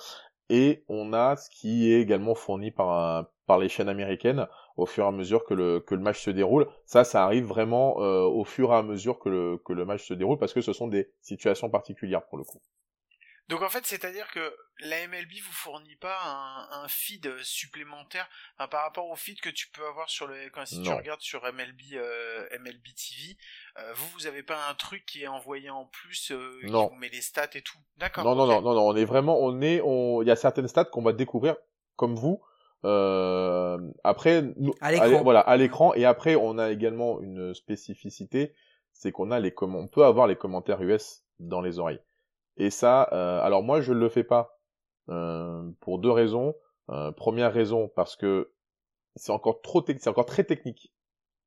Et 0.49 0.83
on 0.89 1.13
a 1.13 1.35
ce 1.35 1.49
qui 1.49 1.91
est 1.91 2.01
également 2.01 2.35
fourni 2.35 2.71
par, 2.71 3.27
par 3.47 3.59
les 3.59 3.69
chaînes 3.69 3.89
américaines 3.89 4.47
au 4.77 4.85
fur 4.85 5.05
et 5.05 5.07
à 5.07 5.11
mesure 5.11 5.45
que 5.45 5.53
le, 5.53 5.79
que 5.79 5.95
le 5.95 6.01
match 6.01 6.21
se 6.21 6.29
déroule. 6.31 6.67
Ça, 6.85 7.03
ça 7.03 7.23
arrive 7.23 7.45
vraiment 7.45 8.01
euh, 8.01 8.23
au 8.23 8.43
fur 8.43 8.71
et 8.71 8.75
à 8.75 8.83
mesure 8.83 9.19
que 9.19 9.29
le, 9.29 9.57
que 9.65 9.73
le 9.73 9.85
match 9.85 10.05
se 10.07 10.13
déroule 10.13 10.37
parce 10.37 10.53
que 10.53 10.61
ce 10.61 10.73
sont 10.73 10.87
des 10.87 11.09
situations 11.21 11.69
particulières 11.69 12.25
pour 12.25 12.37
le 12.37 12.43
coup. 12.43 12.61
Donc 13.53 13.61
en 13.61 13.69
fait, 13.69 13.85
c'est-à-dire 13.85 14.31
que 14.31 14.55
la 14.79 15.07
MLB 15.07 15.31
vous 15.45 15.51
fournit 15.51 15.95
pas 15.97 16.17
un, 16.25 16.83
un 16.83 16.87
feed 16.87 17.31
supplémentaire 17.43 18.27
par 18.57 18.81
rapport 18.81 19.07
au 19.07 19.15
feed 19.15 19.39
que 19.41 19.49
tu 19.51 19.69
peux 19.69 19.85
avoir 19.85 20.09
sur 20.09 20.25
le 20.25 20.49
quand 20.51 20.65
si 20.65 20.81
tu 20.81 20.89
regardes 20.89 21.21
sur 21.21 21.43
MLB 21.43 21.93
euh, 21.93 22.47
MLB 22.59 22.83
TV, 22.95 23.37
euh, 23.77 23.93
vous 23.93 24.07
vous 24.15 24.25
avez 24.25 24.41
pas 24.41 24.57
un 24.71 24.73
truc 24.73 25.05
qui 25.05 25.21
est 25.21 25.27
envoyé 25.27 25.69
en 25.69 25.85
plus 25.85 26.31
euh, 26.31 26.61
qui 26.63 26.71
vous 26.71 26.95
met 26.95 27.09
les 27.09 27.21
stats 27.21 27.51
et 27.53 27.61
tout. 27.61 27.77
D'accord. 27.97 28.23
Non 28.23 28.33
non 28.33 28.47
non 28.47 28.59
non 28.63 28.73
non, 28.73 28.87
on 28.87 28.95
est 28.95 29.05
vraiment 29.05 29.39
on 29.39 29.61
est 29.61 29.81
on 29.83 30.23
il 30.23 30.27
y 30.27 30.31
a 30.31 30.35
certaines 30.35 30.67
stats 30.67 30.85
qu'on 30.85 31.03
va 31.03 31.13
découvrir 31.13 31.55
comme 31.95 32.15
vous 32.15 32.43
euh, 32.85 33.77
après, 34.03 34.41
nous, 34.57 34.73
à 34.81 34.91
l'écran. 34.91 35.23
voilà, 35.23 35.41
à 35.41 35.55
l'écran. 35.57 35.93
Et 35.93 36.05
après, 36.05 36.35
on 36.35 36.57
a 36.57 36.71
également 36.71 37.21
une 37.21 37.53
spécificité, 37.53 38.55
c'est 38.91 39.11
qu'on 39.11 39.29
a 39.29 39.39
les 39.39 39.53
on 39.61 39.87
peut 39.87 40.03
avoir 40.03 40.25
les 40.25 40.35
commentaires 40.35 40.81
US 40.81 41.23
dans 41.39 41.61
les 41.61 41.77
oreilles. 41.79 42.01
Et 42.57 42.69
ça, 42.69 43.09
euh, 43.11 43.41
alors 43.41 43.63
moi, 43.63 43.81
je 43.81 43.93
ne 43.93 43.99
le 43.99 44.09
fais 44.09 44.23
pas 44.23 44.59
euh, 45.09 45.69
pour 45.79 45.99
deux 45.99 46.11
raisons. 46.11 46.55
Euh, 46.89 47.11
première 47.11 47.53
raison, 47.53 47.89
parce 47.95 48.15
que 48.15 48.51
c'est 49.15 49.31
encore 49.31 49.61
trop, 49.61 49.83
c'est 49.85 50.07
encore 50.07 50.25
très 50.25 50.43
technique, 50.43 50.93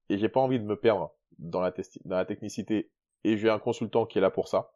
et 0.09 0.18
j'ai 0.18 0.28
pas 0.28 0.40
envie 0.40 0.59
de 0.59 0.64
me 0.64 0.76
perdre 0.76 1.12
dans 1.38 1.61
la, 1.61 2.24
technicité. 2.24 2.90
Et 3.24 3.36
j'ai 3.36 3.50
un 3.50 3.59
consultant 3.59 4.07
qui 4.07 4.18
est 4.18 4.20
là 4.20 4.30
pour 4.30 4.48
ça. 4.48 4.72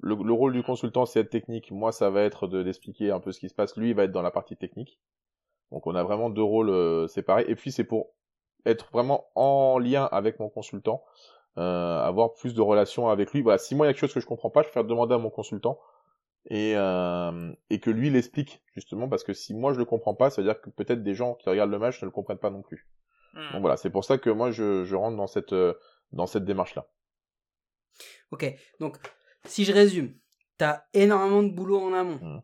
Le, 0.00 0.14
le 0.14 0.32
rôle 0.32 0.52
du 0.52 0.62
consultant, 0.62 1.06
c'est 1.06 1.20
être 1.20 1.30
technique. 1.30 1.70
Moi, 1.70 1.92
ça 1.92 2.10
va 2.10 2.22
être 2.22 2.46
de 2.46 2.62
d'expliquer 2.62 3.10
un 3.10 3.20
peu 3.20 3.32
ce 3.32 3.40
qui 3.40 3.48
se 3.48 3.54
passe. 3.54 3.76
Lui, 3.76 3.90
il 3.90 3.94
va 3.94 4.04
être 4.04 4.12
dans 4.12 4.22
la 4.22 4.30
partie 4.30 4.56
technique. 4.56 5.00
Donc 5.70 5.86
on 5.86 5.94
a 5.94 6.02
vraiment 6.02 6.30
deux 6.30 6.42
rôles 6.42 7.08
séparés. 7.08 7.46
Et 7.48 7.54
puis 7.56 7.72
c'est 7.72 7.84
pour 7.84 8.12
être 8.66 8.90
vraiment 8.92 9.26
en 9.34 9.78
lien 9.78 10.04
avec 10.12 10.38
mon 10.38 10.48
consultant, 10.48 11.02
avoir 11.56 12.34
plus 12.34 12.54
de 12.54 12.60
relations 12.60 13.08
avec 13.08 13.32
lui. 13.32 13.42
Voilà, 13.42 13.58
si 13.58 13.74
moi 13.74 13.86
il 13.86 13.88
y 13.88 13.90
a 13.90 13.92
quelque 13.92 14.02
chose 14.02 14.14
que 14.14 14.20
je 14.20 14.26
comprends 14.26 14.50
pas, 14.50 14.62
je 14.62 14.68
préfère 14.68 14.84
demander 14.84 15.14
à 15.14 15.18
mon 15.18 15.30
consultant 15.30 15.78
et, 16.46 16.74
euh, 16.76 17.52
et 17.70 17.78
que 17.78 17.90
lui 17.90 18.10
l'explique 18.10 18.62
justement 18.74 19.08
parce 19.08 19.22
que 19.22 19.32
si 19.32 19.54
moi 19.54 19.72
je 19.72 19.78
le 19.78 19.84
comprends 19.84 20.14
pas, 20.14 20.30
ça 20.30 20.42
veut 20.42 20.48
dire 20.48 20.60
que 20.60 20.70
peut-être 20.70 21.02
des 21.02 21.14
gens 21.14 21.34
qui 21.34 21.48
regardent 21.48 21.70
le 21.70 21.78
match 21.78 22.00
ne 22.02 22.06
le 22.06 22.12
comprennent 22.12 22.38
pas 22.38 22.50
non 22.50 22.62
plus. 22.62 22.88
Hmm. 23.34 23.52
Donc 23.52 23.60
voilà, 23.60 23.76
c'est 23.76 23.90
pour 23.90 24.04
ça 24.04 24.18
que 24.18 24.30
moi 24.30 24.50
je, 24.50 24.84
je 24.84 24.96
rentre 24.96 25.16
dans 25.16 25.26
cette 25.26 25.54
dans 26.12 26.26
cette 26.26 26.44
démarche 26.44 26.74
là. 26.74 26.88
Ok, 28.30 28.46
donc 28.80 28.98
si 29.44 29.64
je 29.64 29.72
résume, 29.72 30.14
t'as 30.58 30.84
énormément 30.94 31.42
de 31.42 31.50
boulot 31.50 31.80
en 31.80 31.92
amont. 31.92 32.18
Hmm. 32.20 32.40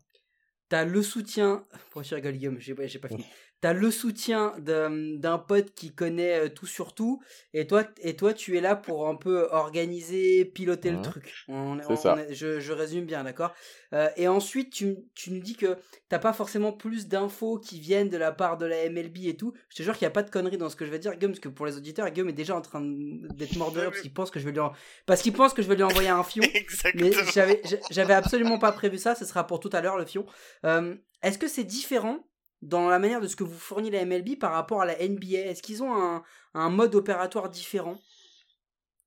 T'as 0.69 0.85
le 0.85 1.03
soutien. 1.03 1.67
Rigoles, 1.95 2.35
Guillaume? 2.35 2.59
J'ai 2.59 2.75
pas 2.75 3.09
fini 3.09 3.25
t'as 3.61 3.73
le 3.73 3.91
soutien 3.91 4.55
d'un 4.59 5.39
pote 5.39 5.73
qui 5.75 5.93
connaît 5.93 6.47
euh, 6.47 6.49
tout 6.49 6.67
sur 6.67 6.95
tout, 6.95 7.21
et 7.53 7.67
toi, 7.67 7.85
et 8.03 8.15
toi, 8.15 8.33
tu 8.33 8.57
es 8.57 8.61
là 8.61 8.77
pour 8.77 9.09
un 9.09 9.17
peu 9.17 9.49
organiser, 9.51 10.45
piloter 10.45 10.91
le 10.91 10.99
mmh. 10.99 11.03
truc. 11.03 11.35
On, 11.49 11.97
ça. 11.97 12.17
je, 12.31 12.61
je, 12.61 12.73
résume 12.73 13.05
bien, 13.05 13.25
d'accord? 13.25 13.53
Euh, 13.95 14.09
Et 14.17 14.29
ensuite, 14.29 14.73
tu, 14.73 14.97
tu 15.15 15.33
nous 15.33 15.41
dis 15.41 15.57
que 15.57 15.77
t'as 16.09 16.19
pas 16.19 16.33
forcément 16.33 16.73
plus 16.73 17.09
d'infos 17.09 17.59
qui 17.59 17.81
viennent 17.81 18.09
de 18.09 18.17
la 18.17 18.33
part 18.33 18.59
de 18.59 18.67
la 18.67 18.89
MLB 18.89 19.19
et 19.25 19.37
tout. 19.37 19.55
Je 19.71 19.77
te 19.77 19.83
jure 19.83 19.97
qu'il 19.97 20.05
n'y 20.05 20.11
a 20.11 20.13
pas 20.13 20.23
de 20.23 20.31
conneries 20.31 20.59
dans 20.59 20.69
ce 20.69 20.77
que 20.77 20.85
je 20.85 20.91
vais 20.91 20.99
dire, 20.99 21.15
Guillaume, 21.15 21.33
parce 21.33 21.41
que 21.41 21.49
pour 21.49 21.67
les 21.67 21.77
auditeurs, 21.77 22.09
Guillaume 22.11 22.29
est 22.29 22.33
déjà 22.33 22.55
en 22.55 22.61
train 22.61 22.81
d'être 22.83 23.57
mort 23.57 23.73
de 23.73 23.81
rire 23.81 23.91
parce 23.91 24.03
qu'il 24.03 24.13
pense 24.13 24.31
que 24.31 24.39
je 24.39 24.45
vais 24.45 24.53
lui 24.53 24.61
parce 25.07 25.23
qu'il 25.23 25.33
pense 25.33 25.55
que 25.55 25.63
je 25.63 25.69
vais 25.69 25.77
lui 25.77 25.83
envoyer 25.83 26.09
un 26.09 26.23
fion. 26.23 26.43
mais 26.95 27.13
j'avais 27.33 27.63
j'avais 27.91 28.15
absolument 28.15 28.59
pas 28.59 28.73
prévu 28.73 28.99
ça. 28.99 29.15
Ce 29.15 29.25
sera 29.25 29.47
pour 29.47 29.61
tout 29.61 29.71
à 29.73 29.81
l'heure 29.81 29.97
le 29.97 30.05
fion. 30.05 30.27
Euh, 30.65 30.95
Est-ce 31.23 31.39
que 31.39 31.49
c'est 31.49 31.65
différent 31.65 32.28
dans 32.63 32.89
la 32.89 32.99
manière 32.99 33.21
de 33.21 33.27
ce 33.27 33.37
que 33.37 33.45
vous 33.45 33.59
fournit 33.59 33.91
la 33.91 34.05
MLB 34.05 34.39
par 34.39 34.53
rapport 34.53 34.81
à 34.83 34.87
la 34.87 34.95
NBA 34.95 35.39
Est-ce 35.39 35.63
qu'ils 35.63 35.83
ont 35.83 35.95
un, 35.95 36.23
un, 36.55 36.71
mode 36.71 36.95
opératoire 36.95 37.49
différent? 37.49 37.97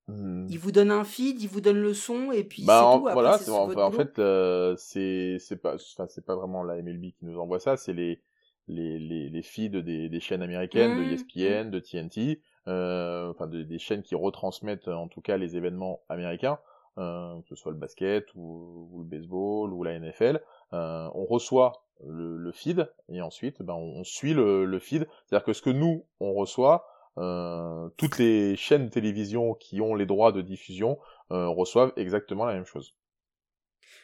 Hmm. 0.07 0.45
Ils 0.49 0.59
vous 0.59 0.71
donnent 0.71 0.91
un 0.91 1.03
feed, 1.03 1.41
ils 1.41 1.49
vous 1.49 1.61
donnent 1.61 1.81
le 1.81 1.93
son 1.93 2.31
et 2.31 2.43
puis 2.43 2.63
bah, 2.65 2.91
c'est 2.91 2.97
tout. 2.97 3.13
voilà, 3.13 3.37
en, 3.85 3.91
fait, 3.91 4.19
euh, 4.19 4.75
c'est 4.77 5.37
c'est 5.39 5.57
pas, 5.57 5.75
c'est 5.77 6.25
pas 6.25 6.35
vraiment 6.35 6.63
la 6.63 6.81
MLB 6.81 7.11
qui 7.11 7.25
nous 7.25 7.39
envoie 7.39 7.59
ça, 7.59 7.77
c'est 7.77 7.93
les 7.93 8.21
les, 8.67 8.99
les, 8.99 9.29
les 9.29 9.41
feeds 9.41 9.81
des, 9.81 10.07
des 10.07 10.19
chaînes 10.19 10.41
américaines, 10.41 10.97
de 10.97 11.11
ESPN, 11.11 11.65
mmh, 11.65 11.67
mmh. 11.67 11.71
de 11.71 11.79
TNT, 11.79 12.41
euh, 12.67 13.29
enfin 13.31 13.47
des 13.47 13.79
chaînes 13.79 14.03
qui 14.03 14.15
retransmettent 14.15 14.87
en 14.87 15.07
tout 15.07 15.21
cas 15.21 15.37
les 15.37 15.57
événements 15.57 16.01
américains, 16.09 16.59
euh, 16.97 17.39
que 17.41 17.49
ce 17.49 17.55
soit 17.55 17.71
le 17.71 17.77
basket 17.77 18.25
ou, 18.35 18.89
ou, 18.91 19.01
le 19.01 19.07
baseball 19.07 19.73
ou 19.73 19.83
la 19.83 19.97
NFL. 19.97 20.41
Euh, 20.73 21.09
on 21.13 21.25
reçoit 21.25 21.83
le, 22.07 22.51
feed 22.51 22.89
et 23.09 23.21
ensuite 23.21 23.61
ben, 23.61 23.73
on, 23.73 24.03
suit 24.03 24.33
le, 24.33 24.79
feed. 24.79 25.07
C'est-à-dire 25.25 25.45
que 25.45 25.53
ce 25.53 25.61
que 25.61 25.69
nous 25.69 26.05
on 26.19 26.33
reçoit, 26.33 26.87
euh, 27.17 27.89
toutes 27.97 28.17
les 28.17 28.55
chaînes 28.55 28.89
télévision 28.89 29.53
qui 29.53 29.81
ont 29.81 29.95
les 29.95 30.05
droits 30.05 30.31
de 30.31 30.41
diffusion 30.41 30.97
euh, 31.31 31.47
reçoivent 31.47 31.93
exactement 31.97 32.45
la 32.45 32.53
même 32.53 32.65
chose. 32.65 32.95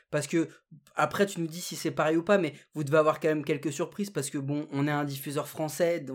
Parce 0.09 0.27
que 0.27 0.47
après 0.95 1.25
tu 1.25 1.41
nous 1.41 1.47
dis 1.47 1.59
si 1.59 1.75
c'est 1.75 1.91
pareil 1.91 2.17
ou 2.17 2.23
pas, 2.23 2.37
mais 2.37 2.53
vous 2.73 2.83
devez 2.83 2.97
avoir 2.97 3.19
quand 3.19 3.27
même 3.27 3.43
quelques 3.43 3.73
surprises 3.73 4.09
parce 4.09 4.29
que 4.29 4.37
bon, 4.37 4.67
on 4.71 4.87
est 4.87 4.91
un 4.91 5.03
diffuseur 5.03 5.47
français 5.47 6.05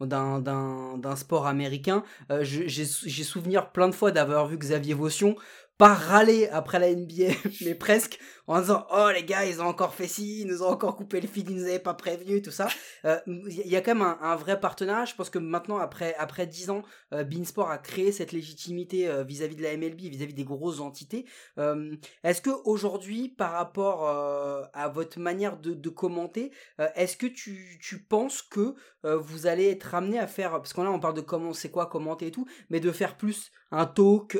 d'un 0.00 1.16
sport 1.16 1.46
américain. 1.46 2.04
J'ai 2.40 2.84
souvenir 2.84 3.70
plein 3.72 3.88
de 3.88 3.94
fois 3.94 4.12
d'avoir 4.12 4.46
vu 4.46 4.56
Xavier 4.56 4.94
Vaution 4.94 5.36
pas 5.76 5.94
râler 5.94 6.48
après 6.48 6.78
la 6.78 6.94
NBA, 6.94 7.34
mais 7.64 7.74
presque 7.74 8.18
en 8.46 8.60
disant 8.60 8.86
oh 8.92 9.08
les 9.12 9.24
gars 9.24 9.44
ils 9.44 9.60
ont 9.60 9.66
encore 9.66 9.94
fait 9.94 10.06
ci, 10.06 10.42
ils 10.42 10.46
nous 10.46 10.62
ont 10.62 10.68
encore 10.68 10.96
coupé 10.96 11.20
le 11.20 11.26
feed, 11.26 11.50
ils 11.50 11.56
nous 11.56 11.64
avaient 11.64 11.78
pas 11.78 11.94
prévenu 11.94 12.42
tout 12.42 12.50
ça. 12.50 12.68
Il 13.04 13.10
euh, 13.10 13.18
y 13.48 13.74
a 13.74 13.80
quand 13.80 13.94
même 13.94 14.02
un, 14.02 14.18
un, 14.20 14.36
vrai 14.36 14.60
partenariat. 14.60 15.04
Je 15.04 15.14
pense 15.14 15.30
que 15.30 15.38
maintenant 15.38 15.78
après 15.78 16.14
après 16.16 16.46
dix 16.46 16.70
ans, 16.70 16.82
euh, 17.12 17.24
Beansport 17.24 17.70
a 17.70 17.78
créé 17.78 18.12
cette 18.12 18.32
légitimité 18.32 19.08
euh, 19.08 19.24
vis-à-vis 19.24 19.56
de 19.56 19.62
la 19.62 19.76
MLB, 19.76 20.00
vis-à-vis 20.00 20.34
des 20.34 20.44
grosses 20.44 20.80
entités. 20.80 21.24
Euh, 21.58 21.96
est-ce 22.22 22.42
que 22.42 22.50
aujourd'hui 22.64 23.28
par 23.28 23.52
rapport 23.52 24.04
à 24.04 24.88
votre 24.88 25.18
manière 25.18 25.58
de, 25.58 25.74
de 25.74 25.88
commenter, 25.88 26.50
est-ce 26.94 27.16
que 27.16 27.26
tu, 27.26 27.78
tu 27.82 28.02
penses 28.02 28.42
que 28.42 28.74
vous 29.04 29.46
allez 29.46 29.68
être 29.68 29.94
amené 29.94 30.18
à 30.18 30.26
faire 30.26 30.52
parce 30.52 30.72
qu'on 30.72 30.84
là 30.84 30.90
on 30.90 30.98
parle 30.98 31.14
de 31.14 31.20
comment 31.20 31.52
c'est 31.52 31.70
quoi 31.70 31.86
commenter 31.86 32.28
et 32.28 32.30
tout, 32.30 32.46
mais 32.70 32.80
de 32.80 32.90
faire 32.90 33.16
plus 33.16 33.50
un 33.70 33.86
talk, 33.86 34.38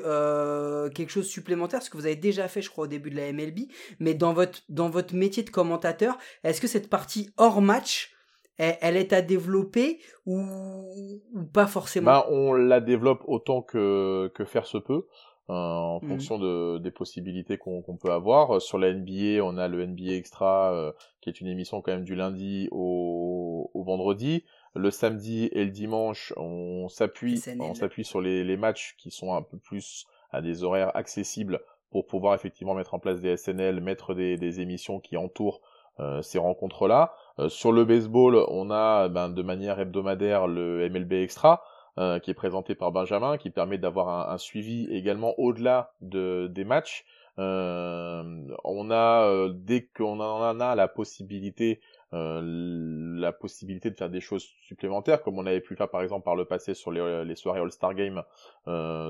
quelque 0.94 1.10
chose 1.10 1.28
supplémentaire, 1.28 1.82
ce 1.82 1.90
que 1.90 1.96
vous 1.96 2.06
avez 2.06 2.16
déjà 2.16 2.48
fait 2.48 2.62
je 2.62 2.70
crois 2.70 2.84
au 2.84 2.88
début 2.88 3.10
de 3.10 3.16
la 3.16 3.32
MLB, 3.32 3.68
mais 4.00 4.14
dans 4.14 4.32
votre, 4.32 4.60
dans 4.68 4.88
votre 4.88 5.14
métier 5.14 5.42
de 5.42 5.50
commentateur, 5.50 6.18
est-ce 6.42 6.60
que 6.60 6.66
cette 6.66 6.88
partie 6.88 7.30
hors 7.36 7.60
match, 7.60 8.14
elle, 8.56 8.96
est 8.96 9.12
à 9.12 9.22
développer 9.22 10.00
ou, 10.26 11.20
pas 11.52 11.66
forcément? 11.66 12.06
Bah, 12.06 12.26
On 12.30 12.52
la 12.52 12.80
développe 12.80 13.22
autant 13.26 13.62
que, 13.62 14.30
que 14.34 14.44
faire 14.44 14.66
se 14.66 14.78
peut. 14.78 15.06
Euh, 15.50 15.52
en 15.52 16.00
mmh. 16.02 16.08
fonction 16.08 16.38
de, 16.38 16.78
des 16.78 16.90
possibilités 16.90 17.58
qu'on 17.58 17.82
peut 18.00 18.10
avoir. 18.10 18.62
Sur 18.62 18.78
la 18.78 18.94
NBA, 18.94 19.44
on 19.44 19.58
a 19.58 19.68
le 19.68 19.84
NBA 19.84 20.12
Extra, 20.12 20.72
euh, 20.72 20.90
qui 21.20 21.28
est 21.28 21.38
une 21.38 21.48
émission 21.48 21.82
quand 21.82 21.92
même 21.92 22.04
du 22.04 22.14
lundi 22.14 22.66
au, 22.70 23.33
au 23.74 23.82
vendredi. 23.82 24.44
Le 24.74 24.90
samedi 24.90 25.48
et 25.52 25.64
le 25.64 25.70
dimanche, 25.70 26.32
on 26.36 26.88
s'appuie, 26.88 27.40
on 27.60 27.74
s'appuie 27.74 28.04
sur 28.04 28.20
les, 28.20 28.44
les 28.44 28.56
matchs 28.56 28.96
qui 28.98 29.10
sont 29.10 29.32
un 29.34 29.42
peu 29.42 29.56
plus 29.56 30.06
à 30.30 30.42
des 30.42 30.64
horaires 30.64 30.94
accessibles 30.96 31.60
pour 31.90 32.06
pouvoir 32.06 32.34
effectivement 32.34 32.74
mettre 32.74 32.94
en 32.94 32.98
place 32.98 33.20
des 33.20 33.36
SNL, 33.36 33.80
mettre 33.80 34.14
des, 34.14 34.36
des 34.36 34.60
émissions 34.60 34.98
qui 34.98 35.16
entourent 35.16 35.60
euh, 36.00 36.22
ces 36.22 36.38
rencontres-là. 36.38 37.14
Euh, 37.38 37.48
sur 37.48 37.70
le 37.70 37.84
baseball, 37.84 38.44
on 38.48 38.68
a 38.72 39.08
ben, 39.08 39.28
de 39.28 39.42
manière 39.42 39.78
hebdomadaire 39.78 40.48
le 40.48 40.88
MLB 40.90 41.12
Extra, 41.12 41.62
euh, 41.98 42.18
qui 42.18 42.32
est 42.32 42.34
présenté 42.34 42.74
par 42.74 42.90
Benjamin, 42.90 43.36
qui 43.36 43.50
permet 43.50 43.78
d'avoir 43.78 44.08
un, 44.08 44.34
un, 44.34 44.38
suivi 44.38 44.88
également 44.90 45.38
au-delà 45.38 45.92
de, 46.00 46.48
des 46.52 46.64
matchs. 46.64 47.04
on 47.38 48.88
a, 48.90 49.48
dès 49.54 49.86
qu'on 49.96 50.18
en 50.18 50.60
a 50.60 50.74
la 50.74 50.88
possibilité, 50.88 51.80
la 52.14 53.32
possibilité 53.32 53.90
de 53.90 53.96
faire 53.96 54.10
des 54.10 54.20
choses 54.20 54.44
supplémentaires, 54.66 55.22
comme 55.22 55.38
on 55.38 55.46
avait 55.46 55.60
pu 55.60 55.74
faire 55.76 55.88
par 55.88 56.02
exemple 56.02 56.24
par 56.24 56.36
le 56.36 56.44
passé 56.44 56.74
sur 56.74 56.92
les, 56.92 57.34
soirées 57.36 57.60
All-Star 57.60 57.94
Game 57.94 58.22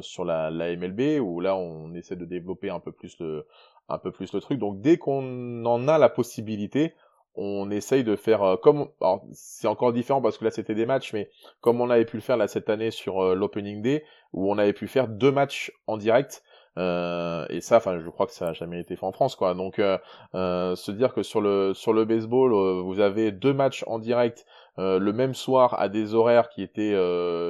sur 0.02 0.24
la, 0.24 0.50
la 0.50 0.76
MLB, 0.76 1.20
où 1.20 1.40
là 1.40 1.56
on 1.56 1.92
essaie 1.94 2.16
de 2.16 2.24
développer 2.24 2.70
un 2.70 2.80
peu 2.80 2.92
plus 2.92 3.18
le, 3.20 3.46
un 3.88 3.98
peu 3.98 4.10
plus 4.10 4.32
le 4.32 4.40
truc. 4.40 4.58
Donc 4.58 4.80
dès 4.80 4.96
qu'on 4.96 5.64
en 5.64 5.88
a 5.88 5.98
la 5.98 6.08
possibilité, 6.08 6.94
on 7.36 7.70
essaye 7.70 8.04
de 8.04 8.16
faire 8.16 8.42
euh, 8.42 8.56
comme 8.56 8.88
c'est 9.32 9.66
encore 9.66 9.92
différent 9.92 10.22
parce 10.22 10.38
que 10.38 10.44
là 10.44 10.50
c'était 10.50 10.74
des 10.74 10.86
matchs 10.86 11.12
mais 11.12 11.30
comme 11.60 11.80
on 11.80 11.90
avait 11.90 12.04
pu 12.04 12.16
le 12.16 12.22
faire 12.22 12.36
là 12.36 12.46
cette 12.46 12.70
année 12.70 12.90
sur 12.90 13.20
euh, 13.20 13.34
l'opening 13.34 13.82
day 13.82 14.04
où 14.32 14.50
on 14.50 14.58
avait 14.58 14.72
pu 14.72 14.86
faire 14.86 15.08
deux 15.08 15.32
matchs 15.32 15.72
en 15.86 15.96
direct 15.96 16.44
euh, 16.76 17.46
et 17.50 17.60
ça 17.60 17.76
enfin 17.76 18.00
je 18.00 18.08
crois 18.10 18.26
que 18.26 18.32
ça 18.32 18.48
a 18.48 18.52
jamais 18.52 18.80
été 18.80 18.96
fait 18.96 19.06
en 19.06 19.12
France 19.12 19.36
quoi 19.36 19.54
donc 19.54 19.76
se 19.76 20.90
dire 20.90 21.14
que 21.14 21.22
sur 21.22 21.40
le 21.40 21.72
sur 21.74 21.92
le 21.92 22.04
baseball 22.04 22.52
vous 22.82 23.00
avez 23.00 23.32
deux 23.32 23.52
matchs 23.54 23.84
en 23.86 23.98
direct 23.98 24.44
le 24.76 25.12
même 25.12 25.34
soir 25.34 25.78
à 25.78 25.88
des 25.88 26.14
horaires 26.14 26.48
qui 26.48 26.62
étaient 26.62 26.96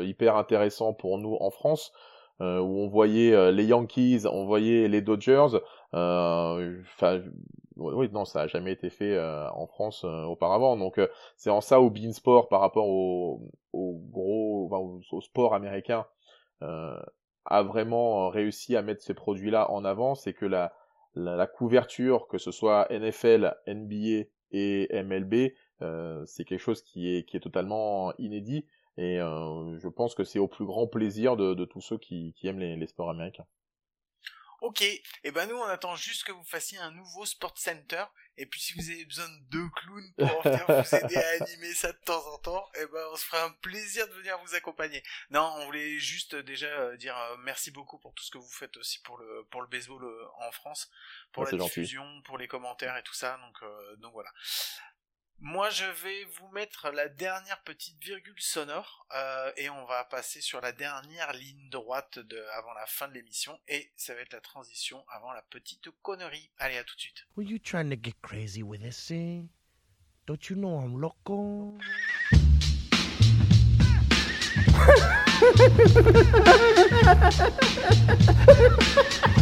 hyper 0.04 0.36
intéressants 0.36 0.92
pour 0.92 1.18
nous 1.18 1.36
en 1.40 1.50
France 1.50 1.92
où 2.40 2.44
on 2.44 2.88
voyait 2.88 3.52
les 3.52 3.64
Yankees 3.64 4.26
on 4.30 4.44
voyait 4.44 4.88
les 4.88 5.00
Dodgers 5.00 5.58
enfin 5.92 7.20
oui, 7.76 8.08
non, 8.12 8.24
ça 8.24 8.42
a 8.42 8.46
jamais 8.46 8.72
été 8.72 8.90
fait 8.90 9.14
euh, 9.14 9.48
en 9.50 9.66
France 9.66 10.04
euh, 10.04 10.24
auparavant. 10.24 10.76
Donc 10.76 10.98
euh, 10.98 11.08
c'est 11.36 11.50
en 11.50 11.60
ça 11.60 11.80
au 11.80 11.90
Beansport 11.90 12.48
par 12.48 12.60
rapport 12.60 12.86
au, 12.86 13.50
au 13.72 14.00
gros, 14.10 14.68
enfin, 14.70 14.78
au, 15.10 15.20
sport 15.20 15.54
américain 15.54 16.06
a 17.44 17.62
vraiment 17.62 18.28
réussi 18.28 18.76
à 18.76 18.82
mettre 18.82 19.02
ces 19.02 19.14
produits-là 19.14 19.70
en 19.70 19.84
avant, 19.84 20.14
c'est 20.14 20.32
que 20.32 20.46
la, 20.46 20.72
la, 21.14 21.46
couverture, 21.46 22.26
que 22.28 22.38
ce 22.38 22.50
soit 22.50 22.86
NFL, 22.90 23.54
NBA 23.66 24.26
et 24.52 24.88
MLB, 25.02 25.52
c'est 26.26 26.44
quelque 26.44 26.58
chose 26.58 26.82
qui 26.82 27.14
est, 27.14 27.24
qui 27.24 27.36
est 27.36 27.40
totalement 27.40 28.12
inédit. 28.18 28.64
Et 28.96 29.18
je 29.18 29.88
pense 29.88 30.14
que 30.14 30.24
c'est 30.24 30.38
au 30.38 30.48
plus 30.48 30.64
grand 30.64 30.86
plaisir 30.86 31.36
de, 31.36 31.64
tous 31.64 31.80
ceux 31.80 31.98
qui, 31.98 32.34
aiment 32.44 32.60
les 32.60 32.86
sports 32.86 33.10
américains. 33.10 33.46
Ok, 34.60 34.82
et 34.82 35.02
eh 35.24 35.30
ben 35.30 35.46
nous 35.46 35.56
on 35.56 35.64
attend 35.64 35.96
juste 35.96 36.24
que 36.24 36.32
vous 36.32 36.44
fassiez 36.44 36.78
un 36.78 36.90
nouveau 36.90 37.26
Sport 37.26 37.58
Center, 37.58 38.04
et 38.36 38.46
puis 38.46 38.60
si 38.60 38.74
vous 38.74 38.90
avez 38.90 39.04
besoin 39.04 39.28
de 39.28 39.38
deux 39.50 39.68
clowns 39.70 40.12
pour 40.16 40.42
venir 40.42 40.64
vous 40.66 40.94
aider 40.96 41.16
à 41.16 41.28
animer 41.44 41.74
ça 41.74 41.92
de 41.92 41.98
temps 41.98 42.26
en 42.32 42.38
temps, 42.38 42.70
et 42.74 42.80
eh 42.82 42.86
ben 42.86 43.06
on 43.12 43.16
se 43.16 43.24
fera 43.24 43.44
un 43.44 43.50
plaisir 43.50 44.08
de 44.08 44.14
venir 44.14 44.38
vous 44.44 44.54
accompagner. 44.54 45.02
Non, 45.30 45.54
on 45.58 45.66
voulait 45.66 45.98
juste 45.98 46.34
déjà 46.34 46.66
euh, 46.66 46.96
dire 46.96 47.16
euh, 47.16 47.36
merci 47.40 47.70
beaucoup 47.70 47.98
pour 47.98 48.14
tout 48.14 48.24
ce 48.24 48.30
que 48.30 48.38
vous 48.38 48.50
faites 48.50 48.76
aussi 48.76 49.00
pour 49.02 49.18
le 49.18 49.44
pour 49.50 49.60
le 49.60 49.68
baseball 49.68 50.02
euh, 50.04 50.26
en 50.38 50.52
France, 50.52 50.90
pour 51.32 51.44
la 51.44 51.52
diffusion, 51.52 52.22
pour 52.22 52.38
les 52.38 52.48
commentaires 52.48 52.96
et 52.96 53.02
tout 53.02 53.14
ça, 53.14 53.38
donc 53.38 53.70
donc 53.98 54.12
voilà. 54.12 54.30
Moi, 55.40 55.68
je 55.70 55.84
vais 55.84 56.24
vous 56.38 56.48
mettre 56.48 56.90
la 56.90 57.08
dernière 57.08 57.60
petite 57.64 58.02
virgule 58.02 58.40
sonore 58.40 59.06
euh, 59.14 59.52
et 59.56 59.68
on 59.68 59.84
va 59.84 60.04
passer 60.04 60.40
sur 60.40 60.60
la 60.60 60.72
dernière 60.72 61.32
ligne 61.32 61.68
droite 61.70 62.18
de, 62.18 62.42
avant 62.54 62.72
la 62.74 62.86
fin 62.86 63.08
de 63.08 63.14
l'émission 63.14 63.58
et 63.68 63.90
ça 63.96 64.14
va 64.14 64.20
être 64.20 64.32
la 64.32 64.40
transition 64.40 65.04
avant 65.08 65.32
la 65.32 65.42
petite 65.42 65.90
connerie. 66.02 66.50
Allez, 66.58 66.78
à 66.78 66.84
tout 66.84 66.94
de 66.96 67.00
suite. 67.00 67.26
Were 67.36 67.46
you 67.46 67.58
trying 67.58 67.90
to 67.90 67.96
get 67.96 68.14
crazy 68.22 68.62
with 68.62 68.80
this 68.80 69.06
thing? 69.06 69.48
Don't 70.26 70.48
you 70.48 70.56
know 70.56 70.78
I'm 70.78 70.98
loco? 71.00 71.74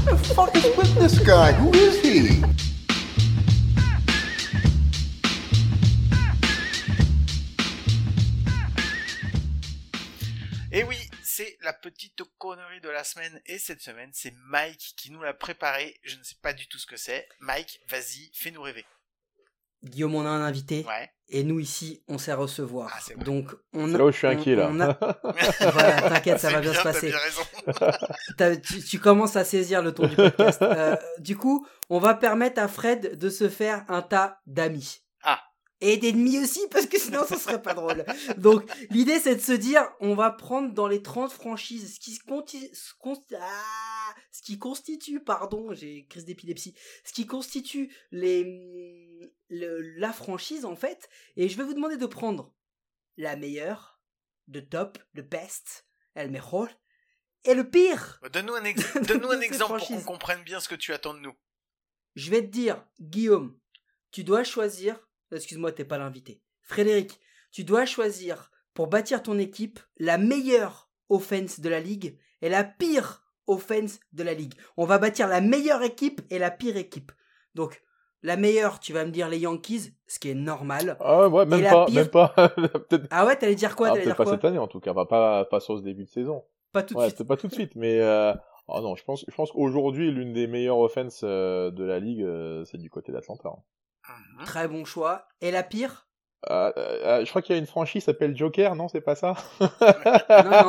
the 0.05 0.33
fuck 0.35 0.57
is 0.57 0.77
with 0.77 0.95
this 0.97 1.19
guy? 1.21 1.53
Who 1.53 1.73
is 1.75 2.01
he? 2.03 2.43
La 11.73 11.79
petite 11.79 12.23
connerie 12.37 12.83
de 12.83 12.91
la 12.91 13.03
semaine 13.03 13.41
et 13.47 13.59
cette 13.59 13.81
semaine, 13.81 14.11
c'est 14.13 14.35
Mike 14.45 14.93
qui 14.97 15.11
nous 15.11 15.23
l'a 15.23 15.33
préparé. 15.33 15.99
Je 16.03 16.19
ne 16.19 16.23
sais 16.23 16.37
pas 16.43 16.53
du 16.53 16.69
tout 16.69 16.79
ce 16.79 16.85
que 16.85 16.99
c'est. 16.99 17.27
Mike, 17.41 17.81
vas-y, 17.89 18.31
fais-nous 18.35 18.61
rêver. 18.61 18.85
Guillaume, 19.83 20.15
on 20.15 20.27
a 20.27 20.29
un 20.29 20.43
invité. 20.43 20.85
Ouais. 20.87 21.11
Et 21.29 21.45
nous 21.45 21.61
ici, 21.61 22.05
on 22.09 22.19
sait 22.19 22.35
recevoir. 22.35 22.93
Ah, 22.95 23.25
Donc 23.25 23.55
on 23.73 23.87
là 23.87 24.05
où 24.05 24.13
je 24.13 24.19
suis 24.19 24.27
inquiet 24.27 24.55
là. 24.55 24.69
voilà, 25.61 26.11
t'inquiète, 26.11 26.39
ça 26.39 26.51
va 26.51 26.61
bien, 26.61 26.75
se 26.75 26.83
passer. 26.83 27.11
tu, 28.63 28.85
tu, 28.85 28.99
commences 28.99 29.37
à 29.37 29.45
saisir 29.45 29.83
le 29.83 29.93
ton 29.93 30.07
du 30.07 30.15
podcast. 30.15 30.61
Euh, 30.61 30.95
du 31.19 31.37
coup, 31.39 31.67
on 31.89 31.99
va 31.99 32.15
permettre 32.15 32.61
à 32.61 32.69
Fred 32.69 33.19
de 33.19 33.31
se 33.31 33.49
faire 33.49 33.85
un 33.89 34.03
tas 34.03 34.41
d'amis 34.47 35.02
et 35.83 35.97
d'ennemis 35.97 36.39
aussi 36.39 36.61
parce 36.71 36.87
que 36.87 36.99
sinon 36.99 37.27
ça 37.27 37.37
serait 37.37 37.61
pas 37.61 37.75
drôle. 37.75 38.07
Donc 38.39 38.65
l'idée 38.91 39.19
c'est 39.19 39.35
de 39.35 39.41
se 39.41 39.53
dire 39.53 39.85
on 40.01 40.15
va 40.15 40.31
prendre 40.31 40.73
dans 40.73 40.87
les 40.87 41.03
30 41.03 41.31
franchises 41.31 41.95
ce 41.95 42.01
qui, 42.01 42.19
ah, 43.39 44.15
ce 44.31 44.43
qui 44.43 44.59
constitue 44.59 45.21
pardon, 45.21 45.75
j'ai 45.75 46.07
crise 46.07 46.25
d'épilepsie, 46.25 46.75
ce 47.05 47.13
qui 47.13 47.27
constitue 47.27 47.95
les 48.13 49.31
la 49.51 50.13
franchise 50.13 50.65
en 50.65 50.77
fait 50.77 51.09
et 51.37 51.49
je 51.49 51.57
vais 51.59 51.65
vous 51.65 51.75
demander 51.75 51.97
de 51.97 52.07
prendre 52.07 52.55
la 53.17 53.37
meilleure, 53.37 54.01
le 54.49 54.67
top, 54.67 54.99
le 55.13 55.23
best, 55.23 55.87
el 56.15 56.31
mejor 56.31 56.69
et 57.45 57.55
le 57.55 57.69
pire. 57.69 58.21
Donne-nous 58.33 58.55
un, 58.55 58.65
un 59.31 59.41
exemple 59.41 59.79
pour 59.79 59.89
qu'on 59.89 60.03
comprenne 60.03 60.43
bien 60.45 60.61
ce 60.61 60.69
que 60.69 60.77
tu 60.77 60.93
attends 60.93 61.15
de 61.15 61.19
nous. 61.19 61.35
Je 62.15 62.31
vais 62.31 62.43
te 62.43 62.47
dire 62.53 62.87
Guillaume, 63.01 63.59
tu 64.13 64.23
dois 64.23 64.45
choisir 64.45 65.01
excuse-moi, 65.37 65.73
t'es 65.73 65.85
pas 65.85 65.99
l'invité. 65.99 66.41
Frédéric, 66.63 67.21
tu 67.51 67.65
dois 67.65 67.87
choisir 67.87 68.51
pour 68.75 68.87
bâtir 68.87 69.23
ton 69.23 69.39
équipe 69.39 69.81
la 69.99 70.19
meilleure 70.19 70.91
offense 71.09 71.61
de 71.61 71.69
la 71.69 71.81
ligue 71.81 72.19
et 72.41 72.49
la 72.49 72.65
pire 72.65 73.23
offense 73.47 74.01
de 74.13 74.23
la 74.23 74.35
ligue. 74.35 74.55
On 74.77 74.85
va 74.85 74.99
bâtir 74.99 75.29
la 75.29 75.41
meilleure 75.41 75.83
équipe 75.83 76.21
et 76.31 76.39
la 76.39 76.51
pire 76.51 76.77
équipe. 76.77 77.13
Donc, 77.55 77.83
la 78.23 78.37
meilleure, 78.37 78.79
tu 78.79 78.93
vas 78.93 79.05
me 79.05 79.11
dire 79.11 79.29
les 79.29 79.39
Yankees, 79.39 79.95
ce 80.07 80.19
qui 80.19 80.31
est 80.31 80.35
normal. 80.35 80.97
Ah 81.01 81.29
ouais, 81.29 81.45
même 81.45 81.63
pas, 81.63 81.87
même 81.93 82.09
pas. 82.09 82.35
ah 83.11 83.27
ouais, 83.27 83.37
t'allais 83.37 83.55
dire 83.55 83.75
quoi 83.75 83.89
ah, 83.89 83.95
Peut-être 83.95 84.17
pas 84.17 84.27
cette 84.27 84.45
année 84.45 84.59
en 84.59 84.69
tout 84.69 84.81
cas, 84.81 84.95
pas, 84.95 85.45
pas 85.45 85.61
sur 85.61 85.79
ce 85.79 85.83
début 85.83 86.05
de 86.05 86.09
saison. 86.11 86.45
Pas 86.73 86.83
tout 86.83 86.95
de 86.95 87.03
suite. 87.03 87.23
pas 87.25 87.37
tout 87.37 87.49
de 87.49 87.53
suite, 87.53 87.75
mais 87.77 88.01
euh... 88.01 88.33
oh 88.69 88.81
non, 88.81 88.95
je 88.95 89.05
pense, 89.05 89.25
je 89.29 89.35
pense 89.35 89.53
qu'aujourd'hui 89.53 90.11
l'une 90.11 90.33
des 90.33 90.47
meilleures 90.47 90.79
offenses 90.79 91.21
euh, 91.23 91.71
de 91.71 91.85
la 91.85 91.99
ligue, 91.99 92.23
euh, 92.23 92.65
c'est 92.65 92.79
du 92.79 92.89
côté 92.89 93.13
d'Atlanta. 93.13 93.51
Hein. 93.51 93.63
Mhm. 94.09 94.45
Très 94.45 94.69
bon 94.69 94.85
choix. 94.85 95.27
Et 95.41 95.51
la 95.51 95.63
pire? 95.63 96.09
Euh, 96.51 96.73
euh, 96.77 97.25
je 97.25 97.31
crois 97.31 97.41
qu'il 97.41 97.55
y 97.55 97.57
a 97.57 97.61
une 97.61 97.69
franchise 97.69 98.03
qui 98.03 98.07
s'appelle 98.07 98.37
Joker, 98.37 98.75
non 98.75 98.89
C'est 98.89 99.01
pas 99.01 99.15
ça? 99.15 99.35
Non, 99.61 99.69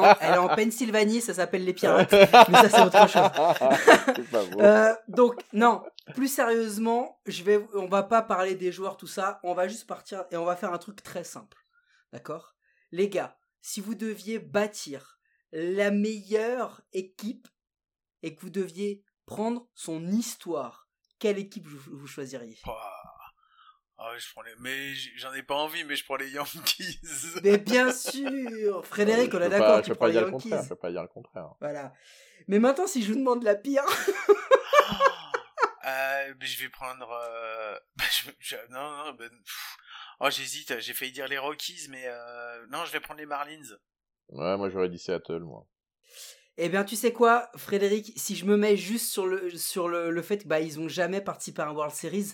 non, 0.01 0.13
elle 0.21 0.35
est 0.35 0.37
en 0.37 0.55
Pennsylvanie, 0.55 1.19
ça 1.19 1.33
s'appelle 1.33 1.65
les 1.65 1.73
Pirates. 1.73 2.11
Mais 2.11 2.27
ça, 2.27 2.69
c'est 2.69 2.81
autre 2.83 3.09
chose. 3.09 4.53
euh, 4.59 4.93
donc, 5.07 5.41
non, 5.51 5.83
plus 6.13 6.27
sérieusement, 6.27 7.19
je 7.25 7.43
vais, 7.43 7.65
on 7.73 7.87
va 7.87 8.03
pas 8.03 8.21
parler 8.21 8.53
des 8.53 8.71
joueurs, 8.71 8.97
tout 8.97 9.07
ça. 9.07 9.39
On 9.43 9.55
va 9.55 9.67
juste 9.67 9.87
partir 9.87 10.25
et 10.31 10.37
on 10.37 10.45
va 10.45 10.55
faire 10.55 10.73
un 10.73 10.77
truc 10.77 11.01
très 11.01 11.23
simple. 11.23 11.57
D'accord? 12.11 12.53
Les 12.91 13.09
gars, 13.09 13.35
si 13.61 13.81
vous 13.81 13.95
deviez 13.95 14.37
bâtir 14.37 15.19
la 15.51 15.89
meilleure 15.89 16.81
équipe 16.91 17.47
et 18.21 18.35
que 18.35 18.41
vous 18.41 18.51
deviez 18.51 19.03
prendre 19.25 19.67
son 19.73 20.07
histoire, 20.07 20.87
quelle 21.17 21.39
équipe 21.39 21.65
vous, 21.65 22.05
choisiriez? 22.05 22.57
Ah 24.05 24.17
je 24.17 24.31
prends 24.33 24.41
les... 24.41 24.51
Mais 24.59 24.93
j'en 25.15 25.33
ai 25.33 25.43
pas 25.43 25.55
envie, 25.55 25.83
mais 25.85 25.95
je 25.95 26.03
prends 26.03 26.17
les 26.17 26.29
Yankees. 26.29 26.99
mais 27.43 27.57
bien 27.57 27.91
sûr 27.91 28.85
Frédéric, 28.85 29.33
on 29.33 29.41
est 29.41 29.49
d'accord, 29.49 29.81
tu 29.81 29.95
prends 29.95 30.07
les 30.07 30.15
Yankees. 30.15 30.49
je 30.49 30.69
peux 30.69 30.75
pas 30.75 30.91
dire 30.91 31.01
le 31.01 31.07
contraire. 31.07 31.53
Voilà. 31.61 31.93
Mais 32.47 32.59
maintenant, 32.59 32.85
si 32.85 33.01
je 33.01 33.13
vous 33.13 33.17
demande 33.17 33.43
la 33.43 33.55
pire... 33.55 33.85
euh, 35.85 36.33
je 36.41 36.63
vais 36.63 36.69
prendre... 36.69 37.09
Euh... 37.11 37.77
Non, 38.69 39.05
non, 39.05 39.13
ben... 39.13 39.29
Oh, 40.19 40.29
j'hésite, 40.29 40.79
j'ai 40.79 40.93
failli 40.93 41.11
dire 41.11 41.27
les 41.27 41.37
Rockies, 41.37 41.87
mais 41.89 42.03
euh... 42.05 42.65
non, 42.69 42.83
je 42.85 42.91
vais 42.91 42.99
prendre 42.99 43.19
les 43.19 43.25
Marlins. 43.25 43.77
Ouais, 44.29 44.57
moi 44.57 44.69
j'aurais 44.69 44.89
dit 44.89 44.99
Seattle, 44.99 45.39
moi. 45.39 45.65
Eh 46.57 46.69
bien, 46.69 46.83
tu 46.83 46.95
sais 46.95 47.13
quoi, 47.13 47.49
Frédéric, 47.55 48.13
si 48.15 48.35
je 48.35 48.45
me 48.45 48.57
mets 48.57 48.77
juste 48.77 49.11
sur 49.11 49.25
le, 49.25 49.49
sur 49.57 49.87
le, 49.87 50.11
le 50.11 50.21
fait 50.21 50.37
qu'ils 50.37 50.47
bah, 50.47 50.59
ils 50.59 50.79
ont 50.79 50.87
jamais 50.87 51.21
participé 51.21 51.61
à 51.61 51.67
un 51.67 51.71
World 51.71 51.95
Series, 51.95 52.33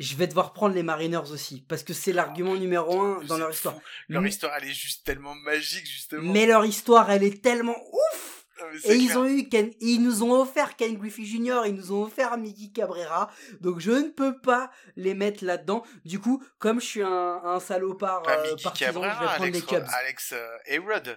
je 0.00 0.16
vais 0.16 0.26
devoir 0.26 0.54
prendre 0.54 0.74
les 0.74 0.82
Mariners 0.82 1.30
aussi 1.30 1.60
parce 1.68 1.82
que 1.82 1.92
c'est 1.92 2.12
l'argument 2.12 2.56
numéro 2.56 3.00
un 3.00 3.22
dans 3.24 3.36
leur 3.36 3.50
histoire. 3.50 3.76
Leur 4.08 4.26
histoire, 4.26 4.54
elle 4.56 4.68
est 4.68 4.72
juste 4.72 5.04
tellement 5.04 5.34
magique 5.34 5.86
justement. 5.86 6.32
Mais 6.32 6.46
leur 6.46 6.64
histoire, 6.64 7.10
elle 7.10 7.22
est 7.22 7.42
tellement 7.42 7.76
ouf. 7.92 8.46
et 8.84 8.94
ils 8.94 9.18
ont 9.18 9.26
eu 9.26 9.48
Ken, 9.48 9.70
ils 9.80 10.02
nous 10.02 10.22
ont 10.22 10.40
offert 10.40 10.76
Ken 10.76 10.96
Griffey 10.96 11.24
Jr., 11.24 11.66
ils 11.66 11.74
nous 11.74 11.92
ont 11.92 12.04
offert 12.04 12.36
Mickey 12.38 12.72
Cabrera, 12.72 13.30
donc 13.60 13.80
je 13.80 13.90
ne 13.90 14.08
peux 14.08 14.38
pas 14.40 14.70
les 14.96 15.14
mettre 15.14 15.44
là-dedans. 15.44 15.84
Du 16.06 16.18
coup, 16.18 16.42
comme 16.58 16.80
je 16.80 16.86
suis 16.86 17.02
un, 17.02 17.40
un 17.44 17.60
salopard 17.60 18.22
euh, 18.26 18.56
partisan, 18.62 19.02
je 19.02 19.08
vais 19.08 19.26
prendre 19.26 19.44
les 19.46 19.62
Cubs. 19.62 19.86
Alex 19.98 20.32
euh, 20.32 21.16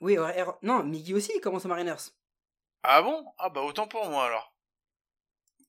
Oui, 0.00 0.16
non, 0.62 0.82
Mickey 0.82 1.14
aussi, 1.14 1.30
il 1.36 1.40
commence 1.40 1.64
aux 1.64 1.68
Mariners. 1.68 2.10
Ah 2.82 3.02
bon? 3.02 3.24
Ah 3.38 3.50
bah 3.50 3.62
autant 3.62 3.86
pour 3.86 4.08
moi 4.10 4.26
alors. 4.26 4.53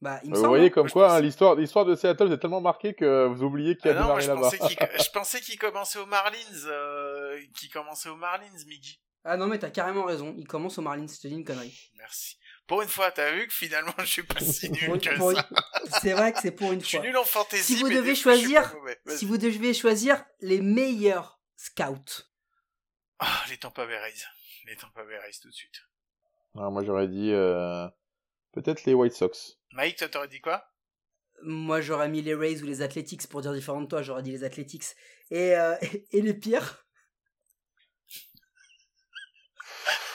Bah, 0.06 0.20
il 0.24 0.30
me 0.30 0.36
Vous 0.38 0.46
voyez 0.46 0.68
hein. 0.68 0.70
comme 0.70 0.88
quoi, 0.92 1.08
pense- 1.08 1.18
hein, 1.18 1.22
l'histoire, 1.22 1.56
l'histoire 1.56 1.84
de 1.84 1.96
Seattle 1.96 2.32
est 2.32 2.38
tellement 2.38 2.62
marquée 2.62 2.94
que 2.94 3.26
vous 3.26 3.42
oubliez 3.42 3.76
qui 3.76 3.90
a 3.90 3.92
Ah 3.92 3.94
non, 3.96 4.02
démarré 4.02 4.28
là-bas. 4.28 4.42
pensais 4.52 4.60
qu'il 4.60 4.78
je 5.04 5.10
pensais 5.10 5.42
qu'il 5.42 5.58
commençait 5.58 5.98
aux 5.98 6.06
Marlins, 6.06 6.38
euh, 6.68 7.42
qu'il 7.58 7.72
commençait 7.72 8.10
aux 8.10 8.16
Marlins, 8.16 8.46
Miggy. 8.68 9.02
Ah 9.24 9.36
non, 9.36 9.48
mais 9.48 9.58
t'as 9.58 9.72
carrément 9.72 10.04
raison. 10.04 10.36
Il 10.38 10.48
commence 10.48 10.78
au 10.78 10.84
Marlins, 10.84 11.08
je 11.08 11.20
te 11.20 11.28
dis 11.28 11.34
une 11.34 11.44
connerie. 11.44 11.76
Merci. 11.98 12.38
Pour 12.68 12.84
une 12.84 12.88
fois, 12.88 13.10
t'as 13.12 13.32
vu 13.32 13.48
que 13.48 13.54
finalement, 13.54 13.94
je 13.98 14.06
suis 14.06 14.22
pas 14.24 14.40
si 14.42 14.70
nul 14.70 15.00
que 15.00 15.18
pour 15.18 15.32
ça. 15.34 15.50
C'est 16.02 16.14
vrai 16.14 16.32
que 16.34 16.40
c'est 16.40 16.52
pour 16.52 16.72
une 16.72 16.82
Je 16.82 16.86
suis 16.86 16.98
fois. 16.98 17.06
nul 17.08 17.18
en 17.18 17.24
fantasy, 17.24 17.64
Si 17.76 17.82
vous 17.82 17.90
devez 17.90 18.16
fois, 18.16 18.34
choisir-. 18.36 18.76
Si 19.08 19.26
vous 19.26 19.38
devez 19.40 19.74
choisir 19.74 20.24
les 20.42 20.62
meilleurs 20.62 21.40
scouts. 21.58 22.22
Ah, 23.18 23.42
les 23.50 23.58
Tampa 23.58 23.88
Bay 23.88 23.98
Rays. 23.98 24.14
Les 24.68 24.76
Tampa 24.76 25.04
Bay 25.04 25.18
Rays 25.18 25.32
tout 25.42 25.50
de 25.50 25.54
suite. 25.54 25.82
Alors, 26.56 26.72
moi, 26.72 26.84
j'aurais 26.86 27.08
dit 27.08 27.32
euh, 27.34 27.88
peut-être 28.56 28.86
les 28.86 28.94
White 28.94 29.14
Sox. 29.14 29.60
Mike, 29.74 29.98
toi, 29.98 30.08
t'aurais 30.08 30.28
dit 30.28 30.42
quoi? 30.42 30.66
Moi, 31.44 31.82
j'aurais 31.82 32.10
mis 32.10 32.22
les 32.22 32.34
Rays 32.34 32.62
ou 32.62 32.66
les 32.66 32.82
Athletics 32.82 33.28
pour 33.28 33.42
dire 33.42 33.54
différent 33.54 33.82
de 33.82 33.88
toi. 33.88 34.02
J'aurais 34.02 34.24
dit 34.24 34.32
les 34.32 34.44
Athletics. 34.44 34.86
Et, 35.30 35.56
euh, 35.56 35.76
et 36.12 36.22
les 36.22 36.34
pires? 36.34 36.86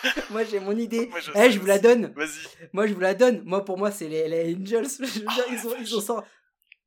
Moi, 0.31 0.45
j'ai 0.45 0.61
mon 0.61 0.77
idée. 0.77 1.07
Moi, 1.09 1.21
je 1.21 1.31
Eh, 1.35 1.51
je 1.51 1.59
vous 1.59 1.67
la 1.67 1.79
donne. 1.79 2.13
Vas-y. 2.17 2.69
Moi, 2.73 2.87
je 2.87 2.95
vous 2.95 3.01
la 3.01 3.15
donne. 3.15 3.43
Moi, 3.45 3.65
pour 3.65 3.77
moi, 3.77 3.91
c'est 3.91 4.09
les, 4.09 4.29
les 4.29 4.57
Angels. 4.57 4.87
Je 4.99 5.21
veux 5.21 5.27
dire, 5.27 5.45
ils 5.51 5.69
ont, 5.69 5.77
ils 5.79 5.97
ont 5.97 6.01
sorti. 6.01 6.29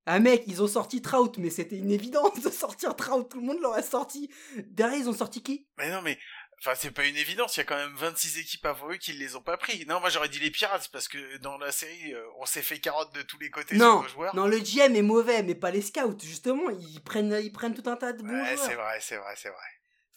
Ah 0.05 0.19
mec, 0.19 0.43
ils 0.47 0.61
ont 0.61 0.67
sorti 0.67 1.01
Trout, 1.01 1.37
mais 1.37 1.49
c'était 1.49 1.77
une 1.77 1.91
évidence 1.91 2.41
de 2.41 2.49
sortir 2.49 2.95
Trout. 2.95 3.29
Tout 3.29 3.39
le 3.39 3.45
monde 3.45 3.61
l'aurait 3.61 3.83
sorti. 3.83 4.29
Derrière, 4.65 4.99
ils 4.99 5.09
ont 5.09 5.13
sorti 5.13 5.41
qui? 5.41 5.67
Mais 5.77 5.91
non, 5.91 6.01
mais... 6.01 6.17
Enfin, 6.65 6.75
c'est 6.79 6.91
pas 6.91 7.03
une 7.03 7.17
évidence, 7.17 7.57
il 7.57 7.59
y 7.59 7.61
a 7.61 7.65
quand 7.65 7.75
même 7.75 7.93
26 7.95 8.37
équipes 8.39 8.65
avant 8.65 8.89
eux 8.89 8.95
qui 8.95 9.11
les 9.11 9.35
ont 9.35 9.41
pas 9.41 9.57
pris. 9.57 9.85
Non, 9.85 9.99
moi 9.99 10.07
j'aurais 10.09 10.29
dit 10.29 10.39
les 10.39 10.49
Pirates, 10.49 10.87
parce 10.93 11.09
que 11.09 11.37
dans 11.39 11.57
la 11.57 11.73
série, 11.73 12.13
euh, 12.13 12.23
on 12.39 12.45
s'est 12.45 12.61
fait 12.61 12.79
carotte 12.79 13.13
de 13.13 13.21
tous 13.21 13.37
les 13.37 13.49
côtés 13.49 13.75
Non, 13.75 13.95
sur 13.97 14.03
nos 14.03 14.07
joueurs. 14.07 14.35
non, 14.35 14.47
le 14.47 14.59
GM 14.59 14.95
est 14.95 15.01
mauvais, 15.01 15.43
mais 15.43 15.55
pas 15.55 15.71
les 15.71 15.81
scouts. 15.81 16.17
Justement, 16.23 16.69
ils 16.69 17.01
prennent, 17.03 17.37
ils 17.43 17.51
prennent 17.51 17.73
tout 17.73 17.89
un 17.89 17.97
tas 17.97 18.13
de 18.13 18.23
bons 18.23 18.29
ouais, 18.29 18.55
joueurs. 18.55 18.65
c'est 18.69 18.75
vrai, 18.75 18.97
c'est 19.01 19.17
vrai, 19.17 19.33
c'est 19.35 19.49
vrai. 19.49 19.57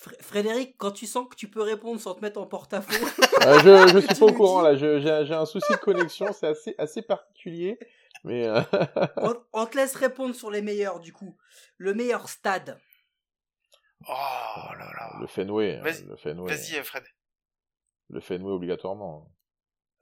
Fr- 0.01 0.23
Frédéric, 0.23 0.77
quand 0.79 0.93
tu 0.93 1.07
sens 1.07 1.27
que 1.29 1.35
tu 1.35 1.49
peux 1.49 1.63
répondre 1.63 2.01
sans 2.01 2.15
te 2.15 2.21
mettre 2.21 2.39
en 2.41 2.47
porte-à-faux, 2.47 2.93
Euh, 3.47 3.59
je, 3.89 3.93
je 3.95 3.99
suis 4.07 4.15
pas 4.15 4.25
au 4.27 4.31
me 4.31 4.37
courant 4.37 4.61
dis- 4.73 4.83
là, 4.83 4.99
j'ai 5.01 5.27
j'ai 5.27 5.35
un 5.35 5.47
souci 5.47 5.71
de 5.73 5.77
connexion, 5.79 6.33
c'est 6.33 6.47
assez, 6.49 6.75
assez 6.79 7.03
particulier. 7.03 7.79
Mais 8.25 8.47
euh, 8.47 8.61
on, 9.19 9.35
on 9.53 9.67
te 9.67 9.77
laisse 9.77 9.95
répondre 9.95 10.35
sur 10.35 10.51
les 10.51 10.63
meilleurs 10.63 11.01
du 11.01 11.13
coup. 11.13 11.37
Le 11.77 11.93
meilleur 11.95 12.29
stade. 12.29 12.79
Oh 14.03 14.13
là 14.79 14.91
là. 14.99 15.17
le 15.21 15.27
Fenway, 15.27 15.81
Vas-y, 15.81 16.05
le 16.05 16.17
Fenway, 16.17 16.55
Vas-y, 16.55 16.83
Fred. 16.85 17.05
le 18.11 18.21
Fenway 18.21 18.53
obligatoirement. 18.53 19.33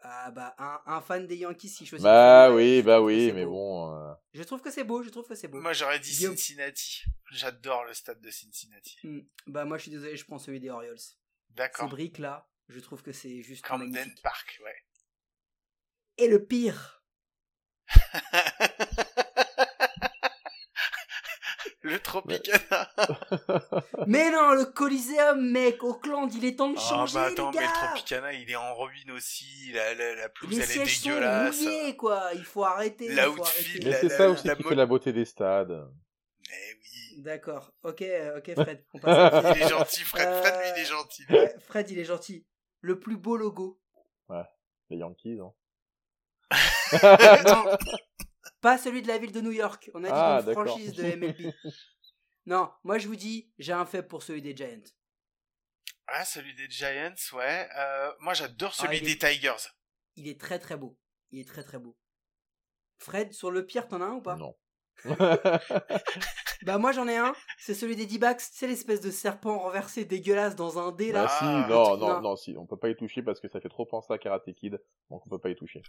Ah 0.06 0.30
bah 0.32 0.54
un, 0.58 0.80
un 0.86 1.00
fan 1.00 1.26
des 1.26 1.36
Yankees 1.36 1.70
qui 1.72 1.86
choisit. 1.86 2.02
Bah 2.04 2.46
Fenway, 2.48 2.56
oui, 2.76 2.80
je 2.80 2.84
bah 2.84 3.00
oui, 3.00 3.32
mais 3.32 3.44
beau. 3.44 3.52
bon. 3.52 3.94
euh, 3.96 4.12
Je 4.34 4.42
trouve 4.42 4.60
que 4.60 4.70
c'est 4.70 4.84
beau, 4.84 5.02
je 5.02 5.08
trouve 5.10 5.26
que 5.26 5.34
c'est 5.34 5.48
beau. 5.48 5.60
Moi 5.60 5.72
j'aurais 5.72 5.98
dit 6.00 6.10
Guillaume. 6.14 6.36
Cincinnati. 6.36 7.04
J'adore 7.30 7.84
le 7.84 7.94
stade 7.94 8.20
de 8.20 8.30
Cincinnati. 8.30 8.96
Hmm, 9.02 9.20
Bah 9.46 9.64
moi 9.64 9.78
je 9.78 9.82
suis 9.82 9.90
désolé, 9.90 10.16
je 10.16 10.24
prends 10.26 10.38
celui 10.38 10.60
des 10.60 10.68
Orioles. 10.70 10.98
Ces 10.98 11.14
D'accord. 11.50 11.88
briques 11.88 12.18
là, 12.18 12.46
je 12.68 12.80
trouve 12.80 13.02
que 13.02 13.12
c'est 13.12 13.40
juste 13.42 13.64
Camden 13.64 13.90
magnifique. 13.90 14.22
Park, 14.22 14.60
ouais. 14.64 14.74
Et 16.18 16.28
le 16.28 16.44
pire, 16.44 17.02
le 21.84 21.98
Tropicana. 22.00 22.90
mais 24.06 24.30
non, 24.30 24.52
le 24.54 24.64
Coliseum, 24.66 25.50
mec, 25.50 25.82
Auckland, 25.84 26.32
il 26.34 26.44
est 26.44 26.56
temps 26.56 26.70
de 26.70 26.76
Ah 26.78 26.80
changer, 26.80 27.14
bah 27.14 27.24
attends, 27.30 27.50
les 27.52 27.58
mais 27.60 27.66
le 27.66 27.72
Tropicana, 27.72 28.32
il 28.32 28.50
est 28.50 28.56
en 28.56 28.74
ruine 28.74 29.10
aussi. 29.12 29.70
La, 29.72 29.94
la, 29.94 30.14
la 30.16 30.28
pelouse, 30.30 30.50
Les 30.58 30.64
elle 30.64 30.70
est 30.70 30.72
sièges 30.72 30.98
sont 31.00 31.08
dégueulasse. 31.10 31.60
mouillés, 31.62 31.96
quoi. 31.96 32.30
Il 32.34 32.44
faut 32.44 32.64
arrêter. 32.64 33.06
il 33.06 33.16
faut 33.16 33.42
arrêter. 33.42 33.80
Mais 33.84 33.90
La- 33.90 34.00
c'est 34.00 34.08
ça 34.08 34.28
aussi 34.30 34.46
la 34.48 34.56
qui 34.56 34.62
mo- 34.64 34.68
fait 34.70 34.74
la 34.74 34.86
beauté 34.86 35.12
des 35.12 35.24
stades. 35.24 35.88
Eh 36.50 36.74
oui. 36.74 37.22
D'accord. 37.22 37.72
Ok, 37.82 38.02
euh, 38.02 38.38
ok, 38.38 38.52
Fred. 38.54 38.84
On 38.94 38.98
passe 38.98 39.44
à 39.44 39.52
Il 39.56 39.62
est 39.62 39.68
gentil, 39.68 40.00
Fred. 40.02 40.28
Fred, 40.42 40.54
lui, 40.54 40.68
il 40.74 40.78
est 40.80 40.82
Euh, 40.82 40.88
gentil. 40.96 41.24
Ouais, 41.30 41.54
Fred, 41.60 41.90
il 41.90 41.98
est 41.98 42.04
gentil. 42.04 42.46
Le 42.80 42.98
plus 42.98 43.16
beau 43.16 43.36
logo. 43.36 43.80
Les 44.90 44.96
Yankees. 44.98 45.38
Hein. 45.40 45.52
Non, 47.46 47.64
Pas 48.60 48.78
celui 48.78 49.02
de 49.02 49.08
la 49.08 49.18
ville 49.18 49.32
de 49.32 49.40
New 49.40 49.52
York. 49.52 49.90
On 49.94 50.04
a 50.04 50.08
dit 50.08 50.12
Ah, 50.14 50.38
une 50.40 50.46
d'accord. 50.46 50.66
franchise 50.66 50.92
de 50.94 51.02
MLB. 51.04 51.52
non, 52.46 52.70
moi 52.82 52.98
je 52.98 53.06
vous 53.08 53.16
dis, 53.16 53.50
j'ai 53.58 53.72
un 53.72 53.86
fait 53.86 54.02
pour 54.02 54.22
celui 54.22 54.42
des 54.42 54.54
Giants. 54.56 54.82
Ah, 56.06 56.24
celui 56.24 56.54
des 56.54 56.68
Giants, 56.68 57.14
ouais. 57.32 57.68
Euh, 57.78 58.12
moi, 58.20 58.34
j'adore 58.34 58.74
celui 58.74 58.98
Ah, 58.98 59.00
des 59.00 59.12
est- 59.12 59.20
Tigers. 59.26 59.70
Il 60.16 60.28
est 60.28 60.38
très 60.38 60.58
très 60.58 60.76
beau. 60.76 60.98
Il 61.30 61.40
est 61.40 61.48
très 61.48 61.62
très 61.64 61.78
beau. 61.78 61.96
Fred, 62.98 63.32
sur 63.32 63.50
le 63.50 63.64
pire, 63.66 63.88
t'en 63.88 64.00
as 64.02 64.04
un 64.04 64.12
ou 64.14 64.20
pas? 64.22 64.36
Non. 64.36 64.54
Bah 66.62 66.78
moi 66.78 66.92
j'en 66.92 67.06
ai 67.08 67.16
un. 67.16 67.34
C'est 67.58 67.74
celui 67.74 67.94
des 67.96 68.06
D-backs. 68.06 68.40
C'est 68.40 68.66
l'espèce 68.66 69.00
de 69.00 69.10
serpent 69.10 69.58
renversé 69.58 70.04
dégueulasse 70.04 70.54
dans 70.56 70.78
un 70.78 70.92
dé 70.92 71.12
là. 71.12 71.24
Bah 71.24 71.28
si, 71.28 71.44
Ah, 71.44 71.66
non, 71.68 71.96
non. 71.98 72.20
non, 72.22 72.36
si, 72.36 72.56
on 72.56 72.64
peut 72.66 72.78
pas 72.78 72.88
y 72.88 72.96
toucher 72.96 73.22
parce 73.22 73.40
que 73.40 73.48
ça 73.48 73.60
fait 73.60 73.68
trop 73.68 73.84
penser 73.84 74.12
à 74.14 74.18
Karate 74.18 74.50
Kid, 74.54 74.80
donc 75.10 75.26
on 75.26 75.28
peut 75.30 75.38
pas 75.40 75.50
y 75.50 75.56
toucher. 75.56 75.82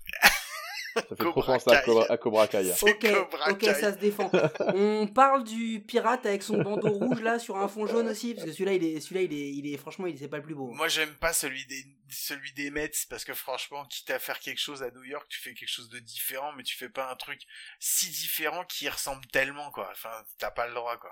Ça 0.96 1.02
fait 1.02 1.16
trop 1.16 1.44
penser 1.44 1.72
à. 1.72 1.82
Cobra, 1.82 2.06
à 2.10 2.18
Cobra 2.18 2.48
Kai. 2.48 2.72
C'est 2.76 2.90
Ok, 2.90 3.14
Cobra 3.14 3.52
ok, 3.52 3.58
Kai. 3.60 3.74
ça 3.74 3.94
se 3.94 3.98
défend. 3.98 4.32
On 4.74 5.08
parle 5.08 5.44
du 5.44 5.82
pirate 5.86 6.26
avec 6.26 6.42
son 6.42 6.62
bandeau 6.62 6.90
rouge 6.90 7.22
là 7.22 7.38
sur 7.38 7.58
un 7.58 7.68
fond 7.68 7.86
jaune 7.86 8.08
aussi, 8.08 8.34
parce 8.34 8.46
que 8.46 8.54
celui-là, 8.54 8.74
il 8.74 8.84
est, 8.84 9.00
celui-là, 9.00 9.22
il 9.22 9.34
est, 9.34 9.50
il 9.52 9.74
est, 9.74 9.78
franchement, 9.78 10.08
il 10.08 10.18
c'est 10.18 10.28
pas 10.30 10.38
le 10.38 10.44
plus 10.44 10.56
beau. 10.56 10.72
Moi, 10.72 10.88
j'aime 10.88 11.14
pas 11.16 11.34
celui 11.34 11.66
des, 11.66 11.84
celui 12.10 12.54
des 12.54 12.72
Mets, 12.72 12.92
parce 13.10 13.26
que 13.26 13.34
franchement, 13.34 13.86
quitte 13.86 14.10
à 14.12 14.20
faire 14.20 14.40
quelque 14.40 14.62
chose 14.62 14.84
à 14.84 14.92
New 14.92 15.04
York, 15.04 15.26
tu 15.30 15.40
fais 15.40 15.54
quelque 15.54 15.70
chose 15.70 15.90
de 15.90 16.00
différent, 16.00 16.54
mais 16.56 16.64
tu 16.64 16.76
fais 16.78 16.90
pas 16.90 17.12
un 17.12 17.16
truc 17.16 17.42
si 17.80 18.10
différent 18.10 18.64
qui 18.66 18.88
ressemble 18.88 19.26
tellement, 19.28 19.72
quoi. 19.72 19.90
Enfin, 19.92 20.12
t'as 20.38 20.52
pas 20.52 20.68
le 20.68 20.74
droit, 20.74 20.98
quoi. 20.98 21.12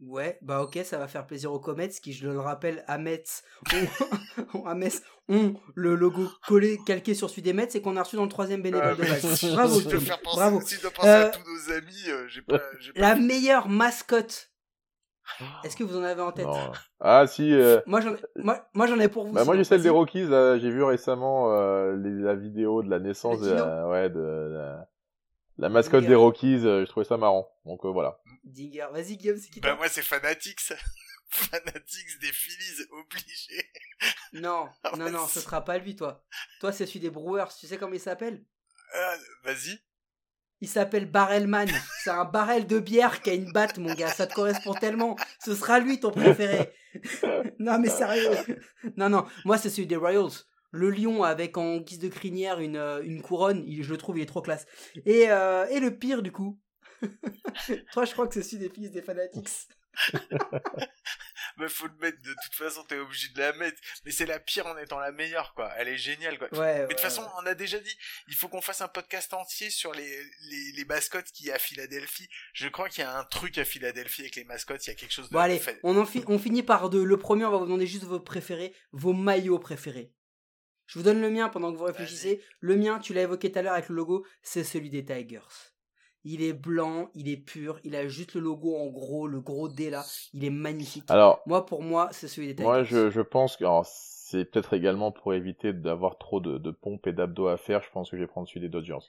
Ouais, 0.00 0.36
bah 0.42 0.62
ok, 0.62 0.80
ça 0.84 0.98
va 0.98 1.06
faire 1.06 1.26
plaisir 1.26 1.52
aux 1.52 1.60
Comets 1.60 1.88
qui, 1.90 2.12
je 2.12 2.28
le 2.28 2.40
rappelle, 2.40 2.82
à 2.88 2.98
Metz, 2.98 3.44
ont, 4.54 4.64
à 4.66 4.74
Metz, 4.74 5.00
ont 5.28 5.54
le 5.76 5.94
logo 5.94 6.28
collé, 6.48 6.78
calqué 6.84 7.14
sur 7.14 7.30
celui 7.30 7.42
des 7.42 7.52
Mets 7.52 7.68
et 7.74 7.80
qu'on 7.82 7.96
a 7.96 8.02
reçu 8.02 8.16
dans 8.16 8.24
le 8.24 8.28
troisième 8.28 8.62
bénévole 8.62 8.96
de 8.96 9.02
Euh, 9.04 9.06
base. 9.08 9.52
Bravo, 9.54 9.78
si 9.80 9.84
penser, 9.86 10.12
bravo. 10.36 10.60
si 10.60 10.74
je 10.74 10.88
penser 10.88 11.08
Euh, 11.08 11.26
à 11.26 11.30
tous 11.30 11.40
nos 11.48 11.72
amis, 11.76 12.02
euh, 12.08 12.26
j'ai 12.26 12.42
pas, 12.42 12.60
j'ai 12.80 12.92
pas 12.92 13.00
La 13.00 13.14
meilleure 13.14 13.68
mascotte. 13.68 14.48
Est-ce 15.62 15.76
que 15.76 15.84
vous 15.84 15.96
en 15.96 16.02
avez 16.02 16.20
en 16.20 16.32
tête? 16.32 16.46
Non. 16.46 16.72
Ah 16.98 17.26
si, 17.28 17.54
euh, 17.54 17.80
Moi 17.86 18.00
j'en 18.00 18.14
ai, 18.14 18.18
moi, 18.36 18.68
moi, 18.74 18.86
j'en 18.88 18.98
ai 18.98 19.08
pour 19.08 19.24
vous. 19.26 19.32
bah, 19.32 19.44
moi 19.44 19.56
j'ai 19.56 19.62
celle 19.64 19.82
des. 19.82 19.88
Rockies, 19.88 20.26
j'ai 20.26 20.70
vu 20.70 20.82
récemment 20.82 21.52
euh, 21.56 21.96
les- 21.96 22.10
la 22.22 22.34
vidéo 22.34 22.82
de 22.82 22.90
la 22.90 22.98
naissance 22.98 23.40
de 23.40 23.52
la, 23.52 23.88
ouais, 23.88 24.10
de 24.10 24.18
la, 24.20 24.88
la 25.58 25.68
mascotte 25.68 26.00
Digger. 26.00 26.08
des 26.10 26.14
Rockies, 26.16 26.66
euh, 26.66 26.84
je 26.84 26.90
trouvais 26.90 27.04
ça 27.04 27.16
marrant. 27.16 27.48
Donc 27.64 27.84
euh, 27.84 27.88
voilà. 27.90 28.18
Digger. 28.44 28.86
Vas-y 28.92 29.16
Guillaume, 29.16 29.38
c'est 29.38 29.50
qui 29.50 29.60
Bah 29.60 29.74
moi 29.76 29.88
c'est 29.88 30.02
Fanatics. 30.02 30.72
Fanatics 31.30 32.20
des 32.20 32.32
Phillies 32.32 32.84
obligé. 32.90 33.64
Non, 34.34 34.68
Ah, 34.84 34.96
non, 34.96 35.10
non, 35.10 35.26
ce 35.26 35.40
sera 35.40 35.64
pas 35.64 35.78
lui, 35.78 35.96
toi. 35.96 36.22
Toi, 36.60 36.72
c'est 36.72 36.84
celui 36.86 37.00
des 37.00 37.10
Brewers. 37.10 37.48
Tu 37.58 37.66
sais 37.66 37.78
comment 37.78 37.94
il 37.94 38.00
s'appelle? 38.00 38.44
Euh, 38.94 39.16
Vas-y. 39.44 39.78
Il 40.60 40.68
s'appelle 40.68 41.10
Barrelman. 41.10 41.68
C'est 42.04 42.10
un 42.10 42.24
barrel 42.24 42.66
de 42.66 42.78
bière 42.78 43.20
qui 43.20 43.30
a 43.30 43.34
une 43.34 43.50
batte, 43.50 43.78
mon 43.78 43.94
gars. 43.94 44.08
Ça 44.10 44.26
te 44.26 44.34
correspond 44.34 44.74
tellement. 44.74 45.16
Ce 45.44 45.54
sera 45.56 45.80
lui 45.80 45.98
ton 45.98 46.10
préféré. 46.12 46.72
non, 47.58 47.78
mais 47.78 47.88
sérieux. 47.88 48.36
Non, 48.96 49.08
non. 49.08 49.26
Moi, 49.44 49.58
c'est 49.58 49.70
celui 49.70 49.86
des 49.88 49.96
Royals. 49.96 50.30
Le 50.72 50.90
lion 50.90 51.22
avec 51.22 51.56
en 51.58 51.76
guise 51.78 51.98
de 52.00 52.08
crinière 52.08 52.58
une, 52.58 52.76
euh, 52.76 53.02
une 53.04 53.22
couronne. 53.22 53.62
Il, 53.66 53.84
je 53.84 53.90
le 53.90 53.98
trouve, 53.98 54.18
il 54.18 54.22
est 54.22 54.26
trop 54.26 54.42
classe. 54.42 54.66
Et, 55.06 55.30
euh, 55.30 55.66
et 55.68 55.78
le 55.80 55.96
pire, 55.96 56.22
du 56.22 56.32
coup. 56.32 56.58
Toi, 57.92 58.04
je 58.04 58.12
crois 58.12 58.26
que 58.26 58.34
c'est 58.34 58.42
celui 58.42 58.58
des 58.68 58.70
fils 58.74 58.90
des 58.90 59.02
Fanatics. 59.02 59.48
Mais 61.58 61.68
faut 61.68 61.86
le 61.86 61.92
mettre, 62.00 62.16
de 62.22 62.32
toute 62.44 62.54
façon 62.54 62.82
t'es 62.84 62.96
obligé 62.98 63.28
de 63.34 63.38
la 63.38 63.52
mettre. 63.52 63.76
Mais 64.06 64.10
c'est 64.10 64.24
la 64.24 64.38
pire 64.40 64.66
en 64.66 64.76
étant 64.78 64.98
la 64.98 65.12
meilleure 65.12 65.52
quoi. 65.54 65.70
Elle 65.76 65.88
est 65.88 65.98
géniale 65.98 66.38
quoi. 66.38 66.48
Ouais. 66.58 66.74
Mais 66.78 66.82
de 66.84 66.88
toute 66.88 67.00
façon, 67.00 67.22
on 67.42 67.46
a 67.46 67.54
déjà 67.54 67.78
dit, 67.78 67.94
il 68.28 68.34
faut 68.34 68.48
qu'on 68.48 68.62
fasse 68.62 68.80
un 68.80 68.88
podcast 68.88 69.34
entier 69.34 69.68
sur 69.68 69.92
les, 69.92 70.08
les, 70.48 70.72
les 70.76 70.84
mascottes 70.86 71.26
qu'il 71.32 71.46
y 71.46 71.50
a 71.50 71.56
à 71.56 71.58
Philadelphie. 71.58 72.28
Je 72.54 72.68
crois 72.68 72.88
qu'il 72.88 73.02
y 73.04 73.06
a 73.06 73.18
un 73.18 73.24
truc 73.24 73.58
à 73.58 73.64
Philadelphie 73.66 74.22
avec 74.22 74.36
les 74.36 74.44
mascottes, 74.44 74.86
il 74.86 74.90
y 74.90 74.92
a 74.92 74.96
quelque 74.96 75.12
chose 75.12 75.28
de 75.28 75.34
Bon, 75.34 75.40
allez, 75.40 75.58
fait. 75.58 75.78
on, 75.82 75.98
en 75.98 76.06
fi- 76.06 76.24
on 76.26 76.38
finit 76.38 76.62
par 76.62 76.88
deux. 76.88 77.04
Le 77.04 77.18
premier, 77.18 77.44
on 77.44 77.50
va 77.50 77.58
vous 77.58 77.66
demander 77.66 77.86
juste 77.86 78.04
vos 78.04 78.20
préférés, 78.20 78.74
vos 78.92 79.12
maillots 79.12 79.58
préférés. 79.58 80.10
Je 80.86 80.98
vous 80.98 81.04
donne 81.04 81.20
le 81.20 81.30
mien 81.30 81.48
pendant 81.48 81.72
que 81.72 81.78
vous 81.78 81.84
réfléchissez. 81.84 82.42
Le 82.60 82.76
mien, 82.76 82.98
tu 82.98 83.14
l'as 83.14 83.22
évoqué 83.22 83.50
tout 83.50 83.58
à 83.58 83.62
l'heure 83.62 83.72
avec 83.74 83.88
le 83.88 83.94
logo, 83.94 84.26
c'est 84.42 84.64
celui 84.64 84.90
des 84.90 85.04
Tigers. 85.04 85.40
Il 86.24 86.42
est 86.42 86.52
blanc, 86.52 87.10
il 87.14 87.28
est 87.28 87.36
pur, 87.36 87.80
il 87.82 87.96
a 87.96 88.06
juste 88.06 88.34
le 88.34 88.40
logo 88.40 88.76
en 88.76 88.86
gros, 88.88 89.26
le 89.26 89.40
gros 89.40 89.68
D 89.68 89.90
là, 89.90 90.04
il 90.32 90.44
est 90.44 90.50
magnifique. 90.50 91.04
Alors, 91.08 91.42
Moi, 91.46 91.66
pour 91.66 91.82
moi, 91.82 92.08
c'est 92.12 92.28
celui 92.28 92.46
des 92.48 92.54
Tigers. 92.54 92.64
moi 92.68 92.84
je, 92.84 93.10
je 93.10 93.20
pense 93.20 93.56
que 93.56 93.64
c'est 93.84 94.44
peut-être 94.44 94.74
également 94.74 95.10
pour 95.10 95.34
éviter 95.34 95.72
d'avoir 95.72 96.18
trop 96.18 96.40
de, 96.40 96.58
de 96.58 96.70
pompes 96.70 97.06
et 97.06 97.12
d'abdos 97.12 97.48
à 97.48 97.56
faire, 97.56 97.82
je 97.82 97.90
pense 97.90 98.10
que 98.10 98.16
je 98.16 98.22
vais 98.22 98.28
prendre 98.28 98.46
celui 98.46 98.60
des 98.60 98.68
Dodgers. 98.68 99.04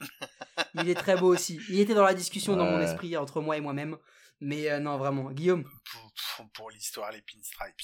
Il 0.74 0.88
est 0.88 0.94
très 0.94 1.16
beau 1.16 1.32
aussi. 1.32 1.58
Il 1.68 1.80
était 1.80 1.94
dans 1.94 2.04
la 2.04 2.14
discussion 2.14 2.56
dans 2.56 2.64
mon 2.66 2.80
esprit 2.80 3.16
entre 3.16 3.40
moi 3.40 3.56
et 3.56 3.60
moi-même. 3.60 3.96
Mais 4.40 4.70
euh, 4.70 4.78
non, 4.78 4.98
vraiment. 4.98 5.30
Guillaume, 5.30 5.64
Pour, 5.64 6.12
pour, 6.36 6.50
pour 6.52 6.70
l'histoire, 6.70 7.10
les 7.12 7.22
pinstripes. 7.22 7.80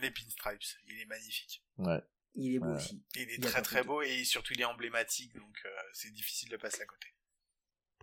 Les 0.00 0.10
pinstripes, 0.10 0.62
il 0.88 1.00
est 1.00 1.06
magnifique. 1.06 1.64
Ouais. 1.78 2.00
Il 2.34 2.54
est 2.54 2.58
beau 2.58 2.74
aussi. 2.74 3.02
Il 3.14 3.30
est 3.30 3.42
très 3.42 3.62
très 3.62 3.82
beau 3.84 4.02
et 4.02 4.24
surtout 4.24 4.54
il 4.54 4.60
est 4.60 4.64
emblématique, 4.64 5.34
donc 5.34 5.56
euh, 5.64 5.68
c'est 5.92 6.12
difficile 6.12 6.48
de 6.48 6.56
passer 6.56 6.82
à 6.82 6.86
côté. 6.86 7.08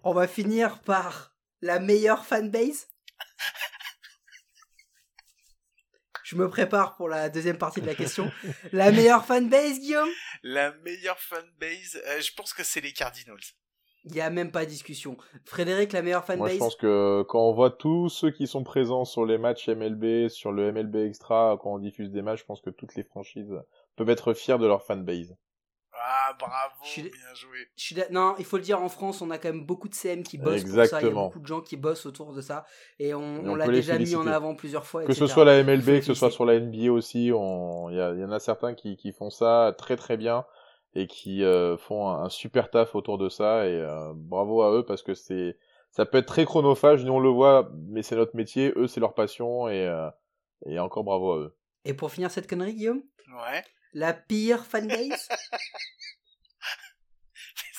On 0.03 0.13
va 0.13 0.27
finir 0.27 0.81
par 0.81 1.35
la 1.61 1.79
meilleure 1.79 2.25
fanbase. 2.25 2.87
Je 6.23 6.37
me 6.37 6.49
prépare 6.49 6.95
pour 6.95 7.09
la 7.09 7.29
deuxième 7.29 7.57
partie 7.57 7.81
de 7.81 7.85
la 7.85 7.93
question. 7.93 8.31
la 8.71 8.91
meilleure 8.91 9.25
fanbase, 9.25 9.79
Guillaume? 9.79 10.07
La 10.43 10.71
meilleure 10.77 11.19
fanbase, 11.19 12.01
euh, 12.07 12.21
je 12.21 12.33
pense 12.33 12.53
que 12.53 12.63
c'est 12.63 12.79
les 12.79 12.93
Cardinals. 12.93 13.35
Il 14.05 14.13
n'y 14.13 14.21
a 14.21 14.29
même 14.29 14.49
pas 14.49 14.63
de 14.63 14.69
discussion. 14.69 15.17
Frédéric, 15.45 15.91
la 15.91 16.01
meilleure 16.01 16.23
fanbase 16.23 16.39
Moi, 16.39 16.49
je 16.49 16.57
pense 16.57 16.75
que 16.77 17.23
quand 17.27 17.49
on 17.49 17.53
voit 17.53 17.69
tous 17.69 18.07
ceux 18.07 18.31
qui 18.31 18.47
sont 18.47 18.63
présents 18.63 19.03
sur 19.03 19.25
les 19.25 19.37
matchs 19.37 19.67
MLB, 19.67 20.29
sur 20.29 20.53
le 20.53 20.71
MLB 20.71 20.95
Extra, 20.95 21.59
quand 21.61 21.73
on 21.73 21.79
diffuse 21.79 22.11
des 22.11 22.21
matchs, 22.21 22.39
je 22.39 22.45
pense 22.45 22.61
que 22.61 22.69
toutes 22.69 22.95
les 22.95 23.03
franchises 23.03 23.53
peuvent 23.95 24.09
être 24.09 24.33
fiers 24.33 24.57
de 24.57 24.67
leur 24.67 24.83
fanbase. 24.83 25.35
Ah, 25.93 26.35
bravo, 26.39 26.73
bien 26.95 27.33
joué. 27.35 28.07
non, 28.09 28.35
il 28.39 28.45
faut 28.45 28.57
le 28.57 28.63
dire, 28.63 28.81
en 28.81 28.89
France, 28.89 29.21
on 29.21 29.29
a 29.29 29.37
quand 29.37 29.49
même 29.49 29.65
beaucoup 29.65 29.87
de 29.87 29.93
CM 29.93 30.23
qui 30.23 30.37
bossent 30.37 30.61
Exactement. 30.61 30.81
pour 30.81 30.89
ça. 30.89 31.01
Il 31.01 31.05
y 31.05 31.11
a 31.11 31.23
beaucoup 31.23 31.39
de 31.39 31.45
gens 31.45 31.61
qui 31.61 31.77
bossent 31.77 32.05
autour 32.05 32.33
de 32.33 32.41
ça. 32.41 32.65
Et 32.97 33.13
on, 33.13 33.55
l'a 33.55 33.67
déjà 33.67 33.99
mis 33.99 34.15
en 34.15 34.25
avant 34.25 34.55
plusieurs 34.55 34.85
fois. 34.85 35.03
Que 35.05 35.13
ce 35.13 35.27
soit 35.27 35.45
la 35.45 35.63
MLB, 35.63 35.99
que 35.99 36.01
ce 36.01 36.13
soit 36.13 36.31
sur 36.31 36.45
la 36.45 36.59
NBA 36.59 36.91
aussi, 36.91 37.25
il 37.25 37.25
y, 37.25 37.29
y, 37.29 37.33
en 37.33 38.31
a 38.31 38.39
certains 38.39 38.73
qui, 38.73 38.95
qui 38.97 39.11
font 39.11 39.29
ça 39.29 39.75
très 39.77 39.95
très 39.95 40.17
bien 40.17 40.45
et 40.93 41.07
qui 41.07 41.43
euh, 41.43 41.77
font 41.77 42.09
un, 42.09 42.29
super 42.29 42.69
taf 42.69 42.95
autour 42.95 43.17
de 43.17 43.29
ça 43.29 43.65
et 43.67 43.79
euh, 43.79 44.11
bravo 44.15 44.61
à 44.61 44.73
eux 44.73 44.85
parce 44.85 45.03
que 45.03 45.13
c'est 45.13 45.57
ça 45.89 46.05
peut 46.05 46.17
être 46.17 46.25
très 46.25 46.45
chronophage 46.45 47.05
nous 47.05 47.13
on 47.13 47.19
le 47.19 47.29
voit 47.29 47.71
mais 47.87 48.03
c'est 48.03 48.15
notre 48.15 48.35
métier 48.35 48.73
eux 48.75 48.87
c'est 48.87 48.99
leur 48.99 49.13
passion 49.13 49.69
et 49.69 49.87
euh, 49.87 50.09
et 50.65 50.79
encore 50.79 51.03
bravo 51.03 51.31
à 51.31 51.37
eux 51.37 51.55
et 51.85 51.93
pour 51.93 52.11
finir 52.11 52.29
cette 52.29 52.47
connerie 52.47 52.73
Guillaume? 52.73 53.03
Ouais 53.29 53.63
la 53.93 54.13
pire 54.13 54.65
fanbase? 54.65 55.27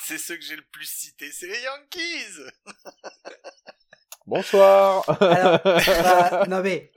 C'est 0.04 0.18
ceux 0.18 0.36
que 0.36 0.42
j'ai 0.42 0.56
le 0.56 0.64
plus 0.72 0.84
cité 0.84 1.30
c'est 1.30 1.46
les 1.46 1.60
Yankees! 1.62 2.40
Bonsoir! 4.26 5.04
Alors, 5.22 5.60
bah, 5.62 6.44
non 6.48 6.60
mais 6.60 6.92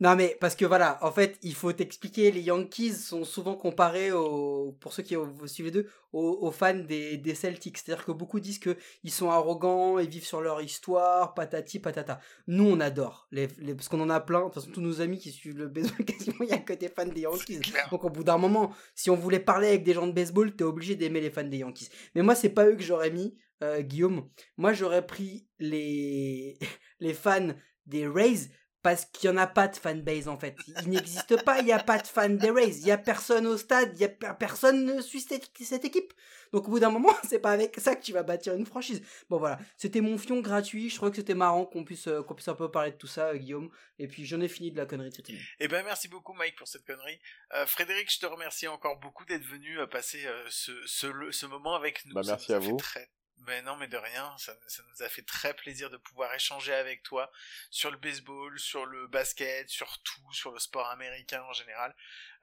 non 0.00 0.14
mais 0.14 0.36
parce 0.40 0.54
que 0.54 0.64
voilà, 0.64 0.98
en 1.02 1.10
fait, 1.10 1.38
il 1.42 1.54
faut 1.54 1.72
t'expliquer, 1.72 2.30
les 2.30 2.42
Yankees 2.42 2.92
sont 2.94 3.24
souvent 3.24 3.56
comparés 3.56 4.12
aux, 4.12 4.76
pour 4.78 4.92
ceux 4.92 5.02
qui 5.02 5.16
suivent 5.46 5.66
les 5.66 5.72
deux, 5.72 5.88
aux, 6.12 6.50
fans 6.52 6.74
des, 6.74 7.16
des 7.16 7.34
Celtics. 7.34 7.78
C'est-à-dire 7.78 8.04
que 8.04 8.12
beaucoup 8.12 8.38
disent 8.38 8.60
que 8.60 8.76
ils 9.02 9.10
sont 9.10 9.28
arrogants, 9.30 9.98
ils 9.98 10.08
vivent 10.08 10.24
sur 10.24 10.40
leur 10.40 10.62
histoire, 10.62 11.34
patati 11.34 11.80
patata. 11.80 12.20
Nous, 12.46 12.64
on 12.64 12.78
adore, 12.78 13.26
les, 13.32 13.48
parce 13.48 13.88
qu'on 13.88 14.00
en 14.00 14.10
a 14.10 14.20
plein. 14.20 14.40
De 14.40 14.44
toute 14.44 14.54
façon, 14.54 14.70
tous 14.70 14.80
nos 14.80 15.00
amis 15.00 15.18
qui 15.18 15.32
suivent 15.32 15.58
le 15.58 15.66
baseball, 15.66 16.04
quasiment, 16.06 16.42
il 16.42 16.50
y 16.50 16.52
a 16.52 16.58
que 16.58 16.74
des 16.74 16.88
fans 16.88 17.04
des 17.04 17.22
Yankees. 17.22 17.60
Donc 17.90 18.04
au 18.04 18.10
bout 18.10 18.24
d'un 18.24 18.38
moment, 18.38 18.72
si 18.94 19.10
on 19.10 19.16
voulait 19.16 19.40
parler 19.40 19.68
avec 19.68 19.82
des 19.82 19.94
gens 19.94 20.06
de 20.06 20.12
baseball, 20.12 20.54
t'es 20.54 20.64
obligé 20.64 20.94
d'aimer 20.94 21.20
les 21.20 21.30
fans 21.30 21.42
des 21.42 21.58
Yankees. 21.58 21.88
Mais 22.14 22.22
moi, 22.22 22.36
c'est 22.36 22.50
pas 22.50 22.66
eux 22.66 22.76
que 22.76 22.82
j'aurais 22.82 23.10
mis, 23.10 23.36
euh, 23.64 23.82
Guillaume. 23.82 24.28
Moi, 24.56 24.72
j'aurais 24.74 25.04
pris 25.04 25.48
les, 25.58 26.56
les 27.00 27.14
fans 27.14 27.48
des 27.86 28.06
Rays 28.06 28.50
parce 28.82 29.06
qu'il 29.06 29.30
n'y 29.30 29.36
en 29.36 29.40
a 29.40 29.46
pas 29.46 29.68
de 29.68 29.76
fanbase 29.76 30.28
en 30.28 30.38
fait. 30.38 30.56
Il 30.82 30.90
n'existe 30.90 31.42
pas, 31.44 31.58
il 31.60 31.64
n'y 31.64 31.72
a 31.72 31.82
pas 31.82 31.98
de 31.98 32.06
fan 32.06 32.36
des 32.36 32.50
Rays, 32.50 32.76
il 32.78 32.84
n'y 32.84 32.90
a 32.90 32.98
personne 32.98 33.46
au 33.46 33.56
stade, 33.56 33.90
il 33.94 34.00
y 34.00 34.04
a 34.04 34.08
personne 34.08 34.84
ne 34.84 35.00
suit 35.00 35.20
cette, 35.20 35.50
cette 35.60 35.84
équipe. 35.84 36.12
Donc 36.52 36.66
au 36.68 36.70
bout 36.70 36.80
d'un 36.80 36.90
moment, 36.90 37.14
c'est 37.28 37.40
pas 37.40 37.50
avec 37.50 37.78
ça 37.78 37.96
que 37.96 38.02
tu 38.02 38.12
vas 38.12 38.22
bâtir 38.22 38.54
une 38.54 38.66
franchise. 38.66 39.02
Bon 39.28 39.38
voilà, 39.38 39.58
c'était 39.76 40.00
mon 40.00 40.16
fion 40.16 40.40
gratuit, 40.40 40.90
je 40.90 40.96
crois 40.96 41.10
que 41.10 41.16
c'était 41.16 41.34
marrant 41.34 41.66
qu'on 41.66 41.84
puisse, 41.84 42.08
euh, 42.08 42.22
qu'on 42.22 42.34
puisse 42.34 42.48
un 42.48 42.54
peu 42.54 42.70
parler 42.70 42.92
de 42.92 42.96
tout 42.96 43.06
ça, 43.06 43.28
euh, 43.28 43.36
Guillaume. 43.36 43.70
Et 43.98 44.06
puis 44.06 44.24
j'en 44.26 44.40
ai 44.40 44.48
fini 44.48 44.70
de 44.70 44.76
la 44.76 44.86
connerie 44.86 45.10
de 45.10 45.14
cette 45.14 45.28
année. 45.28 45.40
Eh 45.58 45.68
ben 45.68 45.84
merci 45.84 46.08
beaucoup 46.08 46.32
Mike 46.34 46.56
pour 46.56 46.68
cette 46.68 46.84
connerie. 46.84 47.18
Euh, 47.54 47.66
Frédéric, 47.66 48.12
je 48.12 48.20
te 48.20 48.26
remercie 48.26 48.68
encore 48.68 48.98
beaucoup 48.98 49.24
d'être 49.24 49.44
venu 49.44 49.78
passer 49.90 50.24
ce, 50.50 50.72
ce, 50.86 51.30
ce, 51.30 51.46
moment 51.46 51.74
avec 51.74 52.04
nous. 52.06 52.14
Bah, 52.14 52.22
merci 52.24 52.52
à 52.52 52.58
vous. 52.58 52.76
Très, 52.76 53.08
mais 53.46 53.62
non, 53.62 53.76
mais 53.76 53.88
de 53.88 53.96
rien. 53.96 54.36
Ça, 54.38 54.54
ça, 54.66 54.82
nous 54.90 55.02
a 55.02 55.08
fait 55.08 55.22
très 55.22 55.54
plaisir 55.54 55.90
de 55.90 55.96
pouvoir 55.96 56.32
échanger 56.34 56.74
avec 56.74 57.02
toi 57.02 57.30
sur 57.70 57.90
le 57.90 57.96
baseball, 57.96 58.58
sur 58.58 58.86
le 58.86 59.06
basket, 59.06 59.68
sur 59.68 59.98
tout, 60.02 60.32
sur 60.32 60.50
le 60.50 60.58
sport 60.58 60.88
américain 60.88 61.42
en 61.42 61.52
général. 61.52 61.94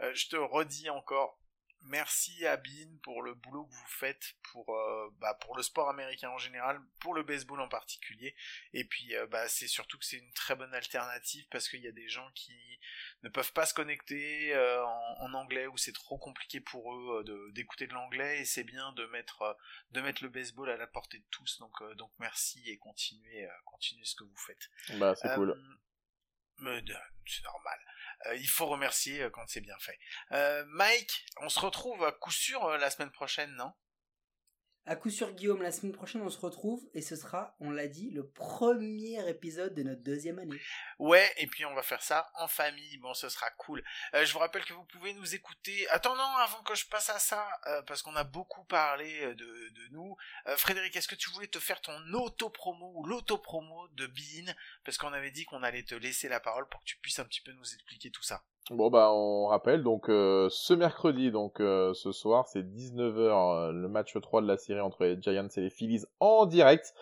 Euh, 0.02 0.14
je 0.14 0.28
te 0.28 0.36
redis 0.36 0.90
encore 0.90 1.40
merci 1.86 2.46
à 2.46 2.58
Bean 2.58 2.98
pour 3.04 3.22
le 3.22 3.34
boulot 3.34 3.66
que 3.66 3.74
vous 3.74 3.88
faites 3.88 4.34
pour 4.52 4.76
euh, 4.76 5.10
bah, 5.20 5.38
pour 5.42 5.56
le 5.56 5.64
sport 5.64 5.90
américain 5.90 6.30
en 6.30 6.38
général, 6.38 6.80
pour 7.00 7.14
le 7.14 7.24
baseball 7.24 7.62
en 7.62 7.68
particulier. 7.68 8.36
Et 8.74 8.86
puis 8.86 9.16
euh, 9.16 9.28
bah, 9.28 9.48
c'est 9.48 9.68
surtout 9.68 9.98
que 9.98 10.06
c'est 10.06 10.18
une 10.18 10.34
très 10.34 10.56
bonne 10.56 10.74
alternative 10.74 11.46
parce 11.52 11.70
qu'il 11.70 11.82
y 11.82 11.88
a 11.88 11.92
des 11.92 12.08
gens 12.08 12.30
qui 12.34 12.80
ne 13.24 13.30
peuvent 13.30 13.54
pas 13.54 13.66
se 13.66 13.74
connecter 13.74 14.54
euh, 14.54 14.84
en, 14.86 15.34
anglais 15.34 15.68
ou 15.68 15.78
c'est 15.78 15.94
trop 15.94 16.18
compliqué 16.18 16.60
pour 16.60 16.94
eux 16.94 17.52
d'écouter 17.54 17.88
de, 17.88 17.94
l'anglais 17.94 18.40
et 18.42 18.46
c'est 18.46 18.64
bien 18.64 18.92
de 18.94 19.06
mettre 19.08 19.58
de 19.92 20.02
mettre 20.02 20.24
le 20.24 20.30
baseball 20.30 20.70
à 20.70 20.78
la 20.78 20.88
portée 20.88 21.20
de 21.20 21.26
tous. 21.32 21.60
Donc 21.60 21.74
donc 21.96 22.12
merci 22.20 22.64
et 22.70 22.78
continuez 22.78 23.48
continuez 23.66 24.06
ce 24.06 24.16
que 24.16 24.24
vous 24.24 24.38
faites. 24.38 24.70
Bah 25.00 25.16
c'est 25.16 25.34
cool. 25.36 25.56
C'est 27.28 27.44
normal. 27.44 27.80
Euh, 28.28 28.36
il 28.36 28.48
faut 28.48 28.66
remercier 28.68 29.24
euh, 29.24 29.30
quand 29.30 29.44
c'est 29.48 29.62
bien 29.62 29.78
fait. 29.80 30.00
Euh, 30.32 30.64
Mike, 30.68 31.26
on 31.42 31.50
se 31.50 31.60
retrouve 31.60 32.04
à 32.04 32.12
coup 32.12 32.32
sûr 32.32 32.78
la 32.78 32.90
semaine 32.90 33.12
prochaine, 33.12 33.52
non? 33.56 33.74
À 34.88 34.96
coup 34.96 35.10
sûr, 35.10 35.32
Guillaume, 35.32 35.64
la 35.64 35.72
semaine 35.72 35.94
prochaine, 35.94 36.22
on 36.22 36.30
se 36.30 36.38
retrouve 36.38 36.88
et 36.94 37.02
ce 37.02 37.16
sera, 37.16 37.56
on 37.60 37.72
l'a 37.72 37.88
dit, 37.88 38.12
le 38.12 38.28
premier 38.28 39.28
épisode 39.28 39.74
de 39.74 39.82
notre 39.82 40.04
deuxième 40.04 40.38
année. 40.38 40.60
Ouais, 41.00 41.34
et 41.38 41.48
puis 41.48 41.66
on 41.66 41.74
va 41.74 41.82
faire 41.82 42.04
ça 42.04 42.30
en 42.36 42.48
famille. 42.48 42.98
Bon, 42.98 43.14
ce 43.16 43.28
sera 43.30 43.50
cool. 43.52 43.84
Euh, 44.14 44.26
je 44.26 44.32
vous 44.32 44.40
rappelle 44.40 44.64
que 44.64 44.74
vous 44.74 44.84
pouvez 44.84 45.14
nous 45.14 45.34
écouter. 45.34 45.88
Attends, 45.90 46.16
non, 46.16 46.38
avant 46.38 46.62
que 46.62 46.76
je 46.76 46.86
passe 46.86 47.10
à 47.10 47.18
ça, 47.18 47.48
euh, 47.66 47.82
parce 47.84 48.04
qu'on 48.04 48.16
a 48.16 48.24
beaucoup 48.24 48.64
parlé 48.66 49.24
euh, 49.24 49.34
de, 49.34 49.88
nous. 49.92 50.18
Frédéric, 50.58 50.96
est-ce 50.96 51.08
que 51.08 51.16
tu 51.16 51.30
voulais 51.30 51.48
te 51.48 51.60
faire 51.60 51.80
ton 51.80 52.14
auto-promo 52.14 52.94
ou 52.96 53.06
l'auto-promo 53.06 53.88
de 53.90 54.08
Bean? 54.08 54.54
Parce 54.84 54.98
qu'on 54.98 55.14
avait 55.14 55.32
dit 55.32 55.46
qu'on 55.46 55.64
allait 55.64 55.84
te 55.84 55.96
laisser 55.96 56.28
la 56.28 56.40
parole 56.40 56.68
pour 56.70 56.82
que 56.82 56.86
tu 56.86 56.98
puisses 56.98 57.20
un 57.20 57.26
petit 57.26 57.42
peu 57.42 57.52
nous 57.52 57.74
expliquer 57.74 58.12
tout 58.12 58.24
ça. 58.24 58.44
Bon 58.72 58.90
bah 58.90 59.12
on 59.14 59.46
rappelle 59.46 59.84
donc 59.84 60.10
euh, 60.10 60.48
ce 60.50 60.74
mercredi 60.74 61.30
donc 61.30 61.60
euh, 61.60 61.94
ce 61.94 62.12
soir 62.12 62.48
c'est 62.48 62.64
19h 62.64 63.12
euh, 63.14 63.72
le 63.72 63.88
match 63.88 64.20
3 64.20 64.42
de 64.42 64.48
la 64.48 64.58
série 64.58 64.80
entre 64.80 65.04
les 65.04 65.22
Giants 65.22 65.48
et 65.56 65.62
les 65.62 65.70
Phillies 65.70 66.04
en 66.20 66.48
direct. 66.48 66.96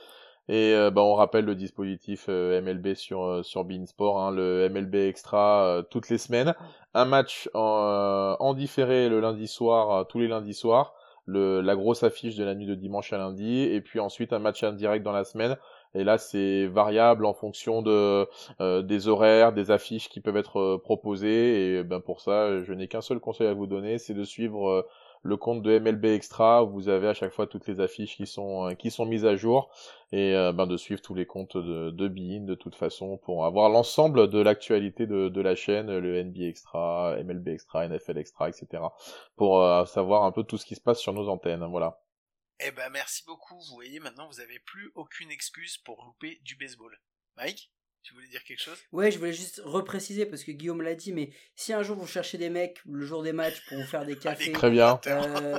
Et 0.50 0.76
bah 0.92 1.02
on 1.02 1.14
rappelle 1.14 1.46
le 1.46 1.56
dispositif 1.56 2.28
MLB 2.28 2.96
sur 2.96 3.46
sur 3.46 3.64
Beansport 3.64 4.20
hein, 4.20 4.30
le 4.30 4.68
MLB 4.70 4.96
extra 4.96 5.82
toutes 5.90 6.10
les 6.10 6.18
semaines. 6.18 6.54
Un 6.94 7.06
match 7.06 7.50
en, 7.54 8.36
en 8.38 8.54
différé 8.54 9.08
le 9.08 9.22
lundi 9.22 9.48
soir 9.48 10.06
tous 10.08 10.20
les 10.20 10.28
lundis 10.28 10.54
soirs. 10.54 10.96
Le 11.26 11.62
la 11.62 11.78
grosse 11.78 12.04
affiche 12.04 12.36
de 12.36 12.44
la 12.44 12.56
nuit 12.56 12.66
de 12.66 12.76
dimanche 12.76 13.14
à 13.14 13.18
lundi. 13.18 13.62
Et 13.62 13.80
puis 13.80 14.02
ensuite 14.02 14.34
un 14.34 14.40
match 14.40 14.62
en 14.64 14.74
direct 14.74 15.06
dans 15.06 15.14
la 15.14 15.24
semaine 15.24 15.56
et 15.96 16.04
là, 16.04 16.18
c'est 16.18 16.66
variable 16.68 17.26
en 17.26 17.34
fonction 17.34 17.82
de 17.82 18.28
euh, 18.62 18.82
des 18.82 19.08
horaires, 19.08 19.54
des 19.54 19.70
affiches 19.70 20.10
qui 20.10 20.22
peuvent 20.22 20.38
être 20.38 20.60
euh, 20.60 20.78
proposées. 20.78 21.78
Et 21.78 21.84
ben 21.84 22.00
pour 22.00 22.20
ça, 22.22 22.64
je 22.64 22.74
n'ai 22.74 22.88
qu'un 22.88 23.02
seul 23.02 23.20
conseil 23.20 23.48
à 23.48 23.54
vous 23.54 23.68
donner, 23.68 24.00
c'est 24.00 24.16
de 24.16 24.24
suivre 24.24 24.70
euh, 24.70 24.88
le 25.22 25.38
compte 25.38 25.62
de 25.62 25.78
MLB 25.78 26.06
Extra. 26.06 26.64
Où 26.64 26.72
vous 26.72 26.90
avez 26.90 27.08
à 27.10 27.14
chaque 27.14 27.32
fois 27.32 27.46
toutes 27.48 27.68
les 27.68 27.80
affiches 27.80 28.18
qui 28.18 28.26
sont 28.26 28.74
qui 28.78 28.90
sont 28.92 29.06
mises 29.06 29.26
à 29.26 29.36
jour 29.36 29.70
et 30.12 30.34
ben 30.54 30.68
de 30.68 30.78
suivre 30.78 31.02
tous 31.02 31.14
les 31.16 31.26
comptes 31.26 31.58
de 31.58 31.92
de 31.92 32.08
Bein 32.08 32.42
de 32.46 32.56
toute 32.56 32.76
façon 32.76 33.18
pour 33.18 33.46
avoir 33.46 33.70
l'ensemble 33.70 34.30
de 34.30 34.40
l'actualité 34.40 35.08
de 35.08 35.30
de 35.30 35.42
la 35.42 35.56
chaîne, 35.56 35.98
le 35.98 36.24
NBA 36.24 36.46
Extra, 36.46 37.16
MLB 37.24 37.48
Extra, 37.50 37.88
NFL 37.88 38.18
Extra, 38.18 38.50
etc. 38.50 38.84
Pour 39.38 39.64
savoir 39.88 40.24
un 40.24 40.32
peu 40.32 40.44
tout 40.44 40.58
ce 40.58 40.66
qui 40.66 40.76
se 40.76 40.82
passe 40.82 41.00
sur 41.00 41.14
nos 41.14 41.30
antennes. 41.30 41.66
Voilà. 41.70 42.03
Eh 42.60 42.72
ben 42.72 42.90
merci 42.90 43.24
beaucoup, 43.26 43.60
vous 43.60 43.74
voyez 43.76 44.00
maintenant 44.00 44.28
vous 44.30 44.40
avez 44.40 44.60
plus 44.60 44.92
aucune 44.96 45.32
excuse 45.32 45.78
pour 45.80 46.04
louper 46.06 46.40
du 46.44 46.56
baseball. 46.56 46.98
Mike 47.36 47.72
tu 48.04 48.14
voulais 48.14 48.28
dire 48.28 48.44
quelque 48.44 48.62
chose? 48.62 48.78
Ouais, 48.92 49.12
je 49.12 49.18
voulais 49.18 49.32
juste 49.32 49.62
repréciser 49.64 50.26
parce 50.26 50.44
que 50.44 50.52
Guillaume 50.52 50.82
l'a 50.82 50.94
dit, 50.94 51.14
mais 51.14 51.30
si 51.56 51.72
un 51.72 51.84
jour 51.84 51.96
vous 51.96 52.06
cherchez 52.06 52.38
des 52.38 52.50
mecs 52.50 52.82
le 52.86 53.06
jour 53.06 53.24
des 53.24 53.32
matchs 53.32 53.66
pour 53.68 53.78
vous 53.78 53.86
faire 53.86 54.06
des 54.06 54.16
cafés, 54.20 54.52
très 54.52 54.70
bien, 54.70 55.00
euh, 55.08 55.58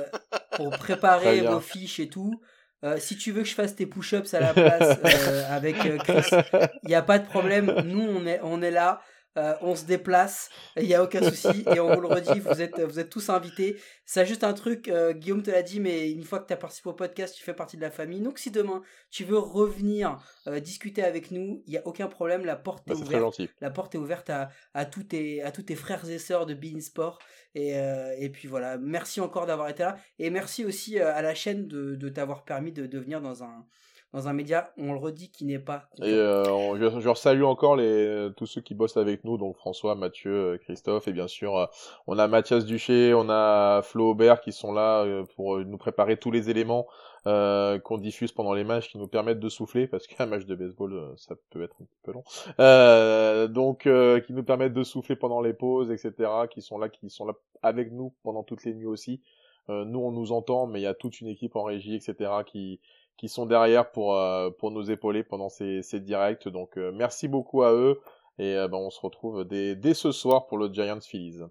pour 0.55 0.69
préparer 0.77 1.41
vos 1.41 1.59
fiches 1.59 1.99
et 1.99 2.07
tout, 2.07 2.39
euh, 2.83 2.99
si 2.99 3.17
tu 3.17 3.31
veux 3.31 3.41
que 3.41 3.47
je 3.47 3.55
fasse 3.55 3.75
tes 3.75 3.87
push-ups 3.87 4.31
à 4.35 4.39
la 4.39 4.53
place 4.53 4.99
euh, 5.05 5.55
avec 5.55 5.75
Chris, 5.75 6.37
il 6.83 6.89
n'y 6.89 6.95
a 6.95 7.01
pas 7.01 7.17
de 7.17 7.25
problème. 7.25 7.73
Nous, 7.83 8.01
on 8.01 8.27
est, 8.27 8.39
on 8.43 8.61
est 8.61 8.71
là. 8.71 9.01
Euh, 9.37 9.53
on 9.61 9.75
se 9.75 9.83
déplace, 9.85 10.49
il 10.77 10.85
n'y 10.85 10.93
a 10.93 11.03
aucun 11.03 11.21
souci, 11.21 11.65
et 11.73 11.79
on 11.81 11.93
vous 11.93 11.99
le 11.99 12.07
redit, 12.07 12.39
vous 12.39 12.61
êtes, 12.61 12.79
vous 12.79 12.99
êtes 12.99 13.09
tous 13.09 13.29
invités. 13.29 13.75
C'est 14.05 14.25
juste 14.25 14.45
un 14.45 14.53
truc, 14.53 14.87
euh, 14.87 15.11
Guillaume 15.11 15.43
te 15.43 15.51
l'a 15.51 15.61
dit, 15.61 15.81
mais 15.81 16.09
une 16.09 16.23
fois 16.23 16.39
que 16.39 16.47
tu 16.47 16.53
as 16.53 16.57
participé 16.57 16.89
au 16.89 16.93
podcast, 16.93 17.35
tu 17.35 17.43
fais 17.43 17.53
partie 17.53 17.75
de 17.75 17.81
la 17.81 17.91
famille. 17.91 18.21
Donc 18.21 18.39
si 18.39 18.49
demain 18.49 18.81
tu 19.11 19.25
veux 19.25 19.37
revenir 19.37 20.19
euh, 20.47 20.61
discuter 20.61 21.03
avec 21.03 21.31
nous, 21.31 21.61
il 21.67 21.71
n'y 21.71 21.77
a 21.77 21.85
aucun 21.85 22.07
problème, 22.07 22.45
la 22.45 22.55
porte 22.55 22.89
est, 22.89 22.93
bah, 22.93 22.99
ouverte. 22.99 23.41
La 23.59 23.69
porte 23.71 23.95
est 23.95 23.97
ouverte 23.97 24.29
à, 24.29 24.49
à, 24.73 24.85
tous 24.85 25.03
tes, 25.03 25.43
à 25.43 25.51
tous 25.51 25.63
tes 25.63 25.75
frères 25.75 26.09
et 26.09 26.19
sœurs 26.19 26.45
de 26.45 26.53
Bean 26.53 26.79
Sport. 26.79 27.19
Et, 27.55 27.73
et 28.19 28.29
puis 28.29 28.49
voilà, 28.49 28.77
merci 28.77 29.21
encore 29.21 29.45
d'avoir 29.45 29.69
été 29.69 29.83
là, 29.83 29.97
et 30.19 30.29
merci 30.29 30.65
aussi 30.65 30.99
à 30.99 31.21
la 31.21 31.33
chaîne 31.33 31.69
de, 31.69 31.95
de 31.95 32.09
t'avoir 32.09 32.43
permis 32.43 32.73
de 32.73 32.85
devenir 32.85 33.21
dans 33.21 33.43
un 33.43 33.65
dans 34.13 34.27
un 34.27 34.33
média, 34.33 34.71
on 34.77 34.93
le 34.93 34.99
redit, 34.99 35.29
qui 35.29 35.45
n'est 35.45 35.59
pas. 35.59 35.89
Et 36.01 36.03
euh, 36.05 36.77
je, 36.77 36.99
je 37.01 37.13
salue 37.13 37.43
encore 37.43 37.75
les, 37.75 38.29
tous 38.37 38.45
ceux 38.45 38.61
qui 38.61 38.73
bossent 38.73 38.97
avec 38.97 39.23
nous, 39.23 39.37
donc 39.37 39.57
François, 39.57 39.95
Mathieu, 39.95 40.31
euh, 40.31 40.57
Christophe, 40.57 41.07
et 41.07 41.13
bien 41.13 41.27
sûr, 41.27 41.57
euh, 41.57 41.65
on 42.07 42.17
a 42.17 42.27
Mathias 42.27 42.65
Duché, 42.65 43.13
on 43.13 43.29
a 43.29 43.81
Flo 43.83 44.11
Aubert 44.11 44.41
qui 44.41 44.51
sont 44.51 44.71
là 44.71 45.03
euh, 45.03 45.23
pour 45.35 45.59
nous 45.59 45.77
préparer 45.77 46.17
tous 46.17 46.31
les 46.31 46.49
éléments 46.49 46.87
euh, 47.27 47.79
qu'on 47.79 47.97
diffuse 47.97 48.31
pendant 48.31 48.53
les 48.53 48.63
matchs 48.63 48.89
qui 48.89 48.97
nous 48.97 49.07
permettent 49.07 49.39
de 49.39 49.49
souffler 49.49 49.87
parce 49.87 50.05
qu'un 50.07 50.25
match 50.25 50.45
de 50.45 50.55
baseball 50.55 51.13
ça 51.17 51.35
peut 51.49 51.63
être 51.63 51.75
un 51.81 51.85
peu 52.03 52.11
long 52.11 52.23
euh, 52.59 53.47
donc 53.47 53.89
qui 54.25 54.33
nous 54.33 54.43
permettent 54.43 54.73
de 54.73 54.83
souffler 54.83 55.15
pendant 55.15 55.41
les 55.41 55.53
pauses 55.53 55.91
etc 55.91 56.29
qui 56.51 56.61
sont 56.61 56.77
là 56.77 56.89
qui 56.89 57.09
sont 57.09 57.25
là 57.25 57.33
avec 57.63 57.91
nous 57.91 58.13
pendant 58.23 58.43
toutes 58.43 58.63
les 58.63 58.73
nuits 58.73 58.85
aussi 58.85 59.21
nous 59.69 59.99
on 59.99 60.11
nous 60.11 60.31
entend 60.31 60.67
mais 60.67 60.81
il 60.81 60.83
y 60.83 60.87
a 60.87 60.93
toute 60.93 61.19
une 61.19 61.27
équipe 61.27 61.55
en 61.55 61.63
régie 61.63 61.95
etc 61.95 62.29
qui 62.45 62.79
qui 63.17 63.29
sont 63.29 63.45
derrière 63.45 63.91
pour 63.91 64.15
euh, 64.15 64.49
pour 64.51 64.71
nous 64.71 64.91
épauler 64.91 65.23
pendant 65.23 65.49
ces, 65.49 65.81
ces 65.81 65.99
directs. 65.99 66.47
Donc 66.47 66.77
euh, 66.77 66.91
merci 66.91 67.27
beaucoup 67.27 67.63
à 67.63 67.73
eux 67.73 68.01
et 68.37 68.55
euh, 68.55 68.67
ben, 68.67 68.77
on 68.77 68.89
se 68.89 68.99
retrouve 68.99 69.45
dès, 69.45 69.75
dès 69.75 69.93
ce 69.93 70.11
soir 70.11 70.47
pour 70.47 70.57
le 70.57 70.71
Giants 70.71 71.01
Phillies. 71.01 71.41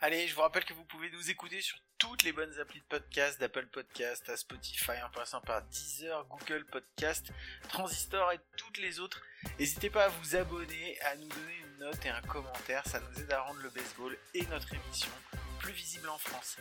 Allez, 0.00 0.28
je 0.28 0.34
vous 0.34 0.42
rappelle 0.42 0.64
que 0.64 0.74
vous 0.74 0.84
pouvez 0.84 1.10
nous 1.10 1.30
écouter 1.30 1.60
sur 1.60 1.76
toutes 1.98 2.22
les 2.22 2.32
bonnes 2.32 2.56
applis 2.60 2.78
de 2.78 2.84
podcast, 2.84 3.40
d'Apple 3.40 3.66
Podcast, 3.66 4.28
à 4.28 4.36
Spotify, 4.36 4.92
en 5.04 5.10
passant 5.10 5.40
par 5.40 5.62
Deezer, 5.62 6.24
Google 6.28 6.64
Podcast, 6.70 7.32
Transistor 7.68 8.30
et 8.30 8.38
toutes 8.56 8.78
les 8.78 9.00
autres. 9.00 9.20
N'hésitez 9.58 9.90
pas 9.90 10.04
à 10.04 10.08
vous 10.08 10.36
abonner, 10.36 11.00
à 11.00 11.16
nous 11.16 11.28
donner 11.28 11.56
une 11.64 11.78
note 11.86 12.06
et 12.06 12.10
un 12.10 12.22
commentaire, 12.22 12.86
ça 12.86 13.00
nous 13.00 13.20
aide 13.20 13.32
à 13.32 13.42
rendre 13.42 13.60
le 13.60 13.70
baseball 13.70 14.16
et 14.34 14.46
notre 14.46 14.72
émission 14.72 15.10
plus 15.58 15.72
visible 15.72 16.08
en 16.08 16.18
France. 16.18 16.56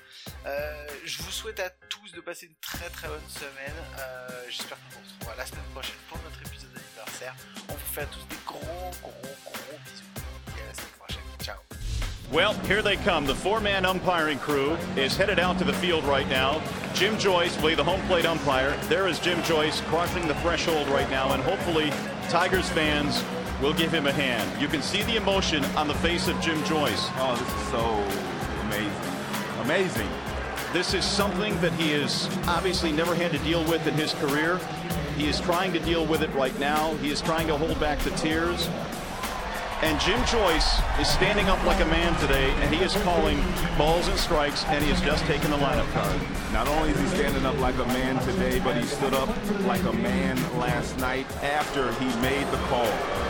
Euh, 0.46 0.88
je 1.06 1.22
vous 1.22 1.32
souhaite 1.32 1.60
à 1.60 1.70
tous 1.90 2.12
de 2.14 2.22
passer 2.22 2.48
une 2.48 2.56
très 2.62 2.90
très 2.90 3.08
bonne 3.08 3.30
semaine. 3.30 3.76
Euh, 4.00 4.28
J'espère 4.50 4.78
qu'on 4.78 4.92
se 4.92 5.14
retrouvera 5.14 5.36
la 5.38 5.46
semaine 5.46 5.70
prochaine 5.74 5.96
pour 6.10 6.20
notre 6.24 6.40
épisode 6.42 6.72
d'anniversaire. 6.74 7.36
On 7.70 7.74
vous 7.74 7.94
fait 7.94 8.02
à 8.02 8.06
tous 8.06 8.26
des 8.30 8.38
gros 8.46 8.60
gros 9.02 9.12
gros 9.46 9.80
bisous. 9.86 10.04
Et 10.58 10.62
à 10.62 10.68
la 10.68 10.74
semaine 10.74 10.92
prochaine. 11.00 11.24
Ciao. 11.42 11.56
Well, 12.32 12.54
here 12.68 12.82
they 12.82 12.98
come. 12.98 13.26
The 13.26 13.36
four-man 13.36 13.86
umpiring 13.86 14.40
crew 14.40 14.76
is 14.98 15.16
headed 15.16 15.40
out 15.40 15.58
to 15.60 15.64
the 15.64 15.74
field 15.74 16.04
right 16.04 16.28
now. 16.30 16.62
Jim 16.94 17.18
Joyce 17.18 17.56
will 17.62 17.70
be 17.70 17.76
the 17.76 17.84
home 17.84 18.02
plate 18.08 18.26
umpire. 18.26 18.76
There 18.90 19.08
is 19.08 19.20
Jim 19.20 19.42
Joyce 19.44 19.82
crossing 19.88 20.28
the 20.28 20.36
threshold 20.36 20.88
right 20.90 21.10
now, 21.10 21.32
and 21.34 21.42
hopefully 21.44 21.92
Tigers 22.30 22.68
fans 22.70 23.24
will 23.62 23.74
give 23.74 23.94
him 23.94 24.08
a 24.08 24.12
hand. 24.12 24.62
You 24.62 24.68
can 24.68 24.82
see 24.82 25.04
the 25.04 25.16
emotion 25.16 25.64
on 25.78 25.88
the 25.88 25.94
face 25.96 26.28
of 26.28 26.40
Jim 26.42 26.62
Joyce. 26.66 27.08
Oh, 27.18 27.36
this 27.40 27.48
is 27.48 27.68
so 27.72 27.80
amazing. 27.80 28.27
Amazing. 29.68 30.08
This 30.72 30.94
is 30.94 31.04
something 31.04 31.60
that 31.60 31.74
he 31.74 31.92
has 31.92 32.30
obviously 32.48 32.90
never 32.90 33.14
had 33.14 33.34
to 33.34 33.38
deal 33.40 33.66
with 33.66 33.86
in 33.86 33.96
his 33.96 34.14
career. 34.14 34.62
He 35.18 35.28
is 35.28 35.42
trying 35.42 35.74
to 35.74 35.80
deal 35.80 36.06
with 36.06 36.22
it 36.22 36.34
right 36.34 36.58
now. 36.58 36.96
He 37.02 37.10
is 37.10 37.20
trying 37.20 37.48
to 37.48 37.58
hold 37.58 37.78
back 37.78 38.00
the 38.00 38.12
tears. 38.12 38.70
And 39.82 40.00
Jim 40.00 40.24
Joyce 40.26 40.80
is 41.02 41.10
standing 41.10 41.50
up 41.50 41.62
like 41.66 41.82
a 41.82 41.86
man 41.88 42.18
today, 42.22 42.50
and 42.62 42.74
he 42.74 42.82
is 42.82 42.94
calling 43.04 43.44
balls 43.78 44.08
and 44.08 44.18
strikes, 44.18 44.64
and 44.68 44.82
he 44.82 44.90
has 44.90 45.02
just 45.02 45.26
taken 45.26 45.52
the 45.52 45.58
lineup 45.58 45.92
card. 45.92 46.18
Not 46.54 46.70
only 46.70 46.92
is 46.92 47.00
he 47.02 47.08
standing 47.18 47.46
up 47.46 47.60
like 47.60 47.76
a 47.76 47.86
man 47.88 48.24
today, 48.24 48.60
but 48.60 48.78
he 48.78 48.84
stood 48.84 49.14
up 49.14 49.28
like 49.66 49.84
a 49.84 49.92
man 49.92 50.38
last 50.58 50.98
night 50.98 51.28
after 51.44 51.92
he 51.96 52.06
made 52.22 52.48
the 52.52 52.58
call. 52.70 53.27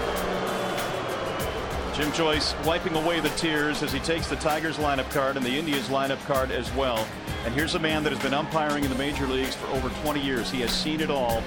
Jim 1.98 2.12
Joyce 2.12 2.54
wiping 2.64 2.96
away 2.96 3.20
the 3.22 3.30
tears 3.30 3.82
as 3.82 3.92
he 3.92 3.98
takes 4.02 4.28
the 4.28 4.36
Tigers 4.36 4.78
lineup 4.78 5.10
card 5.10 5.36
and 5.36 5.44
the 5.44 5.58
Indians 5.58 5.88
lineup 5.88 6.24
card 6.28 6.52
as 6.52 6.72
well. 6.76 7.08
And 7.44 7.56
here's 7.56 7.74
a 7.74 7.80
man 7.80 8.04
that 8.04 8.14
has 8.14 8.22
been 8.22 8.36
umpiring 8.36 8.84
in 8.84 8.92
the 8.92 8.98
major 9.00 9.26
leagues 9.26 9.56
for 9.56 9.66
over 9.70 9.90
20 10.04 10.22
years. 10.22 10.52
He 10.52 10.62
has 10.62 10.70
seen 10.70 11.02
it 11.02 11.10
all 11.10 11.42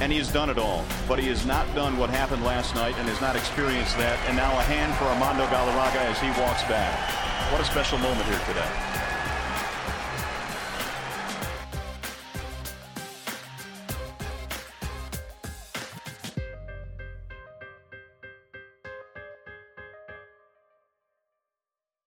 and 0.00 0.12
he 0.12 0.18
has 0.18 0.30
done 0.30 0.50
it 0.50 0.58
all. 0.58 0.84
But 1.08 1.20
he 1.20 1.28
has 1.28 1.46
not 1.46 1.74
done 1.74 1.96
what 1.96 2.10
happened 2.10 2.44
last 2.44 2.74
night 2.74 2.94
and 2.98 3.08
has 3.08 3.22
not 3.22 3.34
experienced 3.34 3.96
that. 3.96 4.18
And 4.28 4.36
now 4.36 4.50
a 4.58 4.62
hand 4.62 4.94
for 4.98 5.04
Armando 5.04 5.46
Galarraga 5.46 6.04
as 6.04 6.20
he 6.20 6.28
walks 6.38 6.62
back. 6.64 7.50
What 7.50 7.62
a 7.62 7.64
special 7.64 7.96
moment 7.96 8.26
here 8.26 8.40
today. 8.46 8.91